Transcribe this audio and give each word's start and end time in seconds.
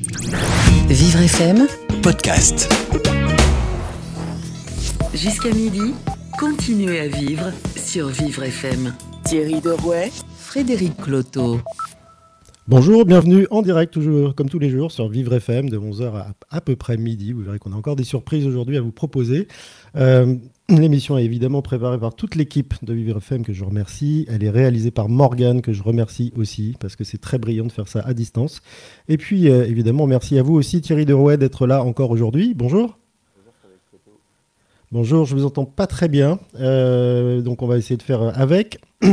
Vivre 0.00 1.22
FM, 1.22 1.66
podcast. 2.04 2.72
jusqu'à 5.12 5.52
midi, 5.52 5.92
continuez 6.38 7.00
à 7.00 7.08
vivre 7.08 7.50
sur 7.74 8.06
Vivre 8.06 8.44
FM. 8.44 8.94
Thierry 9.24 9.60
Derouet, 9.60 10.12
Frédéric 10.36 10.96
Cloteau. 10.98 11.58
Bonjour, 12.68 13.06
bienvenue 13.06 13.48
en 13.50 13.60
direct, 13.60 13.92
toujours, 13.92 14.36
comme 14.36 14.48
tous 14.48 14.60
les 14.60 14.70
jours, 14.70 14.92
sur 14.92 15.08
Vivre 15.08 15.34
FM 15.34 15.68
de 15.68 15.78
11h 15.78 16.14
à 16.14 16.28
à 16.48 16.60
peu 16.60 16.76
près 16.76 16.96
midi. 16.96 17.32
Vous 17.32 17.42
verrez 17.42 17.58
qu'on 17.58 17.72
a 17.72 17.76
encore 17.76 17.96
des 17.96 18.04
surprises 18.04 18.46
aujourd'hui 18.46 18.76
à 18.76 18.80
vous 18.80 18.92
proposer. 18.92 19.48
Euh, 19.96 20.36
L'émission 20.70 21.16
est 21.16 21.24
évidemment 21.24 21.62
préparée 21.62 21.98
par 21.98 22.14
toute 22.14 22.34
l'équipe 22.34 22.74
de 22.82 22.92
Vivre 22.92 23.16
FM 23.16 23.42
que 23.42 23.54
je 23.54 23.64
remercie. 23.64 24.26
Elle 24.28 24.44
est 24.44 24.50
réalisée 24.50 24.90
par 24.90 25.08
Morgane 25.08 25.62
que 25.62 25.72
je 25.72 25.82
remercie 25.82 26.30
aussi 26.36 26.76
parce 26.78 26.94
que 26.94 27.04
c'est 27.04 27.16
très 27.16 27.38
brillant 27.38 27.64
de 27.64 27.72
faire 27.72 27.88
ça 27.88 28.00
à 28.00 28.12
distance. 28.12 28.60
Et 29.08 29.16
puis 29.16 29.48
euh, 29.48 29.64
évidemment, 29.66 30.06
merci 30.06 30.38
à 30.38 30.42
vous 30.42 30.52
aussi 30.52 30.82
Thierry 30.82 31.06
Derouet 31.06 31.38
d'être 31.38 31.66
là 31.66 31.82
encore 31.82 32.10
aujourd'hui. 32.10 32.52
Bonjour. 32.54 32.98
Bonjour, 34.92 35.24
je 35.24 35.34
vous 35.34 35.46
entends 35.46 35.64
pas 35.64 35.86
très 35.86 36.08
bien, 36.08 36.38
Euh, 36.60 37.40
donc 37.40 37.62
on 37.62 37.66
va 37.66 37.78
essayer 37.78 37.96
de 37.96 38.02
faire 38.02 38.38
avec. 38.38 38.78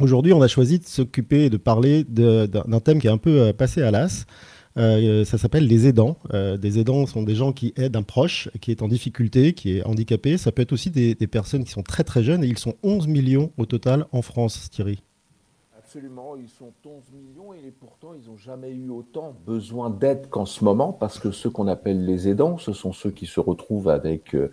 Aujourd'hui, 0.00 0.32
on 0.32 0.40
a 0.40 0.48
choisi 0.48 0.78
de 0.78 0.84
s'occuper 0.84 1.46
et 1.46 1.50
de 1.50 1.56
parler 1.58 2.04
d'un 2.04 2.80
thème 2.80 2.98
qui 3.00 3.08
est 3.08 3.10
un 3.10 3.18
peu 3.18 3.40
euh, 3.40 3.52
passé 3.52 3.82
à 3.82 3.90
l'as. 3.90 4.26
Euh, 4.78 5.24
ça 5.24 5.38
s'appelle 5.38 5.66
les 5.66 5.86
aidants. 5.86 6.18
Euh, 6.32 6.56
des 6.56 6.78
aidants 6.78 7.06
sont 7.06 7.22
des 7.22 7.34
gens 7.34 7.52
qui 7.52 7.72
aident 7.76 7.96
un 7.96 8.02
proche 8.02 8.48
qui 8.60 8.70
est 8.70 8.82
en 8.82 8.88
difficulté, 8.88 9.52
qui 9.52 9.78
est 9.78 9.84
handicapé. 9.84 10.38
Ça 10.38 10.52
peut 10.52 10.62
être 10.62 10.72
aussi 10.72 10.90
des, 10.90 11.14
des 11.14 11.26
personnes 11.26 11.64
qui 11.64 11.70
sont 11.70 11.82
très 11.82 12.04
très 12.04 12.22
jeunes 12.22 12.44
et 12.44 12.46
ils 12.46 12.58
sont 12.58 12.74
11 12.82 13.08
millions 13.08 13.52
au 13.56 13.66
total 13.66 14.06
en 14.12 14.22
France, 14.22 14.70
Thierry. 14.70 15.00
Absolument, 15.88 16.36
ils 16.36 16.50
sont 16.50 16.70
11 16.84 17.02
millions 17.14 17.54
et 17.54 17.70
pourtant 17.70 18.12
ils 18.12 18.28
n'ont 18.28 18.36
jamais 18.36 18.72
eu 18.72 18.90
autant 18.90 19.34
besoin 19.46 19.88
d'aide 19.88 20.28
qu'en 20.28 20.44
ce 20.44 20.62
moment 20.62 20.92
parce 20.92 21.18
que 21.18 21.30
ceux 21.30 21.48
qu'on 21.48 21.66
appelle 21.66 22.04
les 22.04 22.28
aidants, 22.28 22.58
ce 22.58 22.74
sont 22.74 22.92
ceux 22.92 23.10
qui 23.10 23.24
se 23.24 23.40
retrouvent 23.40 23.88
avec 23.88 24.34
euh, 24.34 24.52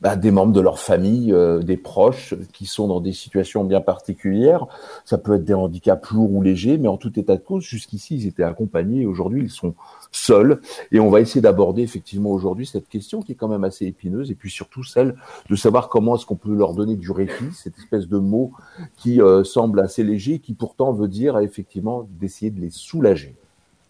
bah, 0.00 0.14
des 0.14 0.30
membres 0.30 0.52
de 0.52 0.60
leur 0.60 0.78
famille, 0.78 1.32
euh, 1.32 1.58
des 1.58 1.76
proches 1.76 2.34
qui 2.52 2.66
sont 2.66 2.86
dans 2.86 3.00
des 3.00 3.12
situations 3.12 3.64
bien 3.64 3.80
particulières. 3.80 4.68
Ça 5.04 5.18
peut 5.18 5.34
être 5.34 5.44
des 5.44 5.54
handicaps 5.54 6.08
lourds 6.12 6.32
ou 6.32 6.40
légers, 6.40 6.78
mais 6.78 6.86
en 6.86 6.98
tout 6.98 7.18
état 7.18 7.34
de 7.34 7.42
cause, 7.42 7.64
jusqu'ici 7.64 8.14
ils 8.18 8.28
étaient 8.28 8.44
accompagnés 8.44 9.06
aujourd'hui 9.06 9.42
ils 9.42 9.50
sont 9.50 9.74
seuls. 10.12 10.60
Et 10.92 11.00
on 11.00 11.10
va 11.10 11.20
essayer 11.20 11.40
d'aborder 11.40 11.82
effectivement 11.82 12.30
aujourd'hui 12.30 12.64
cette 12.64 12.88
question 12.88 13.22
qui 13.22 13.32
est 13.32 13.34
quand 13.34 13.48
même 13.48 13.64
assez 13.64 13.86
épineuse 13.86 14.30
et 14.30 14.36
puis 14.36 14.52
surtout 14.52 14.84
celle 14.84 15.16
de 15.50 15.56
savoir 15.56 15.88
comment 15.88 16.14
est-ce 16.14 16.26
qu'on 16.26 16.36
peut 16.36 16.54
leur 16.54 16.74
donner 16.74 16.94
du 16.94 17.10
répit, 17.10 17.52
cette 17.54 17.76
espèce 17.76 18.06
de 18.06 18.18
mot 18.18 18.52
qui 18.96 19.20
euh, 19.20 19.42
semble 19.42 19.80
assez 19.80 20.04
léger, 20.04 20.38
qui 20.38 20.54
pourtant 20.54 20.75
veut 20.78 21.08
dire 21.08 21.38
effectivement 21.38 22.08
d'essayer 22.18 22.50
de 22.50 22.60
les 22.60 22.70
soulager. 22.70 23.34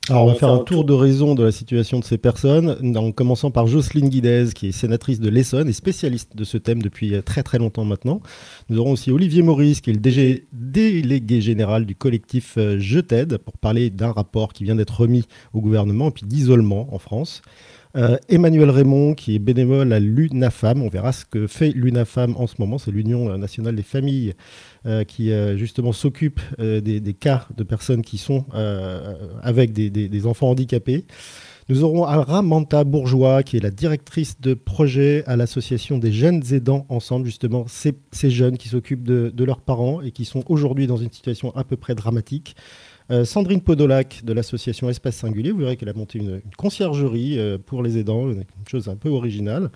Alors, 0.08 0.22
on 0.22 0.28
va 0.28 0.34
faire 0.34 0.50
un 0.50 0.58
tour 0.58 0.84
d'horizon 0.84 1.34
de 1.34 1.42
la 1.42 1.50
situation 1.50 1.98
de 1.98 2.04
ces 2.04 2.16
personnes, 2.16 2.96
en 2.96 3.10
commençant 3.10 3.50
par 3.50 3.66
Jocelyne 3.66 4.08
Guidez, 4.08 4.50
qui 4.54 4.68
est 4.68 4.72
sénatrice 4.72 5.18
de 5.18 5.28
l'Essonne 5.28 5.68
et 5.68 5.72
spécialiste 5.72 6.36
de 6.36 6.44
ce 6.44 6.58
thème 6.58 6.80
depuis 6.80 7.16
euh, 7.16 7.22
très 7.22 7.42
très 7.42 7.58
longtemps 7.58 7.84
maintenant. 7.84 8.20
Nous 8.68 8.78
aurons 8.78 8.92
aussi 8.92 9.10
Olivier 9.10 9.42
Maurice, 9.42 9.80
qui 9.80 9.90
est 9.90 9.94
le 9.94 9.98
DG 9.98 10.46
délégué 10.52 11.40
général 11.40 11.86
du 11.86 11.96
collectif 11.96 12.54
euh, 12.56 12.76
Je 12.78 13.00
t'aide, 13.00 13.38
pour 13.38 13.58
parler 13.58 13.90
d'un 13.90 14.12
rapport 14.12 14.52
qui 14.52 14.62
vient 14.62 14.76
d'être 14.76 15.00
remis 15.00 15.26
au 15.54 15.60
gouvernement, 15.60 16.08
et 16.08 16.12
puis 16.12 16.24
d'isolement 16.24 16.86
en 16.94 17.00
France. 17.00 17.42
Euh, 17.96 18.18
Emmanuel 18.28 18.68
Raymond, 18.68 19.14
qui 19.14 19.36
est 19.36 19.38
bénévole 19.38 19.90
à 19.92 20.00
l'UNAFAM. 20.00 20.82
On 20.82 20.88
verra 20.88 21.12
ce 21.12 21.24
que 21.24 21.46
fait 21.46 21.70
l'UNAFAM 21.70 22.34
en 22.36 22.46
ce 22.46 22.56
moment. 22.58 22.76
C'est 22.76 22.90
l'Union 22.90 23.38
nationale 23.38 23.74
des 23.74 23.82
familles 23.82 24.34
euh, 24.84 25.04
qui 25.04 25.32
euh, 25.32 25.56
justement 25.56 25.92
s'occupe 25.92 26.40
des, 26.58 27.14
cas 27.14 27.48
de 27.56 27.64
personnes 27.64 28.02
qui 28.02 28.18
sont 28.18 28.44
avec 29.42 29.72
des, 29.72 30.26
enfants 30.26 30.50
handicapés. 30.50 31.06
Nous 31.68 31.82
aurons 31.82 32.04
Ara 32.04 32.42
Manta 32.42 32.84
Bourgeois, 32.84 33.42
qui 33.42 33.56
est 33.56 33.60
la 33.60 33.70
directrice 33.70 34.40
de 34.40 34.54
projet 34.54 35.24
à 35.26 35.36
l'association 35.36 35.98
des 35.98 36.12
jeunes 36.12 36.42
aidants 36.52 36.86
ensemble, 36.88 37.26
justement, 37.26 37.64
ces, 37.66 37.94
ces 38.12 38.30
jeunes 38.30 38.56
qui 38.56 38.68
s'occupent 38.68 39.02
de 39.02 39.44
leurs 39.44 39.60
parents 39.60 40.00
et 40.02 40.10
qui 40.10 40.24
sont 40.24 40.44
aujourd'hui 40.48 40.86
dans 40.86 40.96
une 40.96 41.10
situation 41.10 41.54
à 41.56 41.64
peu 41.64 41.76
près 41.76 41.94
dramatique. 41.94 42.56
Euh, 43.12 43.24
Sandrine 43.24 43.60
Podolac 43.60 44.24
de 44.24 44.32
l'association 44.32 44.90
Espace 44.90 45.16
Singulier, 45.16 45.52
vous 45.52 45.58
verrez 45.58 45.76
qu'elle 45.76 45.88
a 45.88 45.94
monté 45.94 46.18
une, 46.18 46.40
conciergerie 46.56 47.38
euh, 47.38 47.56
pour 47.56 47.82
les 47.82 47.98
aidants, 47.98 48.30
une 48.30 48.44
chose 48.68 48.88
un 48.88 48.96
peu 48.96 49.10
originale. 49.10 49.70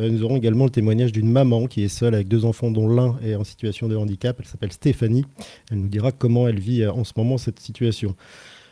Euh, 0.00 0.10
nous 0.10 0.22
aurons 0.22 0.36
également 0.36 0.64
le 0.64 0.70
témoignage 0.70 1.12
d'une 1.12 1.30
maman 1.30 1.66
qui 1.66 1.82
est 1.82 1.88
seule 1.88 2.14
avec 2.14 2.28
deux 2.28 2.44
enfants 2.44 2.70
dont 2.70 2.86
l'un 2.88 3.16
est 3.24 3.36
en 3.36 3.44
situation 3.44 3.88
de 3.88 3.96
handicap. 3.96 4.36
Elle 4.38 4.46
s'appelle 4.46 4.72
Stéphanie. 4.72 5.24
Elle 5.70 5.78
nous 5.78 5.88
dira 5.88 6.12
comment 6.12 6.46
elle 6.46 6.60
vit 6.60 6.86
en 6.86 7.04
ce 7.04 7.12
moment 7.16 7.38
cette 7.38 7.58
situation. 7.58 8.14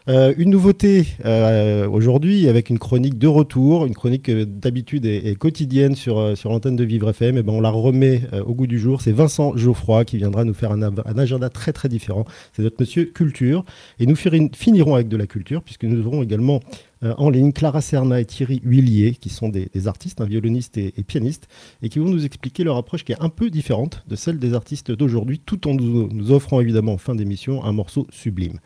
Euh, 0.09 0.35
une 0.37 0.51
nouveauté 0.51 1.07
euh, 1.25 1.89
aujourd'hui 1.89 2.49
avec 2.49 2.71
une 2.71 2.79
chronique 2.81 3.19
de 3.19 3.29
retour, 3.29 3.87
une 3.87 3.95
chronique 3.95 4.29
euh, 4.29 4.45
d'habitude 4.45 5.07
est, 5.07 5.39
quotidienne 5.39 5.95
sur, 5.95 6.37
sur 6.37 6.51
l'antenne 6.51 6.75
de 6.75 6.83
Vivre 6.85 7.11
FM. 7.11 7.39
Et 7.39 7.43
ben 7.43 7.53
on 7.53 7.61
la 7.61 7.71
remet 7.71 8.23
au 8.45 8.55
goût 8.55 8.67
du 8.67 8.79
jour. 8.79 9.01
C'est 9.01 9.13
Vincent 9.13 9.57
Geoffroy 9.57 10.05
qui 10.05 10.17
viendra 10.17 10.45
nous 10.45 10.55
faire 10.55 10.73
un, 10.73 10.83
un 10.83 11.19
agenda 11.19 11.49
très 11.51 11.73
très 11.73 11.89
différent. 11.89 12.25
C'est 12.53 12.63
notre 12.63 12.77
monsieur 12.81 13.05
culture. 13.05 13.65
Et 14.01 14.07
nous 14.07 14.17
finirons 14.17 14.95
avec 14.95 15.09
de 15.09 15.17
la 15.17 15.27
culture 15.27 15.63
puisque 15.63 15.85
nous 15.85 16.07
aurons 16.07 16.23
également 16.23 16.61
en 17.03 17.31
ligne 17.31 17.53
Clara 17.53 17.81
Serna 17.81 18.21
et 18.21 18.25
Thierry 18.25 18.61
Huillier 18.65 19.17
qui 19.21 19.29
sont 19.29 19.49
des, 19.49 19.89
artistes, 19.89 20.21
un 20.21 20.25
violoniste 20.25 20.79
et, 20.79 20.93
pianiste, 21.05 21.49
et 21.83 21.89
qui 21.89 21.99
vont 21.99 22.09
nous 22.09 22.25
expliquer 22.25 22.63
leur 22.63 22.77
approche 22.77 23.05
qui 23.05 23.11
est 23.11 23.21
un 23.21 23.29
peu 23.29 23.51
différente 23.51 24.05
de 24.07 24.15
celle 24.15 24.39
des 24.39 24.55
artistes 24.55 24.93
d'aujourd'hui, 24.93 25.41
tout 25.45 25.69
en 25.69 25.75
nous 25.75 26.31
offrant 26.31 26.61
évidemment 26.61 26.93
en 26.93 26.99
fin 26.99 27.17
d'émission 27.17 27.65
un 27.65 27.73
morceau 27.73 28.07
sublime. 28.11 28.59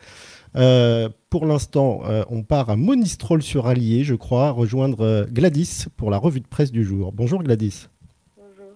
Euh, 0.56 1.08
pour 1.28 1.44
l'instant, 1.44 2.00
euh, 2.06 2.24
on 2.30 2.42
part 2.42 2.70
à 2.70 2.76
Monistrol 2.76 3.42
sur 3.42 3.66
Allier, 3.66 4.04
je 4.04 4.14
crois, 4.14 4.50
rejoindre 4.50 5.02
euh, 5.02 5.26
Gladys 5.30 5.84
pour 5.96 6.10
la 6.10 6.16
revue 6.18 6.40
de 6.40 6.46
presse 6.46 6.72
du 6.72 6.82
jour. 6.84 7.12
Bonjour 7.12 7.42
Gladys. 7.42 7.88
Bonjour. 8.36 8.72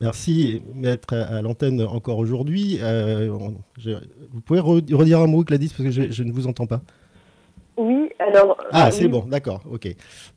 Merci 0.00 0.62
d'être 0.74 1.14
à, 1.14 1.22
à 1.38 1.42
l'antenne 1.42 1.82
encore 1.82 2.18
aujourd'hui. 2.18 2.78
Vous 2.78 4.40
pouvez 4.44 4.60
re- 4.60 4.94
redire 4.94 5.20
un 5.20 5.26
mot, 5.26 5.42
Gladys, 5.42 5.68
parce 5.68 5.82
que 5.82 5.90
je, 5.90 6.12
je 6.12 6.22
ne 6.22 6.32
vous 6.32 6.46
entends 6.46 6.66
pas. 6.66 6.80
Oui, 7.76 8.10
alors. 8.18 8.56
Ah, 8.70 8.86
euh, 8.86 8.90
c'est 8.90 9.04
oui, 9.04 9.10
bon, 9.10 9.24
d'accord, 9.26 9.62
ok. 9.70 9.88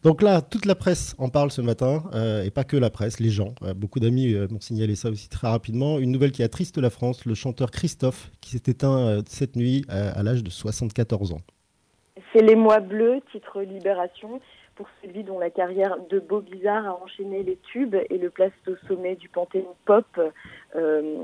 Donc 0.04 0.22
là, 0.22 0.42
toute 0.42 0.66
la 0.66 0.76
presse 0.76 1.16
en 1.20 1.30
parle 1.30 1.52
ce 1.52 1.62
matin, 1.62 2.04
euh, 2.14 2.44
et 2.44 2.50
pas 2.50 2.64
que 2.64 2.78
la 2.78 2.90
presse, 2.90 3.20
les 3.20 3.30
gens. 3.30 3.54
Euh, 3.64 3.74
beaucoup 3.74 4.00
d'amis 4.00 4.34
euh, 4.34 4.48
m'ont 4.50 4.60
signalé 4.60 4.96
ça 4.96 5.10
aussi 5.10 5.30
très 5.30 5.48
rapidement. 5.48 6.00
Une 6.00 6.12
nouvelle 6.12 6.32
qui 6.32 6.42
attriste 6.42 6.78
la 6.78 6.90
France, 6.90 7.26
le 7.26 7.36
chanteur 7.36 7.70
Christophe, 7.70 8.32
qui 8.42 8.52
s'est 8.52 8.72
éteint 8.72 9.20
cette 9.28 9.56
nuit 9.56 9.86
à 9.90 10.24
l'âge 10.24 10.44
de 10.44 10.50
74 10.50 11.34
ans. 11.34 11.42
C'est 12.34 12.42
Les 12.42 12.56
Mois 12.56 12.80
Bleus, 12.80 13.20
titre 13.32 13.62
Libération, 13.62 14.42
pour 14.76 14.88
celui 15.04 15.24
dont 15.24 15.40
la 15.40 15.50
carrière 15.50 15.98
de 16.10 16.20
Beau 16.20 16.42
Bizarre 16.42 16.86
a 16.88 17.04
enchaîné 17.04 17.44
les 17.44 17.58
tubes 17.72 17.96
et 18.10 18.18
le 18.18 18.30
place 18.30 18.52
au 18.68 18.76
sommet 18.88 19.16
du 19.16 19.30
panthéon 19.30 19.76
pop 19.86 20.06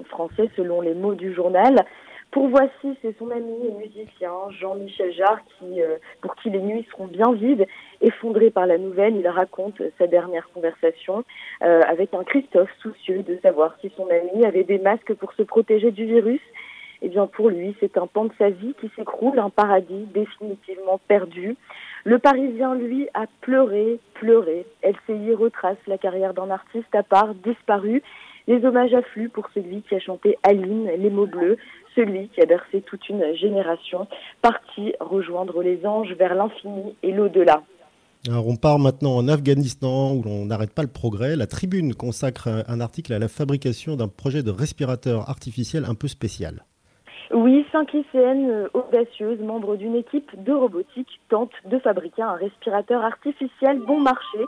français, 0.10 0.50
selon 0.56 0.82
les 0.82 0.94
mots 0.94 1.16
du 1.16 1.34
journal. 1.34 1.76
Pour 2.34 2.48
Voici, 2.48 2.98
c'est 3.04 3.16
son 3.20 3.30
ami 3.30 3.68
et 3.68 3.72
musicien 3.74 4.32
Jean-Michel 4.60 5.14
Jarre, 5.14 5.40
qui, 5.46 5.80
euh, 5.80 5.98
pour 6.20 6.36
qui 6.36 6.50
les 6.50 6.62
nuits 6.62 6.84
seront 6.90 7.06
bien 7.06 7.32
vides. 7.32 7.68
Effondré 8.02 8.50
par 8.50 8.66
la 8.66 8.80
nouvelle, 8.80 9.16
il 9.16 9.28
raconte 9.28 9.80
sa 10.00 10.08
dernière 10.08 10.50
conversation 10.52 11.24
euh, 11.62 11.82
avec 11.88 12.12
un 12.16 12.24
Christophe 12.24 12.72
soucieux 12.82 13.22
de 13.22 13.38
savoir 13.44 13.76
si 13.82 13.92
son 13.96 14.08
ami 14.10 14.44
avait 14.48 14.64
des 14.64 14.80
masques 14.80 15.14
pour 15.14 15.32
se 15.34 15.44
protéger 15.44 15.92
du 15.92 16.06
virus. 16.06 16.42
Eh 17.04 17.10
bien, 17.10 17.28
pour 17.28 17.50
lui, 17.50 17.76
c'est 17.80 18.00
un 18.00 18.08
pan 18.08 18.26
de 18.26 18.34
sa 18.40 18.50
vie 18.50 18.74
qui 18.82 18.90
s'écroule, 18.96 19.38
un 19.38 19.52
paradis 19.52 20.08
définitivement 20.12 21.00
perdu. 21.08 21.56
Le 22.04 22.18
Parisien, 22.18 22.74
lui, 22.74 23.10
a 23.14 23.26
pleuré, 23.42 24.00
pleuré. 24.16 24.66
LCI 24.82 25.36
retrace 25.36 25.78
la 25.86 26.00
carrière 26.00 26.34
d'un 26.34 26.50
artiste 26.50 26.96
à 26.96 27.04
part, 27.04 27.36
disparu. 27.36 28.02
Les 28.48 28.64
hommages 28.66 28.94
affluent 28.94 29.30
pour 29.30 29.48
celui 29.54 29.82
qui 29.84 29.96
a 29.96 30.00
chanté 30.00 30.38
Aline, 30.44 30.90
Les 30.98 31.10
mots 31.10 31.28
bleus, 31.28 31.58
celui 31.96 32.28
qui 32.30 32.42
a 32.42 32.46
bercé 32.46 32.82
toute 32.82 33.08
une 33.10 33.24
génération, 33.36 34.08
parti 34.42 34.94
rejoindre 35.00 35.62
les 35.62 35.86
anges 35.86 36.12
vers 36.14 36.36
l'infini 36.36 36.96
et 37.04 37.12
l'au-delà. 37.12 37.62
Alors 38.28 38.48
on 38.48 38.56
part 38.56 38.80
maintenant 38.80 39.16
en 39.18 39.28
Afghanistan 39.28 40.14
où 40.14 40.24
l'on 40.24 40.46
n'arrête 40.46 40.74
pas 40.74 40.82
le 40.82 40.88
progrès. 40.88 41.36
La 41.36 41.46
tribune 41.46 41.94
consacre 41.94 42.48
un- 42.68 42.80
article 42.80 43.14
à 43.14 43.20
la 43.20 43.28
fabrication 43.28 43.96
d'un 43.98 44.08
projet 44.08 44.44
de 44.44 44.52
respirateur 44.52 45.30
artificiel 45.30 45.84
un 45.86 45.94
peu 45.96 46.08
spécial. 46.08 46.64
Oui, 47.34 47.66
cinq 47.72 47.92
lycéennes 47.94 48.50
euh, 48.50 48.68
audacieuses, 48.74 49.40
membres 49.40 49.76
d'une 49.76 49.96
équipe 49.96 50.30
de 50.44 50.52
robotique, 50.54 51.20
tentent 51.30 51.52
de 51.66 51.80
fabriquer 51.80 52.22
un 52.22 52.34
respirateur 52.36 53.04
artificiel 53.04 53.80
bon 53.80 54.00
marché 54.00 54.40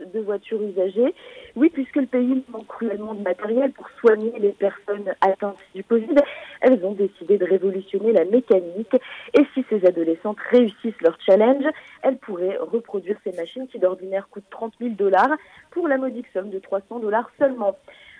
de 0.00 0.20
voitures 0.20 0.62
usagées. 0.62 1.14
Oui, 1.54 1.70
puisque 1.70 1.96
le 1.96 2.06
pays 2.06 2.44
manque 2.48 2.66
cruellement 2.66 3.14
de 3.14 3.22
matériel 3.22 3.72
pour 3.72 3.88
soigner 4.00 4.32
les 4.38 4.50
personnes 4.50 5.12
atteintes 5.20 5.58
du 5.74 5.82
Covid, 5.84 6.14
elles 6.60 6.84
ont 6.84 6.92
décidé 6.92 7.38
de 7.38 7.44
révolutionner 7.44 8.12
la 8.12 8.24
mécanique. 8.24 8.94
Et 9.34 9.42
si 9.54 9.64
ces 9.68 9.84
adolescentes 9.86 10.38
réussissent 10.50 11.00
leur 11.00 11.18
challenge, 11.20 11.64
elles 12.02 12.18
pourraient 12.18 12.58
reproduire 12.58 13.16
ces 13.24 13.32
machines 13.32 13.66
qui 13.68 13.78
d'ordinaire 13.78 14.28
coûtent 14.30 14.50
30 14.50 14.74
000 14.80 14.94
dollars 14.94 15.30
pour 15.70 15.88
la 15.88 15.96
modique 15.96 16.26
somme 16.32 16.50
de 16.50 16.58
300 16.58 17.00
dollars 17.00 17.30
seulement. 17.38 17.76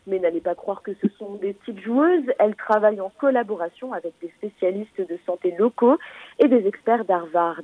Mais 0.06 0.18
n'allez 0.18 0.40
pas 0.40 0.54
croire 0.54 0.82
que 0.82 0.92
ce 1.02 1.08
sont 1.18 1.34
des 1.34 1.52
petites 1.52 1.80
joueuses. 1.80 2.24
Elles 2.38 2.54
travaillent 2.54 3.00
en 3.00 3.10
collaboration 3.18 3.92
avec 3.92 4.14
des 4.22 4.32
spécialistes 4.38 5.00
de 5.00 5.18
santé 5.26 5.54
locaux 5.58 5.98
et 6.38 6.48
des 6.48 6.66
experts 6.66 7.04
d'Harvard. 7.04 7.62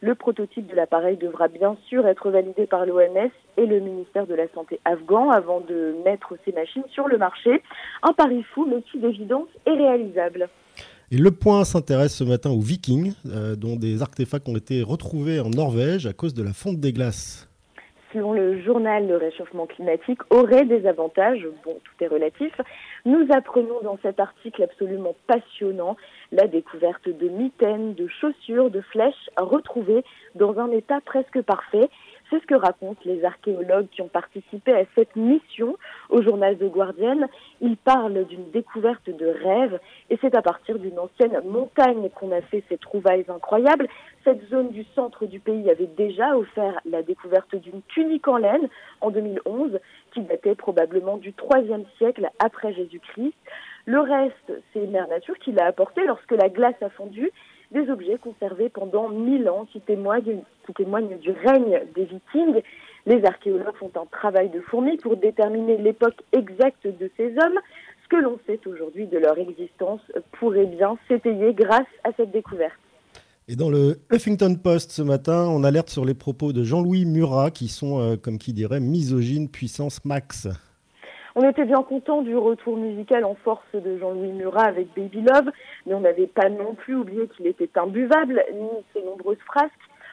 Le 0.00 0.14
prototype 0.14 0.66
de 0.66 0.74
l'appareil 0.74 1.16
devra 1.16 1.48
bien 1.48 1.76
sûr 1.88 2.06
être 2.06 2.30
validé 2.30 2.66
par 2.66 2.86
l'OMS 2.86 3.30
et 3.56 3.66
le 3.66 3.80
ministère 3.80 4.26
de 4.26 4.34
la 4.34 4.48
Santé 4.54 4.80
afghan 4.84 5.30
avant 5.30 5.60
de 5.60 5.94
mettre 6.04 6.34
ces 6.44 6.52
machines 6.52 6.84
sur 6.90 7.08
le 7.08 7.18
marché. 7.18 7.62
Un 8.02 8.12
pari 8.12 8.42
fou, 8.42 8.66
mais 8.66 8.82
qui 8.82 8.98
d'évidence 8.98 9.48
est 9.66 9.74
réalisable. 9.74 10.48
Et 11.10 11.18
le 11.18 11.30
point 11.30 11.64
s'intéresse 11.64 12.16
ce 12.16 12.24
matin 12.24 12.50
aux 12.50 12.60
Vikings, 12.60 13.12
euh, 13.26 13.54
dont 13.54 13.76
des 13.76 14.00
artefacts 14.00 14.48
ont 14.48 14.56
été 14.56 14.82
retrouvés 14.82 15.40
en 15.40 15.50
Norvège 15.50 16.06
à 16.06 16.14
cause 16.14 16.32
de 16.32 16.42
la 16.42 16.54
fonte 16.54 16.80
des 16.80 16.94
glaces 16.94 17.51
selon 18.12 18.32
le 18.32 18.60
journal, 18.62 19.06
le 19.06 19.16
réchauffement 19.16 19.66
climatique 19.66 20.20
aurait 20.30 20.64
des 20.64 20.86
avantages. 20.86 21.46
Bon, 21.64 21.78
tout 21.84 22.04
est 22.04 22.08
relatif. 22.08 22.52
Nous 23.04 23.26
apprenons 23.30 23.80
dans 23.82 23.98
cet 24.02 24.20
article 24.20 24.62
absolument 24.62 25.14
passionnant 25.26 25.96
la 26.30 26.46
découverte 26.46 27.08
de 27.08 27.28
mitaines, 27.28 27.94
de 27.94 28.06
chaussures, 28.08 28.70
de 28.70 28.80
flèches 28.80 29.30
retrouvées 29.36 30.04
dans 30.34 30.58
un 30.58 30.70
état 30.70 31.00
presque 31.04 31.40
parfait. 31.42 31.88
C'est 32.32 32.40
ce 32.40 32.46
que 32.46 32.54
racontent 32.54 33.02
les 33.04 33.26
archéologues 33.26 33.88
qui 33.90 34.00
ont 34.00 34.08
participé 34.08 34.72
à 34.72 34.84
cette 34.94 35.16
mission 35.16 35.76
au 36.08 36.22
journal 36.22 36.56
The 36.56 36.64
Guardian. 36.64 37.28
Ils 37.60 37.76
parlent 37.76 38.24
d'une 38.24 38.50
découverte 38.52 39.04
de 39.10 39.26
rêve 39.26 39.78
et 40.08 40.16
c'est 40.18 40.34
à 40.34 40.40
partir 40.40 40.78
d'une 40.78 40.98
ancienne 40.98 41.38
montagne 41.44 42.08
qu'on 42.14 42.32
a 42.32 42.40
fait 42.40 42.64
ces 42.70 42.78
trouvailles 42.78 43.26
incroyables. 43.28 43.86
Cette 44.24 44.48
zone 44.48 44.70
du 44.70 44.86
centre 44.94 45.26
du 45.26 45.40
pays 45.40 45.68
avait 45.68 45.90
déjà 45.94 46.34
offert 46.34 46.80
la 46.86 47.02
découverte 47.02 47.54
d'une 47.54 47.82
tunique 47.88 48.26
en 48.26 48.38
laine 48.38 48.66
en 49.02 49.10
2011 49.10 49.78
qui 50.14 50.22
datait 50.22 50.54
probablement 50.54 51.18
du 51.18 51.34
IIIe 51.38 51.84
siècle 51.98 52.30
après 52.38 52.72
Jésus-Christ. 52.72 53.34
Le 53.84 54.00
reste, 54.00 54.52
c'est 54.72 54.86
Mère 54.86 55.08
Nature 55.08 55.38
qui 55.38 55.52
l'a 55.52 55.66
apporté 55.66 56.06
lorsque 56.06 56.30
la 56.30 56.48
glace 56.48 56.80
a 56.80 56.88
fondu 56.88 57.30
des 57.72 57.90
objets 57.90 58.18
conservés 58.18 58.68
pendant 58.68 59.08
mille 59.08 59.48
ans 59.48 59.66
qui 59.72 59.80
témoignent, 59.80 60.42
du 61.18 61.30
règne 61.30 61.80
des 61.94 62.04
Vikings. 62.04 62.62
Les 63.06 63.24
archéologues 63.24 63.74
font 63.78 63.90
un 63.96 64.06
travail 64.06 64.50
de 64.50 64.60
fourmi 64.60 64.96
pour 64.98 65.16
déterminer 65.16 65.76
l'époque 65.78 66.22
exacte 66.32 66.86
de 66.86 67.10
ces 67.16 67.30
hommes. 67.30 67.58
Ce 68.04 68.08
que 68.08 68.16
l'on 68.16 68.38
sait 68.46 68.60
aujourd'hui 68.66 69.06
de 69.06 69.18
leur 69.18 69.38
existence 69.38 70.00
pourrait 70.38 70.66
bien 70.66 70.96
s'étayer 71.08 71.54
grâce 71.54 71.86
à 72.04 72.10
cette 72.16 72.30
découverte. 72.30 72.78
Et 73.48 73.56
dans 73.56 73.70
le 73.70 73.98
Huffington 74.12 74.54
Post 74.54 74.92
ce 74.92 75.02
matin, 75.02 75.46
on 75.48 75.64
alerte 75.64 75.90
sur 75.90 76.04
les 76.04 76.14
propos 76.14 76.52
de 76.52 76.62
Jean-Louis 76.62 77.04
Murat 77.06 77.50
qui 77.50 77.66
sont, 77.68 78.00
euh, 78.00 78.16
comme 78.16 78.38
qui 78.38 78.52
dirait, 78.52 78.78
misogynes 78.78 79.48
puissance 79.48 80.04
max. 80.04 80.46
On 81.34 81.48
était 81.48 81.64
bien 81.64 81.82
content 81.82 82.20
du 82.20 82.36
retour 82.36 82.76
musical 82.76 83.24
en 83.24 83.34
force 83.36 83.64
de 83.74 83.96
Jean-Louis 83.96 84.32
Murat 84.32 84.64
avec 84.64 84.88
Baby 84.94 85.22
Love, 85.22 85.50
mais 85.86 85.94
on 85.94 86.00
n'avait 86.00 86.26
pas 86.26 86.50
non 86.50 86.74
plus 86.74 86.94
oublié 86.94 87.26
qu'il 87.28 87.46
était 87.46 87.70
imbuvable, 87.78 88.44
ni 88.52 88.68
ses 88.92 89.02
nombreuses 89.02 89.40
frasques. 89.46 89.72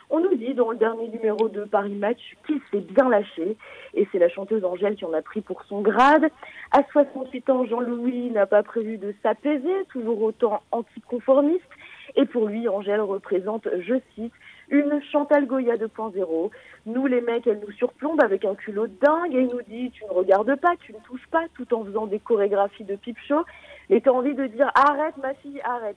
On 0.09 0.21
nous 0.21 0.33
dit 0.35 0.53
dans 0.53 0.71
le 0.71 0.77
dernier 0.77 1.09
numéro 1.09 1.49
de 1.49 1.65
Paris 1.65 1.93
Match 1.93 2.37
qu'il 2.47 2.59
s'est 2.71 2.79
bien 2.79 3.09
lâché, 3.09 3.57
et 3.93 4.07
c'est 4.11 4.17
la 4.17 4.29
chanteuse 4.29 4.63
Angèle 4.63 4.95
qui 4.95 5.03
en 5.03 5.13
a 5.13 5.21
pris 5.21 5.41
pour 5.41 5.63
son 5.65 5.81
grade. 5.81 6.29
À 6.71 6.83
68 6.91 7.49
ans, 7.49 7.65
Jean-Louis 7.65 8.31
n'a 8.31 8.45
pas 8.45 8.63
prévu 8.63 8.97
de 8.97 9.13
s'apaiser, 9.21 9.85
toujours 9.89 10.21
autant 10.21 10.61
anticonformiste, 10.71 11.69
et 12.15 12.25
pour 12.25 12.47
lui, 12.47 12.67
Angèle 12.69 13.01
représente, 13.01 13.67
je 13.81 13.95
cite, 14.15 14.33
une 14.69 15.01
Chantal 15.11 15.45
Goya 15.45 15.77
2.0. 15.77 16.49
Nous, 16.85 17.07
les 17.07 17.21
mecs, 17.21 17.47
elle 17.47 17.61
nous 17.65 17.73
surplombe 17.73 18.21
avec 18.21 18.45
un 18.45 18.55
culot 18.55 18.87
dingue 18.87 19.35
et 19.35 19.43
nous 19.43 19.61
dit 19.67 19.91
tu 19.91 20.03
ne 20.05 20.11
regardes 20.11 20.55
pas, 20.59 20.73
tu 20.79 20.93
ne 20.93 20.99
touches 20.99 21.27
pas, 21.31 21.45
tout 21.55 21.73
en 21.73 21.83
faisant 21.83 22.07
des 22.07 22.19
chorégraphies 22.19 22.83
de 22.83 22.95
pipe 22.95 23.17
show. 23.27 23.43
Et 23.89 24.01
tu 24.01 24.09
as 24.09 24.13
envie 24.13 24.35
de 24.35 24.47
dire 24.47 24.71
arrête 24.75 25.17
ma 25.21 25.33
fille, 25.35 25.61
arrête. 25.63 25.95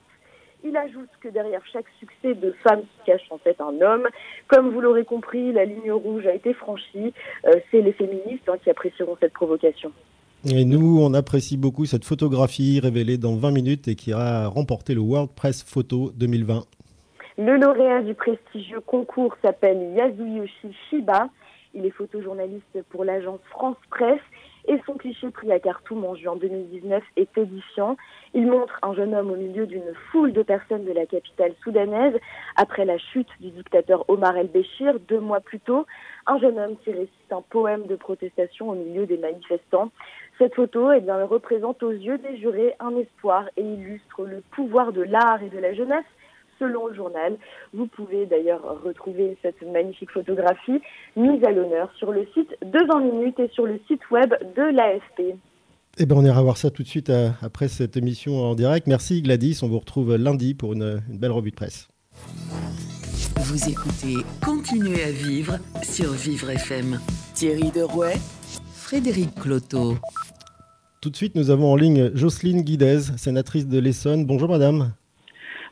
Il 0.65 0.77
ajoute 0.77 1.09
que 1.21 1.29
derrière 1.29 1.63
chaque 1.73 1.87
succès 1.99 2.35
de 2.35 2.55
femme 2.63 2.83
se 2.83 3.07
cache 3.07 3.27
en 3.31 3.39
fait 3.39 3.61
un 3.61 3.81
homme. 3.81 4.07
Comme 4.47 4.71
vous 4.71 4.81
l'aurez 4.81 5.05
compris, 5.05 5.53
la 5.53 5.65
ligne 5.65 5.91
rouge 5.91 6.27
a 6.27 6.35
été 6.35 6.55
franchie. 6.55 7.13
Euh, 7.47 7.53
c'est 7.71 7.83
les 7.83 7.93
féministes 7.93 8.49
hein, 8.49 8.57
qui 8.63 8.71
apprécieront 8.71 9.17
cette 9.21 9.33
provocation. 9.33 9.91
Et 10.45 10.65
nous, 10.65 11.01
on 11.01 11.15
apprécie 11.15 11.57
beaucoup 11.57 11.85
cette 11.85 12.05
photographie 12.05 12.81
révélée 12.81 13.17
dans 13.17 13.37
20 13.37 13.51
minutes 13.53 13.89
et 13.89 13.95
qui 13.95 14.13
a 14.13 14.49
remporté 14.49 14.95
le 14.95 15.01
World 15.01 15.31
Press 15.31 15.63
Photo 15.63 16.13
2020. 16.17 16.65
Le 17.39 17.57
lauréat 17.57 18.03
du 18.03 18.15
prestigieux 18.15 18.81
concours 18.81 19.35
s'appelle 19.41 19.95
Yasuyoshi 19.95 20.77
Shiba. 20.91 21.31
Il 21.73 21.87
est 21.87 21.91
photojournaliste 21.91 22.83
pour 22.91 23.07
l'agence 23.07 23.41
France 23.49 23.79
Presse 23.89 24.21
et 24.69 24.79
son 24.85 24.95
cliché 24.95 25.31
pris 25.31 25.51
à 25.51 25.59
Khartoum 25.59 26.05
en 26.05 26.15
juin 26.15 26.37
2019 26.37 27.03
est 27.17 27.39
édifiant. 27.39 27.97
Il 28.35 28.47
montre 28.49 28.79
un 28.83 28.93
jeune 28.93 29.15
homme 29.15 29.31
au 29.31 29.37
milieu 29.37 29.67
d'une 29.67 29.95
foule 30.11 30.35
de 30.35 30.43
personnes 30.43 30.85
de 30.85 30.93
la 30.93 31.07
capitale 31.07 31.55
soudanaise 31.65 32.15
après 32.57 32.85
la 32.85 32.99
chute 32.99 33.31
du 33.41 33.51
dictateur 33.51 34.05
Omar 34.09 34.37
el-Béchir 34.37 35.01
deux 35.09 35.21
mois 35.21 35.41
plus 35.41 35.61
tôt. 35.61 35.87
Un 36.27 36.39
jeune 36.39 36.59
homme 36.59 36.77
qui 36.85 36.93
récite 36.93 37.33
un 37.33 37.43
poème 37.49 37.87
de 37.87 37.97
protestation 37.97 38.69
au 38.69 38.75
milieu 38.75 39.07
des 39.07 39.17
manifestants. 39.17 39.91
Cette 40.37 40.55
photo 40.55 40.93
eh 40.93 41.01
bien, 41.01 41.25
représente 41.25 41.83
aux 41.83 41.93
yeux 41.93 42.19
des 42.19 42.37
jurés 42.37 42.75
un 42.79 42.95
espoir 42.97 43.49
et 43.57 43.63
illustre 43.63 44.27
le 44.27 44.43
pouvoir 44.51 44.93
de 44.93 45.03
l'art 45.03 45.43
et 45.43 45.49
de 45.49 45.59
la 45.59 45.73
jeunesse 45.73 46.05
selon 46.63 46.87
le 46.87 46.95
journal. 46.95 47.37
Vous 47.75 47.87
pouvez 47.87 48.27
d'ailleurs 48.27 48.63
retrouver 48.85 49.37
cette 49.43 49.61
magnifique 49.63 50.11
photographie 50.11 50.81
mise 51.17 51.45
à 51.45 51.51
l'honneur 51.51 51.91
sur 51.99 52.13
le 52.13 52.27
site 52.33 52.51
de 52.63 52.87
20 52.87 53.01
minutes 53.01 53.41
et 53.41 53.49
sur 53.49 53.67
le 53.67 53.81
site 53.89 54.09
web 54.11 54.33
de 54.57 54.63
l'AFP. 54.63 55.37
Eh 55.99 56.07
bien, 56.07 56.17
on 56.17 56.25
ira 56.25 56.41
voir 56.43 56.57
ça 56.57 56.71
tout 56.71 56.83
de 56.83 56.89
suite 56.89 57.11
euh, 57.11 57.29
après 57.43 57.69
cette 57.69 57.97
émission 57.97 58.39
en 58.39 58.55
direct. 58.55 58.87
Merci 58.87 59.21
Gladys, 59.21 59.61
on 59.63 59.69
vous 59.69 59.79
retrouve 59.79 60.17
lundi 60.17 60.55
pour 60.55 60.73
une, 60.73 61.03
une 61.11 61.19
belle 61.19 61.33
revue 61.33 61.51
de 61.51 61.57
presse. 61.57 61.89
Vous 63.37 63.69
écoutez 63.69 64.25
Continuez 64.43 65.03
à 65.03 65.11
vivre 65.11 65.59
sur 65.83 66.13
Vivre 66.13 66.51
FM. 66.51 66.99
Thierry 67.35 67.71
Derouet, 67.73 68.17
Frédéric 68.73 69.35
Cloteau. 69.35 69.97
Tout 71.01 71.11
de 71.11 71.17
suite, 71.17 71.35
nous 71.35 71.51
avons 71.51 71.73
en 71.73 71.77
ligne 71.77 72.13
Jocelyne 72.15 72.63
Guidez, 72.63 73.01
sénatrice 73.17 73.67
de 73.67 73.79
l'Essonne. 73.79 74.25
Bonjour 74.25 74.49
madame. 74.49 74.93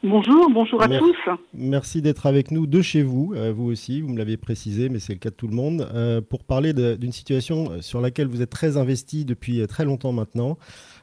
Bonjour, 0.02 0.49
bonjour 0.50 0.82
à 0.82 0.88
tous. 0.88 1.14
Merci 1.52 2.00
d'être 2.00 2.25
avec 2.25 2.50
nous 2.50 2.67
de 2.67 2.81
chez 2.81 3.02
vous, 3.02 3.35
euh, 3.37 3.52
vous 3.55 3.67
aussi, 3.67 4.00
vous 4.00 4.08
me 4.08 4.17
l'avez 4.17 4.38
précisé, 4.38 4.88
mais 4.88 4.99
c'est 4.99 5.12
le 5.12 5.19
cas 5.19 5.29
de 5.29 5.35
tout 5.35 5.47
le 5.47 5.55
monde, 5.55 5.87
euh, 5.93 6.23
pour 6.23 6.43
parler 6.44 6.73
d'une 6.73 7.12
situation 7.12 7.82
sur 7.82 8.00
laquelle 8.00 8.26
vous 8.26 8.41
êtes 8.41 8.49
très 8.49 8.79
investi 8.79 9.26
depuis 9.26 9.67
très 9.67 9.85
longtemps 9.85 10.12
maintenant, 10.12 10.56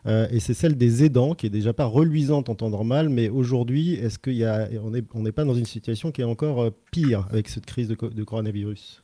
euh, 0.08 0.26
et 0.32 0.40
c'est 0.40 0.56
celle 0.56 0.78
des 0.78 1.04
aidants, 1.04 1.36
qui 1.36 1.46
est 1.46 1.52
déjà 1.52 1.74
pas 1.74 1.86
reluisante 1.86 2.50
en 2.50 2.56
temps 2.56 2.72
normal, 2.72 3.10
mais 3.10 3.30
aujourd'hui, 3.30 3.94
est-ce 3.94 4.18
qu'on 4.18 4.90
n'est 4.90 5.04
on 5.14 5.22
n'est 5.22 5.32
pas 5.32 5.46
dans 5.46 5.54
une 5.54 5.66
situation 5.66 6.12
qui 6.12 6.22
est 6.22 6.26
encore 6.26 6.72
pire 6.92 7.28
avec 7.30 7.50
cette 7.50 7.68
crise 7.68 7.88
de, 7.88 7.96
de 7.96 8.24
coronavirus? 8.24 9.04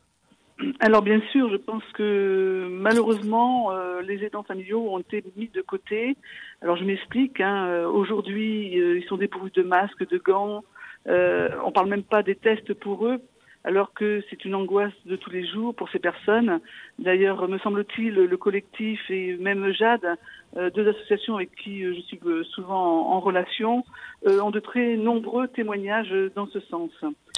Alors 0.79 1.01
bien 1.01 1.21
sûr, 1.31 1.49
je 1.49 1.57
pense 1.57 1.83
que 1.93 2.67
malheureusement, 2.69 3.71
euh, 3.71 4.01
les 4.01 4.23
aidants 4.23 4.43
familiaux 4.43 4.93
ont 4.93 4.99
été 4.99 5.23
mis 5.35 5.47
de 5.47 5.61
côté. 5.61 6.15
Alors 6.61 6.77
je 6.77 6.83
m'explique. 6.83 7.39
Hein, 7.41 7.67
euh, 7.67 7.87
Aujourd'hui, 7.87 8.79
euh, 8.79 8.99
ils 8.99 9.05
sont 9.05 9.17
dépourvus 9.17 9.51
de 9.51 9.63
masques, 9.63 10.07
de 10.09 10.17
gants. 10.17 10.63
Euh, 11.07 11.49
on 11.65 11.71
parle 11.71 11.89
même 11.89 12.03
pas 12.03 12.23
des 12.23 12.35
tests 12.35 12.73
pour 12.73 13.07
eux, 13.07 13.19
alors 13.63 13.93
que 13.93 14.23
c'est 14.29 14.45
une 14.45 14.55
angoisse 14.55 14.93
de 15.05 15.15
tous 15.15 15.29
les 15.29 15.45
jours 15.45 15.75
pour 15.75 15.89
ces 15.89 15.99
personnes. 15.99 16.59
D'ailleurs, 16.99 17.47
me 17.47 17.57
semble-t-il, 17.59 18.13
le 18.13 18.37
collectif 18.37 18.99
et 19.09 19.35
même 19.37 19.73
Jade, 19.73 20.17
deux 20.55 20.87
associations 20.87 21.35
avec 21.35 21.53
qui 21.55 21.83
je 21.83 21.99
suis 22.01 22.19
souvent 22.51 23.11
en, 23.11 23.19
relation, 23.19 23.83
ont 24.25 24.51
de 24.51 24.59
très 24.61 24.95
nombreux 24.95 25.49
témoignages 25.49 26.13
dans 26.35 26.47
ce 26.47 26.61
sens. 26.61 26.91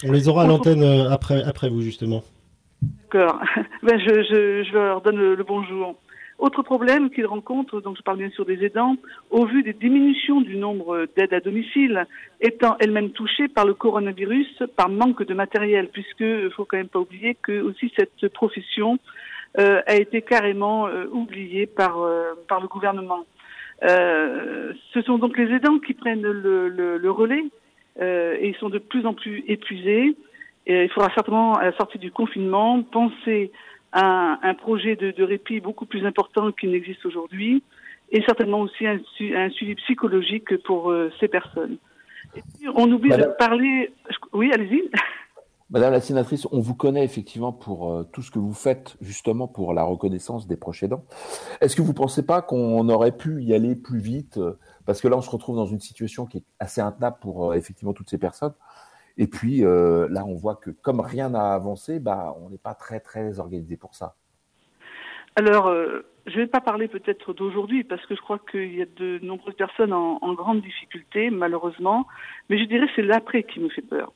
On 0.04 0.12
les 0.12 0.28
aura 0.28 0.44
à 0.44 0.46
l'antenne 0.46 0.84
après, 1.10 1.42
après 1.42 1.68
vous 1.68 1.80
justement. 1.80 2.22
D'accord. 3.02 3.40
Ben, 3.82 3.98
je, 4.00 4.22
je, 4.22 4.64
je, 4.64 4.72
leur 4.72 5.00
donne 5.00 5.16
le, 5.16 5.44
bonjour. 5.44 5.96
Autre 6.38 6.62
problème 6.62 7.08
qu'ils 7.08 7.26
rencontrent, 7.26 7.80
donc 7.80 7.96
je 7.96 8.02
parle 8.02 8.18
bien 8.18 8.30
sûr 8.30 8.44
des 8.44 8.62
aidants, 8.64 8.96
au 9.30 9.46
vu 9.46 9.62
des 9.62 9.72
diminutions 9.72 10.42
du 10.42 10.56
nombre 10.56 11.06
d'aides 11.16 11.32
à 11.32 11.40
domicile, 11.40 12.06
étant 12.42 12.76
elles-mêmes 12.78 13.10
touchées 13.10 13.48
par 13.48 13.64
le 13.64 13.72
coronavirus, 13.72 14.62
par 14.76 14.90
manque 14.90 15.22
de 15.22 15.32
matériel, 15.32 15.88
puisque 15.88 16.20
il 16.20 16.50
faut 16.54 16.66
quand 16.66 16.76
même 16.76 16.88
pas 16.88 16.98
oublier 16.98 17.36
que 17.42 17.62
aussi 17.62 17.90
cette 17.96 18.28
profession 18.34 18.98
euh, 19.58 19.80
a 19.86 19.94
été 19.96 20.20
carrément 20.20 20.88
euh, 20.88 21.06
oubliée 21.10 21.66
par 21.66 22.02
euh, 22.02 22.34
par 22.48 22.60
le 22.60 22.68
gouvernement. 22.68 23.24
Euh, 23.84 24.72
ce 24.92 25.02
sont 25.02 25.18
donc 25.18 25.38
les 25.38 25.50
aidants 25.54 25.78
qui 25.78 25.94
prennent 25.94 26.22
le, 26.22 26.68
le, 26.68 26.98
le 26.98 27.10
relais 27.10 27.44
euh, 28.00 28.36
et 28.40 28.48
ils 28.48 28.56
sont 28.56 28.68
de 28.68 28.78
plus 28.78 29.06
en 29.06 29.14
plus 29.14 29.44
épuisés. 29.48 30.16
Et 30.66 30.84
il 30.84 30.90
faudra 30.90 31.10
certainement, 31.14 31.54
à 31.54 31.64
la 31.64 31.76
sortie 31.76 31.98
du 31.98 32.10
confinement, 32.10 32.82
penser 32.82 33.52
à 33.92 34.38
un 34.42 34.54
projet 34.54 34.96
de, 34.96 35.12
de 35.12 35.22
répit 35.22 35.60
beaucoup 35.60 35.86
plus 35.86 36.04
important 36.04 36.52
qu'il 36.52 36.72
n'existe 36.72 37.04
aujourd'hui 37.06 37.62
et 38.10 38.22
certainement 38.22 38.60
aussi 38.60 38.86
un, 38.86 38.98
un, 39.34 39.50
suivi 39.50 39.74
psychologique 39.76 40.56
pour 40.64 40.90
euh, 40.90 41.10
ces 41.18 41.28
personnes. 41.28 41.76
Et 42.34 42.42
puis, 42.42 42.68
on 42.74 42.90
oublie 42.90 43.10
de 43.10 43.36
parler. 43.38 43.92
Oui, 44.32 44.50
allez-y. 44.52 44.90
Madame 45.70 45.92
la 45.92 46.00
sénatrice, 46.00 46.46
on 46.52 46.60
vous 46.60 46.76
connaît 46.76 47.04
effectivement 47.04 47.52
pour 47.52 47.90
euh, 47.90 48.04
tout 48.12 48.22
ce 48.22 48.30
que 48.30 48.38
vous 48.38 48.52
faites 48.52 48.96
justement 49.00 49.48
pour 49.48 49.74
la 49.74 49.82
reconnaissance 49.82 50.46
des 50.46 50.56
proches 50.56 50.84
aidants. 50.84 51.02
Est-ce 51.60 51.74
que 51.74 51.82
vous 51.82 51.88
ne 51.88 51.96
pensez 51.96 52.24
pas 52.24 52.40
qu'on 52.40 52.88
aurait 52.88 53.16
pu 53.16 53.42
y 53.42 53.52
aller 53.52 53.74
plus 53.74 53.98
vite? 53.98 54.38
Parce 54.84 55.00
que 55.00 55.08
là, 55.08 55.16
on 55.16 55.22
se 55.22 55.30
retrouve 55.30 55.56
dans 55.56 55.66
une 55.66 55.80
situation 55.80 56.26
qui 56.26 56.38
est 56.38 56.44
assez 56.60 56.80
intenable 56.80 57.16
pour 57.20 57.50
euh, 57.50 57.54
effectivement 57.54 57.92
toutes 57.92 58.08
ces 58.08 58.18
personnes. 58.18 58.54
Et 59.18 59.26
puis 59.26 59.62
là, 59.62 60.24
on 60.26 60.34
voit 60.34 60.56
que 60.56 60.70
comme 60.70 61.00
rien 61.00 61.30
n'a 61.30 61.54
avancé, 61.54 62.00
bah, 62.00 62.34
on 62.40 62.50
n'est 62.50 62.58
pas 62.58 62.74
très 62.74 63.00
très 63.00 63.40
organisé 63.40 63.76
pour 63.76 63.94
ça. 63.94 64.14
Alors, 65.36 65.72
je 66.26 66.32
ne 66.32 66.36
vais 66.42 66.46
pas 66.46 66.60
parler 66.60 66.88
peut-être 66.88 67.32
d'aujourd'hui 67.32 67.84
parce 67.84 68.04
que 68.06 68.14
je 68.14 68.20
crois 68.20 68.38
qu'il 68.50 68.74
y 68.74 68.82
a 68.82 68.86
de 68.86 69.18
nombreuses 69.22 69.54
personnes 69.54 69.92
en, 69.92 70.18
en 70.20 70.34
grande 70.34 70.60
difficulté, 70.60 71.30
malheureusement. 71.30 72.06
Mais 72.50 72.58
je 72.58 72.64
dirais 72.64 72.86
que 72.86 72.92
c'est 72.96 73.02
l'après 73.02 73.42
qui 73.44 73.60
me 73.60 73.68
fait 73.68 73.82
peur. 73.82 74.12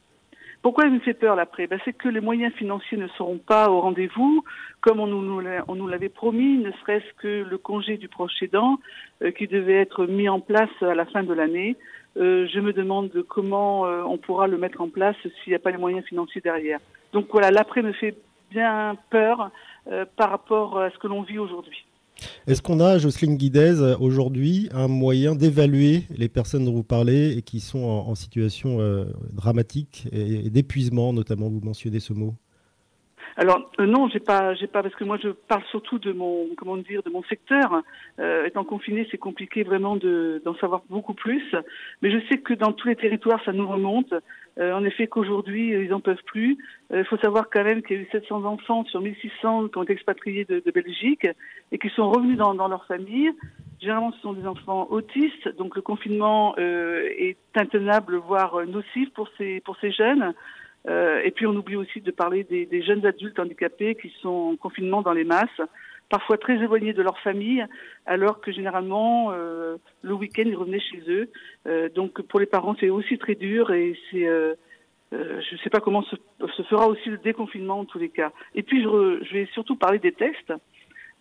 Pourquoi 0.63 0.85
il 0.85 0.93
me 0.93 1.01
fait 1.01 1.15
peur 1.15 1.37
l'après? 1.37 1.67
Ben, 1.67 1.81
C'est 1.85 1.95
que 1.95 2.09
les 2.09 2.21
moyens 2.21 2.53
financiers 2.55 2.99
ne 2.99 3.09
seront 3.09 3.39
pas 3.39 3.71
au 3.71 3.81
rendez-vous, 3.81 4.45
comme 4.83 5.01
on 5.01 5.07
nous, 5.07 5.89
l'avait 5.89 6.09
promis, 6.11 6.59
ne 6.59 6.71
serait-ce 6.73 7.15
que 7.15 7.45
le 7.49 7.59
congé 7.59 7.97
du 7.97 8.09
proche 8.09 8.43
aidant 8.43 8.79
euh, 9.23 9.31
qui 9.31 9.47
devait 9.47 9.81
être 9.81 10.05
mis 10.05 10.29
en 10.29 10.41
place 10.41 10.71
à 10.83 10.95
la 10.95 11.07
fin 11.07 11.23
de 11.23 11.33
l'année. 11.33 11.77
Euh, 12.19 12.47
je 12.53 12.61
me 12.61 12.75
demande 12.75 13.11
comment 13.29 13.87
euh, 13.87 14.03
on 14.03 14.19
pourra 14.19 14.49
le 14.49 14.59
mettre 14.59 14.83
en 14.83 14.89
place 14.89 15.17
s'il 15.23 15.53
n'y 15.53 15.55
a 15.55 15.59
pas 15.59 15.71
les 15.71 15.79
moyens 15.79 16.05
financiers 16.05 16.43
derrière. 16.43 16.81
Donc 17.15 17.29
voilà, 17.31 17.51
l'après 17.51 17.83
me 17.83 17.93
fait 17.93 18.17
bien 18.51 18.97
peur 19.11 19.51
par 20.17 20.31
rapport 20.31 20.79
à 20.79 20.91
ce 20.91 20.99
que 20.99 21.07
l'on 21.07 21.23
vit 21.23 21.39
aujourd'hui. 21.39 21.85
Est-ce 22.47 22.63
qu'on 22.63 22.81
a, 22.81 22.99
Jocelyne 22.99 23.37
Guidez, 23.37 23.95
aujourd'hui 24.01 24.69
un 24.73 24.89
moyen 24.89 25.35
d'évaluer 25.35 26.05
les 26.17 26.29
personnes 26.29 26.65
dont 26.65 26.73
vous 26.73 26.85
parlez 26.85 27.37
et 27.37 27.43
qui 27.43 27.61
sont 27.61 27.85
en, 27.85 28.15
situation 28.15 28.81
euh, 28.81 29.05
dramatique 29.33 30.09
et, 30.13 30.51
d'épuisement, 30.51 31.13
notamment 31.13 31.49
Vous 31.49 31.61
mentionnez 31.61 32.01
ce 32.01 32.13
mot? 32.13 32.35
Alors 33.41 33.71
euh, 33.81 33.87
non, 33.87 34.07
j'ai 34.11 34.21
pas, 34.21 34.53
j'ai 34.53 34.67
pas 34.67 34.83
parce 34.83 34.95
que 34.95 35.05
moi 35.05 35.17
je 35.17 35.31
parle 35.31 35.63
surtout 35.71 35.99
de 35.99 36.13
mon, 36.13 36.49
comment 36.59 36.77
dire, 36.77 37.03
de 37.03 37.09
mon 37.09 37.23
secteur. 37.23 37.83
Euh, 38.19 38.45
étant 38.45 38.65
confiné, 38.65 39.09
c'est 39.11 39.17
compliqué 39.17 39.63
vraiment 39.63 39.97
d'en 39.97 40.55
savoir 40.57 40.83
beaucoup 40.91 41.15
plus. 41.15 41.43
Mais 42.03 42.11
je 42.11 42.19
sais 42.29 42.37
que 42.37 42.53
dans 42.53 42.73
tous 42.73 42.89
les 42.89 42.97
territoires, 42.97 43.41
ça 43.47 43.53
nous 43.53 43.67
remonte. 43.67 44.13
Euh, 44.59 44.75
en 44.75 44.85
effet, 44.85 45.07
qu'aujourd'hui, 45.07 45.71
ils 45.71 45.89
n'en 45.89 46.01
peuvent 46.01 46.23
plus. 46.27 46.59
Il 46.93 47.05
faut 47.07 47.17
savoir 47.17 47.49
quand 47.51 47.65
même 47.65 47.83
qu'il 47.83 47.97
y 47.97 48.01
a 48.01 48.03
eu 48.03 48.09
700 48.13 48.45
enfants 48.45 48.85
sur 48.85 49.01
1600 49.01 49.69
qui 49.69 49.79
ont 49.79 49.85
été 49.85 49.95
expatriés 49.95 50.45
de, 50.45 50.63
de 50.63 50.71
Belgique 50.71 51.27
et 51.73 51.79
qui 51.79 51.89
sont 51.97 52.11
revenus 52.11 52.37
dans, 52.37 52.53
dans 52.53 52.69
leur 52.69 52.85
famille. 52.85 53.31
Généralement, 53.81 54.13
ce 54.13 54.21
sont 54.21 54.35
des 54.35 54.47
enfants 54.47 54.87
autistes, 54.91 55.49
donc 55.57 55.77
le 55.77 55.81
confinement 55.81 56.55
est 56.59 57.39
intenable, 57.55 58.17
voire 58.17 58.67
nocif 58.67 59.09
pour 59.15 59.31
ces 59.39 59.61
pour 59.61 59.79
ces 59.81 59.93
jeunes. 59.93 60.35
Euh, 60.89 61.21
et 61.25 61.31
puis 61.31 61.47
on 61.47 61.55
oublie 61.55 61.77
aussi 61.77 62.01
de 62.01 62.11
parler 62.11 62.45
des, 62.45 62.83
jeunes 62.83 63.05
adultes 63.05 63.39
handicapés 63.39 63.95
qui 63.95 64.13
sont 64.23 64.53
en 64.53 64.57
confinement 64.57 65.03
dans 65.03 65.13
les 65.13 65.25
masses, 65.25 65.61
parfois 66.09 66.39
très 66.39 66.55
éloignés 66.55 66.93
de 66.93 67.03
leur 67.03 67.19
famille, 67.19 67.65
alors 68.07 68.41
que 68.41 68.51
généralement 68.51 69.33
euh, 69.33 69.77
le 70.03 70.15
week-end 70.15 70.45
ils 70.47 70.57
revenaient 70.57 70.81
chez 70.81 71.03
eux. 71.09 71.31
Euh, 71.67 71.89
donc 71.91 72.23
pour 72.23 72.41
les 72.41 72.47
parents 72.47 72.75
c'est 72.81 72.89
aussi 72.89 73.19
très 73.19 73.35
dur 73.35 73.71
et 73.73 73.97
c'est 74.11 74.27
je 75.13 75.55
ne 75.55 75.59
sais 75.59 75.71
pas 75.71 75.81
comment 75.81 76.03
se, 76.03 76.17
fera 76.69 76.87
aussi 76.87 77.09
le 77.09 77.19
déconfinement 77.19 77.81
en 77.81 77.85
tous 77.85 77.99
les 77.99 78.11
cas. 78.11 78.33
Et 78.55 78.63
puis 78.63 78.83
je, 78.83 79.19
je 79.23 79.33
vais 79.33 79.49
surtout 79.53 79.77
parler 79.77 79.99
des 79.99 80.13
tests. 80.13 80.53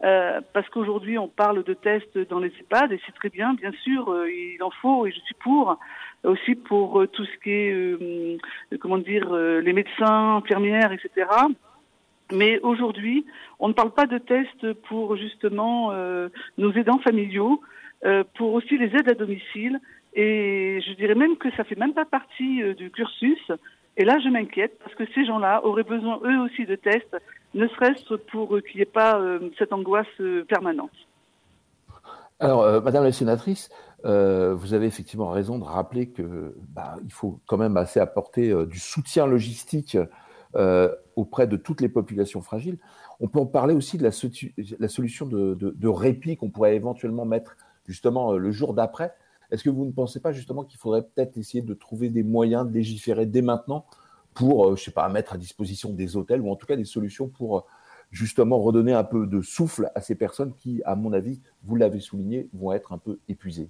Euh, 0.01 0.39
parce 0.53 0.69
qu'aujourd'hui 0.69 1.17
on 1.17 1.27
parle 1.27 1.61
de 1.63 1.73
tests 1.73 2.17
dans 2.29 2.39
les 2.39 2.53
EHPAD 2.57 2.93
et 2.93 3.01
c'est 3.05 3.11
très 3.15 3.27
bien, 3.27 3.53
bien 3.53 3.73
sûr, 3.83 4.09
euh, 4.09 4.31
il 4.31 4.63
en 4.63 4.69
faut 4.69 5.05
et 5.05 5.11
je 5.11 5.19
suis 5.19 5.35
pour 5.35 5.77
aussi 6.23 6.55
pour 6.55 7.01
euh, 7.01 7.07
tout 7.07 7.25
ce 7.25 7.37
qui 7.43 7.51
est, 7.51 8.77
comment 8.79 8.97
dire, 8.97 9.33
les 9.33 9.73
médecins, 9.73 10.37
infirmières, 10.37 10.93
etc. 10.93 11.27
Mais 12.31 12.59
aujourd'hui, 12.59 13.25
on 13.59 13.67
ne 13.67 13.73
parle 13.73 13.91
pas 13.91 14.05
de 14.05 14.17
tests 14.19 14.73
pour 14.87 15.17
justement 15.17 15.91
nos 16.57 16.71
aidants 16.73 16.99
familiaux, 16.99 17.61
pour 18.35 18.53
aussi 18.53 18.77
les 18.77 18.87
aides 18.95 19.09
à 19.09 19.15
domicile. 19.15 19.79
Et 20.13 20.79
je 20.85 20.93
dirais 20.93 21.15
même 21.15 21.37
que 21.37 21.49
ça 21.51 21.63
fait 21.63 21.77
même 21.77 21.93
pas 21.93 22.05
partie 22.05 22.61
du 22.75 22.91
cursus. 22.91 23.51
Et 23.97 24.05
là, 24.05 24.19
je 24.23 24.29
m'inquiète 24.29 24.77
parce 24.83 24.93
que 24.93 25.05
ces 25.15 25.25
gens-là 25.25 25.65
auraient 25.65 25.83
besoin 25.83 26.19
eux 26.23 26.39
aussi 26.41 26.65
de 26.65 26.75
tests, 26.75 27.17
ne 27.53 27.67
serait-ce 27.67 28.15
pour 28.15 28.49
qu'il 28.61 28.75
n'y 28.75 28.81
ait 28.81 28.85
pas 28.85 29.21
cette 29.57 29.73
angoisse 29.73 30.07
permanente. 30.47 30.91
Alors, 32.39 32.81
Madame 32.81 33.03
la 33.03 33.11
sénatrice, 33.11 33.69
euh, 34.05 34.55
vous 34.55 34.73
avez 34.73 34.85
effectivement 34.85 35.29
raison 35.29 35.59
de 35.59 35.65
rappeler 35.65 36.07
que 36.07 36.55
bah, 36.69 36.97
il 37.03 37.11
faut 37.11 37.39
quand 37.47 37.57
même 37.57 37.75
assez 37.75 37.99
apporter 37.99 38.49
euh, 38.49 38.65
du 38.65 38.79
soutien 38.79 39.25
logistique 39.25 39.97
euh, 40.55 40.93
auprès 41.15 41.47
de 41.47 41.57
toutes 41.57 41.81
les 41.81 41.89
populations 41.89 42.41
fragiles. 42.41 42.77
On 43.19 43.27
peut 43.27 43.39
en 43.39 43.45
parler 43.45 43.73
aussi 43.73 43.97
de 43.97 44.03
la, 44.03 44.11
solution 44.87 45.25
de, 45.25 45.53
de, 45.53 45.75
de 45.77 45.87
répit 45.87 46.37
qu'on 46.37 46.49
pourrait 46.49 46.75
éventuellement 46.75 47.25
mettre 47.25 47.57
justement 47.85 48.31
le 48.33 48.51
jour 48.51 48.73
d'après. 48.73 49.13
Est-ce 49.51 49.63
que 49.63 49.69
vous 49.69 49.85
ne 49.85 49.91
pensez 49.91 50.21
pas 50.21 50.31
justement 50.31 50.63
qu'il 50.63 50.79
faudrait 50.79 51.01
peut-être 51.01 51.37
essayer 51.37 51.61
de 51.61 51.73
trouver 51.73 52.09
des 52.09 52.23
moyens 52.23 52.65
de 52.65 52.71
légiférer 52.71 53.25
dès 53.25 53.41
maintenant 53.41 53.85
pour, 54.33 54.75
je 54.75 54.83
sais 54.83 54.91
pas, 54.91 55.07
mettre 55.09 55.33
à 55.33 55.37
disposition 55.37 55.91
des 55.91 56.15
hôtels 56.15 56.41
ou 56.41 56.51
en 56.51 56.55
tout 56.55 56.65
cas 56.65 56.75
des 56.75 56.85
solutions 56.85 57.27
pour 57.27 57.65
justement 58.11 58.59
redonner 58.59 58.93
un 58.93 59.03
peu 59.03 59.27
de 59.27 59.41
souffle 59.41 59.89
à 59.95 60.01
ces 60.01 60.15
personnes 60.15 60.53
qui, 60.55 60.81
à 60.85 60.95
mon 60.95 61.13
avis, 61.13 61.41
vous 61.63 61.75
l'avez 61.75 61.99
souligné, 61.99 62.47
vont 62.53 62.73
être 62.73 62.91
un 62.91 62.97
peu 62.97 63.19
épuisées. 63.27 63.69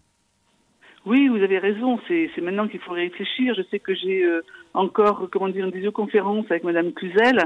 Oui, 1.05 1.27
vous 1.29 1.41
avez 1.41 1.59
raison. 1.59 1.99
C'est 2.07 2.41
maintenant 2.41 2.67
qu'il 2.67 2.79
faut 2.81 2.91
réfléchir. 2.91 3.53
Je 3.55 3.61
sais 3.63 3.79
que 3.79 3.95
j'ai 3.95 4.23
euh, 4.23 4.41
encore, 4.73 5.29
comment 5.31 5.47
dire, 5.47 5.65
une 5.65 5.71
visioconférence 5.71 6.45
avec 6.49 6.63
Madame 6.63 6.91
Cluzel. 6.91 7.39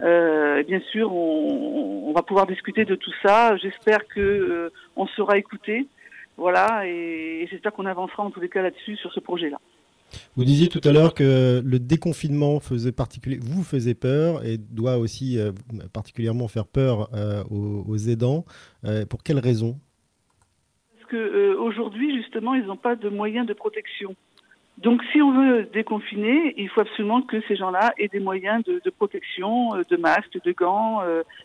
Euh, 0.00 0.62
bien 0.62 0.80
sûr, 0.92 1.12
on, 1.12 2.12
va 2.14 2.22
pouvoir 2.22 2.46
discuter 2.46 2.84
de 2.84 2.94
tout 2.94 3.12
ça. 3.22 3.56
J'espère 3.56 4.06
que 4.06 4.20
euh, 4.20 4.72
on 4.96 5.06
sera 5.08 5.38
écouté. 5.38 5.86
Voilà, 6.36 6.86
et, 6.86 7.42
et 7.42 7.46
j'espère 7.48 7.72
qu'on 7.72 7.84
avancera 7.84 8.22
en 8.22 8.30
tous 8.30 8.40
les 8.40 8.48
cas 8.48 8.62
là-dessus 8.62 8.96
sur 8.96 9.12
ce 9.12 9.20
projet-là. 9.20 9.60
Vous 10.36 10.44
disiez 10.44 10.68
tout 10.68 10.80
à 10.84 10.92
l'heure 10.92 11.14
que 11.14 11.62
le 11.64 11.78
déconfinement 11.78 12.60
faisait 12.60 12.92
particulier, 12.92 13.38
vous 13.40 13.62
faisait 13.62 13.94
peur 13.94 14.44
et 14.44 14.58
doit 14.58 14.98
aussi 14.98 15.38
euh, 15.38 15.52
particulièrement 15.92 16.48
faire 16.48 16.66
peur 16.66 17.08
euh, 17.14 17.42
aux, 17.50 17.96
aidants. 17.96 18.44
Euh, 18.84 19.04
pour 19.06 19.22
quelles 19.22 19.38
raisons 19.38 19.78
qu'aujourd'hui, 21.10 22.12
euh, 22.12 22.22
justement, 22.22 22.54
ils 22.54 22.64
n'ont 22.66 22.76
pas 22.76 22.94
de 22.94 23.08
moyens 23.08 23.44
de 23.44 23.52
protection. 23.52 24.14
Donc, 24.78 25.02
si 25.12 25.20
on 25.20 25.32
veut 25.32 25.68
déconfiner, 25.72 26.54
il 26.56 26.68
faut 26.68 26.80
absolument 26.80 27.20
que 27.20 27.40
ces 27.48 27.56
gens-là 27.56 27.92
aient 27.98 28.08
des 28.08 28.20
moyens 28.20 28.62
de, 28.64 28.90
protection, 28.90 29.70
de 29.76 29.96
masques, 29.96 30.38
de 30.44 30.52
gants, 30.52 31.02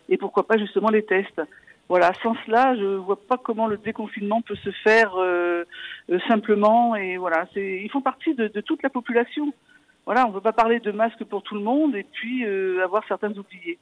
et 0.08 0.16
pourquoi 0.16 0.46
pas 0.46 0.56
justement 0.56 0.88
les 0.88 1.04
tests. 1.04 1.42
Voilà, 1.88 2.12
sans 2.22 2.34
cela, 2.46 2.74
je 2.76 2.96
vois 2.96 3.20
pas 3.28 3.38
comment 3.38 3.68
le 3.68 3.76
déconfinement 3.76 4.42
peut 4.42 4.56
se 4.56 4.70
faire 4.82 5.14
euh, 5.16 5.64
euh 6.10 6.18
simplement. 6.26 6.96
Et 6.96 7.16
voilà, 7.16 7.46
ils 7.54 7.90
font 7.90 8.00
partie 8.00 8.34
de, 8.34 8.48
toute 8.60 8.82
la 8.82 8.90
population. 8.90 9.52
Voilà, 10.04 10.26
on 10.26 10.30
ne 10.30 10.34
veut 10.34 10.40
pas 10.40 10.52
parler 10.52 10.80
de 10.80 10.90
masques 10.90 11.24
pour 11.24 11.42
tout 11.42 11.54
le 11.54 11.60
monde 11.60 11.94
et 11.94 12.04
puis 12.04 12.44
euh, 12.44 12.82
avoir 12.84 13.04
certains 13.06 13.30
oubliés. 13.30 13.78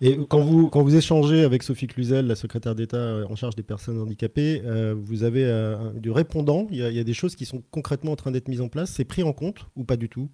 Et 0.00 0.16
quand 0.28 0.40
vous, 0.40 0.68
quand 0.70 0.82
vous 0.82 0.96
échangez 0.96 1.44
avec 1.44 1.62
Sophie 1.62 1.86
Cluzel, 1.86 2.26
la 2.26 2.34
secrétaire 2.34 2.74
d'État 2.74 3.20
en 3.28 3.36
charge 3.36 3.56
des 3.56 3.62
personnes 3.62 4.00
handicapées, 4.00 4.62
vous 4.94 5.22
avez 5.22 5.44
du 5.94 6.10
répondant. 6.10 6.66
Il 6.70 6.78
y, 6.78 6.98
a, 6.98 7.04
des 7.04 7.12
choses 7.12 7.36
qui 7.36 7.44
sont 7.44 7.62
concrètement 7.70 8.12
en 8.12 8.16
train 8.16 8.30
d'être 8.30 8.48
mises 8.48 8.62
en 8.62 8.68
place. 8.68 8.90
C'est 8.90 9.04
pris 9.04 9.22
en 9.22 9.34
compte 9.34 9.66
ou 9.76 9.84
pas 9.84 9.96
du 9.96 10.08
tout? 10.08 10.30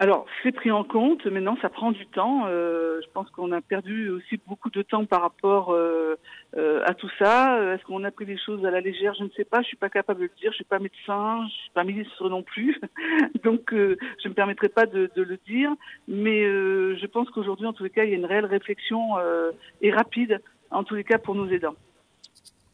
Alors, 0.00 0.26
c'est 0.42 0.50
pris 0.50 0.72
en 0.72 0.82
compte. 0.82 1.24
Maintenant, 1.26 1.56
ça 1.62 1.68
prend 1.68 1.92
du 1.92 2.04
temps. 2.06 2.46
Euh, 2.48 3.00
je 3.00 3.08
pense 3.12 3.30
qu'on 3.30 3.52
a 3.52 3.60
perdu 3.60 4.10
aussi 4.10 4.40
beaucoup 4.44 4.68
de 4.68 4.82
temps 4.82 5.04
par 5.04 5.22
rapport 5.22 5.72
euh, 5.72 6.16
euh, 6.56 6.82
à 6.84 6.94
tout 6.94 7.08
ça. 7.16 7.74
Est-ce 7.74 7.84
qu'on 7.84 8.02
a 8.02 8.10
pris 8.10 8.26
des 8.26 8.36
choses 8.36 8.64
à 8.66 8.72
la 8.72 8.80
légère? 8.80 9.14
Je 9.14 9.22
ne 9.22 9.28
sais 9.36 9.44
pas. 9.44 9.62
Je 9.62 9.68
suis 9.68 9.76
pas 9.76 9.90
capable 9.90 10.18
de 10.20 10.24
le 10.24 10.32
dire. 10.40 10.50
Je 10.50 10.56
suis 10.56 10.64
pas 10.64 10.80
médecin. 10.80 11.46
Je 11.46 11.54
suis 11.54 11.70
pas 11.70 11.84
ministre 11.84 12.28
non 12.28 12.42
plus. 12.42 12.76
Donc, 13.44 13.72
euh, 13.72 13.96
je 14.18 14.26
ne 14.26 14.30
me 14.30 14.34
permettrai 14.34 14.68
pas 14.68 14.86
de, 14.86 15.10
de, 15.14 15.22
le 15.22 15.38
dire. 15.46 15.70
Mais 16.08 16.42
euh, 16.42 16.96
je 16.96 17.06
pense 17.06 17.30
qu'aujourd'hui, 17.30 17.66
en 17.66 17.72
tous 17.72 17.84
les 17.84 17.90
cas, 17.90 18.02
il 18.02 18.10
y 18.10 18.14
a 18.14 18.16
une 18.16 18.26
réelle 18.26 18.46
réflexion 18.46 19.16
euh, 19.18 19.52
et 19.80 19.92
rapide, 19.92 20.40
en 20.72 20.82
tous 20.82 20.96
les 20.96 21.04
cas, 21.04 21.18
pour 21.18 21.36
nos 21.36 21.48
aidants. 21.48 21.76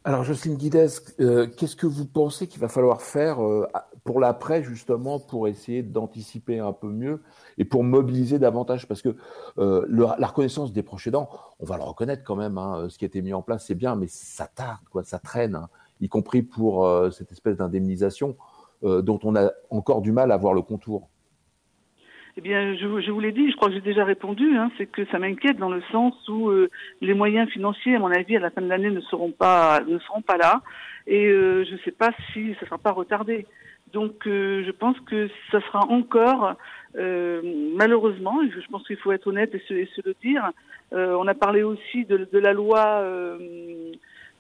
Alors, 0.03 0.25
Jocelyne 0.25 0.57
Guidez, 0.57 0.87
qu'est-ce 1.19 1.77
que 1.77 1.87
vous 1.87 2.07
pensez 2.07 2.49
qu'il 2.49 2.59
va 2.59 2.69
falloir 2.69 3.03
faire 3.03 3.39
pour 4.03 4.19
l'après, 4.19 4.63
justement, 4.63 5.21
pour 5.21 5.47
essayer 5.47 5.83
d'anticiper 5.83 6.59
un 6.59 6.73
peu 6.73 6.89
mieux 6.89 7.23
et 7.59 7.67
pour 7.67 7.85
mobiliser 7.85 8.39
davantage? 8.39 8.89
Parce 8.89 9.03
que 9.03 9.15
euh, 9.59 9.85
la 9.91 10.27
reconnaissance 10.27 10.73
des 10.73 10.83
proches 10.83 11.07
aidants, 11.07 11.29
on 11.59 11.67
va 11.67 11.77
le 11.77 11.83
reconnaître 11.83 12.25
quand 12.25 12.37
même, 12.37 12.57
hein, 12.57 12.87
ce 12.89 12.97
qui 12.97 13.05
a 13.05 13.09
été 13.09 13.21
mis 13.21 13.35
en 13.35 13.43
place, 13.43 13.67
c'est 13.67 13.75
bien, 13.75 13.95
mais 13.95 14.07
ça 14.09 14.47
tarde, 14.47 14.81
quoi, 14.91 15.05
ça 15.05 15.19
traîne, 15.19 15.55
hein, 15.55 15.69
y 16.01 16.09
compris 16.09 16.41
pour 16.41 16.87
euh, 16.87 17.11
cette 17.11 17.31
espèce 17.31 17.59
d'indemnisation 17.59 18.37
euh, 18.85 19.03
dont 19.03 19.21
on 19.25 19.37
a 19.37 19.51
encore 19.69 20.01
du 20.01 20.13
mal 20.13 20.33
à 20.33 20.39
voir 20.39 20.55
le 20.55 20.63
contour. 20.63 21.10
Eh 22.41 22.43
bien, 22.43 22.75
je, 22.75 23.03
je 23.03 23.11
vous 23.11 23.21
l'ai 23.21 23.33
dit, 23.33 23.51
je 23.51 23.57
crois 23.57 23.69
que 23.69 23.75
j'ai 23.75 23.83
déjà 23.83 24.03
répondu, 24.03 24.57
hein, 24.57 24.71
c'est 24.79 24.87
que 24.87 25.05
ça 25.13 25.19
m'inquiète 25.19 25.59
dans 25.59 25.69
le 25.69 25.83
sens 25.93 26.15
où 26.27 26.49
euh, 26.49 26.71
les 27.03 27.13
moyens 27.13 27.51
financiers, 27.51 27.97
à 27.97 27.99
mon 27.99 28.11
avis, 28.11 28.35
à 28.35 28.41
la 28.41 28.49
fin 28.49 28.63
de 28.63 28.67
l'année 28.67 28.89
ne 28.89 29.03
seront 29.03 29.31
pas 29.31 29.83
ne 29.87 29.99
seront 29.99 30.23
pas 30.23 30.39
là, 30.39 30.63
et 31.07 31.27
euh, 31.27 31.67
je 31.67 31.73
ne 31.73 31.79
sais 31.81 31.91
pas 31.91 32.13
si 32.33 32.55
ça 32.59 32.65
sera 32.65 32.79
pas 32.79 32.93
retardé. 32.93 33.47
Donc 33.93 34.23
je 34.25 34.71
pense 34.71 34.99
que 35.01 35.29
ça 35.53 35.61
sera 35.61 35.81
encore, 35.81 36.55
malheureusement, 36.95 38.41
je 38.49 38.67
pense 38.71 38.87
qu'il 38.87 38.97
faut 38.97 39.13
être 39.13 39.27
honnête 39.27 39.55
et 39.55 39.61
se, 39.69 40.01
le 40.03 40.15
dire, 40.23 40.51
on 40.93 41.27
a 41.27 41.35
parlé 41.35 41.63
aussi 41.63 42.07
de, 42.07 42.39
la 42.39 42.55
loi, 42.55 43.05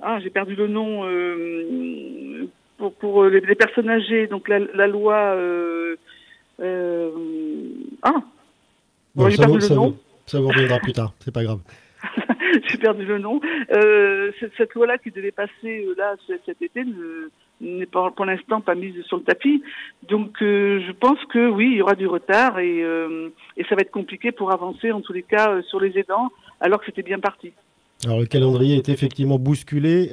ah 0.03 0.21
j'ai 0.21 0.31
perdu 0.31 0.55
le 0.55 0.69
nom, 0.69 1.05
pour, 2.79 2.95
pour 2.95 3.25
les, 3.25 3.55
personnes 3.57 3.91
âgées, 3.91 4.27
donc 4.27 4.49
la, 4.49 4.87
loi... 4.87 5.37
ah 6.61 8.23
j'ai 9.29 9.37
perdu 9.37 9.59
le 9.59 9.75
nom. 9.75 9.97
Ça 10.27 10.41
vous 10.41 10.49
reviendra 10.49 10.79
plus 10.79 10.93
tard, 10.93 11.13
c'est 11.21 11.33
pas 11.33 11.43
grave. 11.43 11.61
J'ai 12.69 12.79
perdu 12.79 13.05
le 13.05 13.19
nom. 13.19 13.41
Euh, 13.73 14.31
cette, 14.57 14.75
loi-là 14.75 14.99
qui 14.99 15.11
devait 15.11 15.31
passer 15.31 15.85
euh, 15.85 15.95
là 15.97 16.17
cet 16.47 16.63
été 16.63 16.85
n'est 17.61 17.87
pas 17.87 18.11
pour 18.11 18.25
l'instant 18.25 18.61
pas 18.61 18.75
mise 18.75 19.01
sur 19.03 19.19
le 19.19 19.23
tapis. 19.23 19.63
Donc 20.09 20.43
euh, 20.43 20.81
je 20.87 20.93
pense 20.93 21.19
que 21.33 21.49
oui, 21.49 21.69
il 21.73 21.77
y 21.79 21.83
aura 21.83 21.95
du 21.95 22.07
retard 22.07 22.59
et, 22.59 22.81
et 23.57 23.65
ça 23.69 23.75
va 23.75 23.83
être 23.83 23.91
compliqué 23.91 24.33
pour 24.33 24.53
avancer 24.53 24.93
en 24.93 25.01
tous 25.01 25.13
les 25.13 25.23
cas 25.23 25.61
sur 25.69 25.81
les 25.81 25.97
aidants 25.99 26.31
alors 26.61 26.81
que 26.81 26.87
c'était 26.87 27.03
bien 27.03 27.19
parti. 27.19 27.53
Alors 28.05 28.21
le 28.21 28.27
calendrier 28.27 28.77
est 28.77 28.89
effectivement 28.89 29.39
bousculé. 29.39 30.09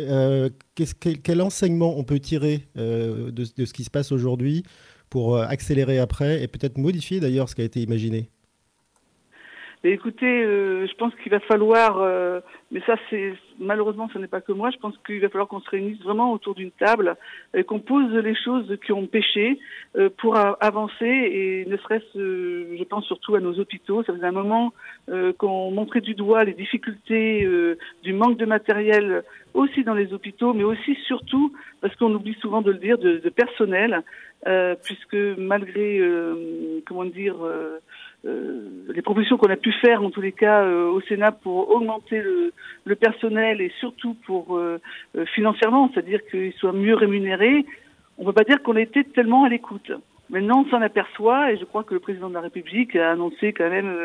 quel, 0.76 1.22
quel, 1.22 1.42
enseignement 1.42 1.98
on 1.98 2.04
peut 2.04 2.20
tirer 2.20 2.64
de, 2.76 3.32
de, 3.32 3.66
ce 3.66 3.74
qui 3.74 3.84
se 3.84 3.90
passe 3.90 4.12
aujourd'hui 4.12 4.64
pour 5.10 5.38
accélérer 5.38 6.00
après 6.00 6.44
et 6.44 6.48
peut-être 6.48 6.78
modifier 6.78 7.20
d'ailleurs 7.20 7.50
ce 7.50 7.56
qui 7.56 7.62
a 7.62 7.66
été 7.66 7.80
imaginé. 7.80 8.30
Écoutez, 9.84 10.44
euh, 10.44 10.88
je 10.88 10.94
pense 10.96 11.14
qu'il 11.16 11.32
va 11.32 11.40
falloir, 11.40 12.00
euh, 12.00 12.40
mais 12.72 12.82
ça 12.88 12.96
c'est 13.10 13.34
malheureusement 13.60 14.10
ce 14.12 14.18
n'est 14.18 14.28
pas 14.28 14.42
que 14.42 14.52
moi, 14.52 14.72
je 14.72 14.78
pense 14.78 14.98
qu'il 15.06 15.22
va 15.22 15.30
falloir 15.30 15.48
qu'on 15.48 15.62
se 15.62 15.70
réunisse 15.70 16.02
vraiment 16.02 16.34
autour 16.34 16.56
d'une 16.56 16.72
table 16.72 17.16
et 17.54 17.64
qu'on 17.64 17.80
pose 17.80 18.12
les 18.12 18.36
choses 18.36 18.76
qui 18.84 18.92
ont 18.92 19.06
péché 19.06 19.60
euh, 19.96 20.10
pour 20.18 20.36
avancer 20.36 21.06
et 21.06 21.66
ne 21.68 21.78
serait-ce, 21.78 22.18
je 22.18 22.84
pense 22.86 23.06
surtout 23.06 23.36
à 23.36 23.40
nos 23.40 23.60
hôpitaux. 23.60 24.04
Ça 24.04 24.14
faisait 24.14 24.26
un 24.26 24.32
moment 24.32 24.74
qu'on 25.38 25.72
montrait 25.72 26.02
du 26.02 26.16
doigt 26.16 26.44
les 26.44 26.54
difficultés 26.54 27.48
du 28.04 28.14
manque 28.14 28.38
de 28.38 28.46
matériel 28.46 29.24
aussi 29.54 29.84
dans 29.84 29.94
les 29.94 30.12
hôpitaux, 30.12 30.54
mais 30.54 30.66
aussi 30.66 30.96
surtout 31.06 31.54
parce 31.82 31.96
qu'on 31.96 32.14
oublie 32.14 32.36
souvent 32.42 32.62
de 32.62 32.72
le 32.72 32.78
dire 32.78 32.98
de 32.98 33.30
personnel, 33.30 34.04
puisque 34.84 35.18
malgré 35.38 36.02
comment 36.86 37.06
dire 37.06 37.36
euh, 38.26 38.68
les 38.94 39.02
propositions 39.02 39.38
qu'on 39.38 39.50
a 39.50 39.56
pu 39.56 39.72
faire, 39.74 40.04
en 40.04 40.10
tous 40.10 40.22
les 40.22 40.32
cas, 40.32 40.64
euh, 40.64 40.90
au 40.90 41.02
Sénat 41.02 41.32
pour 41.32 41.70
augmenter 41.70 42.22
le, 42.22 42.96
personnel 42.96 43.62
et 43.62 43.72
surtout 43.80 44.16
pour 44.26 44.58
euh, 44.58 44.80
financièrement, 45.36 45.92
c'est-à-dire 45.94 46.20
qu'il 46.32 46.52
soit 46.54 46.74
mieux 46.74 46.96
rémunéré, 46.96 47.66
on 48.18 48.24
ne 48.24 48.28
peut 48.28 48.34
pas 48.34 48.44
dire 48.44 48.64
qu'on 48.64 48.76
été 48.76 49.04
tellement 49.04 49.44
à 49.44 49.50
l'écoute. 49.50 49.92
Maintenant, 50.30 50.66
on 50.66 50.70
s'en 50.70 50.82
aperçoit 50.82 51.52
et 51.52 51.58
je 51.58 51.64
crois 51.64 51.84
que 51.84 51.94
le 51.94 52.00
président 52.00 52.30
de 52.30 52.34
la 52.34 52.42
République 52.42 52.96
a 52.96 53.12
annoncé 53.12 53.54
quand 53.54 53.70
même 53.70 53.96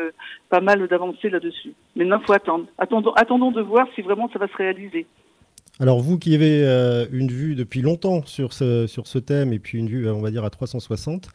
pas 0.49 0.61
mal 0.61 0.87
d'avancées 0.87 1.29
là-dessus. 1.29 1.73
Maintenant, 1.95 2.19
il 2.21 2.25
faut 2.25 2.33
attendre. 2.33 2.67
Attendons, 2.77 3.11
attendons 3.13 3.51
de 3.51 3.61
voir 3.61 3.87
si 3.95 4.01
vraiment 4.01 4.29
ça 4.31 4.39
va 4.39 4.47
se 4.47 4.55
réaliser. 4.55 5.05
Alors 5.79 5.99
vous 5.99 6.19
qui 6.19 6.35
avez 6.35 6.63
une 7.11 7.29
vue 7.29 7.55
depuis 7.55 7.81
longtemps 7.81 8.23
sur 8.25 8.53
ce, 8.53 8.85
sur 8.85 9.07
ce 9.07 9.17
thème 9.17 9.53
et 9.53 9.59
puis 9.59 9.79
une 9.79 9.87
vue, 9.87 10.07
on 10.09 10.21
va 10.21 10.29
dire, 10.29 10.43
à 10.43 10.49
360, 10.49 11.29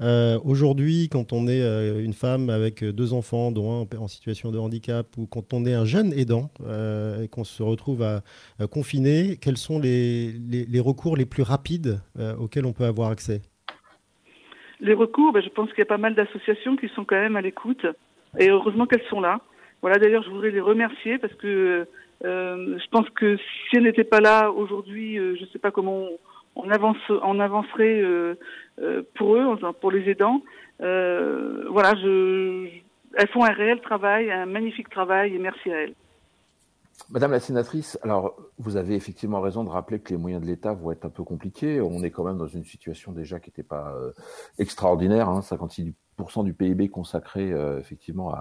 euh, 0.00 0.38
aujourd'hui, 0.44 1.08
quand 1.10 1.32
on 1.32 1.46
est 1.46 1.62
euh, 1.62 2.02
une 2.02 2.12
femme 2.12 2.50
avec 2.50 2.84
deux 2.84 3.12
enfants, 3.12 3.52
dont 3.52 3.86
un 3.92 3.96
en 3.96 4.08
situation 4.08 4.50
de 4.50 4.58
handicap, 4.58 5.06
ou 5.16 5.26
quand 5.26 5.52
on 5.52 5.64
est 5.64 5.74
un 5.74 5.84
jeune 5.84 6.12
aidant 6.12 6.50
euh, 6.66 7.22
et 7.22 7.28
qu'on 7.28 7.44
se 7.44 7.62
retrouve 7.62 8.02
à, 8.02 8.22
confiner, 8.66 9.36
quels 9.40 9.56
sont 9.56 9.78
les, 9.78 10.32
les, 10.32 10.80
recours 10.80 11.16
les 11.16 11.26
plus 11.26 11.42
rapides 11.42 12.00
auxquels 12.38 12.66
on 12.66 12.72
peut 12.72 12.84
avoir 12.84 13.10
accès? 13.10 13.42
Les 14.80 14.94
recours, 14.94 15.32
ben, 15.32 15.42
je 15.42 15.48
pense 15.48 15.68
qu'il 15.70 15.78
y 15.78 15.82
a 15.82 15.86
pas 15.86 15.98
mal 15.98 16.14
d'associations 16.14 16.76
qui 16.76 16.88
sont 16.88 17.04
quand 17.04 17.16
même 17.16 17.36
à 17.36 17.40
l'écoute, 17.40 17.86
et 18.38 18.48
heureusement 18.48 18.86
qu'elles 18.86 19.06
sont 19.08 19.20
là. 19.20 19.40
Voilà, 19.82 19.98
d'ailleurs, 19.98 20.22
je 20.22 20.30
voudrais 20.30 20.50
les 20.50 20.60
remercier 20.60 21.18
parce 21.18 21.34
que 21.34 21.86
je 22.24 22.88
pense 22.90 23.08
que 23.10 23.36
si 23.36 23.76
elles 23.76 23.84
n'étaient 23.84 24.04
pas 24.04 24.20
là 24.20 24.50
aujourd'hui, 24.50 25.16
je 25.16 25.40
ne 25.40 25.46
sais 25.52 25.58
pas 25.58 25.70
comment 25.70 26.06
on, 26.56 26.70
avance, 26.70 26.96
on 27.08 27.40
avancerait 27.40 28.02
euh, 28.80 29.02
pour 29.14 29.36
eux, 29.36 29.58
pour 29.80 29.90
les 29.90 30.08
aidants. 30.10 30.42
Euh, 30.80 31.66
voilà, 31.70 31.94
je, 31.94 32.68
elles 33.16 33.28
font 33.28 33.44
un 33.44 33.52
réel 33.52 33.80
travail, 33.80 34.30
un 34.30 34.46
magnifique 34.46 34.90
travail, 34.90 35.34
et 35.34 35.38
merci 35.38 35.70
à 35.70 35.82
elles. 35.82 35.94
Madame 37.10 37.32
la 37.32 37.40
sénatrice, 37.40 37.98
alors 38.02 38.36
vous 38.58 38.76
avez 38.76 38.94
effectivement 38.94 39.40
raison 39.40 39.64
de 39.64 39.68
rappeler 39.68 39.98
que 39.98 40.10
les 40.10 40.16
moyens 40.16 40.42
de 40.42 40.46
l'État 40.46 40.72
vont 40.72 40.92
être 40.92 41.04
un 41.04 41.10
peu 41.10 41.24
compliqués. 41.24 41.80
On 41.80 42.02
est 42.02 42.10
quand 42.10 42.24
même 42.24 42.38
dans 42.38 42.46
une 42.46 42.64
situation 42.64 43.12
déjà 43.12 43.40
qui 43.40 43.50
n'était 43.50 43.64
pas 43.64 43.94
euh, 43.96 44.12
extraordinaire, 44.58 45.28
hein, 45.28 45.42
56 45.42 45.92
du 46.44 46.54
PIB 46.54 46.88
consacré 46.88 47.52
euh, 47.52 47.78
effectivement 47.78 48.34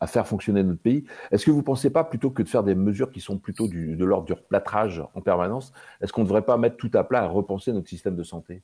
à, 0.00 0.06
faire 0.06 0.26
fonctionner 0.26 0.62
notre 0.62 0.80
pays. 0.80 1.04
Est-ce 1.30 1.44
que 1.44 1.50
vous 1.50 1.58
ne 1.58 1.62
pensez 1.62 1.90
pas 1.90 2.04
plutôt 2.04 2.30
que 2.30 2.42
de 2.42 2.48
faire 2.48 2.62
des 2.62 2.74
mesures 2.74 3.10
qui 3.10 3.20
sont 3.20 3.38
plutôt 3.38 3.66
de 3.68 4.04
l'ordre 4.04 4.26
du 4.26 4.32
replâtrage 4.32 5.02
en 5.14 5.20
permanence, 5.20 5.72
est-ce 6.00 6.12
qu'on 6.12 6.22
ne 6.22 6.26
devrait 6.26 6.44
pas 6.44 6.58
mettre 6.58 6.76
tout 6.76 6.90
à 6.94 7.04
plat 7.04 7.24
et 7.24 7.28
repenser 7.28 7.72
notre 7.72 7.88
système 7.88 8.16
de 8.16 8.22
santé? 8.22 8.62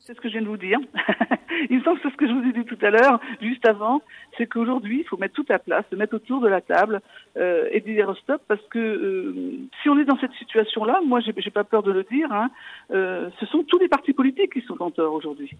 C'est 0.00 0.16
ce 0.16 0.20
que 0.20 0.28
je 0.28 0.32
viens 0.32 0.42
de 0.42 0.48
vous 0.48 0.56
dire. 0.56 0.78
il 1.70 1.78
me 1.78 1.84
semble 1.84 1.98
que 1.98 2.08
c'est 2.08 2.12
ce 2.12 2.16
que 2.16 2.26
je 2.26 2.32
vous 2.32 2.48
ai 2.48 2.52
dit 2.52 2.64
tout 2.64 2.78
à 2.84 2.90
l'heure, 2.90 3.20
juste 3.40 3.66
avant, 3.66 4.02
c'est 4.36 4.46
qu'aujourd'hui, 4.46 5.00
il 5.00 5.04
faut 5.04 5.18
mettre 5.18 5.34
tout 5.34 5.46
à 5.50 5.58
place, 5.58 5.84
se 5.90 5.96
mettre 5.96 6.14
autour 6.14 6.40
de 6.40 6.48
la 6.48 6.60
table 6.60 7.00
euh, 7.36 7.68
et 7.70 7.80
dire 7.80 8.14
stop, 8.22 8.42
parce 8.48 8.66
que 8.70 8.78
euh, 8.78 9.58
si 9.82 9.88
on 9.88 9.98
est 9.98 10.04
dans 10.04 10.18
cette 10.18 10.32
situation-là, 10.32 11.00
moi, 11.06 11.20
j'ai, 11.20 11.34
j'ai 11.36 11.50
pas 11.50 11.64
peur 11.64 11.82
de 11.82 11.92
le 11.92 12.04
dire, 12.04 12.32
hein, 12.32 12.50
ce 12.90 13.46
sont 13.46 13.62
tous 13.64 13.78
les 13.78 13.88
partis 13.88 14.12
politiques 14.12 14.54
qui 14.54 14.62
sont 14.62 14.82
en 14.82 14.90
tort 14.90 15.12
aujourd'hui. 15.12 15.54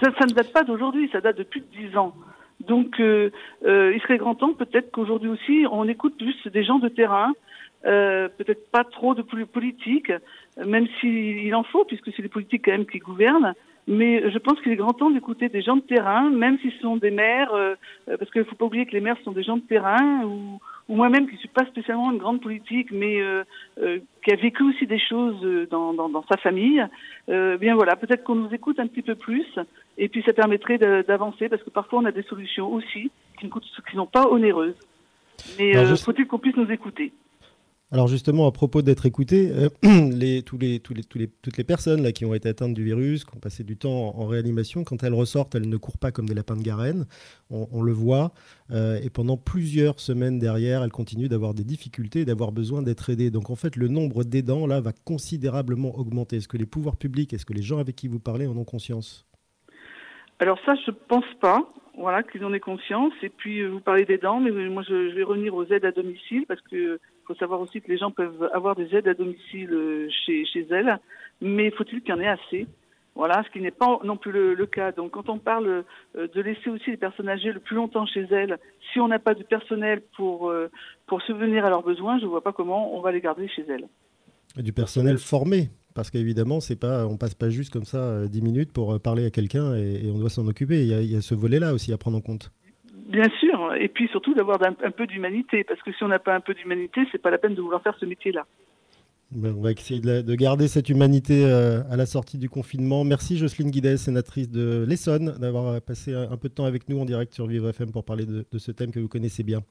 Ça, 0.00 0.10
ça 0.18 0.26
ne 0.26 0.32
date 0.32 0.52
pas 0.52 0.64
d'aujourd'hui, 0.64 1.08
ça 1.12 1.20
date 1.20 1.38
de 1.38 1.42
plus 1.42 1.60
de 1.60 1.66
dix 1.76 1.96
ans. 1.96 2.14
Donc, 2.66 3.00
euh, 3.00 3.30
euh, 3.64 3.92
il 3.94 4.00
serait 4.02 4.18
grand 4.18 4.34
temps 4.34 4.52
peut-être 4.52 4.90
qu'aujourd'hui 4.90 5.30
aussi, 5.30 5.66
on 5.70 5.84
écoute 5.88 6.16
plus 6.18 6.36
des 6.52 6.64
gens 6.64 6.78
de 6.78 6.88
terrain, 6.88 7.32
euh, 7.86 8.28
peut-être 8.36 8.70
pas 8.70 8.84
trop 8.84 9.14
de 9.14 9.22
politique, 9.22 10.12
même 10.56 10.86
s'il 11.00 11.54
en 11.54 11.62
faut, 11.62 11.84
puisque 11.84 12.12
c'est 12.12 12.22
les 12.22 12.28
politiques 12.28 12.64
quand 12.64 12.72
même 12.72 12.86
qui 12.86 12.98
gouvernent. 12.98 13.54
Mais 13.88 14.30
je 14.30 14.36
pense 14.36 14.60
qu'il 14.60 14.70
est 14.70 14.76
grand 14.76 14.92
temps 14.92 15.08
d'écouter 15.08 15.48
des 15.48 15.62
gens 15.62 15.76
de 15.76 15.80
terrain, 15.80 16.28
même 16.28 16.58
s'ils 16.58 16.78
sont 16.82 16.98
des 16.98 17.10
maires, 17.10 17.54
euh, 17.54 17.74
parce 18.06 18.30
qu'il 18.30 18.42
ne 18.42 18.46
faut 18.46 18.54
pas 18.54 18.66
oublier 18.66 18.84
que 18.84 18.92
les 18.92 19.00
maires 19.00 19.16
sont 19.24 19.32
des 19.32 19.42
gens 19.42 19.56
de 19.56 19.62
terrain, 19.62 20.24
ou, 20.24 20.60
ou 20.90 20.94
moi-même 20.94 21.26
qui 21.26 21.34
ne 21.34 21.38
suis 21.38 21.48
pas 21.48 21.64
spécialement 21.64 22.12
une 22.12 22.18
grande 22.18 22.42
politique, 22.42 22.90
mais 22.92 23.22
euh, 23.22 23.44
euh, 23.80 23.98
qui 24.22 24.30
a 24.30 24.36
vécu 24.36 24.62
aussi 24.62 24.86
des 24.86 24.98
choses 24.98 25.40
dans, 25.70 25.94
dans, 25.94 26.10
dans 26.10 26.24
sa 26.30 26.36
famille. 26.36 26.84
bien 27.28 27.74
voilà, 27.76 27.96
peut-être 27.96 28.24
qu'on 28.24 28.34
nous 28.34 28.52
écoute 28.52 28.78
un 28.78 28.88
petit 28.88 29.00
peu 29.00 29.14
plus, 29.14 29.46
et 29.98 30.08
puis 30.08 30.22
ça 30.22 30.32
permettrait 30.32 30.78
d'avancer, 30.78 31.48
parce 31.48 31.62
que 31.62 31.70
parfois 31.70 31.98
on 32.00 32.04
a 32.04 32.12
des 32.12 32.22
solutions 32.22 32.72
aussi 32.72 33.10
qui 33.38 33.46
ne 33.46 33.50
qui 33.50 33.96
sont 33.96 34.06
pas 34.06 34.26
onéreuses. 34.28 34.76
Mais 35.58 35.72
faut-il 35.96 36.26
qu'on 36.26 36.38
puisse 36.38 36.56
nous 36.56 36.70
écouter? 36.70 37.12
Alors 37.90 38.06
justement, 38.06 38.46
à 38.46 38.52
propos 38.52 38.82
d'être 38.82 39.06
écouté, 39.06 39.50
euh, 39.50 39.70
les, 40.12 40.42
tous 40.42 40.58
les, 40.58 40.78
tous 40.78 40.92
les, 40.92 41.02
tous 41.02 41.16
les, 41.16 41.26
toutes 41.26 41.56
les 41.56 41.64
personnes 41.64 42.02
là, 42.02 42.12
qui 42.12 42.26
ont 42.26 42.34
été 42.34 42.50
atteintes 42.50 42.74
du 42.74 42.84
virus, 42.84 43.24
qui 43.24 43.34
ont 43.34 43.40
passé 43.40 43.64
du 43.64 43.78
temps 43.78 44.14
en, 44.14 44.26
réanimation, 44.26 44.84
quand 44.84 45.02
elles 45.02 45.14
ressortent, 45.14 45.54
elles 45.54 45.70
ne 45.70 45.76
courent 45.78 45.96
pas 45.96 46.12
comme 46.12 46.28
des 46.28 46.34
lapins 46.34 46.56
de 46.56 46.62
Garenne, 46.62 47.06
on, 47.48 47.80
le 47.80 47.92
voit, 47.92 48.32
euh, 48.72 49.00
et 49.02 49.08
pendant 49.08 49.38
plusieurs 49.38 50.00
semaines 50.00 50.38
derrière, 50.38 50.82
elles 50.82 50.92
continuent 50.92 51.28
d'avoir 51.28 51.54
des 51.54 51.64
difficultés, 51.64 52.26
d'avoir 52.26 52.52
besoin 52.52 52.82
d'être 52.82 53.08
aidées. 53.08 53.30
Donc 53.30 53.48
en 53.48 53.56
fait, 53.56 53.74
le 53.74 53.88
nombre 53.88 54.22
d'aidants 54.22 54.66
là 54.66 54.82
va 54.82 54.92
considérablement 54.92 55.98
augmenter. 55.98 56.36
Est-ce 56.36 56.48
que 56.48 56.58
les 56.58 56.66
pouvoirs 56.66 56.98
publics, 56.98 57.32
est-ce 57.32 57.46
que 57.46 57.54
les 57.54 57.62
gens 57.62 57.78
avec 57.78 57.96
qui 57.96 58.08
vous 58.08 58.20
parlez 58.20 58.46
en 58.46 58.56
ont 58.58 58.64
conscience? 58.64 59.27
Alors 60.40 60.58
ça, 60.64 60.74
je 60.86 60.90
pense 60.90 61.26
pas 61.40 61.68
voilà, 61.98 62.22
qu'ils 62.22 62.44
en 62.44 62.54
aient 62.54 62.60
conscience. 62.60 63.12
Et 63.22 63.28
puis, 63.28 63.60
euh, 63.60 63.68
vous 63.68 63.80
parlez 63.80 64.04
des 64.04 64.18
dents, 64.18 64.40
mais 64.40 64.50
moi, 64.50 64.82
je, 64.88 65.14
vais 65.14 65.22
revenir 65.22 65.54
aux 65.54 65.64
aides 65.66 65.84
à 65.84 65.92
domicile 65.92 66.44
parce 66.46 66.60
que 66.62 67.00
faut 67.26 67.34
savoir 67.34 67.60
aussi 67.60 67.82
que 67.82 67.88
les 67.88 67.98
gens 67.98 68.10
peuvent 68.10 68.48
avoir 68.54 68.74
des 68.74 68.94
aides 68.94 69.08
à 69.08 69.14
domicile 69.14 69.70
euh, 69.72 70.08
chez, 70.24 70.66
elles, 70.70 70.98
mais 71.42 71.70
faut-il 71.72 72.00
qu'il 72.00 72.14
y 72.14 72.16
en 72.16 72.20
ait 72.20 72.28
assez? 72.28 72.66
Voilà, 73.14 73.42
ce 73.44 73.50
qui 73.50 73.60
n'est 73.60 73.72
pas 73.72 73.98
non 74.04 74.16
plus 74.16 74.30
le, 74.30 74.66
cas. 74.66 74.92
Donc, 74.92 75.10
quand 75.10 75.28
on 75.28 75.38
parle 75.38 75.84
euh, 76.16 76.28
de 76.28 76.40
laisser 76.40 76.70
aussi 76.70 76.90
les 76.90 76.96
personnes 76.96 77.28
âgées 77.28 77.52
le 77.52 77.58
plus 77.58 77.74
longtemps 77.74 78.06
chez 78.06 78.26
elles, 78.30 78.58
si 78.92 79.00
on 79.00 79.08
n'a 79.08 79.18
pas 79.18 79.34
de 79.34 79.42
personnel 79.42 80.02
pour 80.16 80.52
pour 81.06 81.20
subvenir 81.22 81.64
à 81.64 81.70
leurs 81.70 81.82
besoins, 81.82 82.18
je 82.18 82.24
ne 82.24 82.30
vois 82.30 82.42
pas 82.42 82.52
comment 82.52 82.96
on 82.96 83.00
va 83.00 83.10
les 83.10 83.20
garder 83.20 83.48
chez 83.48 83.64
elles. 83.68 83.88
du 84.56 84.72
personnel 84.72 85.18
formé 85.18 85.70
parce 85.98 86.12
qu'évidemment, 86.12 86.60
c'est 86.60 86.78
pas, 86.78 87.08
on 87.08 87.16
passe 87.16 87.34
pas 87.34 87.50
juste 87.50 87.72
comme 87.72 87.84
ça 87.84 88.24
10 88.28 88.38
euh, 88.38 88.44
minutes 88.44 88.72
pour 88.72 88.92
euh, 88.92 88.98
parler 89.00 89.26
à 89.26 89.30
quelqu'un 89.30 89.74
et, 89.74 90.08
on 90.14 90.18
doit 90.18 90.30
s'en 90.30 90.46
occuper. 90.46 90.82
Il 90.82 91.10
y, 91.10 91.16
a, 91.16 91.20
ce 91.20 91.34
volet-là 91.34 91.74
aussi 91.74 91.92
à 91.92 91.98
prendre 91.98 92.16
en 92.16 92.20
compte. 92.20 92.52
Bien 93.08 93.28
sûr, 93.40 93.74
et 93.74 93.88
puis 93.88 94.06
surtout 94.06 94.32
d'avoir 94.32 94.60
un, 94.62 94.90
peu 94.92 95.08
d'humanité, 95.08 95.64
parce 95.64 95.82
que 95.82 95.90
si 95.92 96.04
on 96.04 96.08
n'a 96.08 96.20
pas 96.20 96.36
un 96.36 96.40
peu 96.40 96.54
d'humanité, 96.54 97.00
c'est 97.10 97.20
pas 97.20 97.32
la 97.32 97.38
peine 97.38 97.56
de 97.56 97.60
vouloir 97.60 97.82
faire 97.82 97.96
ce 97.98 98.06
métier-là. 98.06 98.46
Ben, 99.32 99.56
on 99.58 99.60
va 99.60 99.72
essayer 99.72 100.00
de, 100.00 100.34
garder 100.36 100.68
cette 100.68 100.88
humanité 100.88 101.44
euh, 101.44 101.82
à 101.90 101.96
la 101.96 102.06
sortie 102.06 102.38
du 102.38 102.48
confinement. 102.48 103.02
Merci 103.02 103.36
Jocelyne 103.36 103.72
Guidet, 103.72 103.96
sénatrice 103.96 104.48
de 104.48 104.84
l'Essonne, 104.86 105.34
d'avoir 105.40 105.80
passé 105.80 106.14
un, 106.14 106.36
peu 106.36 106.48
de 106.48 106.54
temps 106.54 106.64
avec 106.64 106.88
nous 106.88 107.00
en 107.00 107.06
direct 107.06 107.34
sur 107.34 107.48
Vivre 107.48 107.70
FM 107.70 107.90
pour 107.90 108.04
parler 108.04 108.24
de 108.24 108.58
ce 108.58 108.70
thème 108.70 108.92
que 108.92 109.00
vous 109.00 109.08
connaissez 109.08 109.42
bien. 109.42 109.62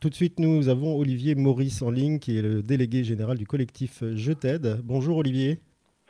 Tout 0.00 0.08
de 0.08 0.14
suite, 0.14 0.40
nous 0.40 0.68
avons 0.68 0.96
Olivier 0.96 1.34
Maurice 1.34 1.82
en 1.82 1.90
ligne, 1.90 2.18
qui 2.18 2.38
est 2.38 2.42
le 2.42 2.62
délégué 2.62 3.04
général 3.04 3.38
du 3.38 3.46
collectif 3.46 4.02
Je 4.14 4.32
t'aide. 4.32 4.80
Bonjour 4.82 5.18
Olivier. 5.18 5.60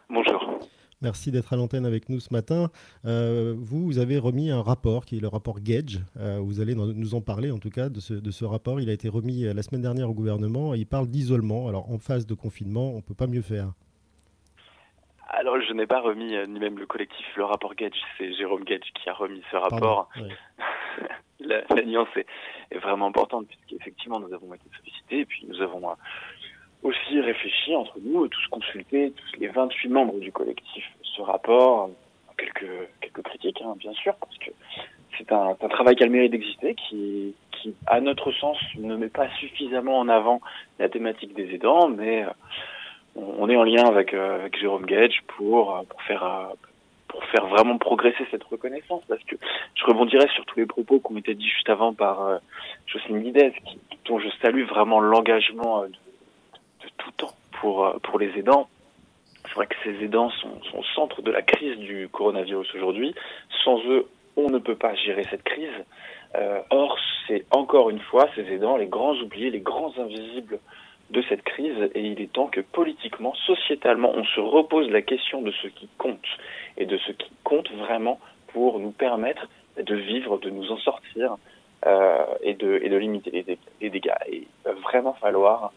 Bonjour. 0.09 0.59
Merci 1.03 1.31
d'être 1.31 1.53
à 1.53 1.57
l'antenne 1.57 1.85
avec 1.85 2.09
nous 2.09 2.21
ce 2.21 2.33
matin. 2.33 2.71
Euh, 3.05 3.55
vous, 3.57 3.85
vous 3.85 3.99
avez 3.99 4.17
remis 4.17 4.51
un 4.51 4.63
rapport 4.63 5.05
qui 5.05 5.19
est 5.19 5.21
le 5.21 5.29
rapport 5.29 5.61
Gage. 5.61 6.01
Euh, 6.19 6.39
vous 6.41 6.61
allez 6.61 6.75
nous 6.75 7.15
en 7.15 7.21
parler 7.21 7.51
en 7.51 7.59
tout 7.59 7.69
cas 7.69 7.89
de 7.89 8.01
ce, 8.01 8.15
de 8.15 8.31
ce, 8.31 8.45
rapport. 8.45 8.81
Il 8.81 8.89
a 8.89 8.93
été 8.93 9.09
remis 9.09 9.43
la 9.43 9.63
semaine 9.63 9.83
dernière 9.83 10.09
au 10.09 10.15
gouvernement. 10.15 10.75
il 10.75 10.87
parle 10.87 11.09
d'isolement. 11.09 11.69
Alors 11.69 11.91
en 11.91 11.99
phase 11.99 12.27
de 12.27 12.35
confinement, 12.35 12.93
on 12.93 12.97
ne 12.97 13.03
peut 13.03 13.15
pas 13.15 13.27
mieux 13.27 13.43
faire. 13.43 13.73
Alors, 15.29 15.61
je 15.61 15.73
n'ai 15.73 15.87
pas 15.87 16.01
remis 16.01 16.35
ni 16.49 16.61
même 16.61 16.79
le 16.79 16.87
collectif 16.87 17.27
le 17.37 17.45
rapport 17.45 17.75
Gage, 17.75 18.01
c'est 18.17 18.33
Jérôme 18.35 18.63
Gage 18.65 18.93
qui 18.95 19.09
a 19.09 19.15
remis 19.15 19.43
ce 19.51 19.57
rapport. 19.57 20.09
la, 21.41 21.83
nuance 21.85 22.09
est, 22.17 22.27
est, 22.71 22.79
vraiment 22.79 23.07
importante 23.07 23.47
puisqu'effectivement 23.49 24.21
nous 24.21 24.33
avons 24.33 24.53
été 24.55 24.65
sollicités 24.77 25.21
et 25.21 25.25
puis 25.25 25.47
nous 25.49 25.61
avons 25.61 25.95
aussi 26.85 27.21
réfléchi 27.21 27.75
entre 27.75 27.99
nous, 28.05 28.29
tous 28.29 28.47
consulter, 28.49 29.13
tous 29.13 29.41
les 29.41 29.49
28 29.49 29.89
membres 29.89 30.19
du 30.21 30.31
collectif, 30.31 30.85
ce 31.03 31.23
rapport, 31.23 31.91
quelques, 32.37 32.89
quelques 33.01 33.23
critiques, 33.23 33.63
hein, 33.63 33.75
bien 33.79 33.93
sûr, 33.95 34.15
parce 34.17 34.37
que 34.39 34.51
c'est 35.17 35.33
un, 35.33 35.57
un, 35.61 35.69
travail 35.69 35.97
qui 35.97 36.03
a 36.03 36.07
le 36.07 36.13
mérite 36.13 36.33
d'exister, 36.33 36.75
qui, 36.75 37.35
qui, 37.53 37.75
à 37.87 38.01
notre 38.01 38.33
sens, 38.33 38.59
ne 38.77 38.97
met 38.97 39.09
pas 39.09 39.29
suffisamment 39.41 39.99
en 39.99 40.09
avant 40.09 40.41
la 40.79 40.89
thématique 40.89 41.35
des 41.35 41.55
aidants, 41.55 41.89
mais 41.89 42.25
euh, 42.25 42.31
on 43.17 43.49
est 43.49 43.57
en 43.57 43.65
lien 43.65 43.85
avec, 43.85 44.13
euh, 44.13 44.41
avec 44.41 44.59
Jérôme 44.59 44.87
Gage 44.87 45.23
pour, 45.37 45.77
euh, 45.77 45.83
pour 45.89 46.03
faire 46.03 46.51
pour 47.15 47.25
faire 47.27 47.47
vraiment 47.47 47.79
progresser 47.79 48.27
cette 48.33 48.43
reconnaissance, 48.43 49.05
parce 49.09 49.23
que 49.23 49.37
je 49.77 49.85
rebondirai 49.85 50.27
sur 50.35 50.45
tous 50.47 50.59
les 50.59 50.67
propos 50.67 50.99
qui 50.99 51.13
ont 51.13 51.17
été 51.17 51.35
dit 51.37 51.49
juste 51.49 51.71
avant 51.71 51.95
par 51.95 52.23
euh, 52.23 52.39
Jocelyne 52.87 53.23
Guidez, 53.23 53.53
dont 54.07 54.19
je 54.19 54.29
salue 54.43 54.65
vraiment 54.65 54.99
l'engagement 54.99 55.83
de 55.85 56.89
tout 56.99 57.13
temps 57.17 57.35
pour, 57.61 57.87
euh, 57.87 57.99
pour 58.03 58.19
les 58.19 58.37
aidants. 58.37 58.69
C'est 59.45 59.55
vrai 59.55 59.69
que 59.69 59.77
ces 59.85 60.05
aidants 60.05 60.31
sont, 60.31 60.61
sont, 60.65 60.79
au 60.79 60.85
centre 60.97 61.23
de 61.23 61.31
la 61.31 61.43
crise 61.43 61.79
du 61.79 62.09
coronavirus 62.09 62.75
aujourd'hui. 62.75 63.15
Sans 63.63 63.79
eux, 63.85 64.09
on 64.37 64.51
ne 64.51 64.59
peut 64.59 64.75
pas 64.75 64.97
gérer 64.97 65.25
cette 65.31 65.45
crise. 65.45 65.85
Euh, 66.35 66.61
or, 66.71 66.99
c'est 67.29 67.45
encore 67.53 67.91
une 67.91 68.01
fois 68.01 68.29
ces 68.35 68.43
aidants, 68.53 68.77
les 68.77 68.89
grands 68.89 69.15
oubliés, 69.15 69.51
les 69.51 69.61
grands 69.61 69.93
invisibles 69.99 70.59
de 71.11 71.23
cette 71.29 71.43
crise, 71.43 71.91
et 71.95 72.01
il 72.01 72.21
est 72.21 72.33
temps 72.33 72.49
que 72.49 72.61
politiquement, 72.61 73.35
sociétalement, 73.35 74.11
on 74.15 74.25
se 74.25 74.41
repose 74.41 74.89
la 74.91 75.03
question 75.03 75.43
de 75.43 75.53
ce 75.53 75.69
qui 75.69 75.89
compte, 75.99 76.27
et 76.77 76.87
de 76.87 76.99
ce 76.99 77.13
qui 77.13 77.31
compte 77.45 77.71
vraiment 77.73 78.19
pour 78.49 78.79
nous 78.79 78.91
permettre 78.91 79.47
de 79.77 79.95
vivre, 79.95 80.39
de 80.39 80.51
nous 80.51 80.71
en 80.71 80.79
sortir, 80.79 81.37
euh, 81.87 82.25
et, 82.41 82.55
de, 82.55 82.81
et 82.83 82.89
de 82.89 82.97
limiter 82.97 83.45
les, 83.81 83.91
dégâts. 83.91 84.11
Et 84.29 84.37
il 84.37 84.47
va 84.65 84.73
vraiment 84.73 85.13
falloir 85.13 85.71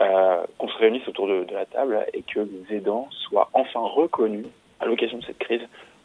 euh, 0.00 0.42
qu'on 0.58 0.66
se 0.66 0.76
réunisse 0.78 1.06
autour 1.06 1.28
de, 1.28 1.46
la 1.52 1.64
table 1.64 2.04
et 2.12 2.22
que 2.22 2.40
les 2.40 2.78
aidants 2.78 3.08
soient 3.10 3.50
enfin 3.52 3.78
reconnus 3.78 4.46
à 4.80 4.86
l'occasion 4.86 5.18
de 5.18 5.24
cette 5.24 5.38
crise 5.38 5.62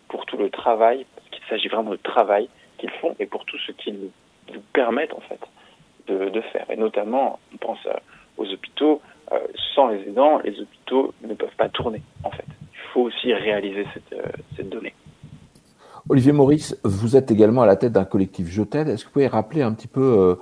pour 0.07 0.27
tout 0.27 0.37
le 0.37 0.51
travail, 0.51 1.07
parce 1.15 1.29
qu'il 1.29 1.43
s'agit 1.49 1.67
vraiment 1.67 1.89
de 1.89 1.95
travail 1.95 2.47
qu'ils 2.77 2.91
font 2.91 3.15
et 3.17 3.25
pour 3.25 3.43
tout 3.45 3.57
ce 3.57 3.71
qu'ils 3.71 3.95
nous, 3.99 4.61
permettent 4.73 5.13
en 5.13 5.21
fait 5.21 5.39
de, 6.05 6.41
faire. 6.41 6.69
Et 6.69 6.75
notamment, 6.75 7.39
on 7.53 7.57
pense 7.57 7.83
euh, 7.87 7.93
aux 8.39 8.51
hôpitaux, 8.51 9.01
euh, 9.31 9.37
sans 9.75 9.89
les 9.89 10.01
aidants, 10.07 10.39
les 10.39 10.59
hôpitaux 10.59 11.13
ne 11.23 11.33
peuvent 11.33 11.55
pas 11.57 11.69
tourner 11.69 12.01
en 12.23 12.31
fait. 12.31 12.45
Il 12.73 12.91
faut 12.93 13.01
aussi 13.01 13.33
réaliser 13.33 13.85
cette, 13.93 14.15
cette 14.55 14.69
donnée. 14.69 14.93
Olivier 16.11 16.31
Maurice, 16.31 16.75
vous 16.83 17.15
êtes 17.15 17.29
également 17.29 17.61
à 17.61 17.67
la 17.67 17.75
tête 17.75 17.91
d'un 17.91 18.03
collectif 18.03 18.47
Je 18.47 18.63
t'aide. 18.63 18.87
Est-ce 18.87 19.03
que 19.03 19.09
vous 19.09 19.13
pouvez 19.13 19.27
rappeler 19.27 19.61
un 19.61 19.73
petit 19.73 19.87
peu 19.87 20.01
euh, 20.01 20.35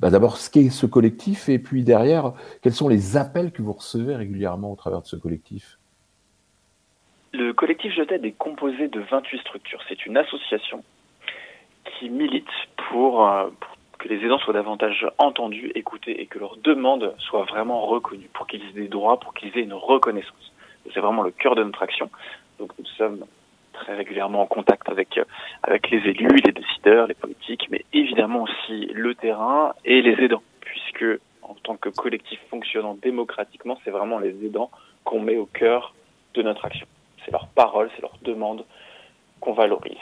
bah, 0.00 0.08
d'abord 0.08 0.38
ce 0.38 0.48
qu'est 0.50 0.70
ce 0.70 0.86
collectif 0.86 1.50
et 1.50 1.58
puis 1.58 1.84
derrière, 1.84 2.32
quels 2.62 2.72
sont 2.72 2.88
les 2.88 3.18
appels 3.18 3.52
que 3.52 3.60
vous 3.60 3.74
recevez 3.74 4.16
régulièrement 4.16 4.72
au 4.72 4.76
travers 4.76 5.02
de 5.02 5.06
ce 5.06 5.16
collectif? 5.16 5.78
Le 7.32 7.52
collectif 7.52 7.92
Je 7.94 8.02
t'aide 8.02 8.24
est 8.24 8.32
composé 8.32 8.88
de 8.88 9.00
28 9.00 9.40
structures. 9.40 9.80
C'est 9.90 10.06
une 10.06 10.16
association 10.16 10.82
qui 11.84 12.08
milite 12.08 12.48
pour, 12.88 13.26
euh, 13.26 13.50
pour, 13.60 13.76
que 14.00 14.08
les 14.08 14.24
aidants 14.24 14.38
soient 14.38 14.54
davantage 14.54 15.06
entendus, 15.18 15.70
écoutés 15.74 16.22
et 16.22 16.26
que 16.26 16.38
leurs 16.38 16.56
demandes 16.56 17.14
soient 17.18 17.44
vraiment 17.44 17.82
reconnues, 17.86 18.30
pour 18.32 18.46
qu'ils 18.46 18.62
aient 18.62 18.80
des 18.80 18.88
droits, 18.88 19.20
pour 19.20 19.34
qu'ils 19.34 19.56
aient 19.56 19.62
une 19.62 19.74
reconnaissance. 19.74 20.52
C'est 20.92 21.00
vraiment 21.00 21.22
le 21.22 21.30
cœur 21.30 21.54
de 21.54 21.62
notre 21.62 21.82
action. 21.82 22.10
Donc 22.58 22.72
nous 22.78 22.86
sommes 22.96 23.26
très 23.74 23.94
régulièrement 23.94 24.42
en 24.42 24.46
contact 24.46 24.88
avec 24.88 25.18
euh, 25.18 25.24
avec 25.62 25.90
les 25.90 25.98
élus, 25.98 26.40
les 26.44 26.52
décideurs, 26.52 27.06
les 27.06 27.14
politiques, 27.14 27.68
mais 27.70 27.84
évidemment 27.92 28.42
aussi 28.42 28.86
le 28.86 29.14
terrain 29.14 29.74
et 29.84 30.00
les 30.00 30.24
aidants, 30.24 30.42
puisque 30.60 31.04
en 31.42 31.54
tant 31.62 31.76
que 31.76 31.90
collectif 31.90 32.40
fonctionnant 32.48 32.94
démocratiquement, 32.94 33.78
c'est 33.84 33.90
vraiment 33.90 34.18
les 34.18 34.34
aidants 34.44 34.70
qu'on 35.04 35.20
met 35.20 35.36
au 35.36 35.46
cœur 35.46 35.94
de 36.34 36.42
notre 36.42 36.64
action. 36.64 36.86
C'est 37.24 37.32
leur 37.32 37.48
parole, 37.48 37.90
c'est 37.94 38.02
leur 38.02 38.16
demande 38.22 38.64
qu'on 39.40 39.52
valorise. 39.52 39.98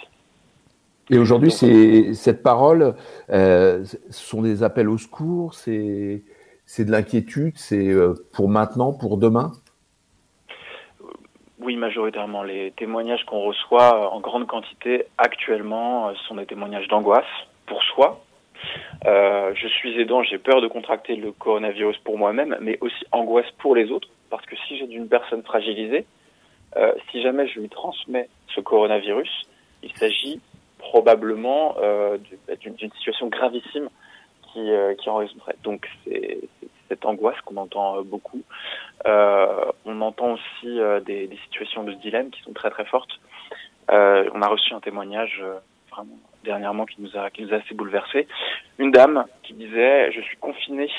Et 1.10 1.18
aujourd'hui, 1.18 1.50
c'est 1.50 2.12
cette 2.14 2.42
parole, 2.42 2.94
euh, 3.30 3.84
ce 3.84 3.96
sont 4.10 4.42
des 4.42 4.62
appels 4.62 4.88
au 4.88 4.98
secours, 4.98 5.54
c'est 5.54 6.22
c'est 6.66 6.84
de 6.84 6.90
l'inquiétude, 6.90 7.54
c'est 7.56 7.88
euh, 7.88 8.12
pour 8.34 8.50
maintenant, 8.50 8.92
pour 8.92 9.16
demain? 9.16 9.52
Oui, 11.60 11.76
majoritairement. 11.76 12.42
Les 12.42 12.72
témoignages 12.72 13.24
qu'on 13.24 13.40
reçoit 13.40 13.94
euh, 13.94 14.08
en 14.08 14.20
grande 14.20 14.46
quantité 14.46 15.04
actuellement 15.16 16.14
sont 16.26 16.34
des 16.36 16.44
témoignages 16.44 16.88
d'angoisse 16.88 17.24
pour 17.66 17.82
soi. 17.84 18.20
Euh, 19.06 19.52
je 19.54 19.66
suis 19.68 19.98
aidant, 20.00 20.22
j'ai 20.22 20.38
peur 20.38 20.60
de 20.60 20.68
contracter 20.68 21.16
le 21.16 21.32
coronavirus 21.32 21.96
pour 21.98 22.18
moi-même, 22.18 22.56
mais 22.60 22.76
aussi 22.80 23.04
angoisse 23.12 23.50
pour 23.58 23.74
les 23.74 23.90
autres, 23.90 24.08
parce 24.30 24.44
que 24.44 24.56
si 24.66 24.76
j'ai 24.76 24.86
d'une 24.86 25.08
personne 25.08 25.42
fragilisée, 25.42 26.04
euh, 26.76 26.92
si 27.10 27.22
jamais 27.22 27.48
je 27.48 27.60
lui 27.60 27.68
transmets 27.68 28.28
ce 28.54 28.60
coronavirus, 28.60 29.30
il 29.82 29.92
s'agit 29.96 30.40
probablement 30.88 31.76
euh, 31.82 32.16
d'une 32.60 32.90
situation 32.92 33.28
gravissime 33.28 33.88
qui, 34.50 34.70
euh, 34.70 34.94
qui 34.94 35.10
en 35.10 35.16
résulterait. 35.16 35.56
Donc 35.62 35.86
c'est 36.04 36.38
cette 36.88 37.04
angoisse 37.04 37.38
qu'on 37.44 37.58
entend 37.58 38.00
beaucoup. 38.02 38.42
Euh, 39.06 39.66
on 39.84 40.00
entend 40.00 40.32
aussi 40.32 40.80
des, 41.04 41.28
situations 41.44 41.84
de 41.84 41.92
dilemme 41.92 42.30
qui 42.30 42.40
sont 42.42 42.54
très 42.54 42.70
très 42.70 42.86
fortes. 42.86 43.20
On 43.90 44.42
a 44.42 44.48
reçu 44.48 44.72
un 44.72 44.80
témoignage 44.80 45.42
vraiment 45.90 46.18
dernièrement 46.44 46.86
qui 46.86 47.02
nous 47.02 47.14
a 47.14 47.28
qui 47.28 47.42
nous 47.42 47.52
a 47.52 47.58
assez 47.58 47.74
bouleversé. 47.74 48.26
Une 48.78 48.90
dame 48.90 49.26
qui 49.42 49.52
disait 49.52 50.10
je 50.12 50.22
suis 50.22 50.38
confinée 50.38 50.90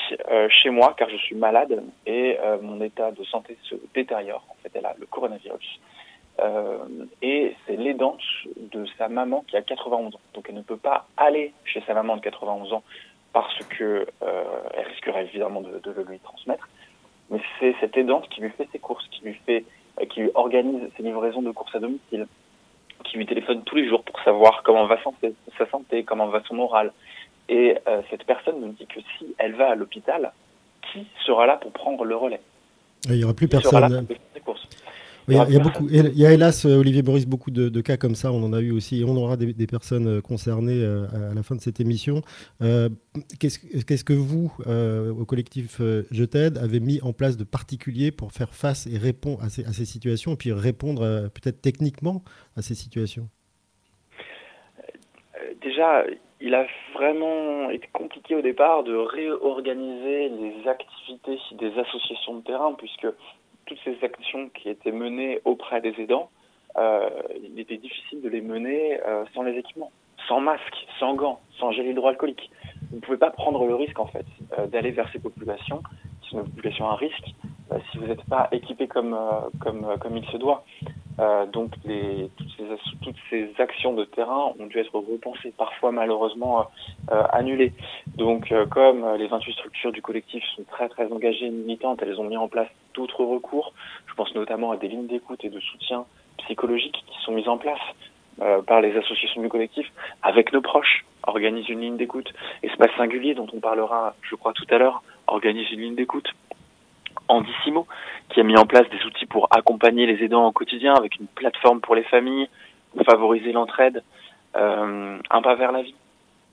chez 0.48 0.70
moi 0.70 0.94
car 0.96 1.08
je 1.10 1.16
suis 1.16 1.34
malade 1.34 1.82
et 2.06 2.38
mon 2.62 2.80
état 2.80 3.10
de 3.10 3.24
santé 3.24 3.56
se 3.64 3.74
détériore. 3.92 4.44
En 4.48 4.56
fait, 4.62 4.70
elle 4.74 4.86
a 4.86 4.94
le 4.96 5.06
coronavirus. 5.06 5.80
Et 7.22 7.54
c'est 7.66 7.76
l'aidante 7.76 8.22
de 8.56 8.86
sa 8.98 9.08
maman 9.08 9.44
qui 9.46 9.56
a 9.56 9.62
91 9.62 10.14
ans. 10.14 10.20
Donc 10.34 10.46
elle 10.48 10.54
ne 10.54 10.62
peut 10.62 10.76
pas 10.76 11.06
aller 11.16 11.52
chez 11.64 11.82
sa 11.86 11.94
maman 11.94 12.16
de 12.16 12.22
91 12.22 12.72
ans 12.72 12.82
parce 13.32 13.58
que 13.66 14.06
euh, 14.22 14.44
elle 14.74 14.86
risquerait 14.88 15.24
évidemment 15.24 15.60
de, 15.60 15.78
de, 15.78 15.90
le 15.90 16.04
lui 16.04 16.18
transmettre. 16.18 16.68
Mais 17.30 17.40
c'est 17.58 17.74
cette 17.80 17.96
aidante 17.96 18.28
qui 18.28 18.40
lui 18.40 18.50
fait 18.50 18.68
ses 18.72 18.78
courses, 18.78 19.06
qui 19.10 19.22
lui 19.22 19.34
fait, 19.46 19.64
euh, 20.00 20.06
qui 20.06 20.20
lui 20.20 20.30
organise 20.34 20.82
ses 20.96 21.02
livraisons 21.02 21.42
de 21.42 21.50
courses 21.52 21.74
à 21.74 21.78
domicile, 21.78 22.26
qui 23.04 23.16
lui 23.16 23.26
téléphone 23.26 23.62
tous 23.64 23.76
les 23.76 23.88
jours 23.88 24.02
pour 24.02 24.20
savoir 24.22 24.62
comment 24.64 24.86
va 24.86 24.98
sa 25.58 25.66
santé, 25.70 26.04
comment 26.04 26.26
va 26.26 26.42
son 26.44 26.54
moral. 26.54 26.92
Et 27.48 27.76
euh, 27.88 28.02
cette 28.10 28.24
personne 28.24 28.60
nous 28.60 28.72
dit 28.72 28.86
que 28.86 29.00
si 29.18 29.34
elle 29.38 29.54
va 29.54 29.70
à 29.70 29.74
l'hôpital, 29.74 30.32
qui 30.92 31.06
sera 31.24 31.46
là 31.46 31.56
pour 31.56 31.72
prendre 31.72 32.04
le 32.04 32.16
relais? 32.16 32.40
Il 33.06 33.12
n'y 33.12 33.24
aura 33.24 33.34
plus 33.34 33.48
personne. 33.48 34.06
Il 34.10 34.14
y, 34.14 34.38
a, 34.38 34.40
il 35.30 35.52
y, 35.52 35.56
a 35.56 35.60
beaucoup, 35.60 35.88
il 35.88 36.18
y 36.18 36.26
a 36.26 36.32
hélas, 36.32 36.64
euh, 36.66 36.80
Olivier 36.80 37.02
Boris, 37.02 37.26
beaucoup 37.26 37.50
de, 37.50 37.68
de, 37.68 37.80
cas 37.80 37.96
comme 37.96 38.14
ça. 38.14 38.32
On 38.32 38.42
en 38.42 38.52
a 38.52 38.60
eu 38.60 38.70
aussi. 38.72 39.00
Et 39.00 39.04
on 39.04 39.16
aura 39.16 39.36
des, 39.36 39.52
des 39.52 39.66
personnes 39.66 40.06
euh, 40.06 40.20
concernées 40.20 40.82
euh, 40.82 41.06
à 41.30 41.34
la 41.34 41.42
fin 41.42 41.54
de 41.54 41.60
cette 41.60 41.80
émission. 41.80 42.22
Euh, 42.62 42.88
Qu'est-ce 43.38 43.58
qu 43.58 44.04
que 44.04 44.12
vous, 44.12 44.52
euh, 44.66 45.10
au 45.12 45.24
collectif 45.24 45.80
Je 46.10 46.24
t'aide, 46.24 46.58
avez 46.58 46.80
mis 46.80 47.00
en 47.02 47.12
place 47.12 47.36
de 47.36 47.44
particulier 47.44 48.10
pour 48.10 48.32
faire 48.32 48.54
face 48.54 48.86
et 48.86 48.98
répondre 48.98 49.42
à 49.42 49.48
ces, 49.48 49.64
à 49.64 49.72
ces 49.72 49.84
situations, 49.84 50.32
et 50.32 50.36
puis 50.36 50.52
répondre 50.52 51.00
peut-être 51.34 51.60
techniquement 51.60 52.22
à 52.56 52.62
ces 52.62 52.74
situations? 52.74 53.28
Déjà, 55.62 56.04
il 56.40 56.54
a 56.54 56.66
vraiment 56.94 57.70
été 57.70 57.88
compliqué 57.92 58.34
au 58.34 58.42
départ 58.42 58.82
de 58.82 58.94
réorganiser 58.94 60.28
les 60.30 60.68
activités 60.68 61.38
des 61.58 61.78
associations 61.78 62.36
de 62.38 62.44
terrain, 62.44 62.74
puisque 62.74 63.06
toutes 63.70 63.78
ces 63.84 64.04
actions 64.04 64.50
qui 64.52 64.68
étaient 64.68 64.90
menées 64.90 65.40
auprès 65.44 65.80
des 65.80 65.94
aidants, 65.98 66.28
euh, 66.76 67.08
il 67.40 67.58
était 67.60 67.76
difficile 67.76 68.20
de 68.20 68.28
les 68.28 68.40
mener 68.40 69.00
euh, 69.06 69.24
sans 69.32 69.42
les 69.42 69.56
équipements, 69.56 69.92
sans 70.26 70.40
masque, 70.40 70.86
sans 70.98 71.14
gants, 71.14 71.40
sans 71.58 71.70
gel 71.70 71.86
hydroalcoolique. 71.86 72.50
Vous 72.90 72.96
ne 72.96 73.00
pouvez 73.00 73.16
pas 73.16 73.30
prendre 73.30 73.64
le 73.66 73.76
risque 73.76 73.98
en 74.00 74.06
fait 74.06 74.26
euh, 74.58 74.66
d'aller 74.66 74.90
vers 74.90 75.08
ces 75.12 75.20
populations 75.20 75.82
qui 76.22 76.30
sont 76.30 76.38
des 76.38 76.50
populations 76.50 76.88
à 76.88 76.96
risque 76.96 77.30
si 77.92 77.98
vous 77.98 78.06
n'êtes 78.08 78.24
pas 78.24 78.48
équipé 78.50 78.88
comme 78.88 79.16
comme 79.60 79.86
comme 80.00 80.16
il 80.16 80.26
se 80.26 80.36
doit. 80.36 80.64
donc 81.52 81.70
les, 81.84 82.28
toutes, 82.36 82.50
ces, 82.56 82.64
toutes 83.00 83.16
ces 83.30 83.48
actions 83.60 83.94
de 83.94 84.04
terrain 84.04 84.52
ont 84.58 84.66
dû 84.66 84.76
être 84.78 84.98
repensées, 84.98 85.54
parfois 85.56 85.92
malheureusement 85.92 86.66
annulées. 87.08 87.72
Donc 88.16 88.52
comme 88.70 89.14
les 89.16 89.28
28 89.28 89.52
structures 89.52 89.92
du 89.92 90.02
collectif 90.02 90.42
sont 90.56 90.64
très 90.64 90.88
très 90.88 91.12
engagées, 91.12 91.48
militantes, 91.48 92.00
elles 92.02 92.18
ont 92.18 92.24
mis 92.24 92.36
en 92.36 92.48
place 92.48 92.66
d'autres 92.94 93.24
recours. 93.24 93.72
Je 94.06 94.14
pense 94.14 94.34
notamment 94.34 94.72
à 94.72 94.76
des 94.76 94.88
lignes 94.88 95.06
d'écoute 95.06 95.44
et 95.44 95.50
de 95.50 95.60
soutien 95.60 96.04
psychologiques 96.38 97.04
qui 97.06 97.24
sont 97.24 97.32
mises 97.32 97.48
en 97.48 97.58
place 97.58 97.80
euh, 98.40 98.62
par 98.62 98.80
les 98.80 98.96
associations 98.96 99.42
du 99.42 99.48
collectif 99.48 99.86
avec 100.22 100.52
nos 100.52 100.62
proches, 100.62 101.04
organise 101.26 101.68
une 101.68 101.80
ligne 101.80 101.96
d'écoute. 101.96 102.32
Espace 102.62 102.90
singulier 102.96 103.34
dont 103.34 103.46
on 103.52 103.60
parlera, 103.60 104.14
je 104.22 104.34
crois, 104.34 104.52
tout 104.52 104.66
à 104.70 104.78
l'heure, 104.78 105.02
organise 105.26 105.70
une 105.70 105.80
ligne 105.80 105.94
d'écoute. 105.94 106.28
Andissimo, 107.28 107.86
qui 108.30 108.40
a 108.40 108.42
mis 108.42 108.56
en 108.56 108.66
place 108.66 108.88
des 108.90 109.04
outils 109.04 109.26
pour 109.26 109.48
accompagner 109.50 110.06
les 110.06 110.24
aidants 110.24 110.46
au 110.46 110.52
quotidien 110.52 110.94
avec 110.94 111.16
une 111.16 111.26
plateforme 111.26 111.80
pour 111.80 111.94
les 111.94 112.02
familles, 112.04 112.48
favoriser 113.04 113.52
l'entraide, 113.52 114.02
euh, 114.56 115.18
un 115.30 115.42
pas 115.42 115.54
vers 115.54 115.72
la 115.72 115.82
vie. 115.82 115.94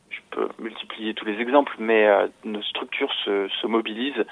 Je 0.10 0.20
peux 0.32 0.48
multiplier 0.60 1.14
tous 1.14 1.26
les 1.26 1.40
exemples, 1.40 1.76
mais 1.80 2.08
euh, 2.08 2.28
nos 2.44 2.62
structures 2.62 3.12
se, 3.26 3.48
se 3.62 3.68
mobilisent 3.68 4.26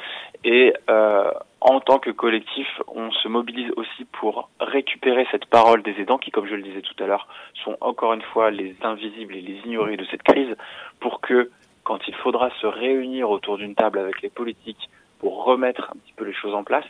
et 0.44 0.74
euh, 0.90 1.32
en 1.60 1.80
tant 1.80 1.98
que 1.98 2.12
collectif, 2.12 2.68
on 2.88 3.12
se 3.12 3.28
mobilise 3.28 3.72
aussi 3.76 4.06
pour 4.06 4.50
récupérer 4.60 5.28
cette 5.32 5.46
parole 5.46 5.82
des 5.82 6.00
aidants 6.00 6.20
qui, 6.20 6.30
comme 6.30 6.48
je 6.48 6.54
le 6.54 6.62
disais 6.62 6.82
tout 6.82 7.04
à 7.04 7.08
l'heure, 7.08 7.28
sont 7.64 7.76
encore 7.82 8.14
une 8.14 8.22
fois 8.22 8.52
les 8.52 8.76
invisibles 8.84 9.36
et 9.36 9.42
les 9.42 9.60
ignorés 9.66 9.98
de 9.98 10.06
cette 10.06 10.24
crise 10.24 10.56
pour 11.00 11.22
que 11.22 11.50
quand 11.84 12.08
il 12.08 12.16
faudra 12.16 12.52
se 12.62 12.68
réunir 12.68 13.30
autour 13.30 13.58
d'une 13.58 13.76
table 13.76 14.00
avec 14.00 14.22
les 14.22 14.30
politiques 14.30 14.90
pour 15.20 15.44
remettre 15.44 15.90
un 15.92 15.98
petit 15.98 16.14
peu 16.16 16.26
les 16.26 16.34
choses 16.34 16.54
en 16.54 16.64
place, 16.64 16.86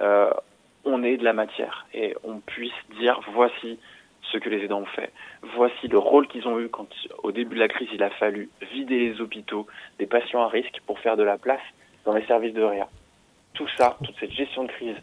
euh, 0.00 0.30
on 0.84 1.02
ait 1.02 1.16
de 1.16 1.24
la 1.24 1.32
matière 1.32 1.86
et 1.94 2.16
on 2.24 2.40
puisse 2.40 2.72
dire 2.98 3.20
voici 3.32 3.78
ce 4.32 4.38
que 4.38 4.48
les 4.48 4.64
aidants 4.64 4.80
ont 4.80 4.86
fait. 4.86 5.12
Voici 5.54 5.88
le 5.88 5.98
rôle 5.98 6.26
qu'ils 6.28 6.46
ont 6.48 6.58
eu 6.60 6.68
quand, 6.68 6.88
au 7.22 7.32
début 7.32 7.54
de 7.54 7.60
la 7.60 7.68
crise, 7.68 7.88
il 7.92 8.02
a 8.02 8.10
fallu 8.10 8.48
vider 8.72 8.98
les 8.98 9.20
hôpitaux 9.20 9.66
des 9.98 10.06
patients 10.06 10.42
à 10.42 10.48
risque 10.48 10.80
pour 10.86 10.98
faire 10.98 11.16
de 11.16 11.22
la 11.22 11.38
place 11.38 11.60
dans 12.04 12.14
les 12.14 12.24
services 12.26 12.54
de 12.54 12.62
réa. 12.62 12.88
Tout 13.54 13.68
ça, 13.76 13.96
toute 14.04 14.16
cette 14.18 14.32
gestion 14.32 14.64
de 14.64 14.68
crise 14.68 14.96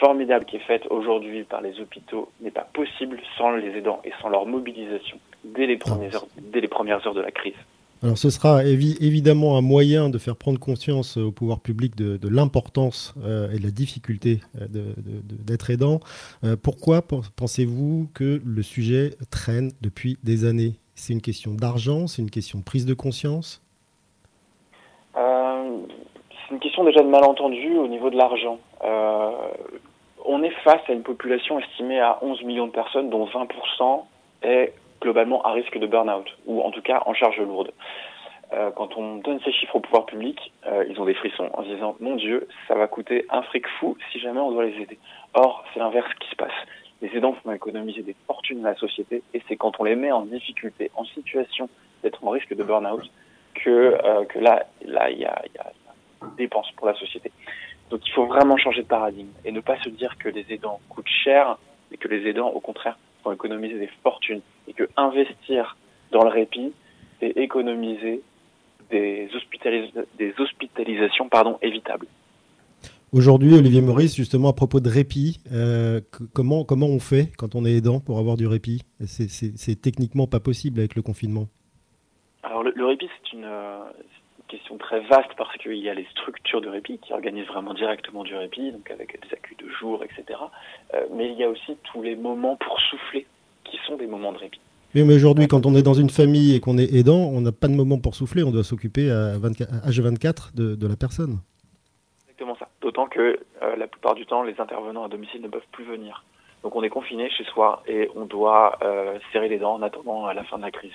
formidable 0.00 0.44
qui 0.44 0.56
est 0.56 0.66
faite 0.66 0.86
aujourd'hui 0.90 1.44
par 1.44 1.60
les 1.60 1.80
hôpitaux 1.80 2.30
n'est 2.40 2.50
pas 2.50 2.68
possible 2.72 3.20
sans 3.38 3.52
les 3.52 3.76
aidants 3.76 4.00
et 4.04 4.12
sans 4.20 4.28
leur 4.28 4.46
mobilisation 4.46 5.18
dès 5.44 5.66
les 5.66 5.76
premières 5.76 6.14
heures, 6.16 6.26
dès 6.36 6.60
les 6.60 6.68
premières 6.68 7.06
heures 7.06 7.14
de 7.14 7.20
la 7.20 7.30
crise. 7.30 7.54
Alors 8.04 8.18
ce 8.18 8.28
sera 8.28 8.64
évidemment 8.64 9.56
un 9.56 9.62
moyen 9.62 10.10
de 10.10 10.18
faire 10.18 10.36
prendre 10.36 10.60
conscience 10.60 11.16
au 11.16 11.32
pouvoir 11.32 11.60
public 11.60 11.96
de, 11.96 12.28
l'importance 12.28 13.14
euh, 13.24 13.50
et 13.50 13.58
de 13.58 13.62
la 13.62 13.70
difficulté 13.70 14.40
euh, 14.60 14.66
d'être 14.68 15.70
aidant. 15.70 16.00
Euh, 16.44 16.54
pourquoi 16.62 17.00
pensez-vous 17.00 18.08
que 18.12 18.42
le 18.44 18.62
sujet 18.62 19.12
traîne 19.30 19.70
depuis 19.80 20.18
des 20.22 20.44
années? 20.44 20.74
C'est 20.94 21.14
une 21.14 21.22
question 21.22 21.54
d'argent 21.54 22.06
C'est 22.06 22.20
une 22.20 22.28
question 22.28 22.58
de 22.58 22.64
prise 22.64 22.84
de 22.84 22.92
conscience? 22.92 23.62
C'est 25.14 26.50
une 26.50 26.60
question 26.60 26.84
déjà 26.84 27.00
de 27.00 27.08
malentendu 27.08 27.74
au 27.78 27.88
niveau 27.88 28.10
de 28.10 28.18
l'argent. 28.18 28.58
on 30.26 30.42
est 30.42 30.54
face 30.62 30.82
à 30.88 30.92
une 30.92 31.02
population 31.02 31.58
estimée 31.58 32.00
à 32.00 32.18
11 32.20 32.42
millions 32.42 32.66
de 32.66 32.72
personnes 32.72 33.08
dont 33.08 33.24
20% 33.24 34.02
est 34.42 34.74
globalement 35.04 35.42
à 35.42 35.52
risque 35.52 35.78
de 35.78 35.86
burn-out, 35.86 36.26
ou 36.46 36.62
en 36.62 36.70
tout 36.70 36.80
cas 36.80 37.02
en 37.06 37.14
charge 37.14 37.38
lourde. 37.38 37.72
Euh, 38.52 38.70
quand 38.70 38.96
on 38.96 39.16
donne 39.16 39.38
ces 39.44 39.52
chiffres 39.52 39.76
au 39.76 39.80
pouvoir 39.80 40.06
public, 40.06 40.52
euh, 40.66 40.84
ils 40.88 40.98
ont 41.00 41.04
des 41.04 41.14
frissons 41.14 41.50
en 41.52 41.62
se 41.62 41.68
disant 41.68 41.96
Mon 42.00 42.16
Dieu, 42.16 42.48
ça 42.66 42.74
va 42.74 42.86
coûter 42.86 43.26
un 43.30 43.42
fric 43.42 43.66
fou 43.78 43.96
si 44.10 44.18
jamais 44.18 44.40
on 44.40 44.50
doit 44.50 44.64
les 44.64 44.80
aider. 44.80 44.98
Or, 45.34 45.64
c'est 45.72 45.80
l'inverse 45.80 46.12
qui 46.20 46.28
se 46.30 46.36
passe. 46.36 46.58
Les 47.02 47.10
aidants 47.16 47.34
font 47.42 47.52
économiser 47.52 48.02
des 48.02 48.16
fortunes 48.26 48.64
à 48.64 48.70
la 48.70 48.76
société 48.76 49.22
et 49.34 49.42
c'est 49.46 49.56
quand 49.56 49.78
on 49.78 49.84
les 49.84 49.96
met 49.96 50.12
en 50.12 50.22
difficulté, 50.22 50.90
en 50.94 51.04
situation 51.04 51.68
d'être 52.02 52.24
en 52.24 52.30
risque 52.30 52.54
de 52.54 52.62
burn-out, 52.62 53.04
que, 53.54 53.70
euh, 53.70 54.24
que 54.24 54.38
là, 54.38 54.64
là, 54.84 55.10
il 55.10 55.18
y 55.18 55.26
a, 55.26 55.42
y 55.54 55.58
a 55.58 55.72
dépenses 56.38 56.70
pour 56.76 56.86
la 56.86 56.94
société. 56.94 57.30
Donc, 57.90 58.00
il 58.06 58.12
faut 58.12 58.26
vraiment 58.26 58.56
changer 58.56 58.82
de 58.82 58.88
paradigme 58.88 59.28
et 59.44 59.52
ne 59.52 59.60
pas 59.60 59.76
se 59.82 59.90
dire 59.90 60.16
que 60.18 60.30
les 60.30 60.46
aidants 60.50 60.80
coûtent 60.88 61.14
cher, 61.24 61.58
et 61.94 61.96
que 61.96 62.08
les 62.08 62.28
aidants, 62.28 62.48
au 62.48 62.60
contraire, 62.60 62.98
vont 63.24 63.32
économiser 63.32 63.78
des 63.78 63.90
fortunes 64.02 64.40
et 64.68 64.72
que 64.72 64.88
investir 64.96 65.76
dans 66.12 66.24
le 66.24 66.30
répit, 66.30 66.72
c'est 67.20 67.30
économiser 67.36 68.22
des, 68.90 69.28
des 70.18 70.34
hospitalisations 70.38 71.28
pardon, 71.28 71.58
évitables. 71.62 72.06
Aujourd'hui, 73.12 73.54
Olivier 73.54 73.80
Maurice, 73.80 74.16
justement 74.16 74.48
à 74.48 74.52
propos 74.52 74.80
de 74.80 74.88
répit, 74.88 75.38
euh, 75.52 76.00
comment, 76.32 76.64
comment 76.64 76.88
on 76.88 76.98
fait 76.98 77.30
quand 77.38 77.54
on 77.54 77.64
est 77.64 77.74
aidant 77.76 78.00
pour 78.00 78.18
avoir 78.18 78.36
du 78.36 78.48
répit? 78.48 78.82
C'est 79.04 79.80
techniquement 79.80 80.26
pas 80.26 80.40
possible 80.40 80.80
avec 80.80 80.96
le 80.96 81.02
confinement. 81.02 81.46
Alors 82.42 82.64
le, 82.64 82.84
répit, 82.84 83.06
c'est 83.06 83.36
une, 83.36 83.44
euh, 83.44 83.84
question 84.54 84.78
très 84.78 85.00
vaste 85.00 85.30
parce 85.36 85.56
qu'il 85.56 85.76
y 85.76 85.88
a 85.88 85.94
les 85.94 86.06
structures 86.12 86.60
de 86.60 86.68
répit 86.68 86.98
qui 86.98 87.12
organisent 87.12 87.46
vraiment 87.46 87.74
directement 87.74 88.22
du 88.22 88.34
répit, 88.36 88.70
donc 88.70 88.88
avec 88.90 89.20
des 89.20 89.34
accus 89.34 89.56
de 89.56 89.68
jour, 89.68 90.02
etc. 90.04 90.38
Euh, 90.94 91.06
mais 91.12 91.30
il 91.30 91.38
y 91.38 91.44
a 91.44 91.48
aussi 91.48 91.76
tous 91.92 92.02
les 92.02 92.14
moments 92.14 92.56
pour 92.56 92.78
souffler 92.80 93.26
qui 93.64 93.78
sont 93.86 93.96
des 93.96 94.06
moments 94.06 94.32
de 94.32 94.38
répit. 94.38 94.60
Oui, 94.94 95.02
mais 95.02 95.14
aujourd'hui, 95.14 95.48
quand 95.48 95.66
on 95.66 95.74
est 95.74 95.82
dans 95.82 95.94
une 95.94 96.10
famille 96.10 96.54
et 96.54 96.60
qu'on 96.60 96.78
est 96.78 96.94
aidant, 96.94 97.16
on 97.16 97.40
n'a 97.40 97.50
pas 97.50 97.66
de 97.66 97.74
moment 97.74 97.98
pour 97.98 98.14
souffler, 98.14 98.44
on 98.44 98.52
doit 98.52 98.62
s'occuper 98.62 99.10
à, 99.10 99.36
24, 99.38 99.88
H24 99.88 100.54
de, 100.54 100.86
la 100.86 100.94
personne. 100.94 101.40
Exactement 102.22 102.54
ça. 102.56 102.68
D'autant 102.80 103.08
que 103.08 103.40
euh, 103.62 103.76
la 103.76 103.88
plupart 103.88 104.14
du 104.14 104.24
temps, 104.24 104.44
les 104.44 104.60
intervenants 104.60 105.04
à 105.04 105.08
domicile 105.08 105.42
ne 105.42 105.48
peuvent 105.48 105.70
plus 105.72 105.84
venir. 105.84 106.22
Donc 106.62 106.76
on 106.76 106.82
est 106.82 106.90
confiné 106.90 107.28
chez 107.30 107.44
soi 107.44 107.82
et 107.88 108.08
on 108.14 108.24
doit 108.24 108.78
euh, 108.82 109.18
serrer 109.32 109.48
les 109.48 109.58
dents 109.58 109.74
en 109.74 109.82
attendant 109.82 110.32
la 110.32 110.44
fin 110.44 110.58
de 110.58 110.62
la 110.62 110.70
crise. 110.70 110.94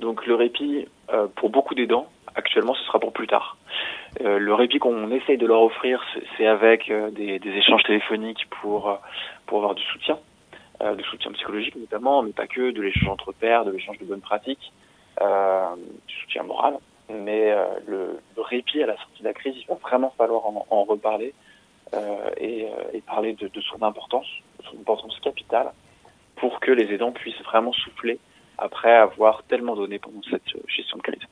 Donc 0.00 0.26
le 0.26 0.34
répit, 0.34 0.86
euh, 1.10 1.26
pour 1.36 1.50
beaucoup 1.50 1.74
d'aidants, 1.74 2.08
actuellement, 2.34 2.74
ce 2.74 2.84
sera 2.84 2.98
pour 2.98 3.12
plus 3.12 3.26
tard. 3.26 3.56
le 4.20 4.52
répit 4.52 4.78
qu'on 4.78 5.10
essaye 5.10 5.38
de 5.38 5.46
leur 5.46 5.62
offrir, 5.62 6.04
c'est 6.36 6.46
avec 6.46 6.92
des, 7.12 7.38
des, 7.38 7.50
échanges 7.50 7.82
téléphoniques 7.84 8.46
pour, 8.60 8.98
pour 9.46 9.58
avoir 9.58 9.74
du 9.74 9.82
soutien, 9.84 10.18
euh, 10.82 10.94
de 10.94 11.02
soutien 11.04 11.32
psychologique 11.32 11.74
notamment, 11.76 12.22
mais 12.22 12.32
pas 12.32 12.46
que, 12.46 12.70
de 12.70 12.82
l'échange 12.82 13.08
entre 13.08 13.32
pairs, 13.32 13.64
de 13.64 13.70
l'échange 13.70 13.96
de 13.96 14.04
bonnes 14.04 14.20
pratiques, 14.20 14.72
euh, 15.22 15.74
du 16.06 16.14
soutien 16.16 16.42
moral. 16.42 16.76
Mais 17.08 17.50
euh, 17.50 17.64
le, 17.86 18.20
répit 18.36 18.82
à 18.82 18.86
la 18.86 18.96
sortie 18.98 19.22
de 19.22 19.24
la 19.24 19.32
crise, 19.32 19.54
il 19.56 19.66
va 19.68 19.76
vraiment 19.76 20.12
falloir 20.18 20.42
en, 20.46 20.84
reparler 20.84 21.32
et, 22.36 22.68
parler 23.06 23.32
de, 23.32 23.60
son 23.62 23.82
importance, 23.82 24.26
de 24.60 24.66
son 24.66 24.80
importance 24.80 25.18
capitale, 25.20 25.72
pour 26.36 26.60
que 26.60 26.72
les 26.72 26.92
aidants 26.92 27.12
puissent 27.12 27.42
vraiment 27.42 27.72
souffler 27.72 28.18
après 28.58 28.94
avoir 28.94 29.42
tellement 29.44 29.76
donné 29.76 29.98
pendant 29.98 30.22
cette 30.30 30.42
gestion 30.68 30.98
de 30.98 31.02
crise. 31.02 31.22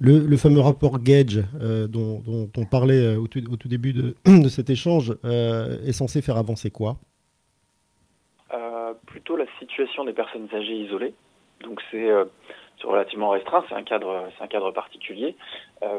Le, 0.00 0.36
fameux 0.36 0.60
rapport 0.60 0.98
Gage 0.98 1.42
dont, 1.88 2.22
on 2.56 2.64
parlait 2.64 3.16
au 3.16 3.26
tout, 3.26 3.68
début 3.68 3.92
de, 3.92 4.14
de 4.24 4.48
cet 4.48 4.70
échange 4.70 5.14
est 5.24 5.92
censé 5.92 6.22
faire 6.22 6.36
avancer 6.36 6.70
quoi? 6.70 6.96
Plutôt 9.06 9.36
la 9.36 9.46
situation 9.58 10.04
des 10.04 10.12
personnes 10.12 10.48
âgées 10.52 10.76
isolées. 10.76 11.14
Donc 11.62 11.80
c'est 11.90 12.08
euh, 12.08 12.24
relativement 12.82 13.30
restreint, 13.30 13.64
c'est 13.68 13.74
un 13.74 13.82
cadre, 13.82 14.28
c'est 14.36 14.44
un 14.44 14.48
cadre 14.48 14.70
particulier. 14.70 15.36
Euh, 15.82 15.98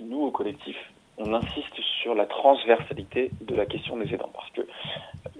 nous 0.00 0.22
au 0.22 0.30
collectif, 0.30 0.76
on 1.18 1.32
insiste 1.34 1.80
sur 2.02 2.14
la 2.14 2.26
transversalité 2.26 3.30
de 3.40 3.54
la 3.54 3.66
question 3.66 3.96
des 3.96 4.12
aidants 4.14 4.30
parce 4.32 4.50
que 4.50 4.62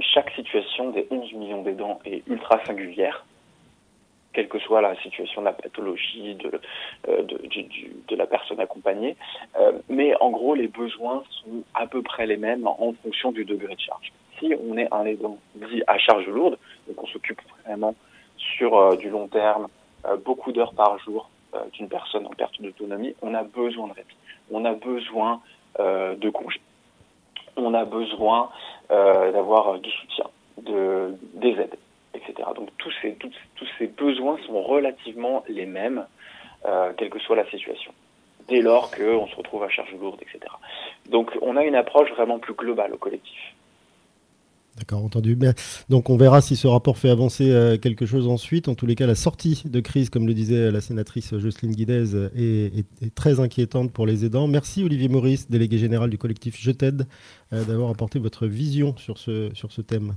chaque 0.01 0.31
situation 0.33 0.90
des 0.90 1.07
11 1.11 1.33
millions 1.35 1.62
d'aidants 1.62 1.99
est 2.05 2.27
ultra 2.29 2.64
singulière 2.64 3.25
quelle 4.35 4.49
que 4.49 4.59
soit 4.59 4.83
la 4.83 4.94
situation 4.97 5.40
de 5.40 5.47
la 5.47 5.53
pathologie, 5.53 6.35
de, 6.35 6.61
euh, 7.09 7.23
la 8.11 8.27
personne 8.27 8.61
accompagnée. 8.61 9.16
mais 9.88 10.14
en 10.20 10.31
gros, 10.31 10.55
les 10.55 10.68
besoins 10.68 11.23
sont 11.31 11.62
à 11.75 11.87
peu 11.87 12.03
près 12.03 12.27
les 12.27 12.37
mêmes 12.37 12.66
en 12.66 12.92
fonction 13.03 13.33
du 13.33 13.44
degré 13.44 13.75
de 13.75 13.81
charge. 13.81 14.12
Si 14.38 14.53
on 14.68 14.77
est 14.77 14.92
un 14.92 15.05
aidant 15.05 15.38
dit 15.55 15.83
à 15.87 15.99
charge 15.99 16.27
lourde, 16.27 16.59
donc 16.87 17.03
on 17.03 17.07
s'occupe 17.07 17.40
vraiment 17.64 17.94
sur 18.37 18.77
euh, 18.77 18.97
du 18.97 19.11
long 19.11 19.29
terme, 19.29 19.68
euh, 20.07 20.16
beaucoup 20.16 20.53
d'heures 20.53 20.75
par 20.75 20.99
jour 20.99 21.31
euh, 21.55 21.59
d'une 21.73 21.88
personne 21.88 22.27
en 22.27 22.31
perte 22.31 22.61
d'autonomie, 22.61 23.14
on 23.23 23.35
a 23.35 23.42
besoin 23.42 23.88
de 23.88 23.94
répit, 23.94 24.16
on 24.51 24.64
a 24.64 24.73
besoin 24.73 25.40
de 25.77 26.31
congés, 26.31 26.61
on 27.57 27.75
a 27.75 27.85
besoin 27.85 28.49
d'avoir 28.88 29.81
du 29.81 29.90
soutien, 29.90 30.27
de, 30.62 31.16
des 31.35 31.51
aides, 31.51 31.77
etc. 32.14 32.48
Donc 32.55 32.70
tous 32.79 32.92
ces, 33.03 33.14
tous, 33.14 33.33
tous 33.57 33.68
ces 33.79 33.87
besoins 33.87 34.38
sont 34.46 34.62
relativement 34.62 35.44
les 35.48 35.66
mêmes, 35.66 36.07
quelle 36.96 37.11
que 37.11 37.18
soit 37.18 37.37
la 37.37 37.48
situation 37.50 37.92
dès 38.48 38.61
lors 38.61 38.90
qu'on 38.90 39.27
se 39.27 39.37
retrouve 39.37 39.62
à 39.62 39.68
charge 39.68 39.92
lourde, 40.00 40.20
etc. 40.22 40.53
Donc 41.11 41.31
on 41.42 41.57
a 41.57 41.64
une 41.64 41.74
approche 41.74 42.11
vraiment 42.11 42.38
plus 42.38 42.55
globale 42.55 42.92
au 42.92 42.98
collectif. 42.98 43.38
D'accord, 44.77 45.05
entendu. 45.05 45.38
Donc 45.88 46.11
on 46.11 46.16
verra 46.16 46.40
si 46.40 46.57
ce 46.57 46.66
rapport 46.66 46.98
fait 46.98 47.09
avancer 47.09 47.48
euh, 47.48 47.79
quelque 47.79 48.07
chose 48.07 48.27
ensuite. 48.27 48.66
En 48.66 48.74
tous 48.74 48.87
les 48.87 48.96
cas, 48.96 49.07
la 49.07 49.14
sortie 49.14 49.62
de 49.64 49.79
crise, 49.79 50.11
comme 50.11 50.27
le 50.27 50.35
disait 50.35 50.72
la 50.72 50.81
sénatrice 50.81 51.38
Jocelyne 51.38 51.70
Guidez, 51.70 52.29
est, 52.37 53.14
très 53.14 53.38
inquiétante 53.38 53.92
pour 53.92 54.05
les 54.05 54.24
aidants. 54.24 54.48
Merci 54.48 54.83
Olivier 54.83 55.09
Maurice, 55.09 55.48
délégué 55.48 55.79
général 55.79 56.11
du 56.11 56.18
collectif 56.18 56.57
Je 56.59 56.72
t'aide, 56.72 57.07
euh, 57.53 57.62
d'avoir 57.64 57.88
apporté 57.90 58.18
votre 58.18 58.48
vision 58.48 58.96
sur 58.96 59.18
ce, 59.18 59.55
sur 59.55 59.70
ce 59.70 59.81
thème. 59.81 60.16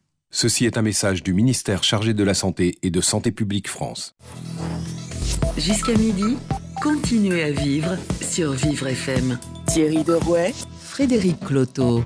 Ceci 0.33 0.65
est 0.65 0.77
un 0.77 0.81
message 0.81 1.23
du 1.23 1.33
ministère 1.33 1.83
chargé 1.83 2.13
de 2.13 2.23
la 2.23 2.33
Santé 2.33 2.77
et 2.83 2.89
de 2.89 3.01
Santé 3.01 3.33
publique 3.33 3.67
France. 3.67 4.15
Jusqu'à 5.57 5.93
midi, 5.93 6.37
continuez 6.81 7.43
à 7.43 7.51
vivre 7.51 7.97
sur 8.21 8.53
Vivre 8.53 8.87
FM. 8.87 9.37
Thierry 9.67 10.05
Derouet, 10.05 10.53
Frédéric 10.79 11.37
Cloteau. 11.41 12.05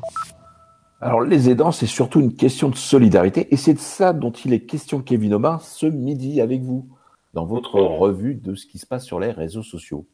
Alors 1.02 1.22
les 1.22 1.52
aidants, 1.52 1.72
c'est 1.72 1.86
surtout 1.86 2.20
une 2.20 2.34
question 2.34 2.70
de 2.70 2.76
solidarité 2.76 3.48
et 3.54 3.58
c'est 3.58 3.76
de 3.76 3.80
ça 3.80 4.12
dont 4.12 4.32
il 4.32 4.54
est 4.54 4.66
question 4.66 5.02
Kevin 5.02 5.36
Aubin 5.36 5.60
ce 5.60 5.86
midi 5.86 6.42
avec 6.42 6.64
vous 6.64 6.90
dans 7.36 7.46
votre 7.46 7.80
revue 7.80 8.34
de 8.34 8.56
ce 8.56 8.66
qui 8.66 8.80
se 8.80 8.88
passe 8.88 9.06
sur 9.06 9.20
les 9.20 9.30
réseaux 9.30 9.62
sociaux. 9.62 10.08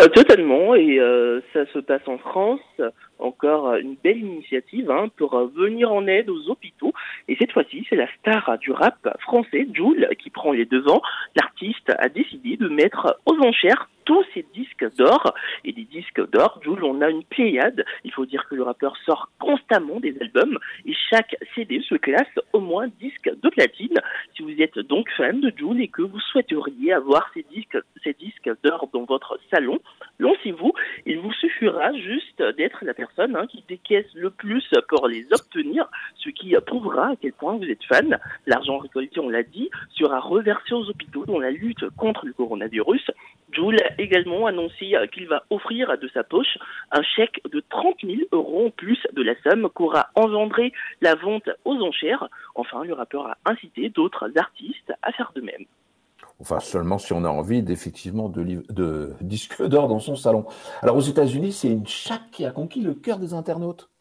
Euh, 0.00 0.06
totalement, 0.08 0.74
et 0.74 0.98
euh, 0.98 1.40
ça 1.52 1.66
se 1.66 1.78
passe 1.78 2.06
en 2.06 2.18
France. 2.18 2.60
Encore 3.18 3.74
une 3.76 3.94
belle 4.02 4.18
initiative 4.18 4.90
hein, 4.90 5.08
pour 5.16 5.38
venir 5.54 5.92
en 5.92 6.06
aide 6.06 6.30
aux 6.30 6.48
hôpitaux. 6.48 6.92
Et 7.28 7.36
cette 7.36 7.52
fois-ci, 7.52 7.86
c'est 7.88 7.96
la 7.96 8.08
star 8.18 8.58
du 8.58 8.72
rap 8.72 8.96
français, 9.20 9.68
Jules, 9.72 10.08
qui 10.18 10.30
prend 10.30 10.52
les 10.52 10.64
devants. 10.64 11.02
L'artiste 11.36 11.92
a 11.98 12.08
décidé 12.08 12.56
de 12.56 12.68
mettre 12.68 13.18
aux 13.26 13.38
enchères 13.44 13.88
tous 14.04 14.24
ces 14.34 14.44
disques 14.54 14.86
d'or. 14.96 15.34
Et 15.64 15.72
des 15.72 15.84
disques 15.84 16.28
d'or, 16.30 16.60
Jules, 16.62 16.84
on 16.84 17.00
a 17.00 17.10
une 17.10 17.24
pléiade. 17.24 17.84
Il 18.04 18.12
faut 18.12 18.26
dire 18.26 18.46
que 18.48 18.54
le 18.54 18.62
rappeur 18.62 18.96
sort 19.04 19.30
constamment 19.38 20.00
des 20.00 20.16
albums 20.20 20.58
et 20.84 20.94
chaque 21.10 21.36
CD 21.54 21.80
se 21.82 21.94
classe 21.94 22.38
au 22.52 22.60
moins 22.60 22.88
disque 23.00 23.30
de 23.42 23.48
platine. 23.48 23.98
Si 24.36 24.42
vous 24.42 24.60
êtes 24.60 24.78
donc 24.78 25.08
fan 25.16 25.40
de 25.40 25.52
Jules 25.56 25.80
et 25.80 25.88
que 25.88 26.02
vous 26.02 26.20
souhaiteriez 26.20 26.92
avoir 26.92 27.30
ces 27.34 27.44
disques, 27.50 27.78
ces 28.04 28.14
disques 28.14 28.50
d'or 28.62 28.88
dans 28.92 29.04
votre 29.04 29.38
salon, 29.50 29.78
lancez-vous. 30.18 30.72
Il 31.06 31.18
vous 31.18 31.32
suffira 31.32 31.92
juste 31.94 32.42
d'être 32.56 32.84
la 32.84 32.94
personne 32.94 33.36
hein, 33.36 33.46
qui 33.46 33.64
décaisse 33.68 34.06
le 34.14 34.30
plus 34.30 34.68
pour 34.88 35.08
les 35.08 35.26
obtenir, 35.32 35.88
ce 36.16 36.30
qui 36.30 36.54
prouvera 36.66 37.10
à 37.10 37.16
quel 37.16 37.32
point 37.32 37.56
vous 37.56 37.64
êtes 37.64 37.84
fan. 37.84 38.18
L'argent 38.46 38.78
récolté, 38.78 39.20
on 39.20 39.28
l'a 39.28 39.42
dit, 39.42 39.70
sera 39.90 40.20
reversé 40.20 40.74
aux 40.74 40.88
hôpitaux 40.88 41.24
dans 41.26 41.38
la 41.38 41.50
lutte 41.50 41.88
contre 41.96 42.26
le 42.26 42.32
coronavirus. 42.32 43.10
Jules 43.52 43.80
a 43.82 44.00
également 44.00 44.46
annoncé 44.46 44.94
qu'il 45.12 45.28
va 45.28 45.44
offrir 45.50 45.96
de 45.98 46.08
sa 46.08 46.24
poche 46.24 46.58
un 46.90 47.02
chèque 47.02 47.40
de 47.50 47.62
30 47.68 47.96
000 48.02 48.16
euros 48.32 48.66
en 48.66 48.70
plus 48.70 48.98
de 49.12 49.22
la 49.22 49.34
somme 49.42 49.68
qu'aura 49.74 50.08
engendré 50.14 50.72
la 51.00 51.14
vente 51.14 51.48
aux 51.64 51.76
enchères. 51.76 52.28
Enfin, 52.54 52.84
le 52.84 52.94
rappeur 52.94 53.26
a 53.26 53.36
incité 53.44 53.88
d'autres 53.88 54.30
artistes 54.36 54.92
à 55.02 55.12
faire 55.12 55.32
de 55.34 55.40
même. 55.40 55.64
Enfin, 56.40 56.58
seulement 56.58 56.98
si 56.98 57.12
on 57.12 57.24
a 57.24 57.28
envie 57.28 57.62
d'effectivement 57.62 58.28
de, 58.28 58.64
de 58.68 59.12
disques 59.20 59.62
d'or 59.62 59.88
dans 59.88 60.00
son 60.00 60.16
salon. 60.16 60.44
Alors 60.82 60.96
aux 60.96 61.00
États-Unis, 61.00 61.52
c'est 61.52 61.68
une 61.68 61.86
chatte 61.86 62.30
qui 62.32 62.44
a 62.44 62.50
conquis 62.50 62.80
le 62.80 62.94
cœur 62.94 63.18
des 63.18 63.34
internautes 63.34 63.91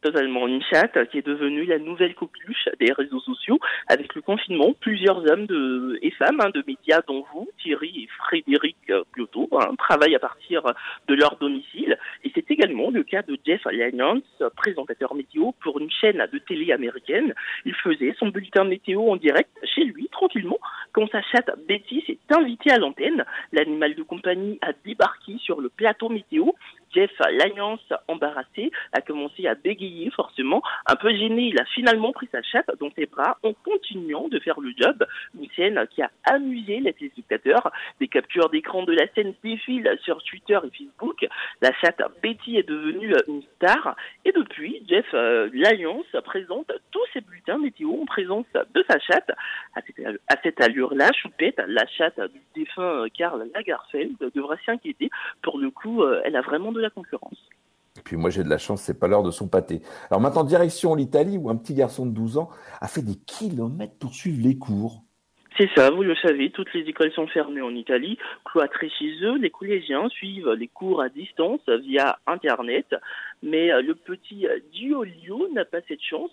totalement 0.00 0.46
une 0.46 0.62
chatte 0.62 1.08
qui 1.10 1.18
est 1.18 1.26
devenue 1.26 1.64
la 1.64 1.78
nouvelle 1.78 2.14
coqueluche 2.14 2.68
des 2.78 2.92
réseaux 2.92 3.20
sociaux. 3.20 3.58
Avec 3.88 4.14
le 4.14 4.22
confinement, 4.22 4.74
plusieurs 4.80 5.18
hommes 5.30 5.46
de, 5.46 5.98
et 6.02 6.10
femmes 6.12 6.40
hein, 6.40 6.50
de 6.54 6.62
médias, 6.66 7.00
dont 7.06 7.24
vous, 7.32 7.48
Thierry 7.62 8.04
et 8.04 8.08
Frédéric 8.18 8.76
Cloto, 9.12 9.48
hein, 9.52 9.74
travaillent 9.78 10.14
à 10.14 10.20
partir 10.20 10.62
de 11.08 11.14
leur 11.14 11.36
domicile. 11.36 11.98
Et 12.24 12.32
c'est 12.34 12.50
également 12.50 12.90
le 12.90 13.02
cas 13.02 13.22
de 13.22 13.36
Jeff 13.44 13.62
Lyons, 13.70 14.22
présentateur 14.56 15.14
météo 15.14 15.52
pour 15.62 15.78
une 15.78 15.90
chaîne 15.90 16.26
de 16.32 16.38
télé 16.38 16.72
américaine. 16.72 17.34
Il 17.64 17.74
faisait 17.74 18.14
son 18.18 18.28
bulletin 18.28 18.64
météo 18.64 19.10
en 19.10 19.16
direct 19.16 19.50
chez 19.74 19.84
lui, 19.84 20.08
tranquillement, 20.10 20.58
quand 20.92 21.08
sa 21.10 21.22
chatte 21.22 21.50
Betty 21.68 22.02
s'est 22.06 22.18
invitée 22.30 22.70
à 22.70 22.78
l'antenne. 22.78 23.24
L'animal 23.52 23.94
de 23.94 24.02
compagnie 24.02 24.58
a 24.62 24.72
débarqué 24.84 25.36
sur 25.38 25.60
le 25.60 25.68
plateau 25.68 26.08
météo 26.08 26.52
Jeff 26.94 27.10
Lyons, 27.30 27.78
embarrassé, 28.08 28.70
a 28.92 29.00
commencé 29.00 29.46
à 29.46 29.54
bégayer 29.54 30.10
forcément. 30.10 30.62
Un 30.86 30.96
peu 30.96 31.10
gêné, 31.10 31.48
il 31.48 31.60
a 31.60 31.64
finalement 31.66 32.12
pris 32.12 32.28
sa 32.32 32.42
chatte 32.42 32.70
dans 32.80 32.90
ses 32.96 33.06
bras 33.06 33.38
en 33.42 33.52
continuant 33.52 34.28
de 34.28 34.38
faire 34.38 34.60
le 34.60 34.72
job. 34.76 35.06
Une 35.38 35.48
scène 35.56 35.86
qui 35.90 36.02
a 36.02 36.10
amusé 36.24 36.80
les 36.80 36.92
téléspectateurs. 36.92 37.70
Des 38.00 38.08
captures 38.08 38.50
d'écran 38.50 38.82
de 38.84 38.92
la 38.92 39.06
scène 39.14 39.34
défilent 39.42 39.98
sur 40.02 40.22
Twitter 40.22 40.58
et 40.64 40.70
Facebook. 40.70 41.26
La 41.60 41.72
chatte 41.80 42.02
Betty 42.22 42.56
est 42.56 42.68
devenue 42.68 43.14
une 43.28 43.42
star. 43.56 43.96
Et 44.24 44.32
depuis, 44.32 44.82
Jeff 44.88 45.06
euh, 45.14 45.48
Lyons 45.52 46.04
présente 46.24 46.70
tous 46.90 47.04
ses 47.12 47.20
bulletins 47.20 47.58
météo 47.58 48.02
en 48.02 48.06
présence 48.06 48.46
de 48.74 48.84
sa 48.88 48.98
chatte. 48.98 49.30
À 49.74 50.36
cette 50.42 50.60
allure-là, 50.60 51.10
Choupette, 51.12 51.60
la 51.66 51.86
chatte 51.86 52.20
du 52.20 52.40
défunt 52.54 53.06
Karl 53.16 53.48
Lagerfeld, 53.54 54.16
devra 54.34 54.56
s'inquiéter. 54.64 55.10
Pour 55.42 55.58
le 55.58 55.70
coup, 55.70 56.02
euh, 56.02 56.20
elle 56.24 56.36
a 56.36 56.40
vraiment 56.40 56.72
de 56.72 56.79
la 56.80 56.90
concurrence. 56.90 57.48
Et 57.98 58.02
puis 58.02 58.16
moi 58.16 58.30
j'ai 58.30 58.44
de 58.44 58.48
la 58.48 58.58
chance, 58.58 58.82
c'est 58.82 58.98
pas 58.98 59.08
l'heure 59.08 59.22
de 59.22 59.30
son 59.30 59.48
pâté. 59.48 59.82
Alors 60.10 60.20
maintenant 60.20 60.44
direction 60.44 60.94
l'Italie 60.94 61.38
où 61.38 61.50
un 61.50 61.56
petit 61.56 61.74
garçon 61.74 62.06
de 62.06 62.12
12 62.12 62.38
ans 62.38 62.48
a 62.80 62.88
fait 62.88 63.02
des 63.02 63.16
kilomètres 63.26 63.98
pour 63.98 64.14
suivre 64.14 64.42
les 64.42 64.56
cours. 64.56 65.02
C'est 65.58 65.68
ça, 65.76 65.90
vous 65.90 66.02
le 66.02 66.14
savez, 66.16 66.50
toutes 66.50 66.72
les 66.72 66.88
écoles 66.88 67.12
sont 67.12 67.26
fermées 67.26 67.60
en 67.60 67.74
Italie, 67.74 68.16
cloîtrées 68.44 68.90
chez 68.98 69.12
eux, 69.22 69.36
les 69.36 69.50
collégiens 69.50 70.08
suivent 70.08 70.50
les 70.52 70.68
cours 70.68 71.02
à 71.02 71.08
distance 71.08 71.60
via 71.82 72.18
Internet. 72.26 72.86
Mais 73.42 73.72
euh, 73.72 73.80
le 73.80 73.94
petit 73.94 74.46
euh, 74.46 74.58
Duolio 74.72 75.48
n'a 75.52 75.64
pas 75.64 75.78
cette 75.88 76.02
chance. 76.02 76.30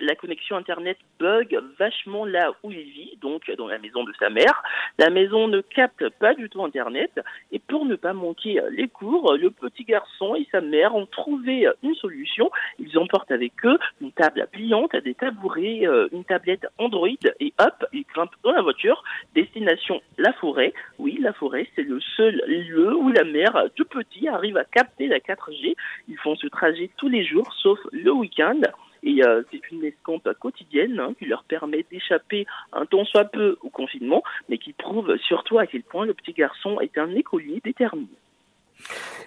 la 0.00 0.14
connexion 0.16 0.56
Internet 0.56 0.98
bug 1.18 1.58
vachement 1.78 2.26
là 2.26 2.52
où 2.62 2.70
il 2.70 2.82
vit, 2.82 3.18
donc 3.22 3.50
dans 3.56 3.66
la 3.66 3.78
maison 3.78 4.04
de 4.04 4.12
sa 4.18 4.28
mère. 4.28 4.62
La 4.98 5.08
maison 5.08 5.48
ne 5.48 5.62
capte 5.62 6.08
pas 6.18 6.34
du 6.34 6.50
tout 6.50 6.62
Internet. 6.62 7.20
Et 7.52 7.58
pour 7.58 7.86
ne 7.86 7.96
pas 7.96 8.12
manquer 8.12 8.60
euh, 8.60 8.68
les 8.70 8.88
cours, 8.88 9.34
le 9.34 9.50
petit 9.50 9.84
garçon 9.84 10.34
et 10.34 10.46
sa 10.52 10.60
mère 10.60 10.94
ont 10.94 11.06
trouvé 11.06 11.66
une 11.82 11.94
solution. 11.94 12.50
Ils 12.78 12.98
emportent 12.98 13.30
avec 13.30 13.52
eux 13.64 13.78
une 14.00 14.12
table 14.12 14.46
pliante, 14.52 14.94
des 14.96 15.14
tabourets, 15.14 15.86
une 16.12 16.24
tablette 16.24 16.66
Android 16.78 17.08
et 17.40 17.52
hop, 17.58 17.84
ils 17.92 18.04
grimpent 18.04 18.34
dans 18.44 18.52
la 18.52 18.62
voiture. 18.62 19.02
Destination 19.34 20.02
la 20.18 20.32
forêt. 20.34 20.72
Oui, 20.98 21.18
la 21.20 21.32
forêt, 21.32 21.66
c'est 21.74 21.82
le 21.82 22.00
seul 22.16 22.42
lieu 22.46 22.94
où 22.94 23.08
la 23.08 23.24
mère 23.24 23.68
du 23.74 23.84
petit 23.84 24.28
arrive 24.28 24.56
à 24.56 24.64
capter 24.64 25.06
la 25.06 25.18
4G. 25.18 25.74
Ils 26.08 26.18
font 26.18 26.36
ce 26.42 26.48
trajet 26.48 26.90
tous 26.96 27.08
les 27.08 27.24
jours, 27.24 27.52
sauf 27.62 27.78
le 27.92 28.12
week-end. 28.12 28.60
Et 29.04 29.24
euh, 29.24 29.42
c'est 29.50 29.70
une 29.70 29.84
escampe 29.84 30.28
quotidienne 30.38 31.00
hein, 31.00 31.14
qui 31.18 31.24
leur 31.24 31.44
permet 31.44 31.84
d'échapper 31.90 32.46
un 32.72 32.86
temps 32.86 33.04
soit 33.04 33.24
peu 33.24 33.56
au 33.62 33.68
confinement, 33.68 34.22
mais 34.48 34.58
qui 34.58 34.72
prouve 34.72 35.16
surtout 35.26 35.58
à 35.58 35.66
quel 35.66 35.82
point 35.82 36.06
le 36.06 36.14
petit 36.14 36.32
garçon 36.32 36.80
est 36.80 36.96
un 36.98 37.10
écolier 37.14 37.60
déterminé. 37.64 38.08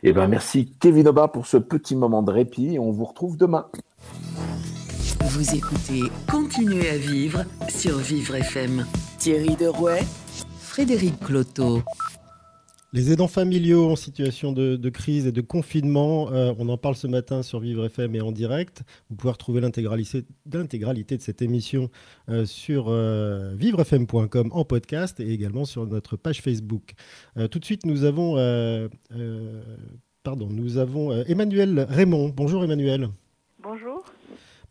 Eh 0.04 0.14
ben 0.14 0.28
merci 0.28 0.74
Kevin 0.80 1.08
Oba 1.08 1.28
pour 1.28 1.46
ce 1.46 1.58
petit 1.58 1.96
moment 1.96 2.24
de 2.24 2.32
répit. 2.32 2.78
On 2.80 2.92
vous 2.92 3.06
retrouve 3.06 3.38
demain. 3.38 3.68
Vous 5.22 5.56
écoutez 5.56 6.04
Continuez 6.32 6.90
à 6.90 6.98
vivre 6.98 7.44
sur 7.70 7.98
Vivre 7.98 8.36
FM. 8.36 8.86
Thierry 9.18 9.56
Derouet, 9.56 10.02
Frédéric 10.60 11.20
Cloteau. 11.20 11.82
Les 12.96 13.12
aidants 13.12 13.28
familiaux 13.28 13.92
en 13.92 13.98
situation 13.98 14.54
de, 14.54 14.90
crise 14.90 15.28
et 15.28 15.34
de 15.34 15.42
confinement, 15.42 16.32
euh, 16.32 16.54
on 16.58 16.70
en 16.70 16.78
parle 16.78 16.96
ce 16.96 17.08
matin 17.08 17.44
sur 17.44 17.60
Vivre 17.60 17.84
FM 17.88 18.16
et 18.16 18.22
en 18.22 18.32
direct. 18.32 18.84
Vous 19.10 19.18
pouvez 19.18 19.34
retrouver 19.34 19.60
l'intégralité 19.60 21.18
de 21.18 21.22
cette 21.22 21.42
émission 21.42 21.90
euh, 22.30 22.46
sur 22.46 22.86
euh, 22.88 23.54
vivrefm.com 23.54 24.48
en 24.50 24.64
podcast 24.64 25.20
et 25.20 25.30
également 25.30 25.66
sur 25.66 25.86
notre 25.86 26.16
page 26.16 26.42
Facebook. 26.42 26.94
tout 27.52 27.60
de 27.60 27.66
suite, 27.66 27.86
nous 27.86 28.06
avons, 28.06 28.36
pardon, 30.24 30.48
nous 30.50 30.78
avons 30.78 31.12
Emmanuel 31.24 31.86
Raymond. 31.90 32.30
Bonjour 32.30 32.64
Emmanuel. 32.64 33.10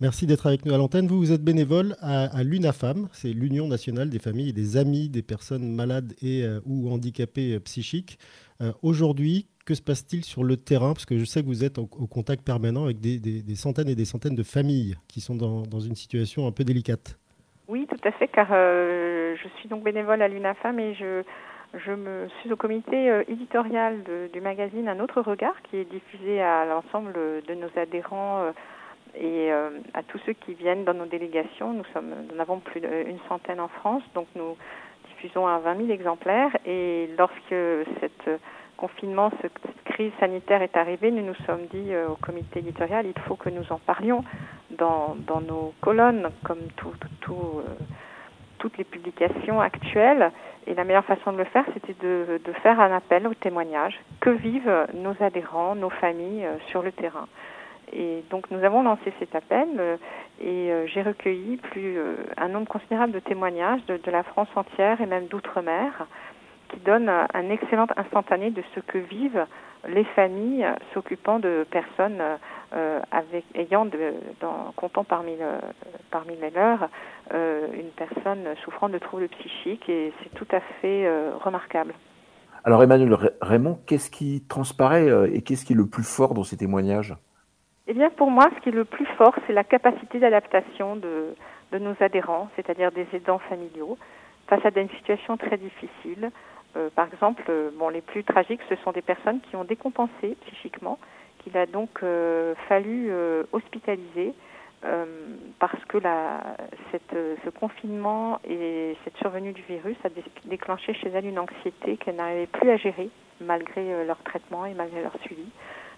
Merci 0.05 0.27
d'être 0.27 0.47
avec 0.47 0.67
nous 0.67 0.75
à 0.75 0.77
l'antenne. 0.77 1.07
Vous, 1.07 1.17
vous 1.17 1.33
êtes 1.33 1.43
bénévole 1.43 1.97
à, 2.03 2.43
l'UNAFAM, 2.43 3.09
c'est 3.13 3.33
l'Union 3.33 3.67
nationale 3.67 4.11
des 4.11 4.19
familles 4.19 4.51
et 4.51 4.53
des 4.53 4.77
amis 4.77 5.09
des 5.09 5.23
personnes 5.23 5.75
malades 5.75 6.13
et 6.21 6.45
euh, 6.45 6.61
ou 6.67 6.93
handicapées 6.93 7.55
euh, 7.55 7.61
psychiques. 7.61 8.19
Euh, 8.61 8.73
aujourd'hui, 8.83 9.47
que 9.65 9.73
se 9.73 9.81
passe-t-il 9.81 10.23
sur 10.23 10.45
le 10.45 10.59
terrain? 10.59 10.93
Parce 10.93 11.07
que 11.07 11.17
je 11.17 11.25
sais 11.25 11.41
que 11.41 11.47
vous 11.47 11.65
êtes 11.65 11.79
au, 11.79 11.87
contact 11.87 12.45
permanent 12.45 12.85
avec 12.85 13.01
des, 13.01 13.55
centaines 13.55 13.89
et 13.89 13.95
des 13.95 14.05
centaines 14.05 14.35
de 14.35 14.43
familles 14.43 14.95
qui 15.09 15.23
sont 15.23 15.37
dans, 15.37 15.81
une 15.81 15.95
situation 15.95 16.47
un 16.47 16.53
peu 16.53 16.65
délicate. 16.65 17.19
Oui, 17.67 17.87
tout 17.89 18.07
à 18.07 18.13
fait, 18.13 18.29
car 18.29 18.49
je 18.51 19.49
suis 19.59 19.71
donc 19.71 19.85
bénévole 19.85 20.21
à 20.21 20.29
l'UNAFAM 20.29 20.81
et 20.81 20.93
je, 20.97 21.23
suis 22.43 22.53
au 22.53 22.57
comité 22.57 23.23
éditorial 23.27 24.03
du 24.35 24.41
magazine 24.43 24.87
Un 24.87 25.01
autre 25.01 25.23
regard 25.23 25.55
qui 25.63 25.79
est 25.79 25.91
diffusé 25.91 26.43
à 26.43 26.67
l'ensemble 26.67 27.15
de 27.15 27.55
nos 27.55 27.71
adhérents 27.81 28.53
et 29.17 29.53
euh, 29.53 29.71
à 29.95 30.03
tous 30.03 30.19
ceux 30.27 30.33
qui 30.33 30.55
viennent 30.55 30.85
dans 30.85 30.95
nos 30.95 31.07
délégations. 31.07 31.73
Nous, 31.73 31.85
sommes, 31.93 32.13
nous 32.29 32.37
en 32.37 32.41
avons 32.41 32.59
plus 32.59 32.81
d'une 32.81 33.19
centaine 33.29 33.61
en 33.61 33.69
France, 33.69 34.03
donc 34.15 34.27
nous 34.35 34.57
diffusons 35.09 35.47
à 35.47 35.59
20 35.59 35.77
000 35.77 35.91
exemplaires. 35.91 36.57
Et 36.67 37.09
lorsque 37.17 37.55
cette 38.01 38.41
confinement, 38.77 39.31
cette 39.41 39.59
crise 39.85 40.13
sanitaire 40.19 40.63
est 40.63 40.77
arrivée, 40.77 41.11
nous 41.11 41.25
nous 41.25 41.35
sommes 41.47 41.67
dit 41.73 41.93
euh, 41.93 42.09
au 42.09 42.17
comité 42.17 42.59
éditorial, 42.59 43.07
il 43.07 43.23
faut 43.23 43.37
que 43.37 43.49
nous 43.49 43.71
en 43.71 43.79
parlions 43.79 44.25
dans, 44.71 45.17
nos 45.47 45.73
colonnes, 45.81 46.29
comme 46.43 46.63
tout, 46.77 46.93
tout, 47.01 47.09
tout, 47.21 47.61
euh, 47.61 47.75
toutes 48.59 48.77
les 48.79 48.85
publications 48.85 49.61
actuelles. 49.61 50.33
Et 50.67 50.75
la 50.75 50.85
meilleure 50.85 51.05
façon 51.05 51.33
de 51.33 51.39
le 51.39 51.45
faire, 51.45 51.65
c'était 51.75 51.95
de, 52.03 52.41
faire 52.63 52.81
un 52.81 52.91
appel 52.97 53.29
au 53.29 53.35
témoignage. 53.35 54.01
Que 54.21 54.31
vivent 54.31 54.87
nos 54.95 55.15
adhérents, 55.21 55.75
nos 55.75 55.91
familles 55.91 56.49
sur 56.71 56.83
le 56.83 56.91
terrain 56.91 57.29
et 57.93 58.25
donc 58.31 58.51
nous 58.51 58.63
avons 58.65 58.83
lancé 58.83 59.13
cet 59.19 59.35
appel 59.35 59.99
et 60.41 60.71
j'ai 60.87 61.03
recueilli 61.03 61.57
plus 61.59 61.99
un 62.37 62.49
nombre 62.49 62.69
considérable 62.69 63.13
de 63.13 63.21
témoignages 63.21 63.85
de, 63.87 64.11
la 64.11 64.23
France 64.23 64.49
entière 64.57 65.01
et 65.01 65.07
même 65.07 65.27
d'outre-mer 65.27 66.07
qui 66.69 66.79
donnent 66.81 67.11
un 67.11 67.51
excellent 67.51 67.87
instantané 67.97 68.51
de 68.51 68.63
ce 68.75 68.81
que 68.81 68.99
vivent 68.99 69.47
les 69.89 70.05
familles 70.05 70.67
s'occupant 70.93 71.39
de 71.39 71.67
personnes 71.71 72.21
euh, 72.75 73.01
avec 73.13 73.45
ayant 73.55 73.85
de, 73.85 74.15
dans, 74.41 74.73
comptant 74.77 75.05
parmi 75.05 75.37
parmi 76.11 76.37
les 76.41 76.51
leurs 76.51 76.89
euh, 77.33 77.69
une 77.73 77.91
personne 77.91 78.45
souffrant 78.65 78.89
de 78.89 78.99
troubles 78.99 79.29
psychiques 79.29 79.89
et 79.89 80.13
c'est 80.23 80.35
tout 80.35 80.49
à 80.51 80.61
fait 80.81 81.07
euh, 81.07 81.33
remarquable. 81.41 81.95
Alors 82.65 82.83
Emmanuel 82.83 83.17
Raymond, 83.43 83.79
qu'est-ce 83.87 84.11
qui 84.11 84.43
transparaît 84.49 85.07
et 85.33 85.43
qu'est-ce 85.43 85.65
qui 85.67 85.75
est 85.75 85.77
le 85.77 85.87
plus 85.87 86.03
fort 86.03 86.33
dans 86.33 86.45
ces 86.45 86.57
témoignages? 86.57 87.15
Eh 87.87 87.93
bien 87.93 88.11
pour 88.11 88.31
moi, 88.31 88.49
ce 88.55 88.61
qui 88.61 88.71
est 88.71 88.73
le 88.73 88.85
plus 88.85 89.07
fort, 89.19 89.35
c'est 89.47 89.53
la 89.53 89.65
capacité 89.65 90.19
d'adaptation 90.19 90.97
de, 90.97 91.35
de 91.73 91.79
nos 91.79 91.95
adhérents, 92.01 92.49
c'est-à-dire 92.57 92.91
des 92.93 93.07
aidants 93.13 93.41
familiaux, 93.41 93.99
face 94.49 94.65
à 94.65 94.71
des 94.71 94.89
situations 94.89 95.37
très 95.37 95.59
difficiles, 95.59 96.31
euh, 96.77 96.91
par 96.95 97.07
exemple, 97.07 97.45
euh, 97.49 97.71
bon, 97.75 97.89
les 97.89 98.01
plus 98.01 98.25
tragiques, 98.25 98.61
ce 98.69 98.77
sont 98.77 98.93
des 98.93 99.03
personnes 99.03 99.41
qui 99.41 99.57
ont 99.57 99.65
décompensé 99.65 100.37
psychiquement, 100.47 100.99
qu'il 101.39 101.57
a 101.57 101.67
donc 101.67 102.03
euh, 102.03 102.55
fallu 102.69 103.13
hospitaliser 103.53 104.35
parce 105.61 105.83
que 105.87 105.97
la, 105.97 106.59
cette, 106.93 107.17
ce 107.43 107.49
confinement 107.49 108.39
et 108.47 108.95
cette 109.03 109.17
survenue 109.17 109.53
du 109.53 109.63
virus 109.63 109.97
a 110.05 110.11
déclenché 110.45 110.93
chez 110.93 111.09
elle 111.09 111.25
une 111.25 111.39
anxiété 111.39 111.97
qu'elle 111.97 112.17
n'arrivait 112.17 112.47
plus 112.47 112.69
à 112.69 112.77
gérer 112.77 113.09
malgré 113.41 114.05
leur 114.05 114.23
traitement 114.25 114.67
et 114.67 114.75
malgré 114.75 115.01
leur 115.01 115.17
suivi. 115.23 115.47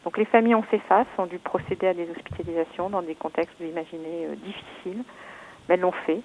Donc 0.07 0.19
les 0.19 0.25
familles 0.25 0.55
ont 0.55 0.63
fait 0.63 0.79
face, 0.89 1.09
ont 1.19 1.27
dû 1.27 1.41
procéder 1.41 1.89
à 1.89 1.93
des 1.93 2.09
hospitalisations 2.09 2.89
dans 2.89 3.03
des 3.03 3.17
contextes, 3.17 3.53
vous 3.59 3.67
imaginez, 3.67 4.29
difficiles, 4.37 5.03
mais 5.69 5.75
elles 5.75 5.81
l'ont 5.81 5.91
fait. 5.91 6.21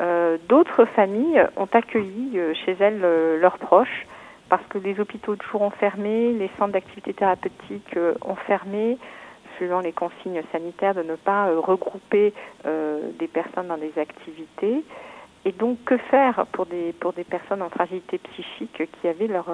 Euh, 0.00 0.38
d'autres 0.48 0.86
familles 0.86 1.44
ont 1.58 1.68
accueilli 1.72 2.38
euh, 2.38 2.54
chez 2.64 2.74
elles 2.80 3.02
euh, 3.04 3.38
leurs 3.38 3.58
proches 3.58 4.06
parce 4.48 4.64
que 4.68 4.78
les 4.78 4.98
hôpitaux 4.98 5.36
de 5.36 5.42
jour 5.42 5.60
ont 5.60 5.70
fermé, 5.70 6.32
les 6.32 6.50
centres 6.58 6.72
d'activité 6.72 7.12
thérapeutique 7.12 7.98
ont 8.24 8.36
fermé, 8.36 8.96
selon 9.58 9.80
les 9.80 9.92
consignes 9.92 10.40
sanitaires 10.52 10.94
de 10.94 11.02
ne 11.02 11.16
pas 11.16 11.46
regrouper 11.46 12.32
des 12.64 13.26
personnes 13.26 13.66
dans 13.66 13.76
des 13.76 13.92
activités. 13.98 14.84
Et 15.46 15.52
donc, 15.52 15.78
que 15.84 15.96
faire 15.96 16.44
pour 16.52 16.66
des, 16.66 16.92
pour 16.92 17.12
des 17.12 17.24
personnes 17.24 17.62
en 17.62 17.70
fragilité 17.70 18.18
psychique 18.18 18.82
qui 19.00 19.08
avaient 19.08 19.28
leur, 19.28 19.46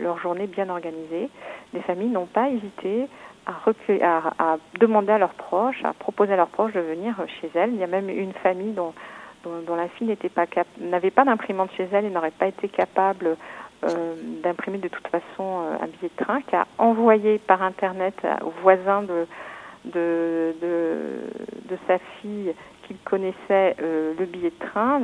leur 0.00 0.18
journée 0.20 0.46
bien 0.46 0.70
organisée? 0.70 1.28
Les 1.74 1.80
familles 1.80 2.10
n'ont 2.10 2.26
pas 2.26 2.48
hésité 2.48 3.08
à, 3.44 4.32
à, 4.38 4.56
demander 4.78 5.12
à 5.12 5.18
leurs 5.18 5.34
proches, 5.34 5.84
à 5.84 5.92
proposer 5.92 6.34
à 6.34 6.36
leurs 6.36 6.48
proches 6.48 6.74
de 6.74 6.80
venir 6.80 7.16
chez 7.40 7.50
elles. 7.54 7.74
Il 7.74 7.80
y 7.80 7.82
a 7.82 7.88
même 7.88 8.08
une 8.08 8.32
famille 8.34 8.72
dont 8.72 8.94
dont, 9.42 9.74
la 9.74 9.88
fille 9.88 10.14
pas 10.34 10.46
n'avait 10.78 11.10
pas 11.10 11.24
d'imprimante 11.24 11.70
chez 11.76 11.88
elle 11.92 12.04
et 12.04 12.10
n'aurait 12.10 12.30
pas 12.30 12.46
été 12.46 12.68
capable 12.68 13.36
euh, 13.84 14.14
d'imprimer 14.42 14.78
de 14.78 14.88
toute 14.88 15.08
façon 15.08 15.22
euh, 15.40 15.76
un 15.80 15.86
billet 15.86 16.10
de 16.16 16.24
train, 16.24 16.42
qui 16.42 16.54
a 16.54 16.66
envoyé 16.78 17.38
par 17.38 17.62
internet 17.62 18.14
au 18.44 18.50
voisin 18.62 19.02
de 19.02 19.26
de, 19.86 20.54
de, 20.60 21.78
sa 21.86 21.98
fille 22.20 22.54
qu'il 22.90 22.98
connaissait 23.04 23.76
euh, 23.80 24.14
le 24.18 24.26
billet 24.26 24.50
de 24.50 24.66
train. 24.66 25.00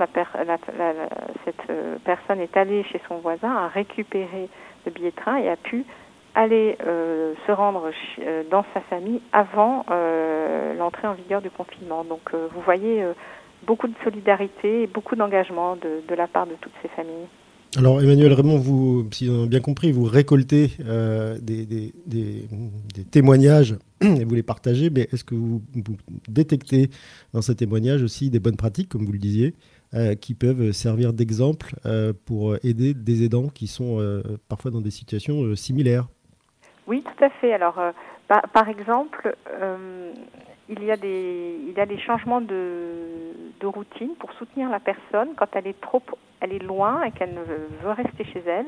Cette 1.45 2.03
personne 2.05 2.41
est 2.41 2.57
allée 2.57 2.83
chez 2.85 3.01
son 3.07 3.19
voisin, 3.19 3.55
a 3.55 3.69
récupéré 3.69 4.49
le 4.85 4.91
billet 4.91 5.11
de 5.13 5.17
train 5.17 5.37
et 5.37 5.49
a 5.49 5.57
pu 5.57 5.85
aller 6.35 6.77
se 7.47 7.53
rendre 7.53 7.91
dans 8.51 8.65
sa 8.75 8.81
famille 8.83 9.23
avant 9.33 9.87
l'entrée 10.77 11.09
en 11.09 11.15
vigueur 11.15 11.41
du 11.41 11.49
confinement. 11.49 12.05
Donc 12.05 12.35
vous 12.35 12.61
voyez 12.61 13.03
beaucoup 13.67 13.89
de 13.89 13.95
solidarité 14.05 14.83
et 14.83 14.87
beaucoup 14.87 15.17
d'engagement 15.17 15.77
de, 15.77 16.15
la 16.15 16.27
part 16.27 16.47
de 16.47 16.55
toutes 16.61 16.73
ces 16.83 16.89
familles. 16.89 17.29
Alors 17.77 18.01
Emmanuel 18.01 18.33
Raymond, 18.33 18.59
vous, 18.59 19.07
si 19.13 19.29
on 19.31 19.45
a 19.45 19.47
bien 19.47 19.61
compris, 19.61 19.93
vous 19.93 20.05
récoltez 20.05 20.71
euh, 20.87 21.37
des, 21.41 21.93
témoignages 23.11 23.77
vous 24.03 24.35
les 24.35 24.43
partagez, 24.43 24.91
mais 24.91 25.09
est-ce 25.13 25.25
que 25.25 25.35
vous, 25.35 25.63
détectez 26.29 26.91
dans 27.33 27.43
ces 27.43 27.55
témoignages 27.55 28.03
aussi 28.03 28.31
des 28.31 28.41
bonnes 28.41 28.57
pratiques, 28.57 28.89
comme 28.89 29.05
vous 29.05 29.13
le 29.13 29.19
disiez, 29.19 29.55
euh, 29.95 30.15
qui 30.15 30.35
peuvent 30.35 30.73
servir 30.73 31.13
d'exemple 31.13 31.75
euh, 31.87 32.13
pour 32.25 32.57
aider 32.65 32.93
des 32.95 33.25
aidants 33.25 33.49
qui 33.49 33.67
sont 33.67 34.23
parfois 34.49 34.71
dans 34.71 34.81
des 34.81 34.91
situations 34.91 35.55
similaires? 35.57 36.09
Oui, 36.87 37.03
tout 37.03 37.25
à 37.25 37.31
fait. 37.31 37.53
Alors, 37.53 37.81
par, 38.53 38.69
exemple, 38.69 39.35
il 40.69 40.85
y 40.85 40.91
a 40.91 40.97
des, 40.97 41.99
changements 41.99 42.41
de, 42.41 43.67
routine 43.67 44.15
pour 44.19 44.33
soutenir 44.35 44.71
la 44.71 44.81
personne 44.81 45.31
quand 45.37 45.49
elle 45.55 45.67
est 45.67 45.81
trop, 45.81 46.03
elle 46.41 46.53
est 46.53 46.63
loin 46.63 47.03
et 47.03 47.11
qu'elle 47.13 47.35
veut 47.83 47.91
rester 47.91 48.25
chez 48.25 48.43
elle. 48.47 48.67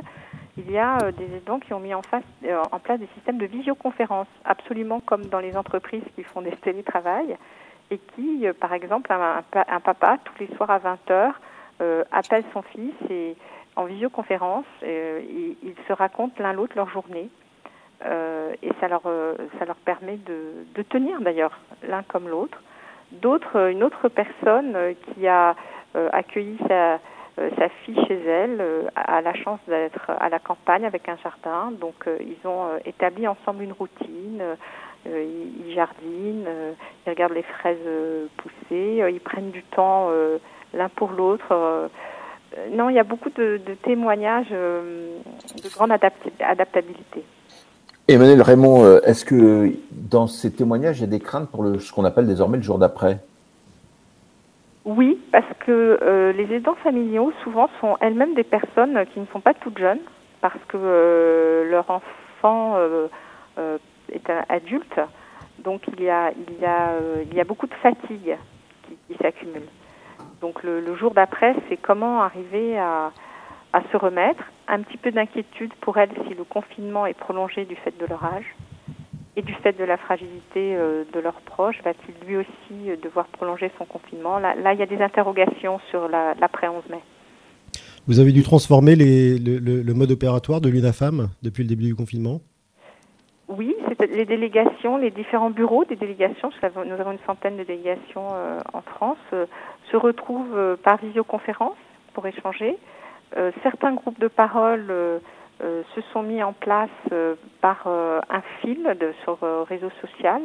Il 0.58 0.72
y 0.72 0.78
a 0.78 0.98
euh, 1.02 1.12
des 1.12 1.36
aidants 1.36 1.60
qui 1.60 1.72
ont 1.72 1.78
mis 1.78 1.92
euh, 1.92 2.62
en 2.72 2.78
place 2.80 2.98
des 2.98 3.08
systèmes 3.14 3.38
de 3.38 3.46
visioconférence, 3.46 4.26
absolument 4.44 4.98
comme 4.98 5.26
dans 5.26 5.38
les 5.38 5.56
entreprises 5.56 6.02
qui 6.16 6.24
font 6.24 6.42
des 6.42 6.50
télétravail, 6.50 7.36
et 7.92 7.98
qui, 7.98 8.46
euh, 8.46 8.52
par 8.52 8.72
exemple, 8.72 9.12
un, 9.12 9.80
papa, 9.80 10.18
tous 10.24 10.34
les 10.40 10.48
soirs 10.56 10.70
à 10.70 10.78
20h, 10.78 11.32
appelle 12.10 12.42
son 12.52 12.62
fils 12.62 12.92
et 13.08 13.36
en 13.76 13.84
visioconférence, 13.84 14.66
ils, 14.82 15.76
se 15.86 15.92
racontent 15.92 16.34
l'un 16.42 16.52
l'autre 16.52 16.72
leur 16.74 16.88
journée. 16.88 17.30
Et 18.04 18.70
ça 18.80 18.88
leur, 18.88 19.02
ça 19.02 19.64
leur 19.64 19.76
permet 19.76 20.16
de, 20.16 20.66
de 20.74 20.82
tenir 20.82 21.20
d'ailleurs 21.20 21.56
l'un 21.86 22.02
comme 22.02 22.28
l'autre. 22.28 22.60
D'autres, 23.12 23.70
une 23.70 23.84
autre 23.84 24.08
personne 24.08 24.76
qui 25.04 25.28
a 25.28 25.54
accueilli 25.94 26.58
sa, 26.66 26.98
sa 27.56 27.68
fille 27.68 27.98
chez 28.06 28.20
elle 28.26 28.62
a 28.94 29.20
la 29.20 29.34
chance 29.34 29.60
d'être 29.68 30.10
à 30.18 30.28
la 30.28 30.38
campagne 30.38 30.84
avec 30.84 31.08
un 31.08 31.16
jardin. 31.22 31.72
Donc 31.80 32.08
ils 32.20 32.46
ont 32.46 32.66
établi 32.84 33.26
ensemble 33.26 33.62
une 33.62 33.72
routine. 33.72 34.42
ils 35.06 35.72
jardinent, 35.74 36.48
ils 37.06 37.10
regardent 37.10 37.34
les 37.34 37.42
fraises 37.42 37.76
pousser, 38.38 39.04
ils 39.10 39.20
prennent 39.20 39.50
du 39.50 39.62
temps 39.62 40.10
l'un 40.74 40.88
pour 40.88 41.10
l'autre. 41.12 41.90
non, 42.72 42.88
il 42.90 42.96
y 42.96 43.00
a 43.00 43.04
beaucoup 43.04 43.30
de, 43.30 43.60
témoignages 43.82 44.50
de 44.50 45.68
grande 45.74 45.92
adaptabilité. 45.92 47.24
Emmanuel 48.10 48.40
Raymond, 48.40 48.84
euh, 48.86 49.00
est-ce 49.04 49.22
que 49.22 49.70
dans 49.92 50.26
ces 50.26 50.50
témoignages, 50.50 50.96
il 50.96 51.00
y 51.02 51.04
a 51.04 51.08
des 51.08 51.20
craintes 51.20 51.50
pour 51.50 51.62
le, 51.62 51.78
ce 51.78 51.92
qu'on 51.92 52.06
appelle 52.06 52.26
désormais 52.26 52.56
le 52.56 52.62
jour 52.62 52.78
d'après? 52.78 53.18
Oui, 54.88 55.20
parce 55.32 55.44
que 55.66 55.98
euh, 56.00 56.32
les 56.32 56.50
aidants 56.50 56.76
familiaux, 56.76 57.30
souvent, 57.44 57.68
sont 57.78 57.98
elles-mêmes 58.00 58.32
des 58.32 58.42
personnes 58.42 59.04
qui 59.12 59.20
ne 59.20 59.26
sont 59.26 59.40
pas 59.40 59.52
toutes 59.52 59.76
jeunes, 59.76 60.00
parce 60.40 60.58
que 60.66 60.78
euh, 60.80 61.70
leur 61.70 61.90
enfant 61.90 62.78
est 64.10 64.30
un 64.30 64.44
adulte. 64.48 64.98
Donc 65.58 65.82
il 65.88 66.02
y 66.02 66.08
a, 66.08 66.30
il 66.30 66.58
y 66.58 66.64
a, 66.64 66.92
il 67.30 67.34
y 67.34 67.40
a 67.40 67.44
beaucoup 67.44 67.66
de 67.66 67.74
fatigue 67.74 68.38
qui, 68.86 69.14
s'accumule. 69.20 69.68
Donc 70.40 70.62
le, 70.62 70.96
jour 70.96 71.12
d'après, 71.12 71.54
c'est 71.68 71.76
comment 71.76 72.22
arriver 72.22 72.78
à 72.78 73.12
se 73.92 73.96
remettre, 73.98 74.42
un 74.68 74.80
petit 74.80 74.96
peu 74.96 75.10
d'inquiétude 75.10 75.74
pour 75.82 75.98
elles 75.98 76.14
si 76.26 76.32
le 76.32 76.44
confinement 76.44 77.04
est 77.04 77.18
prolongé 77.18 77.66
du 77.66 77.76
fait 77.76 77.94
de 77.98 78.06
leur 78.06 78.24
âge 78.24 78.54
et 79.38 79.42
du 79.42 79.54
fait 79.54 79.78
de 79.78 79.84
la 79.84 79.96
fragilité 79.96 80.74
euh, 80.74 81.04
de 81.14 81.20
leurs 81.20 81.40
proches. 81.42 81.80
Va-t-il 81.84 82.26
lui 82.26 82.36
aussi 82.38 82.90
euh, 82.90 82.96
devoir 83.00 83.26
prolonger 83.28 83.70
son 83.78 83.84
confinement? 83.84 84.40
Là, 84.40 84.56
là, 84.56 84.74
il 84.74 84.80
y 84.80 84.82
a 84.82 84.86
des 84.86 85.00
interrogations 85.00 85.78
sur 85.90 86.08
l'après 86.08 86.66
11 86.66 86.82
mai. 86.90 87.00
Vous 88.08 88.18
avez 88.18 88.32
dû 88.32 88.42
transformer 88.42 88.96
les, 88.96 89.38
le, 89.38 89.94
mode 89.94 90.10
opératoire 90.10 90.60
de 90.60 90.68
l'UNAFAM 90.68 91.28
depuis 91.42 91.62
le 91.62 91.68
début 91.68 91.84
du 91.84 91.94
confinement? 91.94 92.40
Oui, 93.46 93.76
les 94.10 94.24
délégations, 94.24 94.96
les 94.96 95.10
différents 95.10 95.50
bureaux 95.50 95.84
des 95.84 95.96
délégations, 95.96 96.50
nous 96.74 97.00
avons 97.00 97.12
une 97.12 97.24
centaine 97.26 97.56
de 97.56 97.62
délégations 97.62 98.26
euh, 98.32 98.58
en 98.72 98.80
France, 98.80 99.18
se 99.30 99.96
retrouvent 99.96 100.76
par 100.82 100.96
visioconférence 100.98 101.76
pour 102.12 102.26
échanger. 102.26 102.76
Certains 103.62 103.92
groupes 103.92 104.18
de 104.18 104.28
parole 104.28 104.90
euh, 105.60 105.64
euh, 105.68 105.82
se 105.94 106.00
sont 106.12 106.22
mis 106.22 106.42
en 106.42 106.52
place 106.52 106.90
par 107.60 107.86
un 107.86 108.42
fil 108.60 108.82
de, 109.00 109.12
sur 109.24 109.38
réseau 109.68 109.90
social 110.00 110.42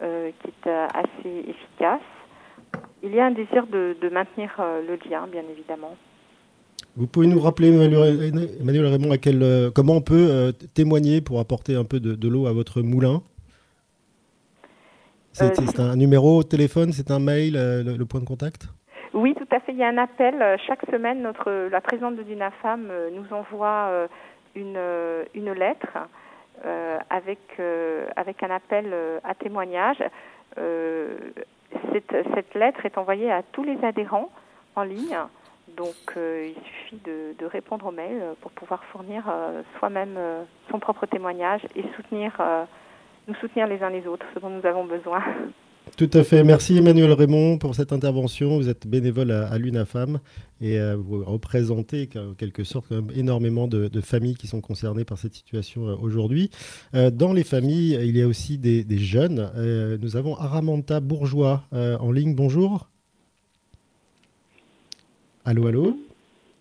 qui 0.00 0.48
est 0.48 0.70
assez 0.70 1.44
efficace. 1.46 2.00
Il 3.02 3.14
y 3.14 3.20
a 3.20 3.26
un 3.26 3.30
désir 3.30 3.66
de, 3.66 4.08
maintenir 4.10 4.50
le 4.58 4.98
lien, 5.08 5.26
bien 5.30 5.42
évidemment. 5.50 5.94
Vous 6.96 7.06
pouvez 7.06 7.26
nous 7.26 7.40
rappeler, 7.40 7.68
Emmanuel 7.68 8.86
Raymond, 8.86 9.12
à 9.12 9.18
quel, 9.18 9.70
comment 9.74 9.96
on 9.96 10.00
peut 10.00 10.52
témoigner 10.74 11.20
pour 11.20 11.38
apporter 11.38 11.76
un 11.76 11.84
peu 11.84 12.00
de, 12.00 12.28
l'eau 12.28 12.46
à 12.46 12.52
votre 12.52 12.82
moulin? 12.82 13.22
C'est 15.32 15.78
un 15.78 15.96
numéro 15.96 16.42
de 16.42 16.48
téléphone, 16.48 16.92
c'est 16.92 17.10
un 17.10 17.20
mail, 17.20 17.54
le, 17.54 18.04
point 18.04 18.20
de 18.20 18.26
contact? 18.26 18.68
Oui, 19.12 19.34
tout 19.34 19.54
à 19.54 19.60
fait. 19.60 19.72
Il 19.72 19.78
y 19.78 19.82
a 19.82 19.88
un 19.88 19.98
appel 19.98 20.58
chaque 20.66 20.88
semaine. 20.90 21.22
Notre 21.22 21.68
la 21.70 21.80
présidente 21.80 22.16
de 22.16 22.22
l'UNAFAM 22.22 22.90
nous 23.12 23.36
envoie 23.36 24.08
une 24.54 24.80
une 25.34 25.52
lettre 25.52 25.98
avec 27.10 27.60
avec 28.16 28.42
un 28.42 28.50
appel 28.50 28.94
à 29.24 29.34
témoignage. 29.34 30.02
Cette, 31.92 32.14
cette 32.34 32.54
lettre 32.54 32.84
est 32.84 32.98
envoyée 32.98 33.30
à 33.30 33.42
tous 33.42 33.62
les 33.62 33.82
adhérents 33.84 34.30
en 34.74 34.82
ligne 34.82 35.16
donc 35.76 36.16
euh, 36.16 36.50
il 36.56 36.62
suffit 36.62 37.00
de, 37.04 37.46
répondre 37.46 37.86
au 37.86 37.90
mail 37.90 38.18
euh, 38.20 38.34
pour 38.40 38.50
pouvoir 38.52 38.84
fournir 38.84 39.24
euh, 39.28 39.62
soi-même 39.78 40.18
son 40.70 40.78
propre 40.78 41.06
témoignage 41.06 41.62
et 41.74 41.84
soutenir, 41.96 42.40
nous 43.26 43.34
soutenir 43.36 43.66
les 43.66 43.82
uns 43.82 43.90
les 43.90 44.06
autres, 44.06 44.26
ce 44.34 44.38
dont 44.38 44.50
nous 44.50 44.66
avons 44.66 44.84
besoin. 44.84 45.22
Tout 45.96 46.10
à 46.14 46.24
fait. 46.24 46.42
Merci 46.44 46.78
Emmanuel 46.78 47.12
Raymond 47.12 47.58
pour 47.58 47.74
cette 47.74 47.92
intervention. 47.92 48.56
Vous 48.56 48.68
êtes 48.68 48.86
bénévole 48.86 49.30
à, 49.30 49.58
l'UNAFAM 49.58 50.20
et 50.62 50.78
vous 50.94 51.22
représentez 51.24 52.08
en 52.16 52.32
quelque 52.34 52.64
sorte 52.64 52.86
quand 52.88 52.96
même 52.96 53.10
énormément 53.14 53.68
de, 53.68 54.00
familles 54.00 54.34
qui 54.34 54.46
sont 54.46 54.60
concernées 54.60 55.04
par 55.04 55.18
cette 55.18 55.34
situation 55.34 55.82
aujourd'hui. 56.00 56.50
dans 56.94 57.32
les 57.34 57.44
familles, 57.44 57.98
il 58.02 58.16
y 58.16 58.22
a 58.22 58.26
aussi 58.26 58.56
des, 58.56 58.82
des 58.82 58.98
jeunes. 58.98 59.50
nous 60.00 60.16
avons 60.16 60.36
Aramanta 60.36 61.00
Bourgeois 61.00 61.64
en 61.72 62.10
ligne. 62.12 62.34
Bonjour. 62.34 62.88
Allô, 65.44 65.66
allô 65.66 65.98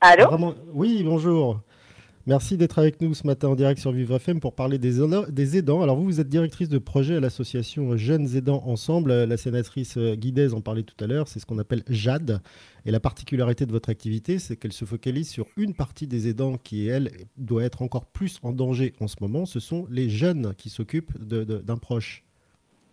Allô 0.02 0.56
Oui, 0.74 1.04
bonjour. 1.04 1.62
Merci 2.28 2.58
d'être 2.58 2.78
avec 2.80 3.02
nous 3.02 3.14
ce 3.14 3.26
matin 3.26 3.48
en 3.48 3.56
direct 3.56 3.80
sur 3.80 3.92
Vivre 3.92 4.16
FM 4.18 4.40
pour 4.40 4.54
parler 4.54 4.78
des, 4.78 5.00
des 5.30 5.58
aidants. 5.58 5.82
Alors 5.82 5.96
vous, 5.96 6.04
vous 6.04 6.20
êtes 6.20 6.28
directrice 6.28 6.70
de 6.70 6.78
projet 6.78 7.16
à 7.16 7.20
l'association 7.20 7.96
Jeunes 7.98 8.36
Aidants 8.36 8.62
Ensemble. 8.66 9.24
La 9.24 9.38
sénatrice 9.38 9.98
Guidez 9.98 10.54
en 10.54 10.62
parlait 10.62 10.84
tout 10.84 11.02
à 11.04 11.08
l'heure, 11.08 11.28
c'est 11.28 11.40
ce 11.40 11.46
qu'on 11.46 11.58
appelle 11.60 11.84
JAD. 11.88 12.42
Et 12.86 12.92
la 12.92 13.00
particularité 13.00 13.66
de 13.66 13.72
votre 13.72 13.90
activité, 13.90 14.38
c'est 14.38 14.58
qu'elle 14.58 14.74
se 14.74 14.86
focalise 14.86 15.30
sur 15.30 15.48
une 15.58 15.74
partie 15.74 16.08
des 16.08 16.28
aidants 16.28 16.58
qui, 16.58 16.88
elle, 16.88 17.12
doit 17.38 17.64
être 17.64 17.82
encore 17.82 18.06
plus 18.06 18.40
en 18.44 18.52
danger 18.52 18.94
en 19.00 19.08
ce 19.08 19.16
moment. 19.22 19.46
Ce 19.46 19.60
sont 19.60 19.88
les 19.90 20.10
jeunes 20.10 20.54
qui 20.58 20.70
s'occupent 20.70 21.18
d'un 21.18 21.78
proche. 21.78 22.24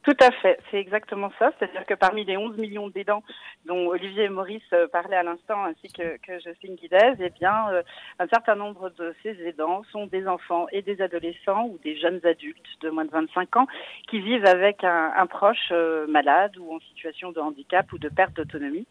Tout 0.06 0.16
à 0.20 0.30
fait, 0.30 0.56
c'est 0.70 0.78
exactement 0.78 1.32
ça. 1.36 1.50
C'est-à-dire 1.58 1.84
que 1.84 1.94
parmi 1.94 2.24
les 2.24 2.36
11 2.36 2.56
millions 2.58 2.88
d'aidants 2.88 3.24
dont 3.64 3.88
Olivier 3.88 4.22
et 4.22 4.28
Maurice 4.28 4.62
euh, 4.72 4.86
parlaient 4.86 5.16
à 5.16 5.24
l'instant, 5.24 5.64
ainsi 5.64 5.88
que, 5.88 6.16
que 6.18 6.38
Justine 6.38 6.76
Guidez, 6.76 7.14
eh 7.18 7.30
bien, 7.30 7.70
euh, 7.72 7.82
un 8.20 8.28
certain 8.28 8.54
nombre 8.54 8.90
de 8.90 9.16
ces 9.24 9.30
aidants 9.42 9.82
sont 9.90 10.06
des 10.06 10.28
enfants 10.28 10.68
et 10.70 10.82
des 10.82 11.02
adolescents 11.02 11.64
ou 11.64 11.78
des 11.82 11.98
jeunes 11.98 12.20
adultes 12.22 12.68
de 12.82 12.90
moins 12.90 13.04
de 13.04 13.10
25 13.10 13.56
ans 13.56 13.66
qui 14.08 14.20
vivent 14.20 14.46
avec 14.46 14.84
un, 14.84 15.26
proche 15.26 15.72
euh, 15.72 16.06
malade 16.06 16.56
ou 16.56 16.72
en 16.72 16.78
situation 16.78 17.32
de 17.32 17.40
handicap 17.40 17.92
ou 17.92 17.98
de 17.98 18.08
perte 18.08 18.34
d'autonomie. 18.34 18.86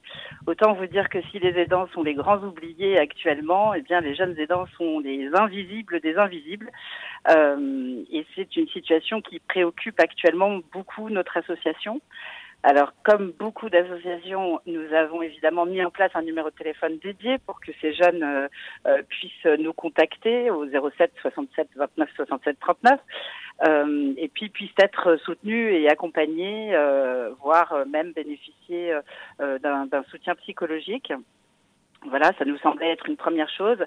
Autant 0.47 0.73
vous 0.73 0.85
dire 0.85 1.07
que 1.07 1.21
si 1.31 1.39
les 1.39 1.57
aidants 1.57 1.87
sont 1.93 2.03
les 2.03 2.13
grands 2.13 2.43
oubliés 2.43 2.99
actuellement, 2.99 3.73
eh 3.73 3.81
bien, 3.81 4.01
les 4.01 4.15
jeunes 4.15 4.37
aidants 4.37 4.65
sont 4.77 4.99
les 4.99 5.29
invisibles 5.33 6.01
des 6.01 6.17
invisibles. 6.17 6.69
Et 7.27 8.25
c'est 8.35 8.55
une 8.55 8.67
situation 8.69 9.21
qui 9.21 9.39
préoccupe 9.39 9.99
actuellement 9.99 10.59
beaucoup 10.71 11.09
notre 11.09 11.37
association. 11.37 12.01
Alors, 12.67 12.93
comme 13.03 13.31
beaucoup 13.37 13.69
d'associations, 13.69 14.59
nous 14.65 14.91
avons 14.91 15.21
évidemment 15.21 15.67
mis 15.67 15.85
en 15.85 15.91
place 15.91 16.09
un 16.15 16.23
numéro 16.23 16.49
de 16.49 16.55
téléphone 16.55 16.97
dédié 16.97 17.37
pour 17.37 17.59
que 17.59 17.71
ces 17.79 17.93
jeunes 17.93 18.23
euh, 18.23 18.47
euh, 18.87 19.03
puissent 19.07 19.45
nous 19.59 19.71
contacter 19.71 20.49
au 20.49 20.65
07 20.67 21.11
67 21.21 21.67
29 21.75 22.09
67 22.15 22.57
39 22.59 22.99
et 24.17 24.31
puis 24.33 24.49
puissent 24.49 24.71
être 24.79 25.17
soutenus 25.17 25.75
et 25.75 25.87
accompagnés, 25.89 26.75
euh, 26.75 27.29
voire 27.39 27.85
même 27.87 28.13
bénéficier 28.13 28.97
d'un 29.39 30.03
soutien 30.09 30.33
psychologique. 30.33 31.13
Voilà, 32.09 32.31
ça 32.37 32.45
nous 32.45 32.57
semblait 32.59 32.91
être 32.91 33.07
une 33.07 33.17
première 33.17 33.49
chose. 33.49 33.77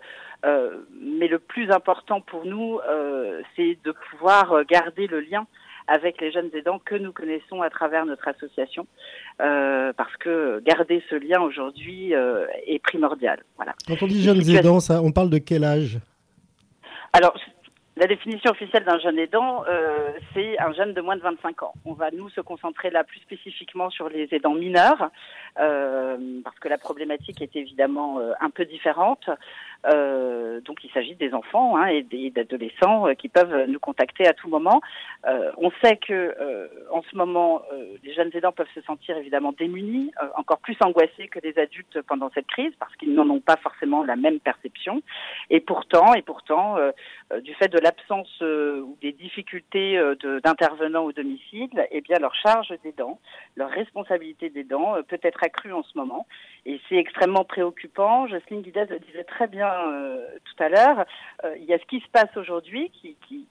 mais 0.43 1.29
le 1.29 1.39
plus 1.39 1.71
important 1.71 2.21
pour 2.21 2.45
nous, 2.45 2.81
c'est 3.57 3.79
de 3.85 3.93
pouvoir 4.11 4.65
garder 4.65 5.07
le 5.07 5.21
lien 5.21 5.47
avec 5.89 6.21
les 6.21 6.31
jeunes 6.31 6.51
aidants 6.55 6.79
que 6.79 6.95
nous 6.95 7.13
connaissons 7.13 7.63
à 7.63 7.71
travers 7.71 8.05
notre 8.07 8.29
association, 8.29 8.87
euh, 9.41 9.93
parce 9.97 10.15
que 10.19 10.63
garder 10.65 11.03
ce 11.11 11.17
lien 11.17 11.41
aujourd'hui 11.41 12.15
euh, 12.15 12.47
est 12.67 12.79
primordial. 12.79 13.43
Voilà. 13.57 13.75
Quand 13.87 14.03
on 14.03 14.07
dit 14.07 14.23
jeunes 14.23 14.49
aidants, 14.49 14.81
ça, 14.81 15.03
on 15.03 15.11
parle 15.11 15.31
de 15.31 15.39
quel 15.39 15.65
âge? 15.65 15.99
Alors, 17.15 17.35
la 17.99 18.07
définition 18.07 18.53
officielle 18.53 18.85
d'un 18.85 19.01
jeune 19.01 19.19
aidant, 19.19 19.65
euh, 19.69 20.13
c'est 20.33 20.57
un 20.61 20.73
jeune 20.73 20.95
de 20.95 21.01
moins 21.01 21.17
de 21.17 21.21
25 21.21 21.65
ans. 21.65 21.73
On 21.85 21.95
va 21.95 22.11
nous 22.13 22.29
se 22.31 22.41
concentrer 22.41 22.91
là 22.91 23.03
plus 23.03 23.19
spécifiquement 23.19 23.91
sur 23.91 24.09
les 24.09 24.29
aidants 24.31 24.55
mineurs, 24.55 25.11
euh, 25.59 26.17
parce 26.45 26.59
que 26.61 26.69
la 26.69 26.79
problématique 26.79 27.43
est 27.43 27.57
évidemment 27.57 28.21
euh, 28.21 28.33
un 28.41 28.51
peu 28.51 28.65
différente. 28.65 29.29
Euh, 29.87 30.61
donc 30.63 30.83
il 30.83 30.91
s'agit 30.91 31.15
des 31.15 31.33
enfants 31.35 31.77
hein, 31.77 31.87
et 31.87 32.03
d'adolescents 32.31 33.07
euh, 33.07 33.15
qui 33.15 33.29
peuvent 33.29 33.67
nous 33.69 33.79
contacter 33.79 34.27
à 34.27 34.33
tout 34.33 34.49
moment. 34.49 34.81
Euh, 35.27 35.53
on 35.57 35.71
sait 35.83 35.97
que 35.97 36.35
en 36.91 37.03
ce 37.03 37.17
moment, 37.17 37.63
les 38.03 38.13
jeunes 38.15 38.31
aidants 38.35 38.53
peuvent 38.53 38.67
se 38.75 38.81
sentir 38.83 39.17
évidemment 39.17 39.53
démunis, 39.53 40.11
encore 40.37 40.59
plus 40.59 40.77
angoissés 40.85 41.29
que 41.29 41.39
les 41.43 41.59
adultes 41.59 42.01
pendant 42.03 42.31
cette 42.35 42.47
crise, 42.47 42.73
parce 42.79 42.95
qu'ils 42.97 43.15
n'en 43.15 43.29
ont 43.31 43.41
pas 43.41 43.57
forcément 43.57 44.03
la 44.05 44.17
même 44.17 44.41
perception. 44.41 45.03
Et 45.51 45.61
pourtant, 45.61 46.15
et 46.15 46.23
pourtant, 46.23 46.77
du 47.43 47.55
fait 47.55 47.69
de 47.69 47.79
l'absence 47.79 48.41
ou 48.41 48.97
des 49.01 49.13
difficultés 49.13 50.01
d'intervenants 50.43 51.05
au 51.05 51.13
domicile, 51.13 51.71
eh 51.91 52.01
bien 52.01 52.19
leur 52.19 52.35
charge 52.35 52.73
d'aidant, 52.83 53.21
leur 53.57 53.71
responsabilité 53.71 54.51
d'aidant 54.51 54.97
peut 55.07 55.21
être 55.23 55.43
accrue 55.43 55.73
en 55.73 55.83
ce 55.83 55.97
moment. 55.97 56.27
Et 56.67 56.81
c'est 56.89 56.97
extrêmement 56.97 57.45
préoccupant. 57.45 58.27
Jocelyne 58.27 58.63
Guidez 58.63 58.85
le 58.89 58.99
disait 58.99 59.25
très 59.25 59.47
bien 59.47 59.69
euh, 59.69 60.25
tout 60.45 60.63
à 60.63 60.69
l'heure. 60.69 61.05
Euh, 61.45 61.57
il 61.59 61.65
y 61.65 61.73
a 61.73 61.79
ce 61.79 61.85
qui 61.87 62.01
se 62.01 62.09
passe 62.09 62.35
aujourd'hui 62.37 62.91
qui, 62.91 63.17
qui, 63.27 63.47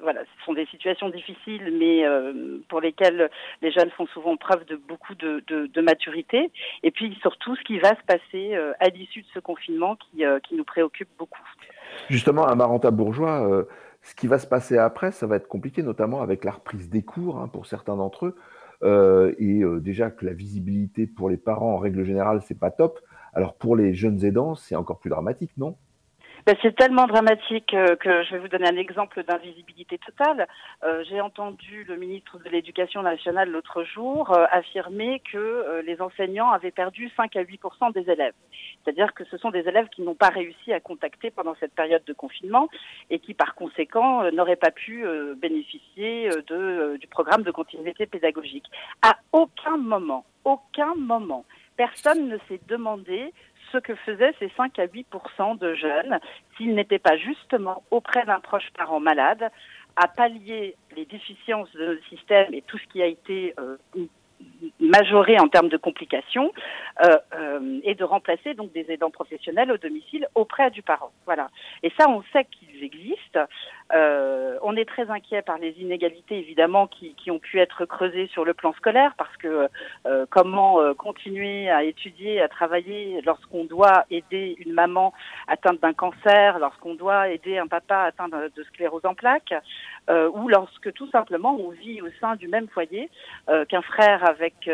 voilà, 0.00 0.22
ce 0.22 0.44
sont 0.44 0.52
des 0.52 0.66
situations 0.66 1.08
difficiles, 1.08 1.72
mais 1.78 2.04
euh, 2.04 2.58
pour 2.68 2.80
lesquelles 2.80 3.30
les 3.62 3.70
jeunes 3.70 3.90
font 3.90 4.06
souvent 4.06 4.36
preuve 4.36 4.64
de 4.66 4.76
beaucoup 4.76 5.14
de, 5.14 5.42
de, 5.46 5.66
de 5.66 5.80
maturité. 5.80 6.50
Et 6.82 6.90
puis 6.90 7.16
surtout, 7.20 7.56
ce 7.56 7.62
qui 7.62 7.78
va 7.78 7.90
se 7.90 8.02
passer 8.06 8.56
à 8.80 8.88
l'issue 8.88 9.22
de 9.22 9.28
ce 9.34 9.38
confinement 9.38 9.96
qui, 9.96 10.24
qui, 10.48 10.54
nous 10.54 10.64
préoccupe 10.64 11.08
beaucoup. 11.18 11.46
Justement, 12.08 12.46
à 12.46 12.54
Maranta 12.54 12.90
Bourgeois, 12.90 13.66
ce 14.02 14.14
qui 14.14 14.28
va 14.28 14.38
se 14.38 14.46
passer 14.46 14.78
après, 14.78 15.10
ça 15.10 15.26
va 15.26 15.36
être 15.36 15.48
compliqué, 15.48 15.82
notamment 15.82 16.22
avec 16.22 16.44
la 16.44 16.52
reprise 16.52 16.88
des 16.88 17.02
cours 17.02 17.38
hein, 17.38 17.48
pour 17.48 17.66
certains 17.66 17.96
d'entre 17.96 18.26
eux. 18.26 18.36
Euh, 18.82 19.34
et 19.38 19.62
euh, 19.62 19.80
déjà 19.80 20.10
que 20.10 20.24
la 20.24 20.32
visibilité 20.32 21.06
pour 21.06 21.30
les 21.30 21.38
parents 21.38 21.72
en 21.74 21.78
règle 21.78 22.04
générale 22.04 22.42
c'est 22.46 22.58
pas 22.58 22.70
top. 22.70 23.00
Alors 23.32 23.54
pour 23.54 23.74
les 23.74 23.94
jeunes 23.94 24.24
aidants 24.24 24.54
c'est 24.54 24.76
encore 24.76 24.98
plus 24.98 25.10
dramatique, 25.10 25.52
non? 25.56 25.76
Ben, 26.46 26.54
c'est 26.62 26.76
tellement 26.76 27.08
dramatique 27.08 27.74
euh, 27.74 27.96
que 27.96 28.22
je 28.22 28.30
vais 28.30 28.38
vous 28.38 28.46
donner 28.46 28.68
un 28.68 28.76
exemple 28.76 29.20
d'invisibilité 29.24 29.98
totale. 29.98 30.46
Euh, 30.84 31.02
J'ai 31.08 31.20
entendu 31.20 31.82
le 31.88 31.96
ministre 31.96 32.38
de 32.38 32.48
l'Éducation 32.48 33.02
nationale 33.02 33.50
l'autre 33.50 33.82
jour 33.82 34.30
euh, 34.30 34.44
affirmer 34.52 35.20
que 35.32 35.82
les 35.84 36.00
enseignants 36.00 36.52
avaient 36.52 36.70
perdu 36.70 37.10
5 37.16 37.34
à 37.34 37.40
8 37.40 37.60
des 37.96 38.08
élèves. 38.08 38.34
C'est-à-dire 38.84 39.12
que 39.12 39.24
ce 39.24 39.36
sont 39.38 39.50
des 39.50 39.66
élèves 39.66 39.88
qui 39.88 40.02
n'ont 40.02 40.14
pas 40.14 40.28
réussi 40.28 40.72
à 40.72 40.78
contacter 40.78 41.32
pendant 41.32 41.56
cette 41.58 41.74
période 41.74 42.04
de 42.06 42.12
confinement 42.12 42.68
et 43.10 43.18
qui, 43.18 43.34
par 43.34 43.56
conséquent, 43.56 44.30
n'auraient 44.30 44.54
pas 44.54 44.70
pu 44.70 45.04
bénéficier 45.36 46.30
du 46.48 47.06
programme 47.08 47.42
de 47.42 47.50
continuité 47.50 48.06
pédagogique. 48.06 48.66
À 49.02 49.16
aucun 49.32 49.78
moment, 49.78 50.24
aucun 50.44 50.94
moment, 50.94 51.44
personne 51.76 52.28
ne 52.28 52.38
s'est 52.48 52.60
demandé 52.68 53.32
ce 53.72 53.78
que 53.78 53.94
faisaient 53.94 54.34
ces 54.38 54.50
5 54.56 54.78
à 54.78 54.86
8% 54.86 55.58
de 55.58 55.74
jeunes 55.74 56.18
s'ils 56.56 56.74
n'étaient 56.74 56.98
pas 56.98 57.16
justement 57.16 57.82
auprès 57.90 58.24
d'un 58.24 58.40
proche 58.40 58.70
parent 58.76 59.00
malade 59.00 59.50
à 59.96 60.08
pallier 60.08 60.76
les 60.94 61.06
déficiences 61.06 61.70
de 61.72 61.86
notre 61.86 62.08
système 62.08 62.52
et 62.52 62.62
tout 62.62 62.78
ce 62.78 62.86
qui 62.88 63.02
a 63.02 63.06
été 63.06 63.54
euh, 63.58 63.76
majoré 64.80 65.38
en 65.38 65.48
termes 65.48 65.68
de 65.68 65.76
complications 65.76 66.52
euh, 67.04 67.16
euh, 67.34 67.80
et 67.82 67.94
de 67.94 68.04
remplacer 68.04 68.54
donc 68.54 68.72
des 68.72 68.86
aidants 68.90 69.10
professionnels 69.10 69.70
au 69.70 69.78
domicile 69.78 70.26
auprès 70.34 70.70
du 70.70 70.82
parent. 70.82 71.12
Voilà. 71.24 71.48
Et 71.82 71.92
ça, 71.98 72.08
on 72.08 72.22
sait 72.32 72.44
qu'ils 72.44 72.84
existent. 72.84 73.40
Euh, 73.94 74.58
on 74.62 74.76
est 74.76 74.84
très 74.84 75.10
inquiet 75.10 75.42
par 75.42 75.58
les 75.58 75.70
inégalités 75.78 76.38
évidemment 76.38 76.86
qui, 76.86 77.14
qui, 77.14 77.30
ont 77.30 77.38
pu 77.38 77.60
être 77.60 77.84
creusées 77.84 78.26
sur 78.32 78.44
le 78.44 78.52
plan 78.52 78.72
scolaire 78.72 79.14
parce 79.16 79.36
que 79.36 79.68
euh, 80.06 80.26
comment 80.28 80.94
continuer 80.94 81.70
à 81.70 81.84
étudier, 81.84 82.40
à 82.40 82.48
travailler 82.48 83.20
lorsqu'on 83.24 83.64
doit 83.64 84.04
aider 84.10 84.56
une 84.58 84.72
maman 84.72 85.12
atteinte 85.46 85.80
d'un 85.80 85.92
cancer, 85.92 86.58
lorsqu'on 86.58 86.94
doit 86.94 87.28
aider 87.28 87.58
un 87.58 87.68
papa 87.68 87.98
atteint 87.98 88.28
de 88.28 88.62
sclérose 88.64 89.04
en 89.04 89.14
plaques, 89.14 89.54
euh, 90.08 90.30
ou 90.34 90.48
lorsque 90.48 90.92
tout 90.92 91.08
simplement 91.10 91.56
on 91.58 91.70
vit 91.70 92.00
au 92.02 92.08
sein 92.20 92.36
du 92.36 92.48
même 92.48 92.68
foyer 92.68 93.10
qu'un 93.68 93.82
frère 93.82 94.28
avec 94.28 94.68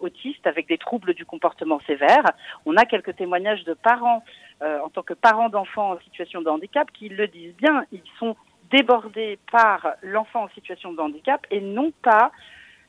autiste, 0.00 0.46
avec 0.46 0.68
des 0.68 0.78
troubles 0.78 1.14
du 1.14 1.24
comportement 1.24 1.80
sévère. 1.86 2.24
On 2.66 2.76
a 2.76 2.84
quelques 2.84 3.16
témoignages 3.16 3.64
de 3.64 3.74
parents 3.74 4.22
euh, 4.62 4.80
en 4.80 4.88
tant 4.88 5.02
que 5.02 5.14
parents 5.14 5.48
d'enfants 5.48 5.92
en 5.92 6.00
situation 6.00 6.42
de 6.42 6.48
handicap 6.48 6.90
qui 6.92 7.08
le 7.08 7.28
disent 7.28 7.54
bien, 7.56 7.84
ils 7.92 8.02
sont 8.18 8.36
débordés 8.70 9.38
par 9.52 9.94
l'enfant 10.02 10.44
en 10.44 10.48
situation 10.48 10.92
de 10.92 11.00
handicap 11.00 11.46
et 11.50 11.60
non 11.60 11.92
pas 12.02 12.32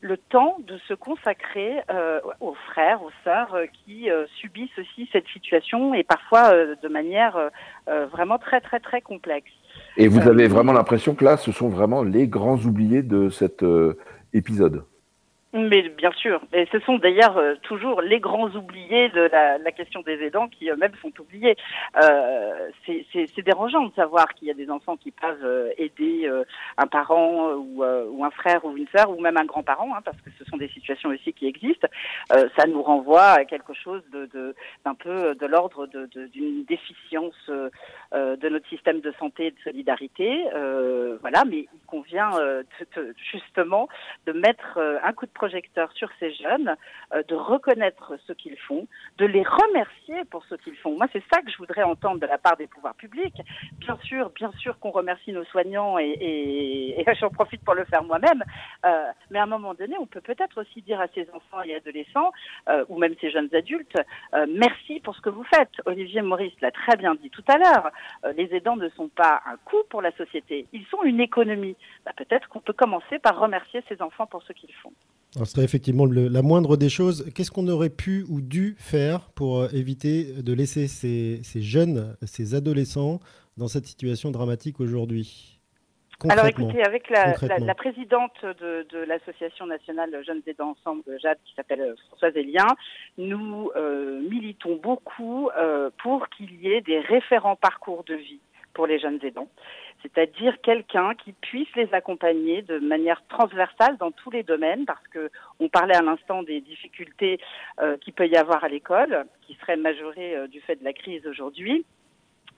le 0.00 0.16
temps 0.16 0.56
de 0.66 0.78
se 0.88 0.94
consacrer 0.94 1.82
euh, 1.90 2.20
aux 2.40 2.54
frères, 2.54 3.02
aux 3.02 3.10
sœurs 3.22 3.54
euh, 3.54 3.66
qui 3.84 4.10
euh, 4.10 4.26
subissent 4.40 4.78
aussi 4.78 5.08
cette 5.12 5.28
situation 5.28 5.92
et 5.94 6.02
parfois 6.02 6.52
de 6.54 6.88
manière 6.88 7.50
vraiment 7.86 8.38
très 8.38 8.60
très 8.60 8.80
très 8.80 9.00
complexe. 9.00 9.50
Et 10.00 10.08
vous 10.08 10.26
avez 10.28 10.48
vraiment 10.48 10.72
l'impression 10.72 11.14
que 11.14 11.24
là, 11.24 11.36
ce 11.36 11.52
sont 11.52 11.68
vraiment 11.68 12.02
les 12.02 12.26
grands 12.26 12.58
oubliés 12.58 13.02
de 13.02 13.28
cet 13.30 13.64
épisode 14.32 14.82
mais 15.52 15.88
bien 15.88 16.12
sûr, 16.12 16.40
et 16.52 16.66
ce 16.70 16.78
sont 16.80 16.98
d'ailleurs 16.98 17.36
euh, 17.36 17.56
toujours 17.62 18.02
les 18.02 18.20
grands 18.20 18.50
oubliés 18.50 19.08
de 19.08 19.22
la, 19.22 19.58
la 19.58 19.72
question 19.72 20.00
des 20.02 20.22
aidants 20.22 20.48
qui 20.48 20.70
eux-mêmes 20.70 20.94
sont 21.02 21.12
oubliés. 21.20 21.56
Euh, 22.00 22.70
c'est 22.86 23.42
dérangeant 23.42 23.86
de 23.86 23.94
savoir 23.94 24.28
qu'il 24.34 24.46
y 24.48 24.50
a 24.50 24.54
des 24.54 24.70
enfants 24.70 24.96
qui 24.96 25.10
peuvent 25.10 25.44
euh, 25.44 25.72
aider 25.76 26.26
euh, 26.26 26.44
un 26.76 26.86
parent 26.86 27.54
ou, 27.54 27.82
ou, 27.84 28.24
un 28.24 28.30
frère 28.30 28.64
ou 28.64 28.76
une 28.76 28.86
sœur 28.94 29.10
ou 29.10 29.20
même 29.20 29.36
un 29.36 29.44
grand-parent, 29.44 29.92
hein, 29.94 30.02
parce 30.04 30.20
que 30.20 30.30
ce 30.38 30.44
sont 30.44 30.56
des 30.56 30.68
situations 30.68 31.10
aussi 31.10 31.32
qui 31.32 31.46
existent. 31.46 31.88
ça 32.30 32.66
nous 32.66 32.82
renvoie 32.82 33.30
à 33.40 33.44
quelque 33.44 33.74
chose 33.74 34.02
de 34.12 34.54
d'un 34.84 34.94
peu 34.94 35.34
de 35.34 35.46
l'ordre 35.46 35.86
d'une 35.86 36.62
de, 36.62 36.66
déficience 36.66 37.50
de 38.12 38.48
notre 38.48 38.68
système 38.68 39.00
de 39.00 39.12
santé 39.18 39.46
et 39.46 39.50
de 39.50 39.58
solidarité. 39.64 40.44
voilà, 41.20 41.44
mais 41.44 41.66
il 41.72 41.86
convient 41.86 42.30
justement 43.32 43.88
de 44.26 44.32
mettre 44.32 44.78
un 45.02 45.12
coup 45.12 45.26
de 45.26 45.30
sur 45.94 46.08
ces 46.18 46.32
jeunes, 46.34 46.76
euh, 47.14 47.22
de 47.28 47.34
reconnaître 47.34 48.14
ce 48.26 48.32
qu'ils 48.32 48.58
font, 48.58 48.86
de 49.18 49.26
les 49.26 49.42
remercier 49.42 50.24
pour 50.30 50.44
ce 50.46 50.54
qu'ils 50.56 50.76
font. 50.76 50.96
Moi, 50.96 51.06
c'est 51.12 51.22
ça 51.32 51.40
que 51.42 51.50
je 51.50 51.56
voudrais 51.56 51.82
entendre 51.82 52.20
de 52.20 52.26
la 52.26 52.38
part 52.38 52.56
des 52.56 52.66
pouvoirs 52.66 52.94
publics. 52.94 53.40
Bien 53.78 53.98
sûr, 54.04 54.30
bien 54.30 54.52
sûr 54.58 54.78
qu'on 54.78 54.90
remercie 54.90 55.32
nos 55.32 55.44
soignants 55.44 55.98
et, 55.98 56.16
et, 56.20 57.04
j'en 57.20 57.30
profite 57.30 57.64
pour 57.64 57.74
le 57.74 57.84
faire 57.84 58.04
moi-même. 58.04 58.42
Euh, 58.84 59.10
mais 59.30 59.38
à 59.38 59.44
un 59.44 59.46
moment 59.46 59.74
donné, 59.74 59.96
on 59.98 60.06
peut 60.06 60.20
peut-être 60.20 60.60
aussi 60.60 60.82
dire 60.82 61.00
à 61.00 61.08
ces 61.14 61.28
enfants 61.32 61.62
et 61.62 61.74
adolescents, 61.74 62.32
euh, 62.68 62.84
ou 62.88 62.98
même 62.98 63.14
ces 63.20 63.30
jeunes 63.30 63.48
adultes, 63.54 63.96
merci 64.48 65.00
pour 65.00 65.14
ce 65.14 65.20
que 65.20 65.30
vous 65.30 65.44
faites. 65.44 65.70
Olivier 65.86 66.22
Maurice 66.22 66.58
l'a 66.60 66.70
très 66.70 66.96
bien 66.96 67.14
dit 67.14 67.30
tout 67.30 67.44
à 67.48 67.58
l'heure. 67.58 67.90
les 68.36 68.54
aidants 68.54 68.76
ne 68.76 68.88
sont 68.90 69.08
pas 69.08 69.42
un 69.46 69.56
coût 69.64 69.82
pour 69.88 70.02
la 70.02 70.12
société, 70.12 70.66
ils 70.72 70.86
sont 70.86 71.02
une 71.02 71.20
économie. 71.20 71.76
Bah, 72.04 72.12
peut-être 72.16 72.48
qu'on 72.48 72.60
peut 72.60 72.72
commencer 72.72 73.18
par 73.18 73.38
remercier 73.38 73.82
ces 73.88 74.00
enfants 74.02 74.26
pour 74.26 74.42
ce 74.42 74.52
qu'ils 74.52 74.74
font 74.74 74.92
ce 75.36 75.44
serait 75.44 75.64
effectivement 75.64 76.06
la 76.06 76.42
moindre 76.42 76.76
des 76.76 76.88
choses. 76.88 77.30
Qu'est-ce 77.34 77.50
qu'on 77.50 77.68
aurait 77.68 77.90
pu 77.90 78.24
ou 78.28 78.40
dû 78.40 78.74
faire 78.78 79.30
pour 79.34 79.60
euh, 79.60 79.68
éviter 79.72 80.42
de 80.42 80.52
laisser 80.52 80.88
ces, 80.88 81.40
jeunes, 81.62 82.16
ces 82.22 82.54
adolescents 82.54 83.20
dans 83.56 83.68
cette 83.68 83.86
situation 83.86 84.30
dramatique 84.30 84.80
aujourd'hui? 84.80 85.56
Alors 86.28 86.46
écoutez, 86.46 86.82
avec 86.82 87.08
la, 87.08 87.32
présidente 87.74 88.44
de, 88.44 89.04
l'Association 89.06 89.66
nationale 89.66 90.14
Jeunes 90.26 90.42
Aidants 90.46 90.76
Ensemble, 90.78 91.02
Jade, 91.18 91.38
qui 91.46 91.54
s'appelle 91.54 91.80
euh, 91.80 91.94
Françoise 92.08 92.36
Elien, 92.36 92.66
nous 93.16 93.70
euh, 93.74 94.20
militons 94.28 94.76
beaucoup 94.82 95.48
pour 96.02 96.28
qu'il 96.28 96.60
y 96.60 96.72
ait 96.72 96.82
des 96.82 97.00
référents 97.00 97.56
parcours 97.56 98.04
de 98.04 98.14
vie 98.14 98.40
pour 98.74 98.86
les 98.86 98.98
jeunes 98.98 99.18
aidants 99.22 99.48
c'est-à-dire 100.02 100.60
quelqu'un 100.62 101.14
qui 101.14 101.32
puisse 101.32 101.68
les 101.76 101.92
accompagner 101.92 102.62
de 102.62 102.78
manière 102.78 103.22
transversale 103.28 103.96
dans 103.98 104.10
tous 104.10 104.30
les 104.30 104.42
domaines, 104.42 104.84
parce 104.86 105.06
que 105.08 105.30
on 105.58 105.68
parlait 105.68 105.96
à 105.96 106.02
l'instant 106.02 106.42
des 106.42 106.60
difficultés 106.60 107.40
euh, 107.80 107.96
qu'il 107.98 108.12
peut 108.12 108.26
y 108.26 108.36
avoir 108.36 108.64
à 108.64 108.68
l'école, 108.68 109.26
qui 109.42 109.54
seraient 109.54 109.76
majorées 109.76 110.36
euh, 110.36 110.46
du 110.46 110.60
fait 110.60 110.76
de 110.76 110.84
la 110.84 110.92
crise 110.92 111.26
aujourd'hui. 111.26 111.84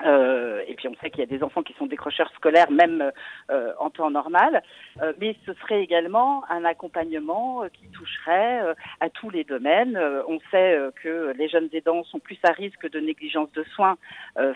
Euh, 0.04 0.62
et 0.66 0.74
puis 0.74 0.88
on 0.88 0.94
sait 0.96 1.10
qu'il 1.10 1.20
y 1.20 1.22
a 1.22 1.26
des 1.26 1.42
enfants 1.42 1.62
qui 1.62 1.74
sont 1.74 1.86
décrocheurs 1.86 2.30
scolaires 2.34 2.70
même 2.70 3.12
euh, 3.50 3.72
en 3.78 3.90
temps 3.90 4.10
normal, 4.10 4.62
euh, 5.00 5.12
mais 5.20 5.36
ce 5.46 5.52
serait 5.54 5.82
également 5.82 6.44
un 6.50 6.64
accompagnement 6.64 7.64
qui 7.72 7.86
toucherait 7.88 8.74
à 9.00 9.10
tous 9.10 9.30
les 9.30 9.44
domaines. 9.44 9.98
on 10.28 10.38
sait 10.50 10.78
que 11.02 11.32
les 11.36 11.48
jeunes 11.48 11.68
aidants 11.72 12.04
sont 12.04 12.18
plus 12.18 12.38
à 12.42 12.52
risque 12.52 12.90
de 12.90 13.00
négligence 13.00 13.50
de 13.52 13.64
soins, 13.74 13.96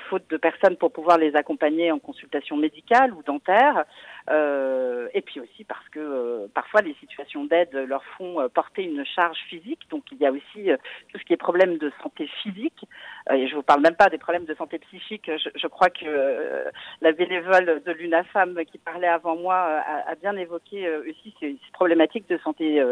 faute 0.08 0.28
de 0.30 0.36
personnes 0.36 0.76
pour 0.76 0.92
pouvoir 0.92 1.18
les 1.18 1.36
accompagner 1.36 1.92
en 1.92 1.98
consultation 1.98 2.56
médicale 2.56 3.12
ou 3.12 3.22
dentaire. 3.22 3.84
Euh, 4.28 5.08
et 5.14 5.22
puis 5.22 5.40
aussi 5.40 5.64
parce 5.64 5.88
que 5.90 6.00
euh, 6.00 6.48
parfois 6.52 6.80
les 6.80 6.94
situations 6.94 7.44
d'aide 7.44 7.72
leur 7.72 8.02
font 8.18 8.40
euh, 8.40 8.48
porter 8.48 8.82
une 8.82 9.04
charge 9.04 9.38
physique. 9.48 9.80
Donc 9.90 10.04
il 10.10 10.18
y 10.18 10.26
a 10.26 10.32
aussi 10.32 10.68
tout 11.12 11.18
ce 11.18 11.24
qui 11.24 11.32
est 11.32 11.36
problème 11.36 11.78
de 11.78 11.92
santé 12.02 12.28
physique. 12.42 12.84
et 13.32 13.46
je 13.46 13.54
vous 13.54 13.62
parle 13.62 13.82
même 13.82 13.94
pas 13.94 14.08
des 14.08 14.18
problèmes 14.18 14.44
de 14.44 14.54
santé 14.54 14.78
psychique. 14.78 15.30
Je, 15.30 15.48
je 15.54 15.66
crois 15.68 15.90
que 15.90 16.64
la 17.00 17.12
bénévole 17.12 17.82
de 17.84 17.92
l'UNAFAM 17.92 18.64
qui 18.64 18.78
parlait 18.78 19.06
avant 19.06 19.36
moi 19.36 19.56
a, 19.56 20.10
a 20.10 20.14
bien 20.16 20.36
évoqué 20.36 20.88
aussi 21.08 21.34
ces, 21.40 21.52
ces, 21.52 21.72
problématiques 21.72 22.28
de 22.28 22.38
santé 22.38 22.82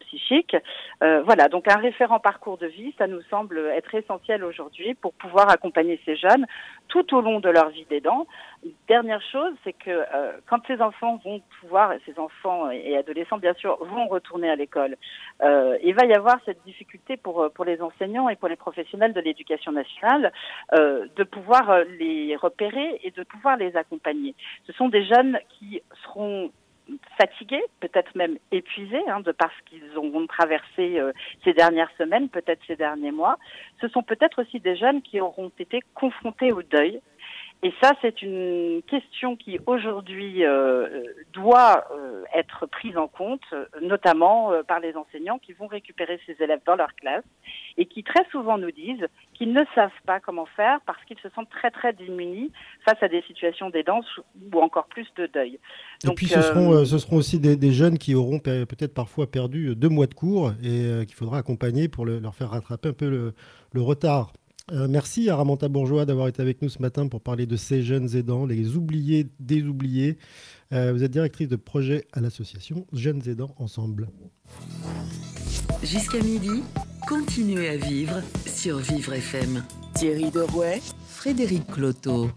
psychique. 0.00 0.56
voilà, 1.00 1.48
donc 1.48 1.68
un 1.68 1.78
référent 1.78 2.20
parcours 2.20 2.58
de 2.58 2.66
vie, 2.66 2.94
ça 2.98 3.06
nous 3.06 3.22
semble 3.30 3.58
être 3.74 3.94
essentiel 3.94 4.44
aujourd'hui 4.44 4.94
pour 4.94 5.14
pouvoir 5.14 5.48
accompagner 5.50 6.00
ces 6.04 6.16
jeunes 6.16 6.46
tout 6.88 7.14
au 7.14 7.20
long 7.20 7.40
de 7.40 7.48
leur 7.48 7.70
vie 7.70 7.86
d'aidant. 7.88 8.26
Dernière 8.88 9.22
chose, 9.22 9.54
c'est 9.64 9.72
que 9.72 9.90
euh, 9.90 10.32
quand 10.46 10.58
ces 10.66 10.82
enfants 10.82 11.18
vont 11.24 11.40
pouvoir, 11.60 11.94
ces 12.04 12.18
enfants 12.18 12.70
et 12.70 12.94
adolescents 12.94 13.38
bien 13.38 13.54
sûr, 13.54 13.82
vont 13.82 14.06
retourner 14.06 14.50
à 14.50 14.56
l'école, 14.56 14.96
euh, 15.42 15.78
il 15.82 15.94
va 15.94 16.04
y 16.04 16.12
avoir 16.12 16.36
cette 16.44 16.62
difficulté 16.64 17.16
pour 17.16 17.50
pour 17.54 17.64
les 17.64 17.80
enseignants 17.80 18.28
et 18.28 18.36
pour 18.36 18.48
les 18.48 18.56
professionnels 18.56 19.14
de 19.14 19.20
l'éducation 19.20 19.72
nationale 19.72 20.30
euh, 20.74 21.06
de 21.16 21.24
pouvoir 21.24 21.84
les 21.98 22.36
repérer 22.36 23.00
et 23.02 23.10
de 23.12 23.22
pouvoir 23.22 23.56
les 23.56 23.76
accompagner. 23.76 24.34
Ce 24.66 24.74
sont 24.74 24.90
des 24.90 25.06
jeunes 25.06 25.38
qui 25.48 25.80
seront 26.04 26.50
fatigués, 27.18 27.62
peut-être 27.80 28.14
même 28.14 28.38
épuisés, 28.50 29.02
hein, 29.08 29.20
de 29.20 29.32
parce 29.32 29.54
qu'ils 29.66 29.98
ont 29.98 30.26
traversé 30.26 30.98
euh, 30.98 31.12
ces 31.44 31.52
dernières 31.52 31.90
semaines, 31.98 32.28
peut-être 32.28 32.60
ces 32.66 32.76
derniers 32.76 33.12
mois. 33.12 33.38
Ce 33.80 33.88
sont 33.88 34.02
peut-être 34.02 34.42
aussi 34.42 34.60
des 34.60 34.76
jeunes 34.76 35.02
qui 35.02 35.20
auront 35.20 35.50
été 35.58 35.80
confrontés 35.94 36.52
au 36.52 36.62
deuil, 36.62 37.00
et 37.62 37.74
ça, 37.82 37.92
c'est 38.00 38.22
une 38.22 38.80
question 38.88 39.36
qui 39.36 39.58
aujourd'hui 39.66 40.46
euh, 40.46 41.04
doit 41.34 41.84
euh, 41.92 42.22
être 42.34 42.64
prise 42.64 42.96
en 42.96 43.06
compte, 43.06 43.42
notamment 43.82 44.50
euh, 44.50 44.62
par 44.62 44.80
les 44.80 44.94
enseignants 44.96 45.38
qui 45.38 45.52
vont 45.52 45.66
récupérer 45.66 46.18
ces 46.24 46.42
élèves 46.42 46.60
dans 46.64 46.76
leur 46.76 46.94
classe 46.94 47.24
et 47.76 47.84
qui 47.84 48.02
très 48.02 48.24
souvent 48.30 48.56
nous 48.56 48.70
disent 48.70 49.06
qu'ils 49.34 49.52
ne 49.52 49.62
savent 49.74 49.90
pas 50.06 50.20
comment 50.20 50.46
faire 50.56 50.80
parce 50.86 51.04
qu'ils 51.04 51.18
se 51.18 51.28
sentent 51.34 51.50
très 51.50 51.70
très 51.70 51.92
démunis 51.92 52.50
face 52.86 53.02
à 53.02 53.08
des 53.08 53.20
situations 53.22 53.68
d'aidance 53.68 54.06
ou 54.16 54.58
encore 54.60 54.86
plus 54.86 55.06
de 55.16 55.26
deuil. 55.26 55.58
et 56.04 56.14
puis 56.14 56.28
ce 56.28 56.40
seront, 56.40 56.84
ce 56.86 56.98
seront 56.98 57.16
aussi 57.16 57.38
des, 57.38 57.72
jeunes 57.72 57.98
qui 57.98 58.14
auront 58.14 58.38
peut-être 58.38 58.94
parfois 58.94 59.30
perdu 59.30 59.76
deux 59.76 59.88
mois 59.88 60.06
de 60.06 60.14
cours 60.14 60.52
et 60.62 61.06
qu'il 61.06 61.14
faudra 61.14 61.38
accompagner 61.38 61.88
pour 61.88 62.06
leur 62.06 62.34
faire 62.34 62.50
rattraper 62.50 62.88
un 62.88 62.92
peu 62.94 63.08
le, 63.08 63.34
le 63.72 63.82
retard. 63.82 64.32
Euh, 64.72 64.86
merci 64.88 65.28
à 65.28 65.36
Ramanta 65.36 65.68
Bourgeois 65.68 66.06
d'avoir 66.06 66.28
été 66.28 66.40
avec 66.42 66.62
nous 66.62 66.68
ce 66.68 66.80
matin 66.80 67.08
pour 67.08 67.20
parler 67.20 67.46
de 67.46 67.56
ces 67.56 67.82
jeunes 67.82 68.14
aidants, 68.16 68.46
les 68.46 68.76
oubliés 68.76 69.26
des 69.40 69.62
oubliés. 69.62 70.16
Euh, 70.72 70.92
vous 70.92 71.02
êtes 71.02 71.10
directrice 71.10 71.48
de 71.48 71.56
projet 71.56 72.06
à 72.12 72.20
l'association 72.20 72.86
Jeunes 72.92 73.22
Aidants 73.26 73.54
Ensemble. 73.58 74.08
Jusqu'à 75.82 76.20
midi, 76.22 76.62
continuez 77.08 77.68
à 77.68 77.76
vivre 77.76 78.22
sur 78.46 78.78
Vivre 78.78 79.14
FM. 79.14 79.64
Thierry 79.94 80.30
Derouet, 80.30 80.80
Frédéric 81.08 81.66
Cloteau. 81.66 82.30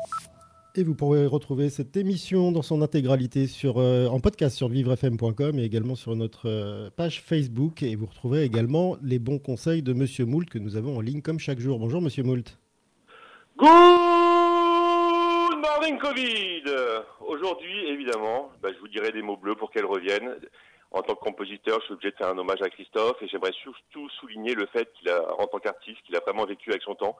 Et 0.75 0.83
vous 0.83 0.95
pourrez 0.95 1.27
retrouver 1.27 1.69
cette 1.69 1.95
émission 1.97 2.51
dans 2.51 2.63
son 2.63 2.81
intégralité 2.81 3.45
sur, 3.45 3.77
euh, 3.77 4.07
en 4.07 4.19
podcast 4.19 4.57
sur 4.57 4.69
vivrefm.com 4.69 5.59
et 5.59 5.63
également 5.63 5.93
sur 5.93 6.15
notre 6.15 6.49
euh, 6.49 6.89
page 6.89 7.21
Facebook. 7.21 7.83
Et 7.83 7.95
vous 7.95 8.07
retrouverez 8.07 8.43
également 8.43 8.97
les 9.03 9.19
bons 9.19 9.37
conseils 9.37 9.83
de 9.83 9.93
Monsieur 9.93 10.25
Moult 10.25 10.49
que 10.49 10.57
nous 10.57 10.75
avons 10.75 10.97
en 10.97 11.01
ligne 11.01 11.21
comme 11.21 11.37
chaque 11.37 11.59
jour. 11.59 11.77
Bonjour 11.77 12.01
Monsieur 12.01 12.23
Moult. 12.23 12.57
Good 13.55 13.69
morning 15.61 15.99
Covid 15.99 16.63
Aujourd'hui, 17.19 17.89
évidemment, 17.89 18.51
bah, 18.63 18.69
je 18.73 18.79
vous 18.79 18.87
dirai 18.87 19.11
des 19.11 19.21
mots 19.21 19.37
bleus 19.37 19.53
pour 19.53 19.69
qu'elle 19.69 19.85
revienne. 19.85 20.37
En 20.89 21.03
tant 21.03 21.13
que 21.13 21.23
compositeur, 21.23 21.81
je 21.81 21.85
suis 21.85 21.93
obligé 21.93 22.09
de 22.09 22.15
faire 22.15 22.29
un 22.29 22.37
hommage 22.39 22.63
à 22.63 22.69
Christophe 22.69 23.21
et 23.21 23.27
j'aimerais 23.27 23.53
surtout 23.61 24.09
souligner 24.19 24.55
le 24.55 24.65
fait 24.65 24.91
qu'il 24.93 25.07
a, 25.09 25.39
en 25.39 25.45
tant 25.45 25.59
qu'artiste, 25.59 26.01
qu'il 26.03 26.15
a 26.15 26.19
vraiment 26.21 26.45
vécu 26.47 26.71
avec 26.71 26.81
son 26.81 26.95
temps 26.95 27.15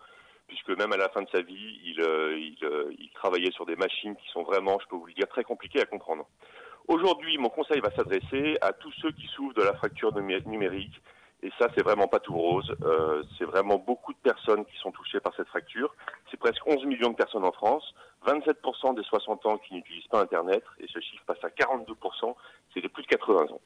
puisque 0.47 0.69
même 0.69 0.91
à 0.93 0.97
la 0.97 1.09
fin 1.09 1.21
de 1.21 1.29
sa 1.29 1.41
vie, 1.41 1.79
il, 1.85 2.01
euh, 2.01 2.37
euh, 2.63 2.93
il, 2.97 3.09
travaillait 3.11 3.51
sur 3.51 3.65
des 3.65 3.75
machines 3.75 4.15
qui 4.15 4.27
sont 4.29 4.43
vraiment, 4.43 4.77
je 4.81 4.87
peux 4.87 4.95
vous 4.95 5.05
le 5.05 5.13
dire, 5.13 5.27
très 5.27 5.43
compliquées 5.43 5.81
à 5.81 5.85
comprendre. 5.85 6.25
Aujourd'hui, 6.87 7.37
mon 7.37 7.49
conseil 7.49 7.79
va 7.79 7.91
s'adresser 7.91 8.57
à 8.61 8.73
tous 8.73 8.91
ceux 9.01 9.11
qui 9.11 9.27
souffrent 9.27 9.55
de 9.55 9.63
la 9.63 9.73
fracture 9.73 10.13
numérique. 10.45 11.01
Et 11.41 11.51
ça, 11.59 11.67
c'est 11.75 11.83
vraiment 11.83 12.07
pas 12.07 12.19
tout 12.19 12.35
rose. 12.35 12.73
Euh, 12.83 13.23
c'est 13.37 13.45
vraiment 13.45 13.77
beaucoup 13.77 14.13
de 14.13 14.17
personnes 14.19 14.65
qui 14.65 14.77
sont 14.77 14.91
touchées 14.91 15.19
par 15.19 15.33
cette 15.35 15.47
fracture. 15.47 15.93
C'est 16.31 16.37
presque 16.37 16.65
11 16.65 16.85
millions 16.85 17.09
de 17.09 17.15
personnes 17.15 17.43
en 17.43 17.51
France, 17.51 17.93
27% 18.25 18.95
des 18.95 19.03
60 19.03 19.45
ans 19.45 19.57
qui 19.57 19.73
n'utilisent 19.75 20.07
pas 20.07 20.21
Internet, 20.21 20.63
et 20.79 20.87
ce 20.87 20.99
chiffre 20.99 21.23
passe 21.25 21.43
à 21.43 21.49
42%, 21.49 22.35
c'est 22.73 22.81
de 22.81 22.87
plus 22.87 23.03
de 23.03 23.07
80 23.07 23.53
ans. 23.53 23.61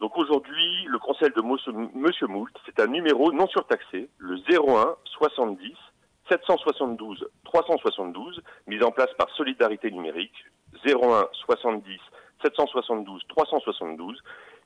Donc 0.00 0.16
aujourd'hui, 0.16 0.84
le 0.86 0.98
conseil 0.98 1.30
de 1.30 1.42
Monsieur 1.42 2.26
Moult, 2.28 2.52
c'est 2.66 2.80
un 2.80 2.86
numéro 2.86 3.32
non 3.32 3.48
surtaxé, 3.48 4.08
le 4.18 4.36
01 4.48 4.96
70 5.04 5.74
772 6.28 7.28
372, 7.44 8.42
mis 8.66 8.82
en 8.82 8.90
place 8.90 9.12
par 9.16 9.28
Solidarité 9.30 9.90
Numérique, 9.90 10.44
01 10.86 11.28
70 11.32 11.98
772 12.42 13.22
372, 13.28 14.22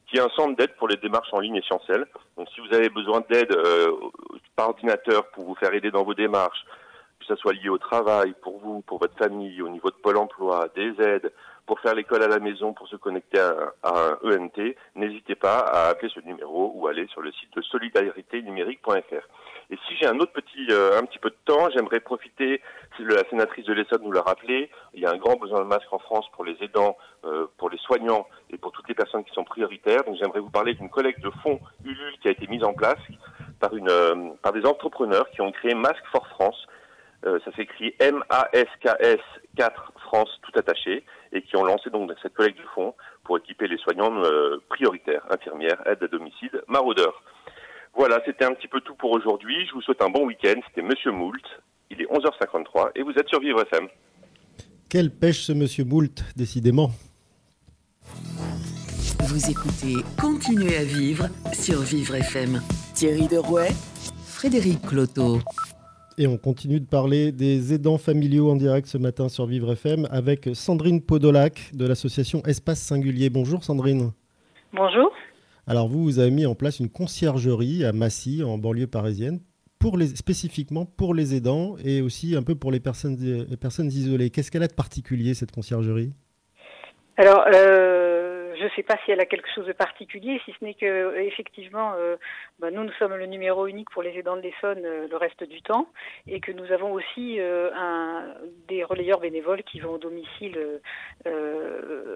qui 0.06 0.16
est 0.16 0.20
un 0.20 0.28
centre 0.30 0.56
d'aide 0.56 0.74
pour 0.76 0.88
les 0.88 0.96
démarches 0.96 1.32
en 1.32 1.40
ligne 1.40 1.56
essentielles. 1.56 2.06
Donc 2.36 2.48
si 2.54 2.60
vous 2.60 2.74
avez 2.74 2.88
besoin 2.88 3.22
d'aide 3.30 3.52
euh, 3.52 3.92
par 4.56 4.70
ordinateur 4.70 5.30
pour 5.30 5.44
vous 5.44 5.54
faire 5.54 5.72
aider 5.72 5.90
dans 5.90 6.04
vos 6.04 6.14
démarches, 6.14 6.64
que 7.20 7.26
ce 7.26 7.36
soit 7.36 7.52
lié 7.52 7.68
au 7.68 7.78
travail, 7.78 8.34
pour 8.42 8.58
vous, 8.58 8.82
pour 8.82 8.98
votre 8.98 9.16
famille, 9.16 9.62
au 9.62 9.68
niveau 9.68 9.90
de 9.90 9.96
Pôle 9.96 10.18
emploi, 10.18 10.68
des 10.74 11.00
aides, 11.00 11.32
pour 11.66 11.80
faire 11.80 11.94
l'école 11.94 12.22
à 12.22 12.28
la 12.28 12.38
maison, 12.38 12.72
pour 12.72 12.88
se 12.88 12.96
connecter 12.96 13.38
à, 13.38 13.72
un 13.84 14.18
ENT, 14.24 14.74
n'hésitez 14.96 15.34
pas 15.34 15.58
à 15.58 15.88
appeler 15.88 16.10
ce 16.14 16.20
numéro 16.20 16.72
ou 16.74 16.86
aller 16.86 17.06
sur 17.08 17.22
le 17.22 17.32
site 17.32 17.54
de 17.56 17.62
solidariténumérique.fr. 17.62 19.26
Et 19.70 19.78
si 19.88 19.96
j'ai 19.96 20.06
un 20.06 20.18
autre 20.18 20.32
petit, 20.32 20.66
euh, 20.70 20.98
un 20.98 21.04
petit 21.04 21.18
peu 21.18 21.30
de 21.30 21.36
temps, 21.44 21.70
j'aimerais 21.74 22.00
profiter, 22.00 22.60
la 22.98 23.28
sénatrice 23.30 23.64
de 23.64 23.72
l'Essonne 23.72 24.02
nous 24.02 24.12
l'a 24.12 24.22
rappelé, 24.22 24.70
il 24.94 25.00
y 25.00 25.06
a 25.06 25.10
un 25.10 25.16
grand 25.16 25.36
besoin 25.36 25.60
de 25.60 25.64
masques 25.64 25.92
en 25.92 25.98
France 25.98 26.26
pour 26.32 26.44
les 26.44 26.56
aidants, 26.62 26.96
euh, 27.24 27.46
pour 27.56 27.70
les 27.70 27.78
soignants 27.78 28.26
et 28.50 28.58
pour 28.58 28.72
toutes 28.72 28.88
les 28.88 28.94
personnes 28.94 29.24
qui 29.24 29.32
sont 29.32 29.44
prioritaires. 29.44 30.04
Donc 30.04 30.16
j'aimerais 30.16 30.40
vous 30.40 30.50
parler 30.50 30.74
d'une 30.74 30.90
collecte 30.90 31.20
de 31.20 31.30
fonds 31.42 31.60
Ulule 31.84 32.18
qui 32.20 32.28
a 32.28 32.32
été 32.32 32.46
mise 32.48 32.64
en 32.64 32.74
place 32.74 32.98
par, 33.60 33.74
une, 33.74 33.88
euh, 33.88 34.30
par 34.42 34.52
des 34.52 34.66
entrepreneurs 34.66 35.30
qui 35.30 35.40
ont 35.40 35.52
créé 35.52 35.74
Masque 35.74 36.04
for 36.10 36.26
France. 36.28 36.66
Ça 37.22 37.52
s'écrit 37.56 37.94
M-A-S-K-S 37.98 39.20
4 39.56 39.92
France 40.00 40.30
tout 40.42 40.58
attaché 40.58 41.04
et 41.32 41.42
qui 41.42 41.56
ont 41.56 41.64
lancé 41.64 41.90
donc 41.90 42.10
cette 42.22 42.34
collecte 42.34 42.58
de 42.58 42.66
fonds 42.74 42.94
pour 43.24 43.38
équiper 43.38 43.68
les 43.68 43.78
soignants 43.78 44.22
prioritaires, 44.68 45.24
infirmières, 45.30 45.80
aides 45.86 46.02
à 46.02 46.08
domicile, 46.08 46.50
maraudeurs. 46.68 47.22
Voilà, 47.94 48.20
c'était 48.24 48.44
un 48.44 48.54
petit 48.54 48.68
peu 48.68 48.80
tout 48.80 48.94
pour 48.94 49.12
aujourd'hui. 49.12 49.66
Je 49.66 49.72
vous 49.72 49.82
souhaite 49.82 50.02
un 50.02 50.08
bon 50.08 50.26
week-end. 50.26 50.60
C'était 50.68 50.82
Monsieur 50.82 51.12
Moult. 51.12 51.42
Il 51.90 52.00
est 52.00 52.06
11h53 52.06 52.92
et 52.94 53.02
vous 53.02 53.12
êtes 53.12 53.28
sur 53.28 53.40
Vivre 53.40 53.62
FM. 53.62 53.86
Quelle 54.88 55.10
pêche 55.10 55.42
ce 55.42 55.52
Monsieur 55.52 55.84
Moult, 55.84 56.24
décidément. 56.36 56.90
Vous 59.20 59.50
écoutez 59.50 59.96
Continuez 60.20 60.76
à 60.76 60.84
vivre 60.84 61.28
sur 61.52 61.80
Vivre 61.80 62.16
FM. 62.16 62.60
Thierry 62.94 63.28
Derouet, 63.28 63.70
Frédéric 64.26 64.80
Cloteau. 64.82 65.38
Et 66.18 66.26
on 66.26 66.36
continue 66.36 66.78
de 66.78 66.86
parler 66.86 67.32
des 67.32 67.72
aidants 67.72 67.96
familiaux 67.96 68.50
en 68.50 68.56
direct 68.56 68.86
ce 68.86 68.98
matin 68.98 69.28
sur 69.28 69.46
Vivre 69.46 69.72
FM 69.72 70.06
avec 70.10 70.50
Sandrine 70.52 71.00
Podolac 71.00 71.70
de 71.72 71.86
l'association 71.86 72.42
Espace 72.44 72.80
Singulier. 72.80 73.30
Bonjour 73.30 73.64
Sandrine. 73.64 74.12
Bonjour. 74.74 75.10
Alors 75.66 75.88
vous, 75.88 76.02
vous 76.04 76.18
avez 76.18 76.30
mis 76.30 76.44
en 76.44 76.54
place 76.54 76.80
une 76.80 76.90
conciergerie 76.90 77.84
à 77.84 77.92
Massy, 77.92 78.42
en 78.42 78.58
banlieue 78.58 78.86
parisienne, 78.86 79.40
pour 79.78 79.96
les, 79.96 80.08
spécifiquement 80.08 80.84
pour 80.84 81.14
les 81.14 81.34
aidants 81.34 81.76
et 81.82 82.02
aussi 82.02 82.36
un 82.36 82.42
peu 82.42 82.56
pour 82.56 82.72
les 82.72 82.80
personnes, 82.80 83.16
les 83.18 83.56
personnes 83.56 83.88
isolées. 83.88 84.28
Qu'est-ce 84.28 84.50
qu'elle 84.50 84.62
a 84.62 84.68
de 84.68 84.74
particulier, 84.74 85.32
cette 85.32 85.52
conciergerie? 85.52 86.12
Alors, 87.16 87.44
euh, 87.54 88.21
je 88.62 88.66
ne 88.66 88.70
sais 88.76 88.84
pas 88.84 88.96
si 89.04 89.10
elle 89.10 89.20
a 89.20 89.26
quelque 89.26 89.48
chose 89.52 89.66
de 89.66 89.72
particulier, 89.72 90.40
si 90.44 90.54
ce 90.58 90.64
n'est 90.64 90.74
que 90.74 91.16
effectivement, 91.18 91.94
euh, 91.96 92.16
bah, 92.60 92.70
nous 92.70 92.84
nous 92.84 92.92
sommes 92.92 93.14
le 93.16 93.26
numéro 93.26 93.66
unique 93.66 93.90
pour 93.90 94.02
les 94.02 94.16
aidants 94.16 94.36
de 94.36 94.42
l'Essonne 94.42 94.82
euh, 94.84 95.08
le 95.10 95.16
reste 95.16 95.42
du 95.42 95.60
temps, 95.62 95.88
et 96.28 96.38
que 96.38 96.52
nous 96.52 96.70
avons 96.70 96.92
aussi 96.92 97.40
euh, 97.40 97.70
des 98.68 98.84
relayeurs 98.84 99.18
bénévoles 99.18 99.64
qui 99.64 99.80
vont 99.80 99.94
au 99.94 99.98
domicile 99.98 100.58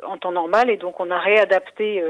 en 0.06 0.18
temps 0.18 0.32
normal, 0.32 0.70
et 0.70 0.76
donc 0.76 1.00
on 1.00 1.10
a 1.10 1.18
réadapté 1.18 2.02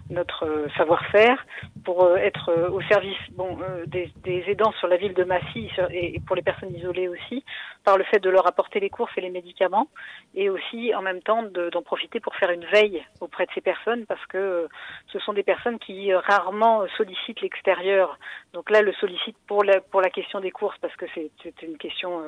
notre 0.00 0.66
savoir-faire 0.76 1.46
pour 1.84 2.16
être 2.16 2.70
au 2.70 2.80
service 2.82 3.18
bon 3.32 3.58
des, 3.86 4.10
aidants 4.48 4.72
sur 4.72 4.88
la 4.88 4.96
ville 4.96 5.14
de 5.14 5.24
Massy 5.24 5.70
et 5.90 6.20
pour 6.26 6.36
les 6.36 6.42
personnes 6.42 6.74
isolées 6.74 7.08
aussi, 7.08 7.44
par 7.84 7.96
le 7.96 8.04
fait 8.04 8.20
de 8.20 8.30
leur 8.30 8.46
apporter 8.46 8.80
les 8.80 8.90
courses 8.90 9.12
et 9.16 9.20
les 9.20 9.30
médicaments, 9.30 9.88
et 10.34 10.50
aussi 10.50 10.94
en 10.94 11.02
même 11.02 11.22
temps 11.22 11.42
d'en 11.42 11.82
profiter 11.82 12.20
pour 12.20 12.34
faire 12.36 12.50
une 12.50 12.64
veille 12.66 13.02
auprès 13.20 13.46
de 13.46 13.50
ces 13.54 13.60
personnes 13.60 14.06
parce 14.06 14.24
que 14.26 14.38
euh, 14.38 14.68
ce 15.12 15.18
sont 15.20 15.32
des 15.32 15.42
personnes 15.42 15.78
qui 15.78 16.12
euh, 16.12 16.18
rarement 16.18 16.86
sollicitent 16.96 17.40
l'extérieur. 17.40 18.18
Donc 18.52 18.70
là, 18.70 18.82
le 18.82 18.92
sollicite 18.94 19.36
pour 19.46 19.64
la, 19.64 19.80
pour 19.80 20.00
la 20.00 20.10
question 20.10 20.40
des 20.40 20.50
courses 20.50 20.78
parce 20.80 20.94
que 20.96 21.06
c'est 21.14 21.62
une 21.62 21.78
question 21.78 22.20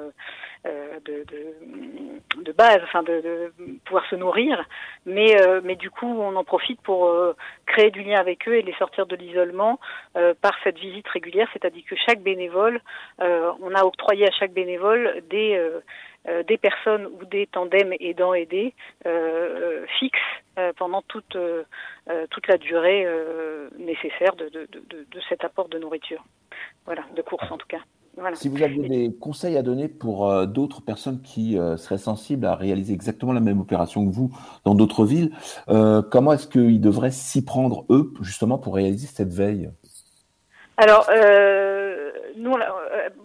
euh, 0.66 0.98
de, 1.04 1.24
de, 1.24 2.42
de, 2.42 2.52
base, 2.52 2.80
enfin 2.82 3.02
de, 3.02 3.20
de, 3.20 3.52
pouvoir 3.84 4.06
se 4.08 4.16
nourrir. 4.16 4.62
Mais, 5.06 5.34
mais 5.64 5.76
du 5.76 5.90
coup, 5.90 6.06
on 6.06 6.36
en 6.36 6.44
profite 6.44 6.80
pour 6.82 7.10
créer 7.66 7.90
du 7.90 8.02
lien 8.02 8.18
avec 8.20 8.46
eux 8.48 8.54
et 8.54 8.62
les 8.62 8.74
sortir 8.74 9.06
de 9.06 9.16
l'isolement 9.16 9.49
par 10.40 10.52
cette 10.64 10.78
visite 10.78 11.08
régulière, 11.08 11.48
c'est-à-dire 11.52 11.84
que 11.88 11.96
chaque 11.96 12.20
bénévole, 12.20 12.80
on 13.18 13.74
a 13.74 13.84
octroyé 13.84 14.26
à 14.26 14.30
chaque 14.32 14.52
bénévole 14.52 15.22
des 15.28 15.58
euh, 16.28 16.42
des 16.42 16.58
personnes 16.58 17.06
ou 17.06 17.24
des 17.24 17.46
tandems 17.46 17.94
aidant 17.98 18.34
aidés 18.34 18.74
euh, 19.06 19.86
fixes 19.98 20.18
euh, 20.58 20.70
pendant 20.76 21.00
toute, 21.00 21.36
toute 22.30 22.46
la 22.46 22.58
durée 22.58 23.06
nécessaire 23.78 24.36
de, 24.36 24.50
de, 24.50 24.68
de, 24.70 25.06
de, 25.10 25.20
cet 25.30 25.44
apport 25.44 25.68
de 25.68 25.78
nourriture. 25.78 26.22
Voilà, 26.84 27.04
de 27.16 27.22
course 27.22 27.50
en 27.50 27.56
tout 27.56 27.66
cas. 27.66 27.80
Voilà. 28.16 28.36
Si 28.36 28.48
vous 28.48 28.62
aviez 28.62 28.88
des 28.88 29.14
conseils 29.14 29.56
à 29.56 29.62
donner 29.62 29.88
pour 29.88 30.46
d'autres 30.46 30.82
personnes 30.82 31.22
qui 31.22 31.56
seraient 31.76 31.98
sensibles 31.98 32.44
à 32.44 32.54
réaliser 32.54 32.92
exactement 32.92 33.32
la 33.32 33.40
même 33.40 33.60
opération 33.60 34.04
que 34.06 34.12
vous 34.12 34.30
dans 34.64 34.74
d'autres 34.74 35.06
villes, 35.06 35.30
comment 35.66 36.32
est-ce 36.32 36.46
qu'ils 36.46 36.80
devraient 36.80 37.12
s'y 37.12 37.44
prendre, 37.44 37.86
eux, 37.88 38.12
justement, 38.20 38.58
pour 38.58 38.74
réaliser 38.74 39.06
cette 39.06 39.32
veille? 39.32 39.70
Alors, 40.76 41.08
nous, 42.36 42.56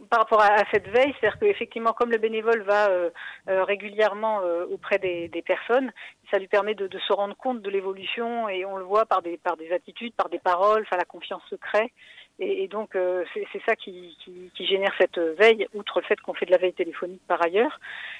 par 0.09 0.19
rapport 0.19 0.41
à, 0.41 0.63
cette 0.71 0.87
veille, 0.87 1.13
c'est-à-dire 1.19 1.39
qu'effectivement, 1.39 1.93
comme 1.93 2.11
le 2.11 2.17
bénévole 2.17 2.61
va 2.63 2.89
euh, 2.89 3.09
euh, 3.49 3.63
régulièrement 3.63 4.41
euh, 4.41 4.65
auprès 4.71 4.97
des, 4.99 5.43
personnes, 5.45 5.91
ça 6.31 6.39
lui 6.39 6.47
permet 6.47 6.75
de, 6.75 6.89
se 6.97 7.13
rendre 7.13 7.35
compte 7.35 7.61
de 7.61 7.69
l'évolution 7.69 8.49
et 8.49 8.65
on 8.65 8.77
le 8.77 8.83
voit 8.83 9.05
par 9.05 9.21
des, 9.21 9.37
par 9.37 9.57
des 9.57 9.71
attitudes, 9.71 10.13
par 10.15 10.29
des 10.29 10.39
paroles, 10.39 10.83
enfin 10.83 10.97
la 10.97 11.05
confiance 11.05 11.41
se 11.49 11.55
crée. 11.55 11.91
Et, 12.39 12.67
donc 12.67 12.97
c'est 13.33 13.61
ça 13.65 13.75
qui, 13.75 14.17
génère 14.59 14.93
cette 14.99 15.19
veille, 15.19 15.67
outre 15.73 16.01
le 16.01 16.05
fait 16.05 16.19
qu'on 16.19 16.33
fait 16.33 16.45
de 16.45 16.51
la 16.51 16.57
veille 16.57 16.73
téléphonique 16.73 17.21
par 17.27 17.41
ailleurs. 17.41 17.79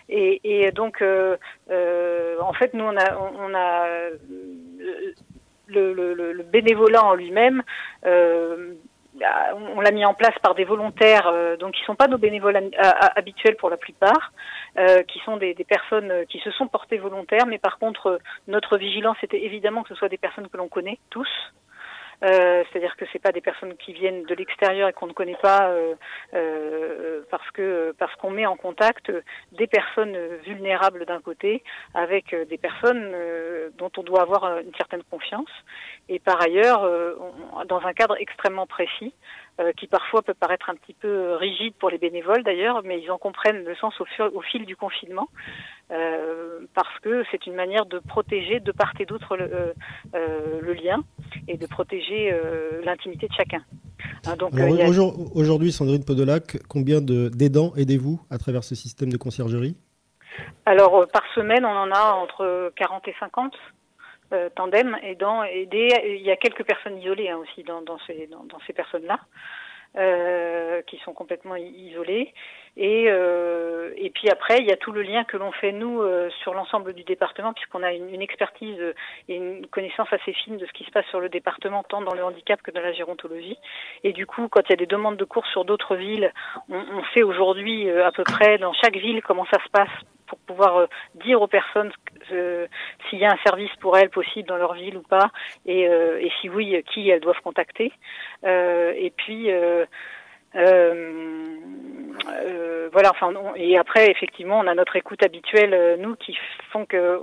Et, 0.09 0.71
donc 0.71 1.01
en 1.01 2.53
fait 2.53 2.73
nous 2.73 2.85
on 2.85 2.95
a, 2.95 3.17
on, 3.17 3.53
a 3.53 3.87
le, 5.67 5.93
le, 5.93 6.43
bénévolat 6.43 7.03
en 7.03 7.13
lui-même. 7.13 7.61
Bah, 9.19 9.55
on 9.55 9.79
l'a 9.79 9.91
mis 9.91 10.03
en 10.03 10.13
place 10.13 10.37
par 10.41 10.55
des 10.55 10.65
volontaires, 10.65 11.27
euh, 11.27 11.55
donc 11.55 11.73
qui 11.73 11.83
sont 11.85 11.95
pas 11.95 12.07
nos 12.07 12.17
bénévoles 12.17 12.69
habituels 13.15 13.55
pour 13.55 13.69
la 13.69 13.77
plupart, 13.77 14.33
euh, 14.77 15.03
qui 15.03 15.19
sont 15.19 15.37
des, 15.37 15.55
personnes 15.67 16.25
qui 16.27 16.39
se 16.39 16.51
sont 16.51 16.67
portées 16.67 16.97
volontaires, 16.97 17.45
mais 17.47 17.57
par 17.57 17.79
contre 17.79 18.19
notre 18.47 18.77
vigilance 18.77 19.17
était 19.23 19.43
évidemment 19.43 19.83
que 19.83 19.89
ce 19.89 19.95
soit 19.95 20.09
des 20.09 20.17
personnes 20.17 20.49
que 20.49 20.57
l'on 20.57 20.67
connaît 20.67 20.99
tous, 21.09 21.29
euh, 22.23 22.63
c'est-à-dire 22.71 22.95
que 22.95 23.05
c'est 23.11 23.19
pas 23.19 23.31
des 23.31 23.41
personnes 23.41 23.75
qui 23.77 23.93
viennent 23.93 24.23
de 24.23 24.35
l'extérieur 24.35 24.89
et 24.89 24.93
qu'on 24.93 25.07
ne 25.07 25.13
connaît 25.13 25.37
pas 25.41 25.69
euh, 25.69 25.95
euh, 26.33 27.21
parce 27.29 27.49
que 27.51 27.93
parce 27.97 28.13
qu'on 28.15 28.31
met 28.31 28.45
en 28.45 28.55
contact 28.55 29.11
des 29.51 29.67
personnes 29.67 30.17
vulnérables 30.45 31.05
d'un 31.05 31.21
côté 31.21 31.63
avec 31.93 32.35
des 32.49 32.57
personnes 32.57 33.13
dont 33.77 33.91
on 33.97 34.03
doit 34.03 34.21
avoir 34.21 34.59
une 34.59 34.73
certaine 34.75 35.03
confiance. 35.03 35.49
Et 36.09 36.19
par 36.19 36.41
ailleurs 36.41 36.87
dans 37.67 37.81
un 37.85 37.93
cadre 37.93 38.15
extrêmement 38.19 38.67
précis 38.67 39.13
euh, 39.57 39.71
qui 39.71 39.87
parfois 39.87 40.21
peut 40.21 40.33
paraître 40.33 40.69
un 40.69 40.75
petit 40.75 40.93
peu 40.93 41.35
rigide 41.35 41.73
pour 41.79 41.89
les 41.89 41.97
bénévoles 41.97 42.43
d'ailleurs, 42.43 42.81
mais 42.83 43.01
ils 43.01 43.09
en 43.09 43.17
comprennent 43.17 43.63
le 43.63 43.73
sens 43.75 43.93
au, 44.01 44.05
fil, 44.05 44.25
au 44.33 44.41
fil 44.41 44.65
du 44.65 44.75
confinement, 44.75 45.29
euh, 45.91 46.59
parce 46.73 46.99
que 47.01 47.23
c'est 47.31 47.47
une 47.47 47.55
manière 47.55 47.85
de 47.85 47.99
protéger 47.99 48.59
de 48.59 48.73
part 48.73 48.91
et 48.99 49.05
d'autre 49.05 49.37
le, 49.37 49.73
euh, 50.13 50.59
le, 50.61 50.73
lien 50.73 51.05
et 51.47 51.55
de 51.55 51.67
protéger 51.67 52.37
l'intimité 52.83 53.29
de 53.29 53.33
chacun. 53.33 53.61
Hein, 54.27 54.35
donc, 54.35 54.51
Aujourd'hui, 55.33 55.71
Sandrine 55.71 56.03
Podolac, 56.03 56.57
combien 56.67 56.99
d'aidants 56.99 57.71
aidez-vous 57.77 58.19
à 58.29 58.37
travers 58.37 58.65
ce 58.65 58.75
système 58.75 59.09
de 59.09 59.17
conciergerie? 59.17 59.77
Alors, 60.65 61.07
par 61.13 61.23
semaine, 61.33 61.63
on 61.63 61.69
en 61.69 61.91
a 61.91 62.11
entre 62.11 62.73
40 62.75 63.07
et 63.07 63.15
50. 63.21 63.53
Euh, 64.35 64.49
tandem 64.53 64.97
aidant 65.01 65.43
aider. 65.43 65.89
Il 66.05 66.21
y 66.21 66.31
a 66.31 66.35
quelques 66.35 66.63
personnes 66.63 66.97
isolées 66.97 67.29
hein, 67.29 67.37
aussi 67.37 67.63
dans, 67.63 67.81
ces 68.05 68.27
dans, 68.27 68.59
ces 68.67 68.73
personnes 68.73 69.05
là 69.05 69.19
euh, 69.97 70.81
qui 70.83 70.97
sont 70.99 71.13
complètement 71.13 71.55
isolées. 71.55 72.33
Et 72.75 73.05
euh, 73.07 73.93
et 73.95 74.09
puis 74.09 74.29
après 74.29 74.57
il 74.59 74.65
y 74.65 74.71
a 74.71 74.75
tout 74.75 74.91
le 74.91 75.01
lien 75.01 75.23
que 75.23 75.37
l'on 75.37 75.53
fait 75.53 75.71
nous 75.71 76.01
sur 76.41 76.53
l'ensemble 76.53 76.93
du 76.93 77.03
département 77.03 77.53
puisqu'on 77.53 77.83
a 77.83 77.93
une, 77.93 78.13
une, 78.13 78.21
expertise 78.21 78.81
et 79.29 79.35
une 79.35 79.65
connaissance 79.67 80.11
assez 80.11 80.33
fine 80.33 80.57
de 80.57 80.65
ce 80.65 80.73
qui 80.73 80.83
se 80.83 80.91
passe 80.91 81.05
sur 81.07 81.21
le 81.21 81.29
département 81.29 81.83
tant 81.83 82.01
dans 82.01 82.13
le 82.13 82.23
handicap 82.23 82.61
que 82.61 82.71
dans 82.71 82.81
la 82.81 82.91
gérontologie. 82.91 83.57
Et 84.03 84.11
du 84.11 84.25
coup 84.25 84.49
quand 84.49 84.61
il 84.65 84.71
y 84.71 84.73
a 84.73 84.77
des 84.77 84.87
demandes 84.87 85.17
de 85.17 85.25
cours 85.25 85.47
sur 85.47 85.63
d'autres 85.63 85.95
villes 85.95 86.33
on, 86.69 86.77
on 86.77 87.03
sait 87.13 87.23
aujourd'hui 87.23 87.89
à 87.89 88.11
peu 88.11 88.23
près 88.23 88.57
dans 88.57 88.73
chaque 88.73 88.97
ville 88.97 89.21
comment 89.21 89.45
ça 89.45 89.63
se 89.63 89.69
passe 89.69 90.14
pour 90.27 90.39
pouvoir 90.39 90.77
euh, 90.77 90.87
dire 91.15 91.41
aux 91.41 91.47
personnes 91.47 91.91
euh, 92.31 92.67
s'il 93.09 93.19
y 93.19 93.25
a 93.25 93.31
un 93.31 93.37
service 93.43 93.71
pour 93.79 93.97
elles 93.97 94.09
possible 94.09 94.47
dans 94.47 94.57
leur 94.57 94.73
ville 94.73 94.97
ou 94.97 95.01
pas, 95.01 95.29
et, 95.65 95.87
euh, 95.87 96.19
et 96.19 96.31
si 96.41 96.49
oui, 96.49 96.81
qui 96.93 97.09
elles 97.09 97.21
doivent 97.21 97.41
contacter. 97.41 97.91
et 98.43 99.13
puis 99.17 99.49
Euh, 102.27 102.89
voilà, 102.91 103.11
enfin, 103.11 103.33
et 103.55 103.77
après, 103.77 104.09
effectivement, 104.09 104.59
on 104.59 104.67
a 104.67 104.75
notre 104.75 104.95
écoute 104.95 105.23
habituelle, 105.23 105.73
euh, 105.73 105.97
nous, 105.97 106.15
qui 106.15 106.37
font 106.71 106.85
que 106.85 107.19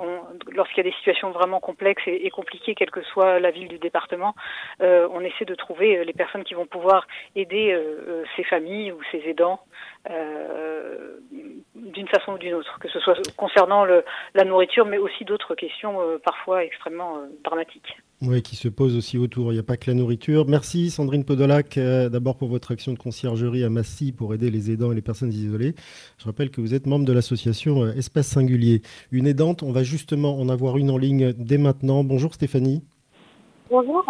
lorsqu'il 0.51 0.79
y 0.79 0.87
a 0.87 0.91
des 0.91 0.97
situations 0.97 1.31
vraiment 1.31 1.61
complexes 1.61 2.03
et, 2.07 2.31
compliquées, 2.31 2.75
quelle 2.75 2.91
que 2.91 3.03
soit 3.03 3.41
la 3.41 3.51
ville 3.51 3.69
du 3.69 3.79
département, 3.79 4.35
euh, 4.83 5.09
on 5.13 5.21
essaie 5.21 5.45
de 5.45 5.55
trouver 5.55 6.05
les 6.05 6.13
personnes 6.13 6.45
qui 6.45 6.55
vont 6.55 6.67
pouvoir 6.67 7.07
aider 7.37 7.79
ces 8.37 8.45
familles 8.45 8.93
ou 8.93 9.01
ces 9.11 9.19
aidants 9.29 9.61
d'une 11.75 12.09
façon 12.09 12.35
ou 12.35 12.39
d'une 12.39 12.55
autre, 12.55 12.79
que 12.79 12.89
ce 12.89 13.01
soit 13.01 13.17
concernant 13.37 13.85
le, 13.85 14.05
la 14.35 14.45
nourriture, 14.45 14.87
mais 14.87 14.99
aussi 14.99 15.25
d'autres 15.25 15.55
questions 15.55 15.99
parfois 16.25 16.65
extrêmement 16.65 17.19
dramatiques. 17.45 17.97
Oui, 18.25 18.41
qui 18.41 18.55
se 18.55 18.69
pose 18.69 18.97
aussi 18.97 19.19
autour. 19.19 19.51
Il 19.51 19.55
n'y 19.55 19.61
a 19.61 19.65
pas 19.65 19.77
que 19.77 19.91
la 19.91 19.95
nourriture. 19.95 20.47
Merci 20.47 20.91
Sandrine 20.91 21.25
Podolac, 21.25 21.77
euh, 21.77 22.09
d'abord 22.09 22.37
pour 22.37 22.47
votre 22.47 22.71
action 22.71 22.93
de 22.93 22.99
conciergerie 22.99 23.65
à 23.65 23.69
Massy 23.69 24.13
pour 24.13 24.33
aider 24.33 24.49
les 24.49 24.71
aidants 24.71 24.93
et 24.93 24.95
les 24.95 25.03
personnes 25.03 25.33
isolées. 25.33 25.75
Je 26.19 26.27
rappelle 26.27 26.51
que 26.51 26.61
vous 26.61 26.73
êtes 26.73 26.87
membre 26.87 27.05
de 27.05 27.13
l'association 27.13 27.83
euh, 27.83 27.93
Espace 27.95 28.29
Singulier. 28.29 28.83
Une 29.11 29.27
aidante, 29.27 29.65
on 29.65 29.73
va 29.73 29.83
justement 29.83 30.39
en 30.39 30.49
avoir 30.49 30.79
une 30.79 30.91
en 30.91 30.99
ligne 30.99 31.33
dès 31.33 31.59
maintenant. 31.59 32.05
Bonjour 32.05 32.33
Stéphanie. 32.33 32.85
Bonjour. 33.69 34.05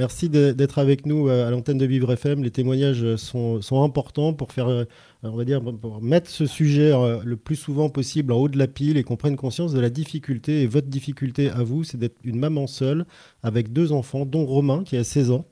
Merci 0.00 0.30
d'être 0.30 0.78
avec 0.78 1.04
nous 1.04 1.28
euh, 1.28 1.46
à 1.46 1.50
l'antenne 1.50 1.76
de 1.76 1.84
Vivre 1.84 2.10
FM. 2.10 2.42
Les 2.42 2.50
témoignages 2.50 3.16
sont, 3.16 3.60
sont 3.60 3.84
importants 3.84 4.32
pour 4.32 4.50
faire, 4.50 4.66
euh, 4.66 4.86
on 5.22 5.36
va 5.36 5.44
dire, 5.44 5.60
pour 5.60 6.00
mettre 6.00 6.30
ce 6.30 6.46
sujet 6.46 6.90
euh, 6.90 7.20
le 7.22 7.36
plus 7.36 7.56
souvent 7.56 7.90
possible 7.90 8.32
en 8.32 8.38
haut 8.38 8.48
de 8.48 8.56
la 8.56 8.66
pile 8.66 8.96
et 8.96 9.02
qu'on 9.02 9.18
prenne 9.18 9.36
conscience 9.36 9.74
de 9.74 9.80
la 9.80 9.90
difficulté. 9.90 10.62
Et 10.62 10.66
votre 10.66 10.86
difficulté 10.86 11.50
à 11.50 11.62
vous, 11.62 11.84
c'est 11.84 11.98
d'être 11.98 12.16
une 12.24 12.38
maman 12.38 12.66
seule 12.66 13.04
avec 13.42 13.74
deux 13.74 13.92
enfants, 13.92 14.24
dont 14.24 14.46
Romain 14.46 14.84
qui 14.84 14.96
a 14.96 15.04
16 15.04 15.32
ans, 15.32 15.44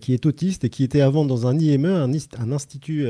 qui 0.00 0.14
est 0.14 0.24
autiste 0.24 0.64
et 0.64 0.70
qui 0.70 0.82
était 0.82 1.02
avant 1.02 1.26
dans 1.26 1.46
un 1.46 1.58
IME, 1.58 1.84
un, 1.84 2.52
institut 2.52 3.06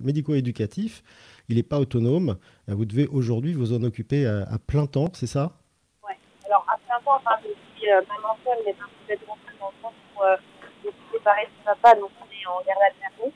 médico-éducatif. 0.00 1.02
Il 1.50 1.56
n'est 1.56 1.62
pas 1.62 1.78
autonome. 1.80 2.38
Vous 2.66 2.86
devez 2.86 3.08
aujourd'hui 3.08 3.52
vous 3.52 3.74
en 3.74 3.82
occuper 3.82 4.24
à, 4.24 4.58
plein 4.66 4.86
temps, 4.86 5.10
c'est 5.12 5.26
ça? 5.26 5.52
Oui. 6.02 6.14
Alors 6.46 6.64
à 6.66 6.78
plein 6.78 6.96
temps, 7.04 7.18
enfin, 7.18 7.36
je 7.42 7.48
suis 7.78 7.90
maman 8.08 8.38
seule, 8.42 8.64
mais 8.64 8.72
complètement 8.72 9.92
euh, 10.22 10.36
séparés 11.12 11.46
de 11.46 11.64
papa, 11.64 11.94
donc 11.94 12.10
on 12.20 12.24
est 12.24 12.46
en 12.46 12.62
garde 12.66 12.82
alternée. 12.82 13.32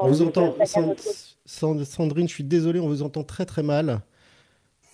On 0.00 0.08
vous 0.08 0.22
entend, 0.22 0.54
Sandrine, 1.44 2.28
je 2.28 2.34
suis 2.34 2.44
désolée, 2.44 2.80
on 2.80 2.88
vous 2.88 3.02
entend 3.02 3.24
très 3.24 3.44
très 3.44 3.62
mal. 3.62 4.00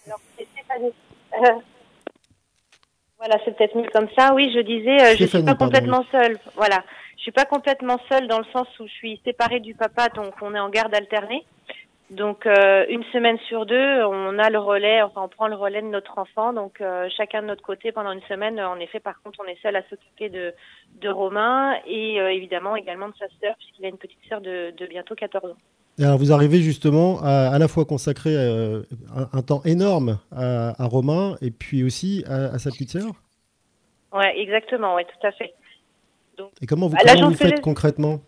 Alors, 0.07 0.21
c'est 0.37 0.47
Stéphanie. 0.53 0.93
Euh, 1.35 1.61
voilà, 3.19 3.39
c'est 3.45 3.57
peut-être 3.57 3.77
mieux 3.77 3.89
comme 3.93 4.09
ça. 4.17 4.35
Oui, 4.35 4.53
je 4.55 4.61
disais, 4.61 5.01
euh, 5.01 5.17
je 5.17 5.23
ne 5.23 5.29
suis 5.29 5.43
pas 5.43 5.55
complètement 5.55 6.05
seule. 6.11 6.39
Voilà, 6.57 6.83
je 7.17 7.23
suis 7.23 7.33
pas 7.33 7.45
complètement 7.45 7.99
seule 8.11 8.27
dans 8.27 8.39
le 8.39 8.47
sens 8.53 8.67
où 8.81 8.87
je 8.87 8.93
suis 8.93 9.21
séparée 9.25 9.61
du 9.61 9.75
papa, 9.75 10.09
donc 10.09 10.35
on 10.43 10.55
est 10.55 10.61
en 10.61 10.69
garde 10.69 10.95
alternée. 10.95 11.45
Donc 12.13 12.45
euh, 12.45 12.85
une 12.91 13.03
semaine 13.05 13.39
sur 13.49 13.65
deux, 13.65 14.05
on 14.05 14.39
a 14.39 14.51
le 14.51 14.59
relais, 14.59 15.01
enfin 15.01 15.23
on 15.25 15.29
prend 15.29 15.49
le 15.49 15.57
relais 15.57 15.81
de 15.81 15.87
notre 15.87 16.19
enfant. 16.19 16.53
Donc 16.53 16.81
euh, 16.83 17.09
chacun 17.17 17.41
de 17.41 17.47
notre 17.47 17.63
côté 17.63 17.91
pendant 17.91 18.13
une 18.13 18.21
semaine. 18.23 18.61
En 18.61 18.79
effet, 18.81 19.01
par 19.01 19.21
contre, 19.23 19.41
on 19.43 19.49
est 19.49 19.57
seul 19.63 19.75
à 19.77 19.83
s'occuper 19.89 20.29
de, 20.29 20.53
de 21.01 21.09
Romain 21.09 21.75
et 21.87 22.21
euh, 22.21 22.31
évidemment 22.31 22.77
également 22.77 23.09
de 23.09 23.15
sa 23.19 23.25
sœur 23.41 23.55
puisqu'il 23.57 23.87
a 23.87 23.89
une 23.89 23.97
petite 23.97 24.19
sœur 24.29 24.43
de, 24.43 24.75
de, 24.77 24.87
bientôt 24.87 25.15
14 25.15 25.53
ans. 25.53 25.57
alors 25.99 26.19
vous 26.19 26.33
arrivez 26.33 26.59
justement 26.59 27.19
à, 27.23 27.49
à 27.49 27.59
la 27.59 27.67
fois 27.67 27.87
consacrer 27.87 28.37
un, 28.37 29.43
temps 29.43 29.63
énorme 29.65 30.19
à, 30.37 30.83
à, 30.83 30.87
Romain 30.87 31.37
et 31.41 31.51
puis 31.51 31.83
aussi 31.83 32.25
à, 32.29 32.59
sa 32.59 32.71
petite 32.71 32.91
sœur? 32.91 33.13
Ouais, 34.13 34.39
exactement, 34.39 34.97
ouais, 34.97 35.07
tout 35.07 35.27
à 35.27 35.33
fait. 35.33 35.55
Donc, 36.37 36.51
et 36.61 36.67
comment 36.67 36.89
vous, 36.89 36.97
bah, 36.97 37.15
comment 37.15 37.31
vous 37.31 37.37
faites 37.37 37.63
concrètement? 37.63 38.21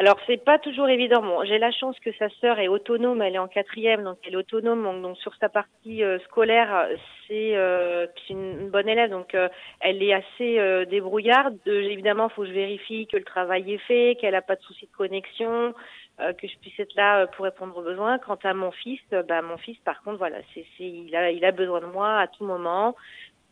Alors 0.00 0.16
c'est 0.26 0.42
pas 0.42 0.58
toujours 0.58 0.88
évident. 0.88 1.20
Bon, 1.20 1.44
j'ai 1.44 1.58
la 1.58 1.70
chance 1.70 1.94
que 2.00 2.10
sa 2.18 2.30
sœur 2.40 2.58
est 2.58 2.68
autonome, 2.68 3.20
elle 3.20 3.34
est 3.34 3.38
en 3.38 3.48
quatrième, 3.48 4.02
donc 4.02 4.16
elle 4.26 4.32
est 4.32 4.38
autonome. 4.38 5.02
Donc, 5.02 5.18
sur 5.18 5.34
sa 5.34 5.50
partie 5.50 6.02
euh, 6.02 6.18
scolaire, 6.20 6.88
c'est 7.28 7.54
euh, 7.54 8.06
une, 8.30 8.70
bonne 8.70 8.88
élève, 8.88 9.10
donc 9.10 9.34
euh, 9.34 9.50
elle 9.80 10.02
est 10.02 10.14
assez 10.14 10.58
euh, 10.58 10.86
débrouillarde. 10.86 11.58
évidemment, 11.66 12.30
faut 12.30 12.42
que 12.42 12.48
je 12.48 12.54
vérifie 12.54 13.08
que 13.08 13.18
le 13.18 13.24
travail 13.24 13.74
est 13.74 13.78
fait, 13.86 14.16
qu'elle 14.18 14.34
a 14.34 14.40
pas 14.40 14.56
de 14.56 14.62
soucis 14.62 14.86
de 14.86 14.96
connexion, 14.96 15.74
que 16.18 16.48
je 16.48 16.58
puisse 16.62 16.80
être 16.80 16.94
là 16.96 17.26
pour 17.26 17.44
répondre 17.44 17.76
aux 17.76 17.82
besoins. 17.82 18.18
Quant 18.18 18.38
à 18.42 18.54
mon 18.54 18.70
fils, 18.70 19.00
bah 19.10 19.42
mon 19.42 19.58
fils, 19.58 19.76
par 19.84 20.02
contre, 20.02 20.16
voilà, 20.16 20.38
c'est 20.54 20.64
il 20.78 21.14
a 21.14 21.30
il 21.30 21.44
a 21.44 21.52
besoin 21.52 21.80
de 21.80 21.86
moi 21.86 22.20
à 22.20 22.26
tout 22.26 22.44
moment 22.44 22.94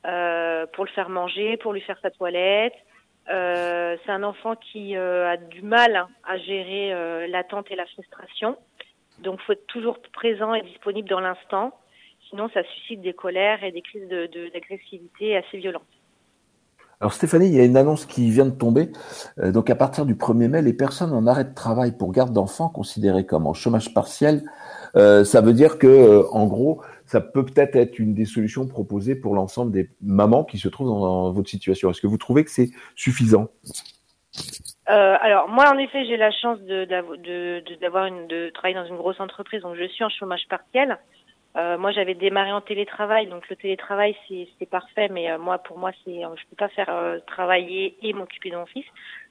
pour 0.02 0.84
le 0.84 0.90
faire 0.94 1.10
manger, 1.10 1.58
pour 1.58 1.74
lui 1.74 1.82
faire 1.82 1.98
sa 2.00 2.10
toilette. 2.10 2.74
Euh, 3.30 3.96
c'est 4.04 4.12
un 4.12 4.22
enfant 4.22 4.54
qui 4.56 4.96
euh, 4.96 5.30
a 5.30 5.36
du 5.36 5.62
mal 5.62 6.06
à 6.26 6.38
gérer 6.38 6.92
euh, 6.92 7.26
l'attente 7.28 7.66
et 7.70 7.76
la 7.76 7.84
frustration. 7.86 8.56
Donc, 9.22 9.40
faut 9.46 9.52
être 9.52 9.66
toujours 9.66 9.98
présent 10.12 10.54
et 10.54 10.62
disponible 10.62 11.08
dans 11.08 11.20
l'instant. 11.20 11.72
Sinon, 12.30 12.48
ça 12.54 12.62
suscite 12.74 13.02
des 13.02 13.12
colères 13.12 13.62
et 13.64 13.72
des 13.72 13.82
crises 13.82 14.08
d'agressivité 14.08 15.36
assez 15.36 15.58
violentes. 15.58 15.82
Alors 17.00 17.12
Stéphanie, 17.12 17.46
il 17.46 17.54
y 17.54 17.60
a 17.60 17.64
une 17.64 17.76
annonce 17.76 18.06
qui 18.06 18.28
vient 18.28 18.44
de 18.44 18.50
tomber. 18.50 18.90
donc 19.36 19.70
à 19.70 19.76
partir 19.76 20.04
du 20.04 20.16
1er 20.16 20.48
mai, 20.48 20.62
les 20.62 20.72
personnes 20.72 21.12
en 21.12 21.28
arrêt 21.28 21.44
de 21.44 21.54
travail 21.54 21.92
pour 21.96 22.10
garde 22.10 22.32
d'enfants 22.32 22.68
considérées 22.68 23.24
comme 23.24 23.46
en 23.46 23.54
chômage 23.54 23.94
partiel, 23.94 24.42
ça 24.94 25.40
veut 25.40 25.52
dire 25.52 25.78
que 25.78 26.24
en 26.32 26.48
gros, 26.48 26.82
ça 27.08 27.22
peut 27.22 27.44
peut-être 27.44 27.74
être 27.74 27.98
une 27.98 28.12
des 28.12 28.26
solutions 28.26 28.68
proposées 28.68 29.16
pour 29.16 29.34
l'ensemble 29.34 29.72
des 29.72 29.88
mamans 30.02 30.44
qui 30.44 30.58
se 30.58 30.68
trouvent 30.68 30.88
dans, 30.88 31.32
votre 31.32 31.48
situation. 31.48 31.90
Est-ce 31.90 32.02
que 32.02 32.06
vous 32.06 32.18
trouvez 32.18 32.44
que 32.44 32.50
c'est 32.50 32.70
suffisant? 32.94 33.48
Euh, 34.90 35.16
alors 35.20 35.48
moi 35.48 35.70
en 35.72 35.78
effet 35.78 36.04
j'ai 36.04 36.16
la 36.16 36.30
chance 36.30 36.60
de, 36.60 36.84
travailler 38.50 38.74
dans 38.74 38.86
une 38.86 38.96
grosse 38.96 39.20
entreprise 39.20 39.62
donc 39.62 39.74
je 39.76 39.84
suis 39.88 40.04
en 40.04 40.10
chômage 40.10 40.46
partiel. 40.48 40.98
Euh, 41.56 41.78
moi 41.78 41.92
j'avais 41.92 42.14
démarré 42.14 42.52
en 42.52 42.60
télétravail 42.60 43.26
donc 43.26 43.48
le 43.48 43.56
télétravail 43.56 44.14
c'est, 44.28 44.48
c'est 44.58 44.68
parfait 44.68 45.08
mais 45.08 45.30
euh, 45.30 45.38
moi 45.38 45.58
pour 45.58 45.78
moi 45.78 45.92
c'est 46.04 46.20
je 46.20 46.42
peux 46.50 46.56
pas 46.56 46.68
faire 46.68 46.90
travailler 47.26 47.96
et 48.02 48.12
m'occuper 48.12 48.50
de 48.50 48.56
mon 48.56 48.66
fils 48.66 48.84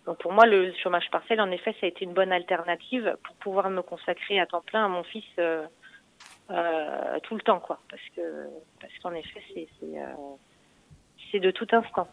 donc 0.08 0.18
pour 0.18 0.34
moi 0.34 0.48
le 0.48 0.74
chômage 0.84 1.10
partiel 1.12 1.40
en 1.40 1.52
effet 1.52 1.76
ça 1.80 1.86
a 1.86 1.90
été 1.90 2.06
une 2.06 2.14
bonne 2.14 2.32
alternative 2.32 3.16
pour 3.24 3.36
pouvoir 3.36 3.70
me 3.70 3.84
consacrer 3.84 4.40
à 4.40 4.48
temps 4.48 4.64
plein 4.66 4.86
à 4.86 4.90
mon 4.90 5.04
fils 5.04 5.26
euh, 6.50 7.20
tout 7.24 7.36
le 7.36 7.42
temps, 7.42 7.60
quoi, 7.60 7.80
parce 7.90 8.02
que 8.16 8.22
parce 8.80 8.94
qu'en 9.02 9.12
effet, 9.14 9.42
c'est 9.54 9.68
c'est 9.80 10.00
euh, 10.00 11.40
de 11.40 11.52
tout 11.52 11.68
instant. 11.72 12.08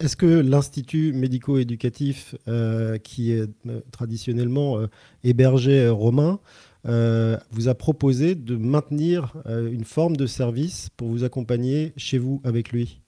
Est-ce 0.00 0.16
que 0.16 0.40
l'Institut 0.40 1.12
médico-éducatif, 1.12 2.34
euh, 2.48 2.96
qui 2.96 3.32
est 3.32 3.50
traditionnellement 3.92 4.78
hébergé 5.24 5.90
romain, 5.90 6.38
vous 6.84 7.68
a 7.68 7.74
proposé 7.74 8.34
de 8.34 8.56
maintenir 8.56 9.34
une 9.46 9.84
forme 9.84 10.16
de 10.16 10.24
service 10.24 10.88
pour 10.96 11.08
vous 11.08 11.22
accompagner 11.22 11.92
chez 11.98 12.16
vous 12.16 12.40
avec 12.46 12.72
lui? 12.72 13.02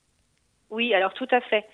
Oui, 0.68 0.92
alors 0.92 1.14
tout 1.14 1.28
à 1.30 1.40
fait. 1.40 1.64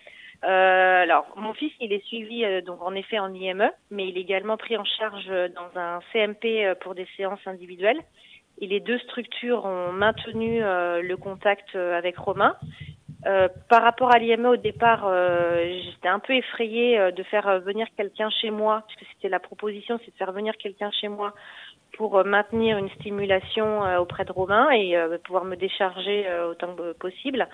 alors, 0.43 1.27
mon 1.35 1.53
fils, 1.53 1.73
il 1.81 1.93
est 1.93 2.05
suivi 2.05 2.45
donc 2.63 2.81
en 2.81 2.95
effet 2.95 3.19
en 3.19 3.35
IME, 3.35 3.73
mais 3.91 4.09
il 4.09 4.17
est 4.17 4.21
également 4.21 4.57
pris 4.57 4.77
en 4.77 4.85
charge 4.85 5.27
dans 5.27 5.81
un 5.81 5.99
CMP 6.13 6.77
pour 6.81 6.95
des 6.95 7.09
séances 7.17 7.45
individuelles 7.45 8.01
et 8.61 8.67
les 8.67 8.81
deux 8.81 8.99
structures 8.99 9.65
ont 9.65 9.93
maintenu 9.93 10.63
euh, 10.63 11.03
le 11.03 11.17
contact 11.17 11.69
euh, 11.75 11.97
avec 11.97 12.19
Romain. 12.19 12.57
Euh, 13.27 13.49
par 13.69 13.83
rapport 13.83 14.13
à 14.15 14.19
l'IME 14.19 14.47
au 14.47 14.57
départ, 14.57 15.11
j'étais 15.85 16.09
un 16.09 16.21
peu 16.21 16.35
effrayée 16.35 17.11
de 17.13 17.23
faire 17.25 17.61
venir 17.61 17.89
quelqu'un 17.97 18.31
chez 18.31 18.51
moi, 18.51 18.85
puisque 18.87 19.11
c'était 19.13 19.29
la 19.29 19.41
proposition, 19.41 19.99
c'est 20.05 20.13
de 20.13 20.17
faire 20.17 20.33
venir 20.33 20.57
quelqu'un 20.57 20.91
chez 20.93 21.09
moi 21.09 21.35
pour 21.97 22.25
maintenir 22.25 22.79
une 22.79 22.89
stimulation 22.91 23.83
auprès 23.99 24.25
de 24.25 24.31
Romain 24.31 24.71
et 24.71 24.97
pouvoir 25.25 25.45
me 25.45 25.57
décharger 25.57 26.27
autant 26.49 26.77
que 26.77 26.93
possible. 26.93 27.49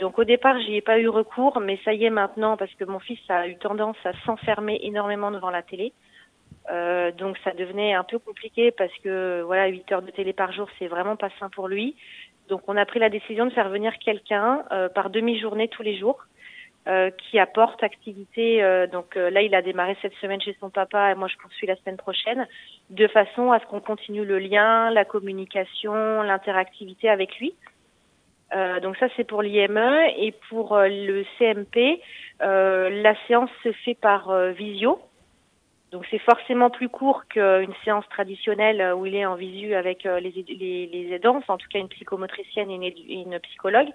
donc 0.00 0.18
au 0.18 0.24
départ, 0.24 0.58
j'y 0.60 0.76
ai 0.76 0.80
pas 0.80 0.98
eu 0.98 1.08
recours, 1.08 1.60
mais 1.60 1.78
ça 1.84 1.92
y 1.92 2.06
est 2.06 2.10
maintenant 2.10 2.56
parce 2.56 2.74
que 2.74 2.84
mon 2.84 3.00
fils 3.00 3.20
a 3.28 3.48
eu 3.48 3.58
tendance 3.58 3.98
à 4.04 4.12
s'enfermer 4.24 4.80
énormément 4.82 5.30
devant 5.30 5.50
la 5.50 5.62
télé. 5.62 5.92
Euh, 6.70 7.12
donc 7.12 7.38
ça 7.44 7.52
devenait 7.52 7.94
un 7.94 8.04
peu 8.04 8.18
compliqué 8.18 8.70
parce 8.70 8.92
que 9.02 9.42
voilà, 9.42 9.68
8 9.68 9.92
heures 9.92 10.02
de 10.02 10.10
télé 10.10 10.32
par 10.32 10.52
jour, 10.52 10.68
c'est 10.78 10.86
vraiment 10.86 11.16
pas 11.16 11.30
sain 11.38 11.48
pour 11.48 11.68
lui. 11.68 11.96
Donc 12.48 12.62
on 12.66 12.76
a 12.76 12.84
pris 12.86 12.98
la 12.98 13.10
décision 13.10 13.46
de 13.46 13.50
faire 13.50 13.68
venir 13.68 13.98
quelqu'un 13.98 14.64
euh, 14.72 14.88
par 14.88 15.10
demi-journée 15.10 15.68
tous 15.68 15.82
les 15.82 15.98
jours 15.98 16.18
euh, 16.88 17.10
qui 17.10 17.38
apporte 17.38 17.82
activité. 17.82 18.62
Euh, 18.62 18.86
donc 18.86 19.14
là, 19.16 19.42
il 19.42 19.54
a 19.54 19.62
démarré 19.62 19.96
cette 20.02 20.14
semaine 20.14 20.40
chez 20.40 20.56
son 20.60 20.70
papa 20.70 21.12
et 21.12 21.14
moi 21.14 21.28
je 21.28 21.36
poursuis 21.36 21.66
la 21.66 21.76
semaine 21.76 21.96
prochaine, 21.96 22.46
de 22.90 23.06
façon 23.06 23.52
à 23.52 23.60
ce 23.60 23.66
qu'on 23.66 23.80
continue 23.80 24.24
le 24.24 24.38
lien, 24.38 24.90
la 24.90 25.04
communication, 25.04 26.22
l'interactivité 26.22 27.08
avec 27.08 27.38
lui. 27.38 27.54
donc 28.82 28.96
ça 28.96 29.08
c'est 29.14 29.24
pour 29.24 29.42
l'IME 29.42 29.92
et 30.16 30.32
pour 30.48 30.78
le 30.78 31.24
CMP, 31.38 32.00
la 32.40 33.14
séance 33.26 33.50
se 33.62 33.72
fait 33.72 33.94
par 33.94 34.32
visio. 34.52 34.98
Donc 35.90 36.04
c'est 36.10 36.18
forcément 36.18 36.68
plus 36.68 36.90
court 36.90 37.22
qu'une 37.28 37.72
séance 37.82 38.04
traditionnelle 38.10 38.80
euh, 38.80 38.94
où 38.94 39.06
il 39.06 39.14
est 39.14 39.24
en 39.24 39.36
visu 39.36 39.74
avec 39.74 40.04
euh, 40.04 40.20
les, 40.20 40.32
les, 40.46 40.86
les 40.86 41.14
aidants, 41.14 41.36
enfin, 41.36 41.54
en 41.54 41.56
tout 41.56 41.68
cas 41.72 41.78
une 41.78 41.88
psychomotricienne 41.88 42.70
et 42.70 42.74
une, 42.74 43.32
une, 43.32 43.38
psychologue. 43.40 43.88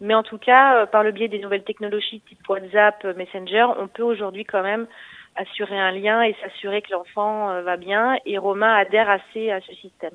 Mais 0.00 0.14
en 0.14 0.24
tout 0.24 0.38
cas, 0.38 0.82
euh, 0.82 0.86
par 0.86 1.04
le 1.04 1.12
biais 1.12 1.28
des 1.28 1.38
nouvelles 1.38 1.62
technologies 1.62 2.20
type 2.28 2.48
WhatsApp, 2.48 3.04
Messenger, 3.16 3.66
on 3.78 3.86
peut 3.86 4.02
aujourd'hui 4.02 4.44
quand 4.44 4.62
même 4.62 4.88
assurer 5.36 5.78
un 5.78 5.92
lien 5.92 6.22
et 6.22 6.34
s'assurer 6.42 6.82
que 6.82 6.90
l'enfant 6.90 7.62
va 7.62 7.76
bien. 7.76 8.16
Et 8.26 8.38
Romain 8.38 8.74
adhère 8.74 9.08
assez 9.08 9.50
à 9.50 9.60
ce 9.60 9.72
système. 9.74 10.14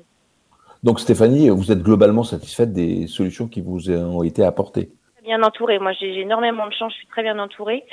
Donc 0.82 1.00
Stéphanie, 1.00 1.48
vous 1.48 1.70
êtes 1.70 1.82
globalement 1.82 2.24
satisfaite 2.24 2.72
des 2.72 3.06
solutions 3.06 3.46
qui 3.46 3.60
vous 3.60 3.88
ont 3.90 4.24
été 4.24 4.42
apportées? 4.42 4.90
Bien 5.22 5.40
entourée. 5.44 5.78
Moi, 5.78 5.92
j'ai 5.92 6.18
énormément 6.18 6.66
de 6.66 6.72
chance. 6.72 6.92
Je 6.92 6.98
suis 6.98 7.06
très 7.06 7.22
bien 7.22 7.38
entourée. 7.38 7.84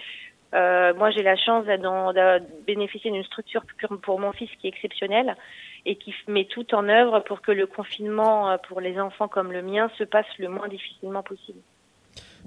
Euh, 0.53 0.93
moi, 0.95 1.11
j'ai 1.11 1.23
la 1.23 1.35
chance 1.35 1.65
de 1.65 2.65
bénéficier 2.65 3.11
d'une 3.11 3.23
structure 3.23 3.63
pour 4.01 4.19
mon 4.19 4.31
fils 4.31 4.49
qui 4.59 4.67
est 4.67 4.69
exceptionnelle 4.69 5.35
et 5.85 5.95
qui 5.95 6.13
met 6.27 6.45
tout 6.45 6.73
en 6.73 6.87
œuvre 6.89 7.19
pour 7.21 7.41
que 7.41 7.51
le 7.51 7.67
confinement 7.67 8.49
euh, 8.49 8.57
pour 8.67 8.81
les 8.81 8.99
enfants 8.99 9.27
comme 9.27 9.51
le 9.51 9.61
mien 9.61 9.89
se 9.97 10.03
passe 10.03 10.25
le 10.37 10.49
moins 10.49 10.67
difficilement 10.67 11.23
possible. 11.23 11.59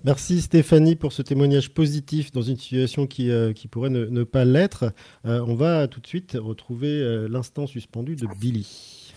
Merci 0.05 0.41
Stéphanie 0.41 0.97
pour 0.97 1.13
ce 1.13 1.23
témoignage 1.23 1.73
positif 1.73 2.33
dans 2.33 2.43
une 2.43 2.57
situation 2.57 3.07
qui, 3.07 3.31
euh, 3.31 3.53
qui 3.53 3.69
pourrait 3.69 3.91
ne, 3.91 4.25
pas 4.25 4.45
l'être. 4.45 4.93
on 5.25 5.55
va 5.55 5.87
tout 5.87 6.01
de 6.01 6.07
suite 6.07 6.37
retrouver 6.41 7.27
l'instant 7.29 7.67
suspendu 7.67 8.17
de 8.17 8.27
Billy. 8.41 9.13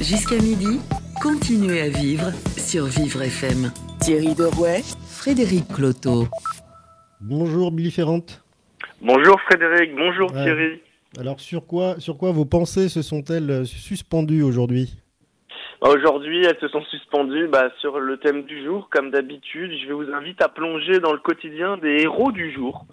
Jusqu'à 0.00 0.36
midi, 0.36 0.80
continuez 1.22 1.80
à 1.80 1.88
vivre 1.88 2.32
sur 2.58 2.86
Vivre 2.86 3.22
FM. 3.22 3.72
Thierry 4.00 4.34
Derouet, 4.34 4.82
Frédéric 5.06 5.68
Cloteau. 5.68 6.26
Bonjour 7.20 7.72
Billy 7.72 7.90
Ferrante. 7.90 8.44
Bonjour 9.00 9.40
Frédéric, 9.42 9.94
bonjour 9.96 10.30
Thierry. 10.32 10.80
Alors 11.18 11.40
sur 11.40 11.66
quoi, 11.66 11.98
sur 11.98 12.18
quoi 12.18 12.30
vos 12.30 12.44
pensées 12.44 12.90
se 12.90 13.00
sont-elles 13.00 13.50
euh, 13.50 13.64
suspendues 13.64 14.42
aujourd'hui? 14.42 14.94
Bah, 15.80 15.88
Aujourd'hui, 15.90 16.44
elles 16.44 16.58
se 16.60 16.68
sont 16.68 16.84
suspendues 16.84 17.48
bah, 17.48 17.70
sur 17.80 18.00
le 18.00 18.18
thème 18.18 18.42
du 18.42 18.62
jour, 18.64 18.88
comme 18.90 19.10
d'habitude. 19.10 19.72
Je 19.86 19.92
vous 19.92 20.12
inviter 20.12 20.44
à 20.44 20.48
plonger 20.48 21.00
dans 21.00 21.12
le 21.12 21.18
quotidien 21.18 21.78
des 21.78 22.02
héros 22.02 22.32
du 22.32 22.52
jour. 22.52 22.84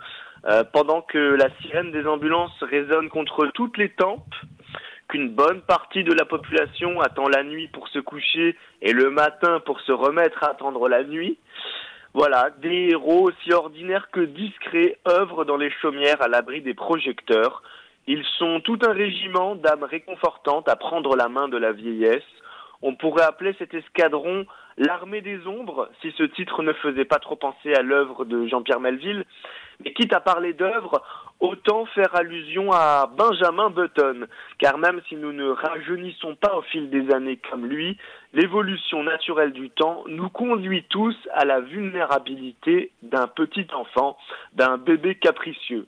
Euh, 0.46 0.64
pendant 0.64 1.02
que 1.02 1.18
la 1.18 1.50
sirène 1.62 1.92
des 1.92 2.06
ambulances 2.06 2.58
résonne 2.62 3.10
contre 3.10 3.48
toutes 3.54 3.78
les 3.78 3.90
tempes, 3.90 4.34
qu'une 5.10 5.30
bonne 5.30 5.62
partie 5.62 6.04
de 6.04 6.14
la 6.14 6.26
population 6.26 7.02
attend 7.02 7.28
la 7.28 7.44
nuit 7.44 7.68
pour 7.68 7.88
se 7.90 8.00
coucher 8.00 8.58
et 8.82 8.94
le 8.94 9.10
matin 9.10 9.62
pour 9.66 9.80
se 9.82 9.92
remettre 9.92 10.44
à 10.44 10.52
attendre 10.52 10.88
la 10.88 11.04
nuit, 11.04 11.38
voilà, 12.14 12.51
des 12.61 12.89
héros 12.91 13.30
aussi 13.30 13.53
ordinaires 13.53 14.09
que 14.11 14.20
discrets 14.20 14.97
œuvrent 15.07 15.45
dans 15.45 15.57
les 15.57 15.72
chaumières 15.72 16.22
à 16.22 16.28
l'abri 16.28 16.61
des 16.61 16.76
projecteurs. 16.76 17.64
Ils 18.05 18.24
sont 18.38 18.59
tout 18.59 18.78
un 18.86 18.93
régiment 18.93 19.55
d'âmes 19.55 19.84
réconfortantes 19.84 20.70
à 20.70 20.76
prendre 20.76 21.16
la 21.16 21.28
main 21.28 21.47
de 21.47 21.57
la 21.57 21.72
vieillesse. 21.72 22.24
On 22.84 22.95
pourrait 22.95 23.24
appeler 23.24 23.55
cet 23.57 23.74
escadron 23.74 24.45
l'armée 24.78 25.22
des 25.22 25.47
ombres 25.47 25.89
si 26.01 26.14
ce 26.18 26.24
titre 26.24 26.61
ne 26.61 26.74
faisait 26.74 27.05
pas 27.05 27.20
trop 27.20 27.36
penser 27.36 27.74
à 27.74 27.82
l'œuvre 27.82 28.26
de 28.26 28.45
Jean-Pierre 28.47 28.80
Melville. 28.80 29.26
Mais 29.84 29.93
quitte 29.93 30.14
à 30.14 30.20
parler 30.20 30.53
d'œuvre, 30.53 31.01
autant 31.40 31.86
faire 31.88 32.16
allusion 32.16 32.72
à 32.72 33.08
Benjamin 33.18 33.70
Button, 33.70 34.28
car 34.60 34.78
même 34.78 35.02
si 35.08 35.16
nous 35.16 35.34
ne 35.34 35.50
rajeunissons 35.50 36.36
pas 36.36 36.56
au 36.56 36.62
fil 36.64 36.90
des 36.90 37.14
années 37.14 37.40
comme 37.50 37.66
lui, 37.66 37.98
l'évolution 38.34 39.04
naturelle 39.04 39.54
du 39.54 39.70
temps 39.70 40.04
nous 40.08 40.30
conduit 40.30 40.84
tous 40.90 41.16
à 41.34 41.46
la 41.46 41.60
vulnérabilité 41.60 42.92
d'un 43.02 43.28
petit 43.28 43.68
enfant, 43.74 44.18
d'un 44.54 44.78
bébé 44.78 45.16
capricieux. 45.16 45.88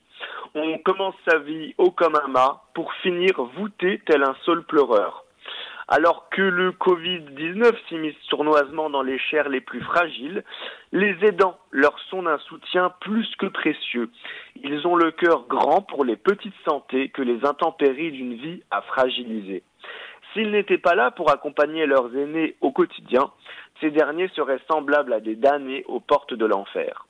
On 0.53 0.77
commence 0.79 1.15
sa 1.27 1.39
vie 1.39 1.73
haut 1.77 1.91
comme 1.91 2.15
un 2.15 2.27
mât 2.27 2.61
pour 2.73 2.93
finir 3.01 3.41
voûté 3.57 4.01
tel 4.05 4.23
un 4.23 4.35
seul 4.45 4.63
pleureur. 4.63 5.24
Alors 5.87 6.29
que 6.29 6.41
le 6.41 6.71
Covid-19 6.71 7.75
s'immisce 7.87 8.15
sournoisement 8.29 8.89
dans 8.89 9.03
les 9.03 9.19
chairs 9.19 9.49
les 9.49 9.61
plus 9.61 9.81
fragiles, 9.81 10.43
les 10.91 11.15
aidants 11.23 11.59
leur 11.71 11.99
sont 12.09 12.23
d'un 12.23 12.39
soutien 12.39 12.91
plus 13.01 13.27
que 13.37 13.45
précieux. 13.45 14.09
Ils 14.63 14.87
ont 14.87 14.95
le 14.95 15.11
cœur 15.11 15.45
grand 15.47 15.81
pour 15.81 16.03
les 16.03 16.15
petites 16.15 16.55
santé 16.67 17.09
que 17.09 17.21
les 17.21 17.45
intempéries 17.45 18.11
d'une 18.11 18.33
vie 18.33 18.63
a 18.71 18.81
fragilisées. 18.81 19.63
S'ils 20.33 20.51
n'étaient 20.51 20.79
pas 20.79 20.95
là 20.95 21.11
pour 21.11 21.31
accompagner 21.31 21.85
leurs 21.85 22.15
aînés 22.17 22.55
au 22.61 22.71
quotidien, 22.71 23.31
ces 23.79 23.91
derniers 23.91 24.29
seraient 24.29 24.61
semblables 24.69 25.13
à 25.13 25.19
des 25.19 25.35
damnés 25.35 25.83
aux 25.87 25.99
portes 25.99 26.33
de 26.33 26.45
l'enfer 26.45 27.05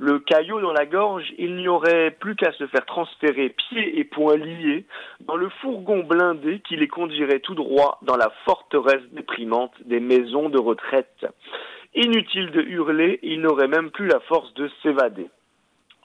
le 0.00 0.18
caillot 0.18 0.62
dans 0.62 0.72
la 0.72 0.86
gorge, 0.86 1.30
il 1.36 1.56
n'y 1.56 1.68
aurait 1.68 2.10
plus 2.10 2.34
qu'à 2.34 2.52
se 2.52 2.66
faire 2.68 2.86
transférer 2.86 3.50
pieds 3.50 3.98
et 3.98 4.04
poings 4.04 4.38
liés 4.38 4.86
dans 5.20 5.36
le 5.36 5.50
fourgon 5.60 6.02
blindé 6.02 6.60
qui 6.60 6.76
les 6.76 6.88
conduirait 6.88 7.40
tout 7.40 7.54
droit 7.54 7.98
dans 8.00 8.16
la 8.16 8.32
forteresse 8.46 9.04
déprimante 9.12 9.74
des 9.84 10.00
maisons 10.00 10.48
de 10.48 10.58
retraite. 10.58 11.26
Inutile 11.94 12.50
de 12.50 12.62
hurler, 12.62 13.18
ils 13.22 13.42
n'auraient 13.42 13.68
même 13.68 13.90
plus 13.90 14.06
la 14.06 14.20
force 14.20 14.54
de 14.54 14.70
s'évader. 14.82 15.28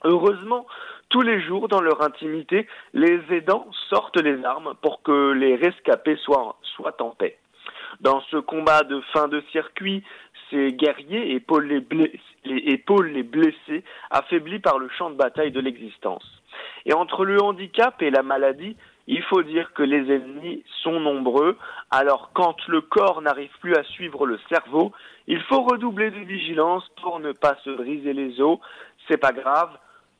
Heureusement, 0.04 0.66
tous 1.08 1.22
les 1.22 1.40
jours, 1.40 1.68
dans 1.68 1.80
leur 1.80 2.02
intimité, 2.02 2.66
les 2.92 3.18
aidants 3.30 3.66
sortent 3.88 4.20
les 4.20 4.44
armes 4.44 4.74
pour 4.82 5.02
que 5.02 5.32
les 5.32 5.56
rescapés 5.56 6.16
soient, 6.16 6.58
soient 6.62 7.00
en 7.00 7.10
paix. 7.10 7.38
Dans 8.00 8.20
ce 8.30 8.36
combat 8.36 8.82
de 8.82 9.00
fin 9.12 9.28
de 9.28 9.42
circuit, 9.52 10.04
ces 10.50 10.72
guerriers 10.72 11.34
épaulent 11.34 11.66
les, 11.66 11.80
blessés, 11.80 12.20
les 12.44 13.22
blessés, 13.22 13.84
affaiblis 14.10 14.60
par 14.60 14.78
le 14.78 14.88
champ 14.96 15.10
de 15.10 15.16
bataille 15.16 15.52
de 15.52 15.60
l'existence. 15.60 16.24
Et 16.84 16.94
entre 16.94 17.24
le 17.24 17.42
handicap 17.42 18.00
et 18.00 18.10
la 18.10 18.22
maladie, 18.22 18.76
il 19.08 19.22
faut 19.22 19.42
dire 19.42 19.72
que 19.72 19.82
les 19.82 20.12
ennemis 20.12 20.64
sont 20.82 20.98
nombreux, 21.00 21.56
alors 21.90 22.30
quand 22.34 22.56
le 22.66 22.80
corps 22.80 23.22
n'arrive 23.22 23.52
plus 23.60 23.74
à 23.76 23.84
suivre 23.84 24.26
le 24.26 24.38
cerveau, 24.48 24.92
il 25.26 25.40
faut 25.42 25.62
redoubler 25.62 26.10
de 26.10 26.18
vigilance 26.18 26.88
pour 27.02 27.20
ne 27.20 27.32
pas 27.32 27.56
se 27.64 27.70
briser 27.70 28.12
les 28.12 28.40
os. 28.40 28.58
C'est 29.08 29.20
pas 29.20 29.32
grave, 29.32 29.70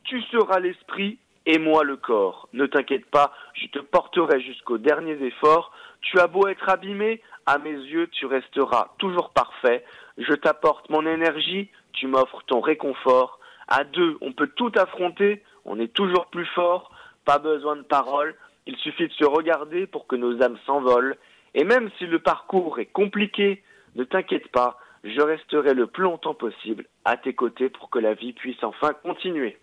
tu 0.04 0.22
seras 0.22 0.60
l'esprit 0.60 1.18
et 1.46 1.58
moi 1.58 1.84
le 1.84 1.96
corps. 1.96 2.48
Ne 2.52 2.66
t'inquiète 2.66 3.06
pas, 3.06 3.32
je 3.54 3.66
te 3.68 3.78
porterai 3.78 4.40
jusqu'aux 4.40 4.78
derniers 4.78 5.20
efforts. 5.24 5.72
Tu 6.02 6.18
as 6.20 6.26
beau 6.26 6.46
être 6.48 6.68
abîmé, 6.68 7.20
à 7.46 7.58
mes 7.58 7.70
yeux, 7.70 8.08
tu 8.08 8.26
resteras 8.26 8.90
toujours 8.98 9.30
parfait. 9.30 9.84
Je 10.18 10.32
t'apporte 10.32 10.88
mon 10.90 11.06
énergie, 11.06 11.68
tu 11.92 12.06
m'offres 12.06 12.42
ton 12.46 12.60
réconfort. 12.60 13.38
À 13.68 13.84
deux, 13.84 14.16
on 14.20 14.32
peut 14.32 14.50
tout 14.54 14.72
affronter, 14.76 15.42
on 15.64 15.78
est 15.78 15.92
toujours 15.92 16.26
plus 16.26 16.46
fort, 16.46 16.90
pas 17.24 17.38
besoin 17.38 17.76
de 17.76 17.82
paroles, 17.82 18.34
il 18.66 18.76
suffit 18.76 19.08
de 19.08 19.12
se 19.12 19.24
regarder 19.24 19.86
pour 19.86 20.06
que 20.06 20.16
nos 20.16 20.42
âmes 20.42 20.58
s'envolent. 20.66 21.16
Et 21.54 21.64
même 21.64 21.90
si 21.98 22.06
le 22.06 22.18
parcours 22.18 22.78
est 22.78 22.86
compliqué, 22.86 23.62
ne 23.94 24.04
t'inquiète 24.04 24.48
pas, 24.48 24.78
je 25.04 25.20
resterai 25.20 25.74
le 25.74 25.86
plus 25.86 26.04
longtemps 26.04 26.34
possible 26.34 26.86
à 27.04 27.16
tes 27.16 27.34
côtés 27.34 27.68
pour 27.70 27.90
que 27.90 27.98
la 27.98 28.14
vie 28.14 28.32
puisse 28.32 28.62
enfin 28.62 28.92
continuer. 29.02 29.56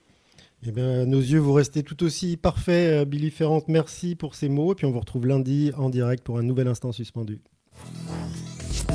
Eh 0.66 0.72
bien, 0.72 1.06
nos 1.06 1.20
yeux, 1.20 1.40
vous 1.40 1.54
restez 1.54 1.84
tout 1.84 2.02
aussi 2.04 2.38
parfaits, 2.38 3.02
euh, 3.02 3.06
Billy 3.06 3.32
Ferrand. 3.32 3.62
Merci 3.68 4.16
pour 4.16 4.34
ces 4.34 4.48
mots. 4.48 4.72
Et 4.72 4.76
puis, 4.76 4.86
on 4.86 4.92
vous 4.92 5.02
retrouve 5.02 5.28
lundi 5.28 5.74
en 5.78 5.90
direct 5.90 6.24
pour 6.24 6.38
un 6.38 6.44
nouvel 6.44 6.70
instant 6.70 6.94
suspendu. 6.94 7.42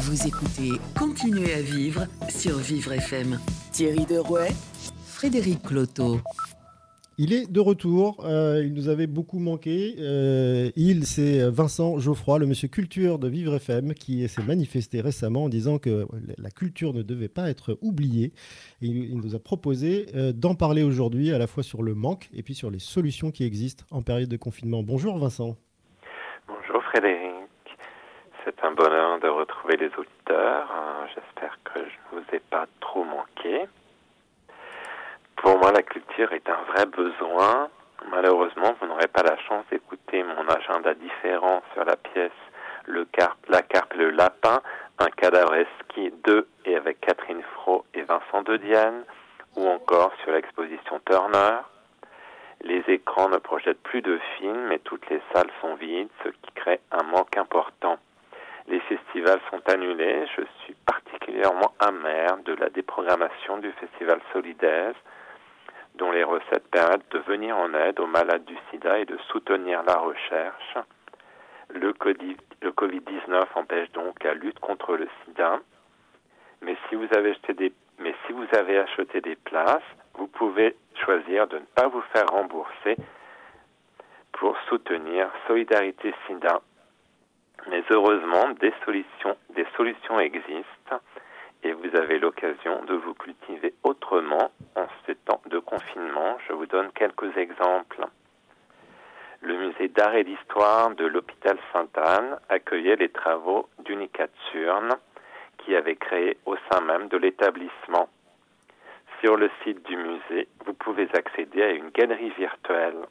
Vous 0.01 0.29
écoutez 0.29 0.79
Continuez 0.97 1.53
à 1.55 1.61
vivre 1.61 2.07
sur 2.29 2.57
Vivre 2.59 2.93
FM. 2.93 3.37
Thierry 3.73 4.07
Derouet, 4.07 4.51
Frédéric 5.05 5.61
Cloteau. 5.65 6.19
Il 7.19 7.33
est 7.33 7.51
de 7.51 7.59
retour. 7.59 8.25
Euh, 8.25 8.63
il 8.65 8.75
nous 8.75 8.89
avait 8.89 9.09
beaucoup 9.09 9.41
manqué. 9.41 9.97
Euh, 9.99 10.71
il, 10.77 11.05
c'est 11.05 11.51
Vincent 11.51 11.99
Geoffroy, 11.99 12.39
le 12.39 12.47
monsieur 12.47 12.69
culture 12.69 13.19
de 13.19 13.29
Vivre 13.29 13.57
FM, 13.57 13.93
qui 13.93 14.29
s'est 14.29 14.45
manifesté 14.45 15.01
récemment 15.01 15.45
en 15.45 15.49
disant 15.49 15.79
que 15.79 16.07
la 16.39 16.51
culture 16.51 16.95
ne 16.95 17.03
devait 17.03 17.29
pas 17.29 17.51
être 17.51 17.77
oubliée. 17.83 18.33
il, 18.81 19.17
nous 19.17 19.35
a 19.35 19.41
proposé 19.41 20.07
euh, 20.15 20.33
d'en 20.33 20.55
parler 20.55 20.85
aujourd'hui, 20.85 21.33
à 21.33 21.39
la 21.39 21.49
fois 21.49 21.65
sur 21.65 21.83
le 21.83 21.95
manque 21.95 22.31
et 22.33 22.45
puis 22.45 22.55
sur 22.55 22.71
les 22.71 22.79
solutions 22.79 23.33
qui 23.33 23.43
existent 23.43 23.85
en 23.91 24.03
période 24.03 24.29
de 24.29 24.37
confinement. 24.37 24.85
Bonjour 24.85 25.19
Vincent. 25.19 25.57
Bonjour 26.47 26.85
Frédéric. 26.85 27.38
C'est 28.49 28.65
un 28.65 28.71
bonheur 28.71 29.19
de 29.19 29.29
retrouver 29.29 29.77
les 29.77 29.91
auditeurs. 29.99 30.69
J'espère 31.15 31.59
que 31.65 31.81
je 31.81 32.17
ne 32.17 32.21
vous 32.21 32.27
ai 32.33 32.39
pas 32.39 32.65
trop 32.81 33.05
manqué. 33.05 33.69
Pour 35.37 35.59
moi, 35.59 35.71
la 35.71 35.83
culture 35.83 36.33
est 36.33 36.49
un 36.49 36.63
vrai 36.73 36.87
besoin. 36.87 37.69
Malheureusement, 38.11 38.75
vous 38.81 38.87
n'aurez 38.87 39.09
pas 39.09 39.23
la 39.23 39.37
chance 39.37 39.67
d'écouter 39.71 40.23
mon 40.23 40.49
agenda 40.49 40.95
différent 40.95 41.61
sur 41.75 41.85
la 41.85 41.97
pièce 41.97 42.33
Le 42.87 43.05
carpe, 43.05 43.39
La 43.51 43.61
carpe 43.61 43.93
et 43.93 43.99
le 43.99 44.11
lapin, 44.11 44.63
un 44.99 45.11
cadavreski 45.11 46.11
2 46.25 46.49
et 46.65 46.77
avec 46.77 47.03
Catherine 47.03 47.43
Fro 47.53 47.85
et 47.93 48.01
Vincent 48.01 48.41
de 48.45 48.57
Diane, 48.57 49.05
ou 49.57 49.69
encore 49.69 50.13
sur 50.23 50.33
l'exposition 50.33 51.01
Turner. 51.05 51.59
Les 52.63 52.83
écrans 52.89 53.29
ne 53.29 53.37
projettent 53.37 53.83
plus 53.83 54.01
de 54.01 54.19
films 54.39 54.73
et 54.73 54.79
toutes 54.79 55.07
les 55.11 55.21
salles 55.35 55.51
sont 55.61 55.75
vides, 55.75 56.09
ce 56.25 56.31
qui 56.31 56.53
crée 56.55 56.81
un 56.91 57.03
manque 57.03 57.37
important. 57.37 57.99
Les 58.69 58.81
festivals 58.81 59.41
sont 59.51 59.63
annulés. 59.71 60.27
Je 60.37 60.43
suis 60.63 60.75
particulièrement 60.87 61.73
amer 61.81 62.37
de 62.45 62.53
la 62.55 62.69
déprogrammation 62.69 63.59
du 63.59 63.73
festival 63.73 64.21
Solidaire 64.33 64.95
dont 65.95 66.13
les 66.13 66.23
recettes 66.23 66.69
permettent 66.71 67.11
de 67.11 67.19
venir 67.19 67.57
en 67.57 67.73
aide 67.75 67.99
aux 67.99 68.07
malades 68.07 68.45
du 68.45 68.57
sida 68.71 68.99
et 68.99 69.05
de 69.07 69.17
soutenir 69.33 69.83
la 69.83 69.97
recherche. 69.97 70.79
Le 71.71 71.93
Covid-19 71.93 73.45
empêche 73.55 73.91
donc 73.93 74.23
la 74.23 74.35
lutte 74.35 74.61
contre 74.61 74.97
le 74.97 75.09
sida. 75.25 75.59
Mais 76.63 76.77
si 76.89 76.95
vous 76.95 77.09
avez 77.17 77.31
acheté 77.31 77.55
des, 77.55 77.73
mais 77.99 78.15
si 78.27 78.33
vous 78.33 78.47
avez 78.53 78.79
acheté 78.79 79.21
des 79.21 79.37
places, 79.37 79.83
vous 80.15 80.29
pouvez 80.29 80.77
choisir 81.05 81.47
de 81.49 81.59
ne 81.59 81.65
pas 81.75 81.89
vous 81.89 82.03
faire 82.13 82.27
rembourser 82.27 82.97
pour 84.33 84.57
soutenir 84.69 85.31
Solidarité 85.47 86.15
SIDA. 86.27 86.61
Mais 87.67 87.83
heureusement, 87.91 88.51
des 88.61 88.73
solutions, 88.85 89.37
existent 90.21 91.01
et 91.63 91.73
vous 91.73 91.97
avez 91.97 92.19
l'occasion 92.19 92.85
de 92.85 92.95
vous 92.95 93.15
cultiver 93.15 93.75
autrement 93.83 94.51
en 94.77 94.87
ces 95.07 95.15
temps 95.17 95.43
de 95.47 95.59
confinement. 95.59 96.39
Je 96.49 96.53
vous 96.53 96.67
donne 96.67 96.91
quelques 96.93 97.37
exemples. 97.37 98.07
Le 99.43 99.57
musée 99.57 99.89
d'art 99.89 100.15
et 100.15 100.25
d'histoire 100.25 100.91
de 100.95 101.07
l'hôpital 101.07 101.59
Sainte-Anne 101.73 102.39
accueillait 102.49 102.97
les 102.97 103.11
travaux 103.11 103.69
d'Unicat 103.85 104.29
Surne 104.51 104.97
qui 105.59 105.75
avait 105.77 105.97
créé 105.97 106.37
au 106.47 106.57
sein 106.71 106.81
même 106.81 107.09
de 107.09 107.17
l'établissement. 107.17 108.09
Sur 109.21 109.37
le 109.37 109.51
site 109.63 109.85
du 109.87 109.97
musée, 109.97 110.49
vous 110.65 110.75
pouvez 110.75 111.09
accéder 111.15 111.63
à 111.63 111.71
une 111.71 111.91
galerie 111.91 112.31
virtuelle. 112.31 113.07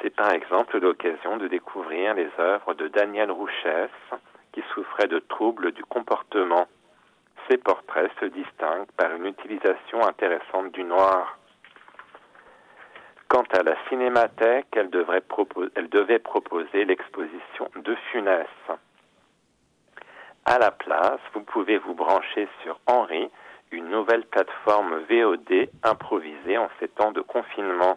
C'est 0.00 0.14
par 0.14 0.32
exemple 0.32 0.78
l'occasion 0.78 1.36
de 1.36 1.48
découvrir 1.48 2.14
les 2.14 2.28
œuvres 2.38 2.74
de 2.74 2.88
Daniel 2.88 3.30
Rouchès, 3.30 3.90
qui 4.52 4.62
souffrait 4.74 5.08
de 5.08 5.18
troubles 5.18 5.72
du 5.72 5.84
comportement. 5.84 6.66
Ses 7.48 7.58
portraits 7.58 8.10
se 8.20 8.26
distinguent 8.26 8.90
par 8.96 9.14
une 9.14 9.26
utilisation 9.26 10.06
intéressante 10.06 10.72
du 10.72 10.84
noir. 10.84 11.38
Quant 13.28 13.44
à 13.52 13.62
la 13.62 13.76
cinémathèque, 13.88 14.68
elle, 14.72 14.90
devait 14.90 16.18
proposer 16.18 16.84
l'exposition 16.84 17.68
de 17.76 17.94
Funès. 18.10 18.46
À 20.44 20.58
la 20.58 20.70
place, 20.70 21.20
vous 21.34 21.42
pouvez 21.42 21.78
vous 21.78 21.94
brancher 21.94 22.48
sur 22.62 22.78
Henri, 22.86 23.28
une 23.72 23.88
nouvelle 23.90 24.24
plateforme 24.26 25.00
VOD 25.10 25.68
improvisée 25.82 26.56
en 26.56 26.68
ces 26.78 26.88
temps 26.88 27.10
de 27.10 27.20
confinement. 27.20 27.96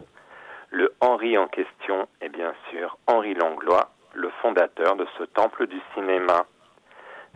Le 0.72 0.94
Henri 1.00 1.36
en 1.36 1.48
question 1.48 2.06
est 2.20 2.28
bien 2.28 2.54
sûr 2.70 2.96
Henri 3.08 3.34
Langlois, 3.34 3.90
le 4.14 4.30
fondateur 4.40 4.94
de 4.94 5.04
ce 5.18 5.24
temple 5.24 5.66
du 5.66 5.80
cinéma. 5.94 6.46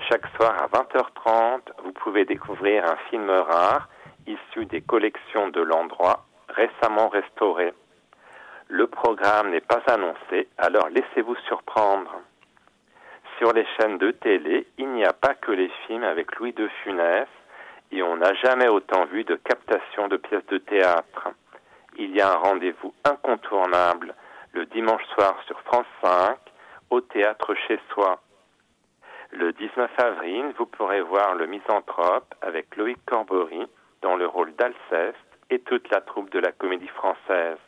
Chaque 0.09 0.26
soir 0.37 0.55
à 0.62 0.68
20h30, 0.68 1.62
vous 1.82 1.91
pouvez 1.93 2.24
découvrir 2.26 2.85
un 2.85 2.97
film 3.11 3.28
rare 3.28 3.89
issu 4.28 4.66
des 4.66 4.82
collections 4.82 5.49
de 5.49 5.61
l'endroit 5.61 6.26
récemment 6.49 7.09
restauré. 7.09 7.74
Le 8.68 8.87
programme 8.87 9.51
n'est 9.51 9.61
pas 9.61 9.82
annoncé, 9.89 10.49
alors 10.57 10.89
laissez-vous 10.91 11.37
surprendre. 11.49 12.14
Sur 13.39 13.53
les 13.53 13.66
chaînes 13.76 13.99
de 13.99 14.12
télé, 14.12 14.68
il 14.78 14.91
n'y 14.91 15.05
a 15.05 15.12
pas 15.12 15.35
que 15.35 15.51
les 15.51 15.70
films 15.87 16.05
avec 16.05 16.37
Louis 16.37 16.53
de 16.53 16.68
Funès, 16.85 17.26
et 17.91 18.01
on 18.05 18.16
n'a 18.16 18.32
jamais 18.35 18.68
autant 18.68 19.07
vu 19.07 19.24
de 19.24 19.35
captation 19.35 20.07
de 20.07 20.18
pièces 20.18 20.47
de 20.47 20.59
théâtre. 20.59 21.30
Il 21.97 22.14
y 22.14 22.20
a 22.20 22.32
un 22.32 22.36
rendez-vous 22.36 22.92
incontournable 23.05 24.14
le 24.53 24.66
dimanche 24.66 25.05
soir 25.14 25.36
sur 25.47 25.61
France 25.61 25.86
5 26.03 26.36
au 26.90 27.01
théâtre 27.01 27.55
chez 27.68 27.78
soi. 27.92 28.20
Le 29.30 29.53
19 29.53 29.90
avril, 29.99 30.53
vous 30.59 30.66
pourrez 30.66 31.01
voir 31.03 31.34
le 31.34 31.47
misanthrope 31.47 32.34
avec 32.40 32.74
Loïc 32.76 32.99
Corbory 33.07 33.66
dans 34.03 34.16
le 34.16 34.26
rôle 34.26 34.55
d'Alceste 34.57 35.18
et 35.51 35.61
toute 35.61 35.88
la 35.90 36.01
troupe 36.01 36.30
de 36.30 36.40
la 36.40 36.51
comédie 36.53 36.88
française. 36.88 37.59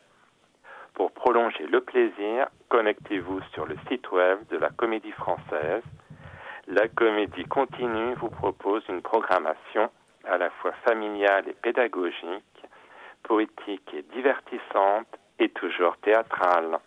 Pour 0.94 1.12
prolonger 1.12 1.66
le 1.66 1.80
plaisir, 1.80 2.48
connectez-vous 2.68 3.40
sur 3.52 3.66
le 3.66 3.76
site 3.88 4.10
web 4.10 4.38
de 4.48 4.56
la 4.56 4.70
Comédie 4.70 5.12
Française. 5.12 5.82
La 6.66 6.88
Comédie 6.88 7.44
Continue 7.44 8.14
vous 8.14 8.30
propose 8.30 8.82
une 8.88 9.02
programmation 9.02 9.90
à 10.24 10.38
la 10.38 10.50
fois 10.50 10.72
familiale 10.84 11.48
et 11.48 11.52
pédagogique, 11.52 12.55
poétique 13.26 13.92
et 13.92 14.02
divertissante 14.02 15.08
et 15.38 15.48
toujours 15.50 15.96
théâtrale. 15.98 16.78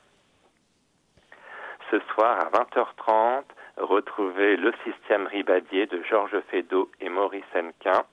Ce 1.92 2.00
soir 2.14 2.40
à 2.40 2.50
20h30, 2.50 3.44
retrouvez 3.78 4.56
Le 4.56 4.72
système 4.84 5.28
ribadier 5.28 5.86
de 5.88 6.02
Georges 6.04 6.40
Feydeau 6.50 6.90
et 7.02 7.10
Maurice 7.10 7.44
Hennequin, 7.54 8.04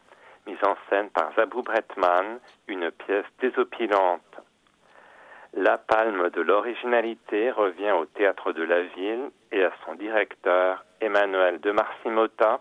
mise 0.47 0.63
en 0.65 0.77
scène 0.89 1.11
par 1.11 1.33
Zabou 1.35 1.63
Bretman, 1.63 2.39
une 2.69 2.91
pièce 2.91 3.27
désopilante. 3.41 4.23
La 5.55 5.79
palme 5.79 6.31
de 6.31 6.41
l'originalité 6.41 7.51
revient 7.51 7.93
au 7.93 8.05
théâtre 8.07 8.53
de 8.53 8.63
la 8.63 8.83
ville 8.83 9.31
et 9.53 9.65
à 9.65 9.73
son 9.85 9.95
directeur 9.95 10.85
Emmanuel 11.01 11.61
de 11.61 11.71
Marcimota 11.71 12.61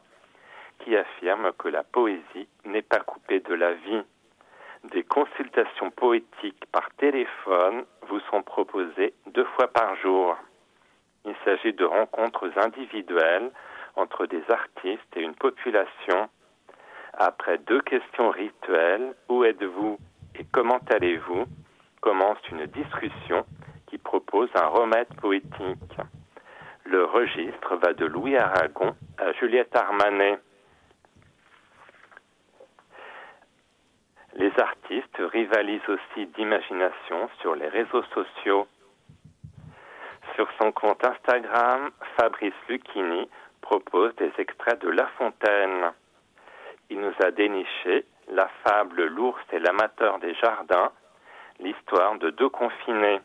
qui 0.80 0.96
affirme 0.96 1.52
que 1.58 1.68
la 1.68 1.84
poésie 1.84 2.48
n'est 2.66 2.82
pas 2.82 3.00
coupée 3.00 3.40
de 3.40 3.54
la 3.54 3.74
vie. 3.74 4.04
Des 4.92 5.04
consultations 5.04 5.90
poétiques 5.90 6.64
par 6.72 6.90
téléphone 6.98 7.86
vous 8.08 8.20
sont 8.32 8.44
proposées 8.44 9.16
deux 9.28 9.46
fois 9.56 9.68
par 9.68 9.96
jour. 9.98 10.38
Il 11.26 11.34
s'agit 11.44 11.74
de 11.74 11.86
rencontres 11.86 12.52
individuelles 12.58 13.50
entre 13.96 14.28
des 14.28 14.44
artistes 14.50 15.18
et 15.18 15.22
une 15.22 15.34
population. 15.34 16.30
Après 17.14 17.58
deux 17.58 17.82
questions 17.82 18.30
rituelles, 18.30 19.16
où 19.28 19.44
êtes-vous 19.44 19.98
et 20.38 20.46
comment 20.52 20.82
allez-vous 20.92 21.46
commence 22.02 22.38
une 22.52 22.68
discussion 22.68 23.44
qui 23.88 23.98
propose 23.98 24.50
un 24.54 24.68
remède 24.68 25.12
poétique. 25.20 25.98
Le 26.84 27.06
registre 27.06 27.76
va 27.78 27.94
de 27.94 28.06
Louis 28.06 28.38
Aragon 28.38 28.96
à 29.18 29.32
Juliette 29.34 29.76
Armanet. 29.76 30.38
Les 34.36 34.52
artistes 34.60 35.18
rivalisent 35.18 35.88
aussi 35.88 36.28
d'imagination 36.28 37.30
sur 37.42 37.56
les 37.56 37.68
réseaux 37.68 38.04
sociaux. 38.14 38.68
Sur 40.36 40.48
son 40.62 40.72
compte 40.72 41.04
Instagram, 41.06 41.92
Fabrice 42.18 42.54
Lucchini 42.68 43.30
propose 43.62 44.14
des 44.16 44.32
extraits 44.38 44.82
de 44.82 44.90
La 44.90 45.08
Fontaine. 45.18 45.92
Il 46.90 47.00
nous 47.00 47.14
a 47.24 47.32
déniché 47.32 48.06
la 48.28 48.50
fable 48.64 49.06
L'ours 49.06 49.42
et 49.52 49.60
l'amateur 49.60 50.20
des 50.20 50.34
jardins 50.36 50.92
l'histoire 51.60 52.18
de 52.18 52.30
deux 52.32 52.50
confinés. 52.50 53.22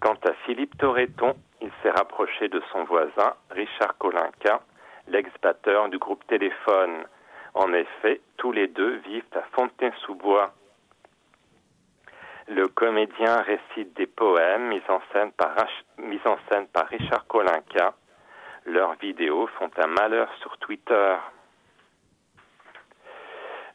Quant 0.00 0.18
à 0.28 0.32
Philippe 0.44 0.76
Torreton, 0.78 1.34
il 1.60 1.70
s'est 1.82 1.90
rapproché 1.90 2.48
de 2.48 2.62
son 2.72 2.84
voisin, 2.84 3.34
Richard 3.50 3.96
Kolinka, 3.98 4.60
l'ex-batteur 5.08 5.88
du 5.88 5.98
groupe 5.98 6.26
Téléphone. 6.26 7.04
En 7.54 7.72
effet, 7.72 8.20
tous 8.36 8.50
les 8.50 8.66
deux 8.66 8.96
vivent 9.06 9.22
à 9.34 9.42
Fontaine-sous-Bois. 9.52 10.52
Le 12.48 12.66
comédien 12.68 13.42
récite 13.42 13.94
des 13.96 14.06
poèmes 14.06 14.68
mis 14.68 14.82
en 14.88 15.00
scène 15.12 15.30
par, 15.32 16.86
Richard 16.88 17.26
Kolinka. 17.26 17.94
Leurs 18.66 18.94
vidéos 18.94 19.46
font 19.58 19.70
un 19.76 19.86
malheur 19.86 20.28
sur 20.40 20.58
Twitter. 20.58 21.16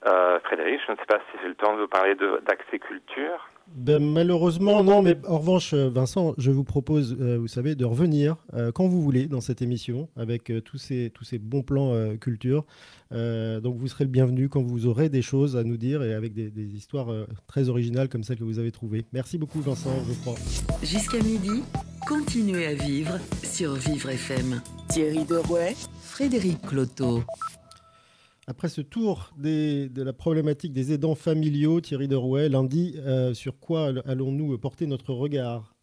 Euh, 0.05 0.39
Frédéric, 0.41 0.81
je 0.85 0.91
ne 0.91 0.97
sais 0.97 1.05
pas 1.05 1.19
si 1.31 1.37
j'ai 1.41 1.47
le 1.47 1.55
temps 1.55 1.73
de 1.75 1.81
vous 1.81 1.87
parler 1.87 2.15
d'accès 2.15 2.79
culture. 2.79 3.49
Ben, 3.75 4.03
malheureusement, 4.03 4.83
non, 4.83 5.01
mais 5.01 5.17
en 5.27 5.39
revanche, 5.39 5.73
euh, 5.73 5.89
Vincent, 5.89 6.33
je 6.37 6.51
vous 6.51 6.63
propose, 6.63 7.15
euh, 7.19 7.37
vous 7.39 7.47
savez, 7.47 7.75
de 7.75 7.85
revenir 7.85 8.35
quand 8.73 8.87
vous 8.87 9.01
voulez 9.01 9.27
dans 9.27 9.41
cette 9.41 9.61
émission 9.61 10.09
avec 10.15 10.51
tous, 10.65 10.77
ces, 10.77 11.11
tous 11.13 11.23
ces 11.23 11.39
bons 11.39 11.61
plans 11.61 11.93
culture. 12.17 12.65
donc 13.11 13.77
vous 13.77 13.87
serez 13.87 14.03
le 14.03 14.09
bienvenu 14.09 14.49
quand 14.49 14.61
vous 14.61 14.85
aurez 14.85 15.09
des 15.09 15.21
choses 15.21 15.55
à 15.55 15.63
nous 15.63 15.77
dire 15.77 16.03
et 16.03 16.13
avec 16.13 16.33
des, 16.33 16.49
des 16.49 16.75
histoires 16.75 17.07
très 17.47 17.69
originales 17.69 18.09
comme 18.09 18.23
celles 18.23 18.37
que 18.37 18.43
vous 18.43 18.59
avez 18.59 18.71
trouvées. 18.71 19.05
Merci 19.13 19.37
beaucoup, 19.37 19.61
Vincent, 19.61 19.93
je 20.07 20.13
crois. 20.21 20.35
Jusqu'à 20.83 21.21
midi, 21.21 21.63
continuez 22.07 22.65
à 22.65 22.73
vivre 22.73 23.17
sur 23.43 23.75
Vivre 23.75 24.09
FM. 24.09 24.61
Thierry 24.89 25.25
Derouet, 25.25 25.75
Frédéric 26.01 26.61
Cloteau. 26.61 27.23
Après 28.49 28.67
ce 28.67 28.81
tour 28.81 29.31
de 29.37 30.01
la 30.01 30.11
problématique 30.11 30.73
des 30.73 30.91
aidants 30.91 31.13
familiaux, 31.13 31.81
Thierry 31.81 32.07
Derouet, 32.07 32.49
lundi, 32.49 32.99
euh, 33.05 33.35
sur 33.35 33.59
quoi 33.59 33.91
allons-nous 34.07 34.57
porter 34.57 34.87
notre 34.87 35.13
regard? 35.13 35.75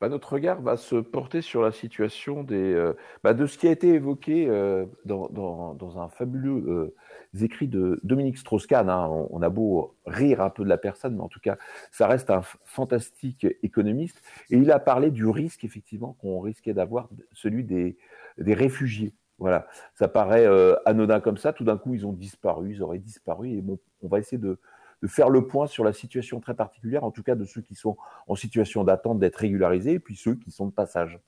Bah, 0.00 0.08
Notre 0.08 0.34
regard 0.34 0.62
va 0.62 0.76
se 0.76 0.94
porter 0.94 1.42
sur 1.42 1.60
la 1.60 1.72
situation 1.72 2.44
des, 2.44 2.54
euh, 2.54 2.92
bah, 3.24 3.34
de 3.34 3.46
ce 3.46 3.58
qui 3.58 3.66
a 3.66 3.72
été 3.72 3.88
évoqué 3.88 4.46
euh, 4.48 4.86
dans, 5.04 5.98
un 5.98 6.08
fabuleux 6.08 6.94
écrit 7.40 7.66
de 7.66 7.98
Dominique 8.04 8.38
Strauss-Kahn. 8.38 8.88
Hein. 8.88 9.08
On, 9.30 9.42
a 9.42 9.48
beau 9.48 9.96
rire 10.06 10.40
un 10.40 10.50
peu 10.50 10.62
de 10.62 10.68
la 10.68 10.78
personne, 10.78 11.16
mais 11.16 11.22
en 11.22 11.28
tout 11.28 11.40
cas, 11.40 11.58
ça 11.90 12.06
reste 12.06 12.30
un 12.30 12.42
fantastique 12.64 13.44
économiste. 13.64 14.22
Et 14.50 14.56
il 14.56 14.70
a 14.70 14.78
parlé 14.78 15.10
du 15.10 15.26
risque, 15.26 15.64
effectivement, 15.64 16.12
qu'on 16.20 16.38
risquait 16.38 16.74
d'avoir, 16.74 17.08
celui 17.32 17.64
des, 17.64 17.96
des 18.38 18.54
réfugiés. 18.54 19.14
Voilà, 19.38 19.66
ça 19.94 20.08
paraît 20.08 20.46
euh, 20.46 20.76
anodin 20.86 21.20
comme 21.20 21.36
ça. 21.36 21.52
Tout 21.52 21.64
d'un 21.64 21.76
coup, 21.76 21.94
ils 21.94 22.06
ont 22.06 22.12
disparu, 22.12 22.72
ils 22.72 22.82
auraient 22.82 22.98
disparu. 22.98 23.50
Et 23.50 23.62
bon, 23.62 23.78
on 24.02 24.08
va 24.08 24.18
essayer 24.18 24.38
de, 24.38 24.58
faire 25.06 25.28
le 25.28 25.46
point 25.46 25.66
sur 25.66 25.84
la 25.84 25.92
situation 25.92 26.40
très 26.40 26.54
particulière, 26.54 27.04
en 27.04 27.10
tout 27.10 27.22
cas 27.22 27.34
de 27.34 27.44
ceux 27.44 27.60
qui 27.60 27.74
sont 27.74 27.96
en 28.26 28.36
situation 28.36 28.84
d'attente 28.84 29.18
d'être 29.18 29.36
régularisés, 29.36 29.92
et 29.92 29.98
puis 29.98 30.16
ceux 30.16 30.34
qui 30.34 30.50
sont 30.50 30.66
de 30.66 30.72
passage. 30.72 31.18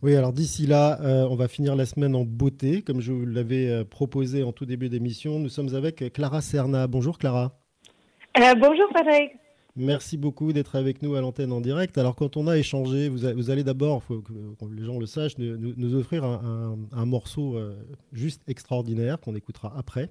Oui, 0.00 0.16
alors 0.16 0.32
d'ici 0.32 0.66
là, 0.66 0.98
euh, 1.02 1.26
on 1.28 1.36
va 1.36 1.48
finir 1.48 1.76
la 1.76 1.84
semaine 1.84 2.16
en 2.16 2.24
beauté, 2.24 2.82
comme 2.82 3.00
je 3.00 3.12
vous 3.12 3.26
l'avais 3.26 3.68
euh, 3.68 3.84
proposé 3.84 4.42
en 4.42 4.52
tout 4.52 4.64
début 4.64 4.88
d'émission. 4.88 5.38
Nous 5.38 5.50
sommes 5.50 5.74
avec 5.74 6.12
Clara 6.14 6.40
Serna. 6.40 6.86
Bonjour 6.86 7.18
Clara. 7.18 7.60
bonjour 8.34 8.88
Frédéric. 8.90 9.41
Merci 9.74 10.18
beaucoup 10.18 10.52
d'être 10.52 10.76
avec 10.76 11.00
nous 11.00 11.14
à 11.14 11.22
l'antenne 11.22 11.50
en 11.50 11.62
direct. 11.62 11.96
Alors, 11.96 12.14
quand 12.14 12.36
on 12.36 12.46
a 12.46 12.58
échangé, 12.58 13.08
vous, 13.08 13.50
allez 13.50 13.64
d'abord, 13.64 14.02
faut 14.02 14.20
que, 14.20 14.32
les 14.70 14.84
gens 14.84 14.98
le 14.98 15.06
sachent, 15.06 15.38
nous, 15.38 15.94
offrir 15.94 16.24
un, 16.24 17.06
morceau 17.06 17.56
euh, 17.56 17.74
juste 18.12 18.42
extraordinaire 18.48 19.18
qu'on 19.18 19.34
écoutera 19.34 19.72
après. 19.74 20.10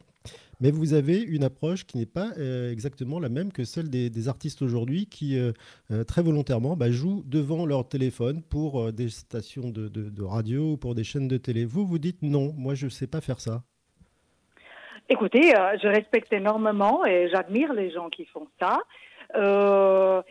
Mais 0.62 0.72
vous 0.72 0.96
avez 0.96 1.22
une 1.22 1.44
approche 1.44 1.86
qui 1.86 2.00
n'est 2.00 2.08
pas 2.08 2.32
euh, 2.40 2.72
exactement 2.72 3.20
la 3.20 3.30
même 3.30 3.52
que 3.52 3.64
celle 3.64 3.92
des, 3.92 4.28
artistes 4.28 4.64
aujourd'hui 4.64 5.06
qui, 5.06 5.38
euh, 5.38 5.52
très 6.06 6.24
volontairement, 6.24 6.76
bah, 6.76 6.90
jouent 6.90 7.24
devant 7.28 7.68
leur 7.68 7.88
téléphone 7.88 8.42
pour 8.42 8.92
des 8.92 9.10
stations 9.10 9.70
de 9.70 10.24
radio 10.24 10.72
ou 10.72 10.78
pour 10.78 10.96
des 10.96 11.04
chaînes 11.04 11.28
de 11.28 11.38
télé. 11.38 11.66
Vous, 11.66 11.86
vous 11.86 12.00
dites 12.00 12.24
non, 12.24 12.52
moi, 12.58 12.74
je 12.74 12.86
ne 12.86 12.90
sais 12.90 13.08
pas 13.08 13.22
faire 13.22 13.40
ça. 13.40 13.62
Écoutez, 15.08 15.54
je 15.84 15.88
respecte 15.88 16.34
énormément 16.34 17.06
et 17.06 17.30
j'admire 17.30 17.74
les 17.74 17.92
gens 17.92 18.10
qui 18.10 18.26
font 18.26 18.48
ça. 18.60 18.80
Euh, 19.36 20.22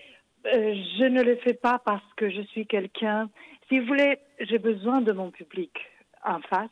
euh, 0.47 0.74
je 0.98 1.05
ne 1.05 1.22
le 1.22 1.36
fais 1.36 1.55
pas 1.55 1.81
parce 1.85 2.14
que 2.16 2.31
je 2.31 2.43
suis 2.43 2.66
quelqu'un. 2.66 3.28
Si 3.68 3.78
vous 3.78 3.86
voulez, 3.86 4.18
j'ai 4.40 4.59
besoin 4.59 5.01
de 5.01 5.12
mon 5.12 5.31
public 5.31 5.72
en 6.24 6.40
face. 6.40 6.70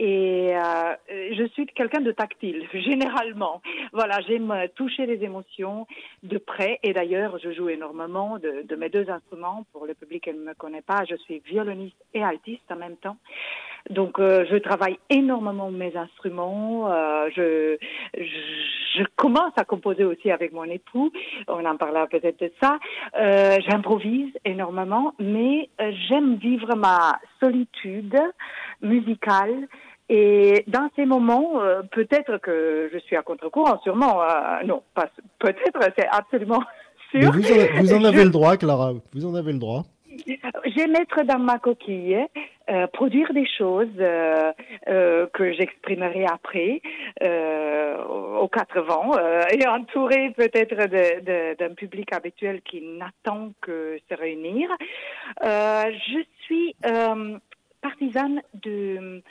Et 0.00 0.56
euh, 0.56 0.94
je 1.08 1.48
suis 1.54 1.66
quelqu'un 1.66 2.00
de 2.00 2.12
tactile, 2.12 2.68
généralement. 2.72 3.60
Voilà, 3.92 4.20
j'aime 4.20 4.54
toucher 4.76 5.06
les 5.06 5.24
émotions 5.24 5.86
de 6.22 6.38
près. 6.38 6.78
Et 6.84 6.92
d'ailleurs, 6.92 7.38
je 7.38 7.52
joue 7.52 7.68
énormément 7.68 8.38
de, 8.38 8.62
de, 8.62 8.76
mes 8.76 8.90
deux 8.90 9.10
instruments. 9.10 9.66
Pour 9.72 9.86
le 9.86 9.94
public 9.94 10.24
qui 10.24 10.30
ne 10.32 10.44
me 10.44 10.54
connaît 10.54 10.82
pas, 10.82 11.04
je 11.04 11.16
suis 11.16 11.40
violoniste 11.40 11.96
et 12.14 12.22
altiste 12.22 12.70
en 12.70 12.76
même 12.76 12.96
temps. 12.96 13.16
Donc, 13.90 14.18
euh, 14.18 14.44
je 14.50 14.56
travaille 14.56 14.98
énormément 15.08 15.70
mes 15.70 15.96
instruments. 15.96 16.90
Euh, 16.92 17.28
je, 17.34 17.78
je, 18.14 19.04
commence 19.16 19.52
à 19.56 19.64
composer 19.64 20.04
aussi 20.04 20.30
avec 20.30 20.52
mon 20.52 20.64
époux. 20.64 21.10
On 21.48 21.64
en 21.64 21.76
parlera 21.76 22.06
peut-être 22.06 22.40
de 22.40 22.52
ça. 22.60 22.78
Euh, 23.18 23.56
J'improvise 23.68 24.32
énormément, 24.44 25.14
mais 25.18 25.70
euh, 25.80 25.90
j'aime 26.08 26.36
vivre 26.36 26.74
ma 26.76 27.18
solitude 27.40 28.18
musicale. 28.82 29.68
Et 30.10 30.64
dans 30.66 30.88
ces 30.96 31.04
moments, 31.04 31.60
euh, 31.60 31.82
peut-être 31.90 32.38
que 32.38 32.90
je 32.92 32.98
suis 32.98 33.16
à 33.16 33.22
contre-courant, 33.22 33.78
sûrement. 33.82 34.20
non, 34.64 34.82
pas 34.94 35.08
peut-être, 35.38 35.80
c'est 35.96 36.08
absolument 36.10 36.62
sûr. 37.10 37.30
vous, 37.32 37.52
en, 37.52 37.80
vous 37.80 37.94
en 37.94 38.04
avez 38.04 38.24
le 38.24 38.30
droit, 38.30 38.56
Clara. 38.56 38.92
Vous 39.12 39.26
en 39.26 39.34
avez 39.34 39.52
le 39.52 39.58
droit. 39.58 39.84
J'aime 40.26 40.94
être 40.96 41.22
dans 41.24 41.38
ma 41.38 41.58
coquille, 41.58 42.18
euh, 42.70 42.86
produire 42.88 43.32
des 43.32 43.46
choses 43.46 43.88
euh, 43.98 44.52
euh, 44.88 45.26
que 45.32 45.52
j'exprimerai 45.52 46.26
après 46.26 46.82
aux 48.40 48.48
quatre 48.48 48.80
vents 48.80 49.12
et 49.50 49.66
entouré 49.66 50.30
peut-être 50.36 50.86
d'un 51.56 51.74
public 51.74 52.12
habituel 52.12 52.62
qui 52.62 52.80
n'attend 52.80 53.52
que 53.60 53.98
se 54.08 54.14
réunir. 54.14 54.70
je 55.42 56.24
suis 56.42 56.76
partisane 57.80 58.42
de 58.54 59.22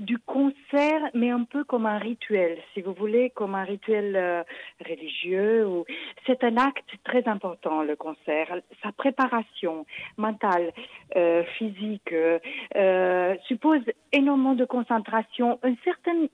du 0.00 0.18
concert, 0.18 1.02
mais 1.14 1.30
un 1.30 1.44
peu 1.44 1.62
comme 1.64 1.86
un 1.86 1.98
rituel, 1.98 2.56
si 2.72 2.80
vous 2.80 2.94
voulez, 2.94 3.30
comme 3.30 3.54
un 3.54 3.64
rituel 3.64 4.16
euh, 4.16 4.42
religieux. 4.88 5.66
Ou... 5.68 5.84
C'est 6.26 6.42
un 6.42 6.56
acte 6.56 6.88
très 7.04 7.28
important, 7.28 7.82
le 7.82 7.96
concert. 7.96 8.48
Sa 8.82 8.92
préparation 8.92 9.84
mentale, 10.16 10.72
euh, 11.16 11.44
physique, 11.58 12.12
euh, 12.12 13.34
suppose 13.46 13.82
énormément 14.12 14.54
de 14.54 14.64
concentration, 14.64 15.60
une 15.64 15.76
certaine... 15.84 16.28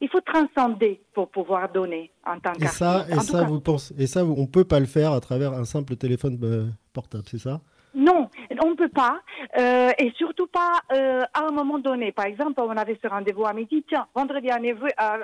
il 0.00 0.08
faut 0.08 0.20
transcender 0.20 1.00
pour 1.14 1.30
pouvoir 1.30 1.72
donner 1.72 2.12
en 2.26 2.38
tant 2.38 2.52
qu'artiste. 2.52 2.74
Et 2.74 2.84
ça, 2.84 3.06
et 3.10 3.20
ça, 3.20 3.44
vous 3.44 3.60
pensez, 3.60 3.94
et 3.98 4.06
ça, 4.06 4.24
on 4.24 4.46
peut 4.46 4.64
pas 4.64 4.80
le 4.80 4.86
faire 4.86 5.12
à 5.12 5.20
travers 5.20 5.52
un 5.54 5.64
simple 5.64 5.96
téléphone 5.96 6.74
portable, 6.92 7.24
c'est 7.26 7.38
ça? 7.38 7.60
Non, 7.94 8.28
on 8.62 8.70
ne 8.70 8.74
peut 8.74 8.88
pas, 8.88 9.20
euh, 9.58 9.90
et 9.98 10.10
surtout 10.16 10.46
pas 10.46 10.80
euh, 10.92 11.22
à 11.34 11.46
un 11.46 11.52
moment 11.52 11.78
donné. 11.78 12.12
Par 12.12 12.26
exemple, 12.26 12.60
on 12.60 12.76
avait 12.76 12.98
ce 13.02 13.08
rendez-vous 13.08 13.46
à 13.46 13.52
midi. 13.52 13.84
Tiens, 13.88 14.06
vendredi 14.14 14.50
à, 14.50 14.58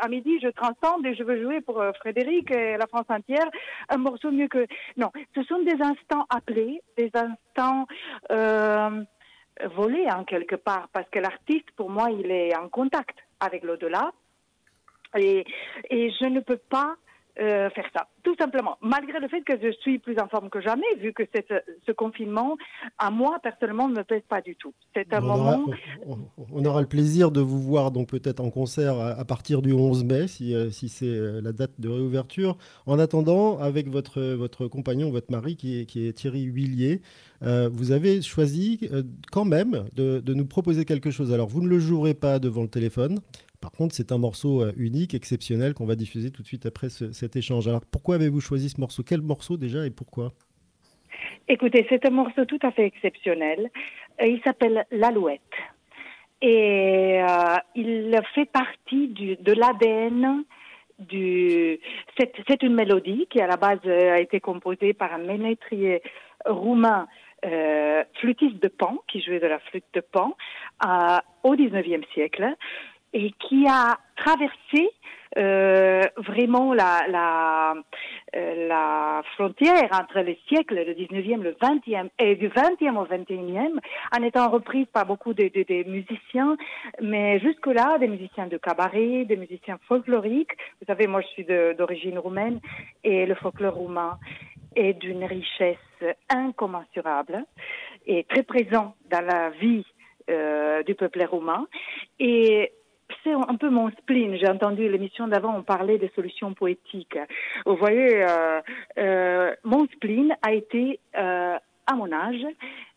à, 0.00 0.08
midi, 0.08 0.38
je 0.42 0.48
transcende 0.48 1.06
et 1.06 1.14
je 1.14 1.22
veux 1.22 1.42
jouer 1.42 1.60
pour 1.60 1.80
euh, 1.80 1.92
Frédéric 2.00 2.50
et 2.50 2.76
la 2.76 2.86
France 2.86 3.06
entière 3.08 3.48
un 3.88 3.96
morceau 3.98 4.30
mieux 4.30 4.48
que. 4.48 4.66
Non, 4.96 5.10
ce 5.34 5.42
sont 5.44 5.62
des 5.62 5.80
instants 5.82 6.26
appelés, 6.30 6.82
des 6.96 7.10
instants 7.14 7.86
volés 9.76 10.06
en 10.10 10.24
quelque 10.24 10.56
part, 10.56 10.88
parce 10.92 11.08
que 11.10 11.18
l'artiste, 11.18 11.70
pour 11.76 11.90
moi, 11.90 12.10
il 12.10 12.30
est 12.30 12.56
en 12.56 12.68
contact 12.68 13.18
avec 13.38 13.62
l'au-delà, 13.62 14.12
et, 15.16 15.44
et 15.90 16.10
je 16.10 16.24
ne 16.24 16.40
peux 16.40 16.56
pas 16.56 16.96
euh, 17.40 17.70
faire 17.70 17.86
ça, 17.96 18.08
tout 18.22 18.34
simplement. 18.38 18.76
Malgré 18.82 19.18
le 19.18 19.26
fait 19.26 19.40
que 19.40 19.54
je 19.62 19.72
suis 19.80 19.98
plus 19.98 20.18
en 20.18 20.28
forme 20.28 20.50
que 20.50 20.60
jamais, 20.60 20.84
vu 20.98 21.14
que 21.14 21.22
ce 21.86 21.92
confinement, 21.92 22.58
à 22.98 23.10
moi, 23.10 23.38
personnellement, 23.42 23.88
ne 23.88 23.96
me 23.96 24.04
pèse 24.04 24.20
pas 24.28 24.42
du 24.42 24.54
tout. 24.54 24.74
C'est 24.94 25.14
un 25.14 25.22
on 25.22 25.26
moment... 25.28 25.64
Aura, 26.06 26.18
on, 26.52 26.64
aura 26.66 26.82
le 26.82 26.86
plaisir 26.86 27.30
de 27.30 27.40
vous 27.40 27.62
voir 27.62 27.90
donc 27.90 28.08
peut-être 28.08 28.40
en 28.40 28.50
concert 28.50 28.98
à, 28.98 29.24
partir 29.24 29.62
du 29.62 29.72
11 29.72 30.04
mai, 30.04 30.28
si, 30.28 30.54
euh, 30.54 30.68
si 30.68 30.90
c'est 30.90 31.06
euh, 31.06 31.40
la 31.40 31.52
date 31.52 31.72
de 31.78 31.88
réouverture. 31.88 32.58
En 32.84 32.98
attendant, 32.98 33.58
avec 33.58 33.88
votre, 33.88 34.20
votre 34.34 34.66
compagnon, 34.66 35.10
votre 35.10 35.30
mari, 35.30 35.56
qui 35.56 35.80
est, 35.80 35.86
qui 35.86 36.06
est 36.06 36.12
Thierry 36.12 36.42
Huillier, 36.42 37.00
vous 37.40 37.90
avez 37.90 38.22
choisi 38.22 38.88
quand 39.32 39.44
même 39.44 39.86
de, 39.96 40.20
de 40.20 40.34
nous 40.34 40.46
proposer 40.46 40.84
quelque 40.84 41.10
chose. 41.10 41.32
Alors, 41.32 41.48
vous 41.48 41.60
ne 41.60 41.66
le 41.66 41.80
jouerez 41.80 42.14
pas 42.14 42.38
devant 42.38 42.62
le 42.62 42.68
téléphone, 42.68 43.18
par 43.62 43.70
contre, 43.70 43.94
c'est 43.94 44.10
un 44.10 44.18
morceau 44.18 44.62
euh, 44.62 44.72
unique, 44.76 45.14
exceptionnel, 45.14 45.72
qu'on 45.72 45.86
va 45.86 45.94
diffuser 45.94 46.32
tout 46.32 46.42
de 46.42 46.46
suite 46.48 46.66
après 46.66 46.88
cet 46.90 47.36
échange. 47.36 47.68
Alors, 47.68 47.82
pourquoi 47.90 48.16
avez-vous 48.16 48.40
choisi 48.40 48.68
ce 48.68 48.80
morceau? 48.80 49.04
Quel 49.04 49.22
morceau 49.22 49.56
déjà 49.56 49.86
et 49.86 49.90
pourquoi? 49.90 50.32
Écoutez, 51.48 51.86
c'est 51.88 52.04
un 52.04 52.10
morceau 52.10 52.44
tout 52.44 52.58
à 52.62 52.72
fait 52.72 52.84
exceptionnel. 52.84 53.70
Euh, 54.20 54.26
il 54.26 54.42
s'appelle 54.42 54.84
L'Alouette. 54.90 55.40
Et 56.42 57.22
euh, 57.22 57.56
il 57.76 58.20
fait 58.34 58.50
partie 58.50 59.08
de 59.08 59.52
l'ADN 59.52 60.42
du. 60.98 61.78
C'est 62.18 62.62
une 62.64 62.74
mélodie 62.74 63.28
qui, 63.30 63.40
à 63.40 63.46
la 63.46 63.56
base, 63.56 63.86
a 63.86 64.18
été 64.18 64.40
composée 64.40 64.92
par 64.92 65.12
un 65.14 65.18
ménétrier 65.18 66.02
roumain 66.44 67.06
flûtiste 68.20 68.60
de 68.60 68.68
Pan, 68.68 68.98
qui 69.08 69.20
jouait 69.20 69.40
de 69.40 69.46
la 69.46 69.60
flûte 69.60 69.84
de 69.94 70.00
Pan, 70.00 70.36
au 71.44 71.54
XIXe 71.54 72.06
siècle 72.12 72.56
et 73.12 73.32
qui 73.32 73.66
a 73.68 73.98
traversé 74.16 74.90
euh, 75.38 76.02
vraiment 76.18 76.74
la, 76.74 77.06
la, 77.08 77.74
euh, 78.36 78.68
la 78.68 79.22
frontière 79.34 79.88
entre 79.92 80.20
les 80.20 80.38
siècles, 80.46 80.74
le 80.74 80.92
19e, 80.92 81.40
le 81.40 81.52
20e, 81.52 82.10
et 82.18 82.36
du 82.36 82.48
20e 82.48 82.96
au 82.96 83.06
21e, 83.06 83.78
en 84.14 84.22
étant 84.22 84.50
reprise 84.50 84.86
par 84.92 85.06
beaucoup 85.06 85.32
de, 85.32 85.44
de, 85.44 85.62
de 85.62 85.88
musiciens, 85.88 86.56
mais 87.00 87.40
jusque-là, 87.40 87.96
des 87.98 88.08
musiciens 88.08 88.46
de 88.46 88.58
cabaret, 88.58 89.24
des 89.24 89.36
musiciens 89.36 89.78
folkloriques. 89.88 90.52
Vous 90.80 90.86
savez, 90.86 91.06
moi, 91.06 91.22
je 91.22 91.28
suis 91.28 91.44
d'origine 91.44 92.18
roumaine, 92.18 92.60
et 93.02 93.24
le 93.24 93.34
folklore 93.34 93.74
roumain 93.74 94.18
est 94.76 94.94
d'une 94.94 95.24
richesse 95.24 95.76
incommensurable 96.28 97.44
et 98.06 98.24
très 98.24 98.42
présent 98.42 98.94
dans 99.10 99.24
la 99.24 99.50
vie 99.50 99.84
euh, 100.30 100.82
du 100.82 100.94
peuple 100.94 101.24
roumain. 101.24 101.66
Et 102.20 102.72
c'est 103.22 103.32
un 103.32 103.56
peu 103.56 103.70
mon 103.70 103.90
spleen. 103.90 104.36
J'ai 104.36 104.48
entendu 104.48 104.88
l'émission 104.88 105.28
d'avant, 105.28 105.56
on 105.56 105.62
parlait 105.62 105.98
des 105.98 106.10
solutions 106.14 106.54
poétiques. 106.54 107.18
Vous 107.66 107.76
voyez, 107.76 108.22
euh, 108.22 108.60
euh, 108.98 109.54
mon 109.64 109.86
spleen 109.86 110.34
a 110.42 110.52
été, 110.52 111.00
euh, 111.16 111.56
à 111.86 111.94
mon 111.94 112.12
âge, 112.12 112.44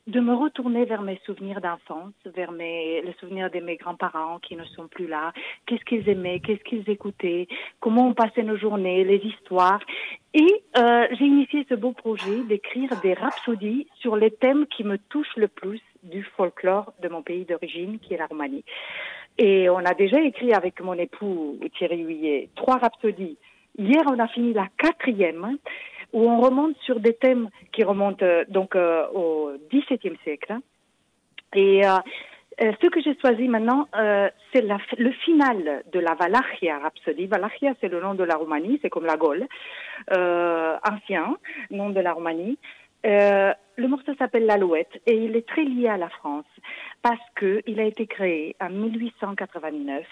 de 0.08 0.20
me 0.20 0.36
retourner 0.36 0.86
vers 0.86 1.02
mes 1.02 1.20
souvenirs 1.26 1.62
d'enfance, 1.62 2.14
vers 2.26 2.52
mes, 2.52 3.02
les 3.02 3.14
souvenirs 3.20 3.50
de 3.50 3.60
mes 3.60 3.76
grands-parents 3.76 4.38
qui 4.40 4.56
ne 4.56 4.64
sont 4.64 4.88
plus 4.88 5.08
là. 5.08 5.34
Qu'est-ce 5.66 5.84
qu'ils 5.84 6.08
aimaient, 6.08 6.40
qu'est-ce 6.40 6.64
qu'ils 6.64 6.88
écoutaient, 6.90 7.48
comment 7.80 8.10
on 8.10 8.14
passait 8.14 8.44
nos 8.44 8.58
journées, 8.58 9.04
les 9.04 9.18
histoires. 9.18 9.80
Et 10.36 10.64
euh, 10.78 11.08
j'ai 11.12 11.26
initié 11.26 11.66
ce 11.70 11.74
beau 11.74 11.92
projet 11.92 12.44
d'écrire 12.48 12.90
des 13.02 13.14
rhapsodies 13.14 13.88
sur 13.96 14.16
les 14.16 14.30
thèmes 14.30 14.68
qui 14.68 14.84
me 14.84 14.98
touchent 14.98 15.38
le 15.38 15.48
plus 15.48 15.82
du 16.04 16.24
folklore 16.38 16.94
de 17.02 17.10
mon 17.10 17.24
pays 17.24 17.46
d'origine, 17.46 17.98
qui 17.98 18.14
est 18.14 18.18
la 18.18 18.28
Roumanie. 18.28 18.64
Et 19.38 19.70
on 19.70 19.78
a 19.80 19.94
déjà 19.94 20.22
écrit 20.22 20.54
avec 20.54 20.82
mon 20.82 20.94
époux 20.94 21.60
Thierry 21.78 22.04
Huillet 22.04 22.50
trois 22.56 22.78
rhapsodies. 22.78 23.38
Hier, 23.78 24.02
on 24.08 24.20
a 24.20 24.28
fini 24.30 24.54
la 24.54 24.68
quatrième, 24.78 25.58
où 26.14 26.30
on 26.30 26.40
remonte 26.40 26.78
sur 26.86 27.02
des 27.02 27.14
thèmes 27.14 27.50
qui 27.74 27.84
remontent 27.84 28.26
euh, 28.26 28.46
donc 28.48 28.76
euh, 28.76 29.06
au 29.14 29.52
XVIIe 29.70 30.18
siècle. 30.24 30.56
Et 31.54 31.86
euh, 31.86 32.00
ce 32.62 32.88
que 32.88 33.02
j'ai 33.02 33.18
choisi 33.20 33.50
maintenant, 33.50 33.88
c'est 34.54 34.62
le 34.62 35.12
final 35.26 35.84
de 35.92 36.00
la 36.00 36.14
Valachia 36.16 36.80
Rhapsodie. 36.80 37.28
Valachia, 37.28 37.74
c'est 37.82 37.90
le 37.90 38.00
nom 38.00 38.14
de 38.14 38.24
la 38.24 38.36
Roumanie, 38.36 38.80
c'est 38.82 38.90
comme 38.90 39.06
la 39.06 39.18
Gaule, 39.18 39.46
ancien 40.10 41.36
nom 41.70 41.90
de 41.90 42.00
la 42.00 42.14
Roumanie. 42.14 42.58
Le 43.78 43.88
morceau 43.88 44.14
s'appelle 44.16 44.46
L'Alouette 44.46 45.02
et 45.06 45.16
il 45.16 45.36
est 45.36 45.48
très 45.48 45.64
lié 45.64 45.88
à 45.88 45.98
la 45.98 46.10
France 46.10 46.46
parce 47.02 47.22
qu'il 47.38 47.80
a 47.80 47.84
été 47.84 48.08
créé 48.08 48.56
en 48.60 48.70
1889 48.70 50.06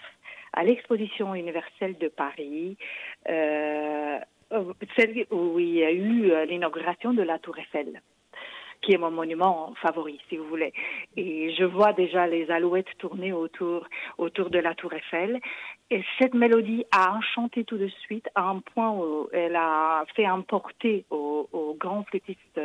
à 0.53 0.64
l'exposition 0.64 1.34
universelle 1.34 1.98
de 1.98 2.07
Paris, 2.10 2.77
euh, 3.30 4.19
celle 4.95 5.26
où 5.31 5.60
il 5.60 5.76
y 5.76 5.84
a 5.84 5.91
eu 5.91 6.45
l'inauguration 6.45 7.14
de 7.14 7.23
la 7.23 7.40
Tour 7.40 7.57
Eiffel 7.57 8.02
qui 8.84 8.94
est 8.94 8.98
mon 8.98 9.11
monument 9.11 9.73
favori, 9.81 10.19
si 10.30 10.38
vous 10.38 10.45
voulez. 10.45 10.73
Et 11.15 11.56
je 11.56 11.64
vois 11.64 11.94
déjà 11.94 12.27
les 12.27 12.52
alouettes 12.52 12.98
tourner 12.99 13.31
autour, 13.31 13.88
autour 14.18 14.49
de 14.49 14.60
la 14.60 14.76
Tour 14.76 14.94
Eiffel. 14.94 15.40
Et 15.94 16.03
cette 16.18 16.34
mélodie 16.34 16.86
a 16.91 17.14
enchanté 17.14 17.65
tout 17.65 17.78
de 17.78 17.88
suite 17.88 18.28
à 18.34 18.49
un 18.49 18.61
point 18.61 18.90
où 18.94 19.30
elle 19.32 19.56
a 19.56 20.03
fait 20.15 20.28
emporter 20.28 21.06
au, 21.11 21.78
grand 21.80 22.03
flûtiste 22.06 22.60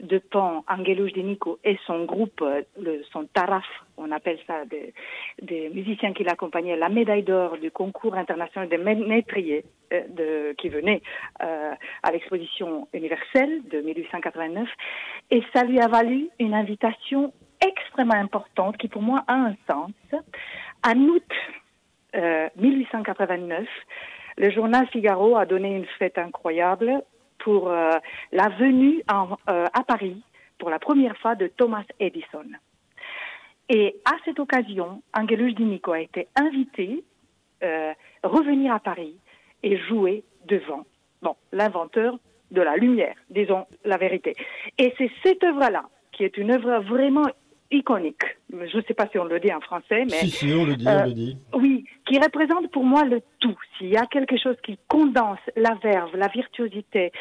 de 0.00 0.18
Pan, 0.18 0.62
Angelos 0.68 1.08
Denico, 1.08 1.58
et 1.64 1.78
son 1.86 2.04
groupe, 2.04 2.44
son 3.12 3.24
taraf, 3.32 3.64
on 3.96 4.10
appelle 4.10 4.38
ça, 4.46 4.64
des, 4.66 5.70
musiciens 5.70 6.12
qui 6.12 6.22
l'accompagnaient, 6.22 6.76
la 6.76 6.90
médaille 6.90 7.22
d'or 7.22 7.56
du 7.56 7.70
concours 7.70 8.14
international 8.14 8.68
des 8.68 8.76
métriers 8.76 9.64
euh, 9.94 10.02
de, 10.10 10.54
qui 10.58 10.68
venait 10.68 11.00
euh, 11.42 11.72
à 12.02 12.12
l'exposition 12.12 12.88
universelle 12.92 13.62
de 13.70 13.80
1889. 13.80 14.68
Et 15.30 15.42
ça 15.54 15.64
lui 15.64 15.80
a 15.80 15.88
valu 15.88 16.28
une 16.38 16.52
invitation 16.52 17.32
extrêmement 17.66 18.20
importante 18.20 18.76
qui 18.76 18.88
pour 18.88 19.00
moi 19.00 19.24
a 19.28 19.34
un 19.34 19.56
sens. 19.66 19.92
En 20.84 20.98
août 20.98 21.32
1889, 22.14 23.60
euh, 23.60 23.64
le 24.36 24.50
journal 24.50 24.86
Figaro 24.88 25.36
a 25.36 25.46
donné 25.46 25.76
une 25.76 25.86
fête 25.98 26.18
incroyable 26.18 27.02
pour 27.38 27.70
euh, 27.70 27.92
la 28.32 28.48
venue 28.48 29.02
en, 29.12 29.36
euh, 29.48 29.66
à 29.72 29.82
Paris 29.82 30.22
pour 30.58 30.70
la 30.70 30.78
première 30.78 31.16
fois 31.18 31.34
de 31.34 31.46
Thomas 31.46 31.84
Edison. 31.98 32.44
Et 33.68 33.96
à 34.04 34.16
cette 34.24 34.40
occasion, 34.40 35.02
Angelus 35.16 35.54
Dinico 35.54 35.92
a 35.92 36.00
été 36.00 36.28
invité 36.36 37.04
à 37.62 37.94
revenir 38.24 38.72
à 38.72 38.80
Paris 38.80 39.14
et 39.62 39.76
jouer 39.76 40.24
devant 40.46 40.86
bon, 41.20 41.36
l'inventeur 41.52 42.18
de 42.50 42.62
la 42.62 42.76
lumière, 42.76 43.14
disons 43.28 43.66
la 43.84 43.96
vérité. 43.96 44.34
Et 44.78 44.94
c'est 44.98 45.10
cette 45.22 45.44
œuvre-là 45.44 45.84
qui 46.12 46.24
est 46.24 46.36
une 46.36 46.50
œuvre 46.50 46.80
vraiment 46.80 47.26
iconique. 47.70 48.24
Je 48.52 48.76
ne 48.76 48.82
sais 48.82 48.94
pas 48.94 49.08
si 49.10 49.18
on 49.18 49.24
le 49.24 49.38
dit 49.40 49.52
en 49.52 49.60
français, 49.60 50.04
mais... 50.04 50.18
Si, 50.18 50.30
si, 50.30 50.52
on 50.52 50.64
le 50.64 50.76
dit, 50.76 50.86
on 50.86 51.04
le 51.04 51.12
dit. 51.12 51.38
Euh, 51.54 51.58
oui, 51.58 51.84
qui 52.10 52.18
représente 52.18 52.72
pour 52.72 52.82
moi 52.82 53.04
le 53.04 53.22
tout. 53.38 53.56
S'il 53.78 53.88
y 53.88 53.96
a 53.96 54.04
quelque 54.06 54.36
chose 54.36 54.56
qui 54.64 54.78
condense 54.88 55.38
la 55.54 55.74
verve, 55.80 56.16
la 56.16 56.26
virtuosité, 56.26 57.12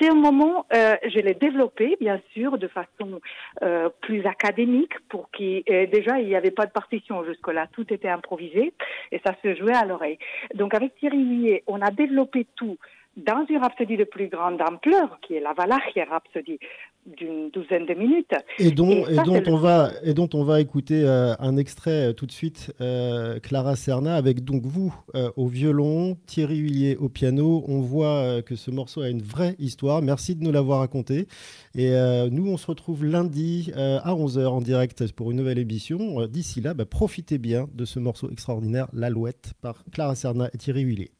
c'est 0.00 0.08
un 0.08 0.14
moment, 0.14 0.64
euh, 0.74 0.96
je 1.02 1.18
l'ai 1.18 1.34
développé, 1.34 1.98
bien 2.00 2.18
sûr, 2.32 2.56
de 2.56 2.66
façon 2.66 3.20
euh, 3.60 3.90
plus 4.00 4.24
académique, 4.24 4.94
pour 5.10 5.30
qui 5.30 5.62
déjà, 5.92 6.18
il 6.18 6.28
n'y 6.28 6.34
avait 6.34 6.50
pas 6.50 6.64
de 6.64 6.72
partition 6.72 7.24
jusque-là, 7.24 7.66
tout 7.72 7.92
était 7.92 8.08
improvisé, 8.08 8.72
et 9.12 9.20
ça 9.26 9.34
se 9.42 9.54
jouait 9.54 9.76
à 9.76 9.84
l'oreille. 9.84 10.18
Donc 10.54 10.72
avec 10.72 10.94
Thierry 10.96 11.22
Huillet, 11.22 11.62
on 11.66 11.82
a 11.82 11.90
développé 11.90 12.46
tout 12.56 12.78
dans 13.18 13.44
une 13.48 13.58
rhapsodie 13.58 13.96
de 13.96 14.04
plus 14.04 14.28
grande 14.28 14.60
ampleur, 14.62 15.18
qui 15.20 15.34
est 15.34 15.40
la 15.40 15.52
Valachia 15.52 16.04
Rhapsodie, 16.04 16.58
d'une 17.06 17.50
douzaine 17.50 17.86
de 17.86 17.94
minutes. 17.94 18.34
Et 18.58 18.70
dont, 18.70 19.06
et, 19.06 19.16
dont 19.16 19.42
on, 19.46 19.56
va, 19.56 19.90
et 20.04 20.14
dont 20.14 20.28
on 20.34 20.44
va 20.44 20.60
écouter 20.60 21.02
euh, 21.04 21.34
un 21.38 21.56
extrait 21.56 22.08
euh, 22.08 22.12
tout 22.12 22.26
de 22.26 22.32
suite, 22.32 22.72
euh, 22.80 23.40
Clara 23.40 23.76
Serna, 23.76 24.14
avec 24.14 24.44
donc 24.44 24.62
vous 24.64 24.94
au 25.36 25.46
violon, 25.46 26.16
Thierry 26.26 26.58
Huillier 26.58 26.96
au 26.96 27.08
piano. 27.08 27.64
On 27.66 27.80
voit 27.80 28.42
que 28.42 28.54
ce 28.56 28.70
morceau 28.70 29.00
a 29.00 29.08
une 29.08 29.22
vraie 29.22 29.56
histoire. 29.58 30.02
Merci 30.02 30.36
de 30.36 30.44
nous 30.44 30.52
l'avoir 30.52 30.80
raconté. 30.80 31.26
Et 31.74 31.90
nous, 32.30 32.48
on 32.48 32.56
se 32.56 32.66
retrouve 32.66 33.04
lundi 33.04 33.72
à 33.74 34.12
11h 34.12 34.46
en 34.46 34.60
direct 34.60 35.10
pour 35.12 35.30
une 35.30 35.38
nouvelle 35.38 35.58
émission. 35.58 36.26
D'ici 36.26 36.60
là, 36.60 36.74
bah, 36.74 36.84
profitez 36.84 37.38
bien 37.38 37.66
de 37.74 37.84
ce 37.84 37.98
morceau 37.98 38.30
extraordinaire, 38.30 38.88
L'Alouette, 38.92 39.54
par 39.60 39.82
Clara 39.92 40.14
Serna 40.14 40.50
et 40.52 40.58
Thierry 40.58 40.82
Huillier. 40.82 41.10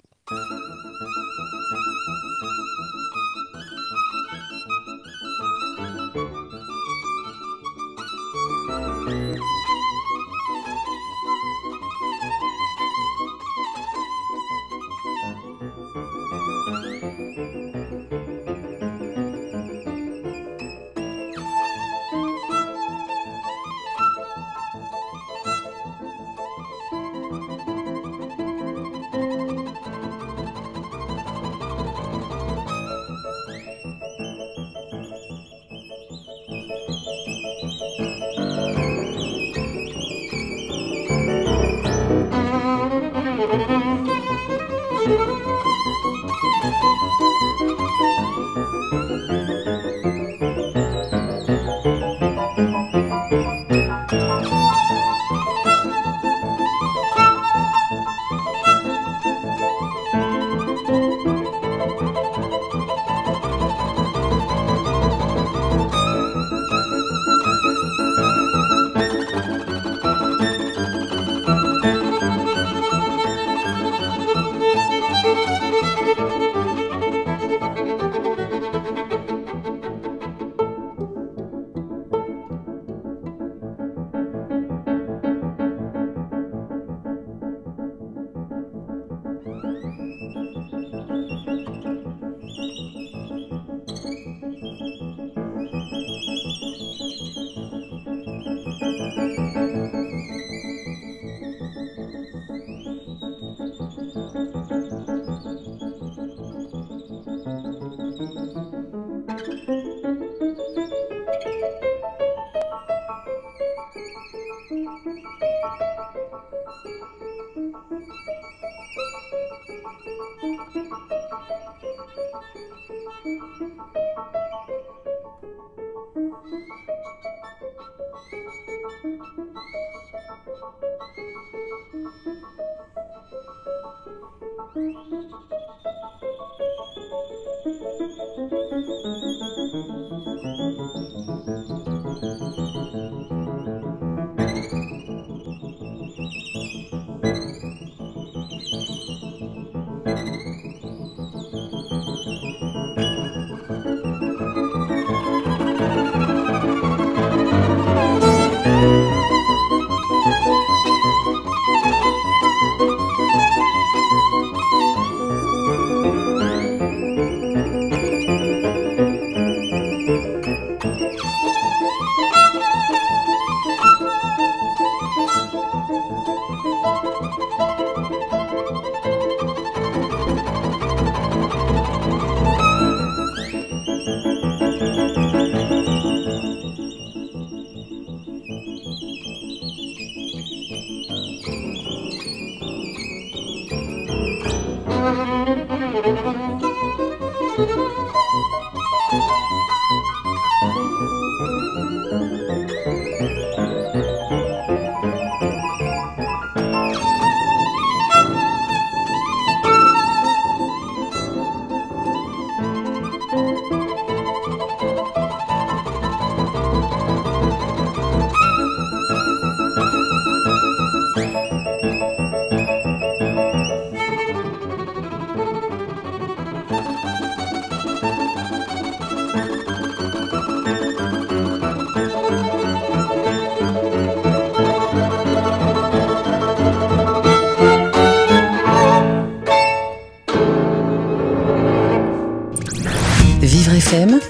FM 243.88 244.10
Podcast. 244.10 244.27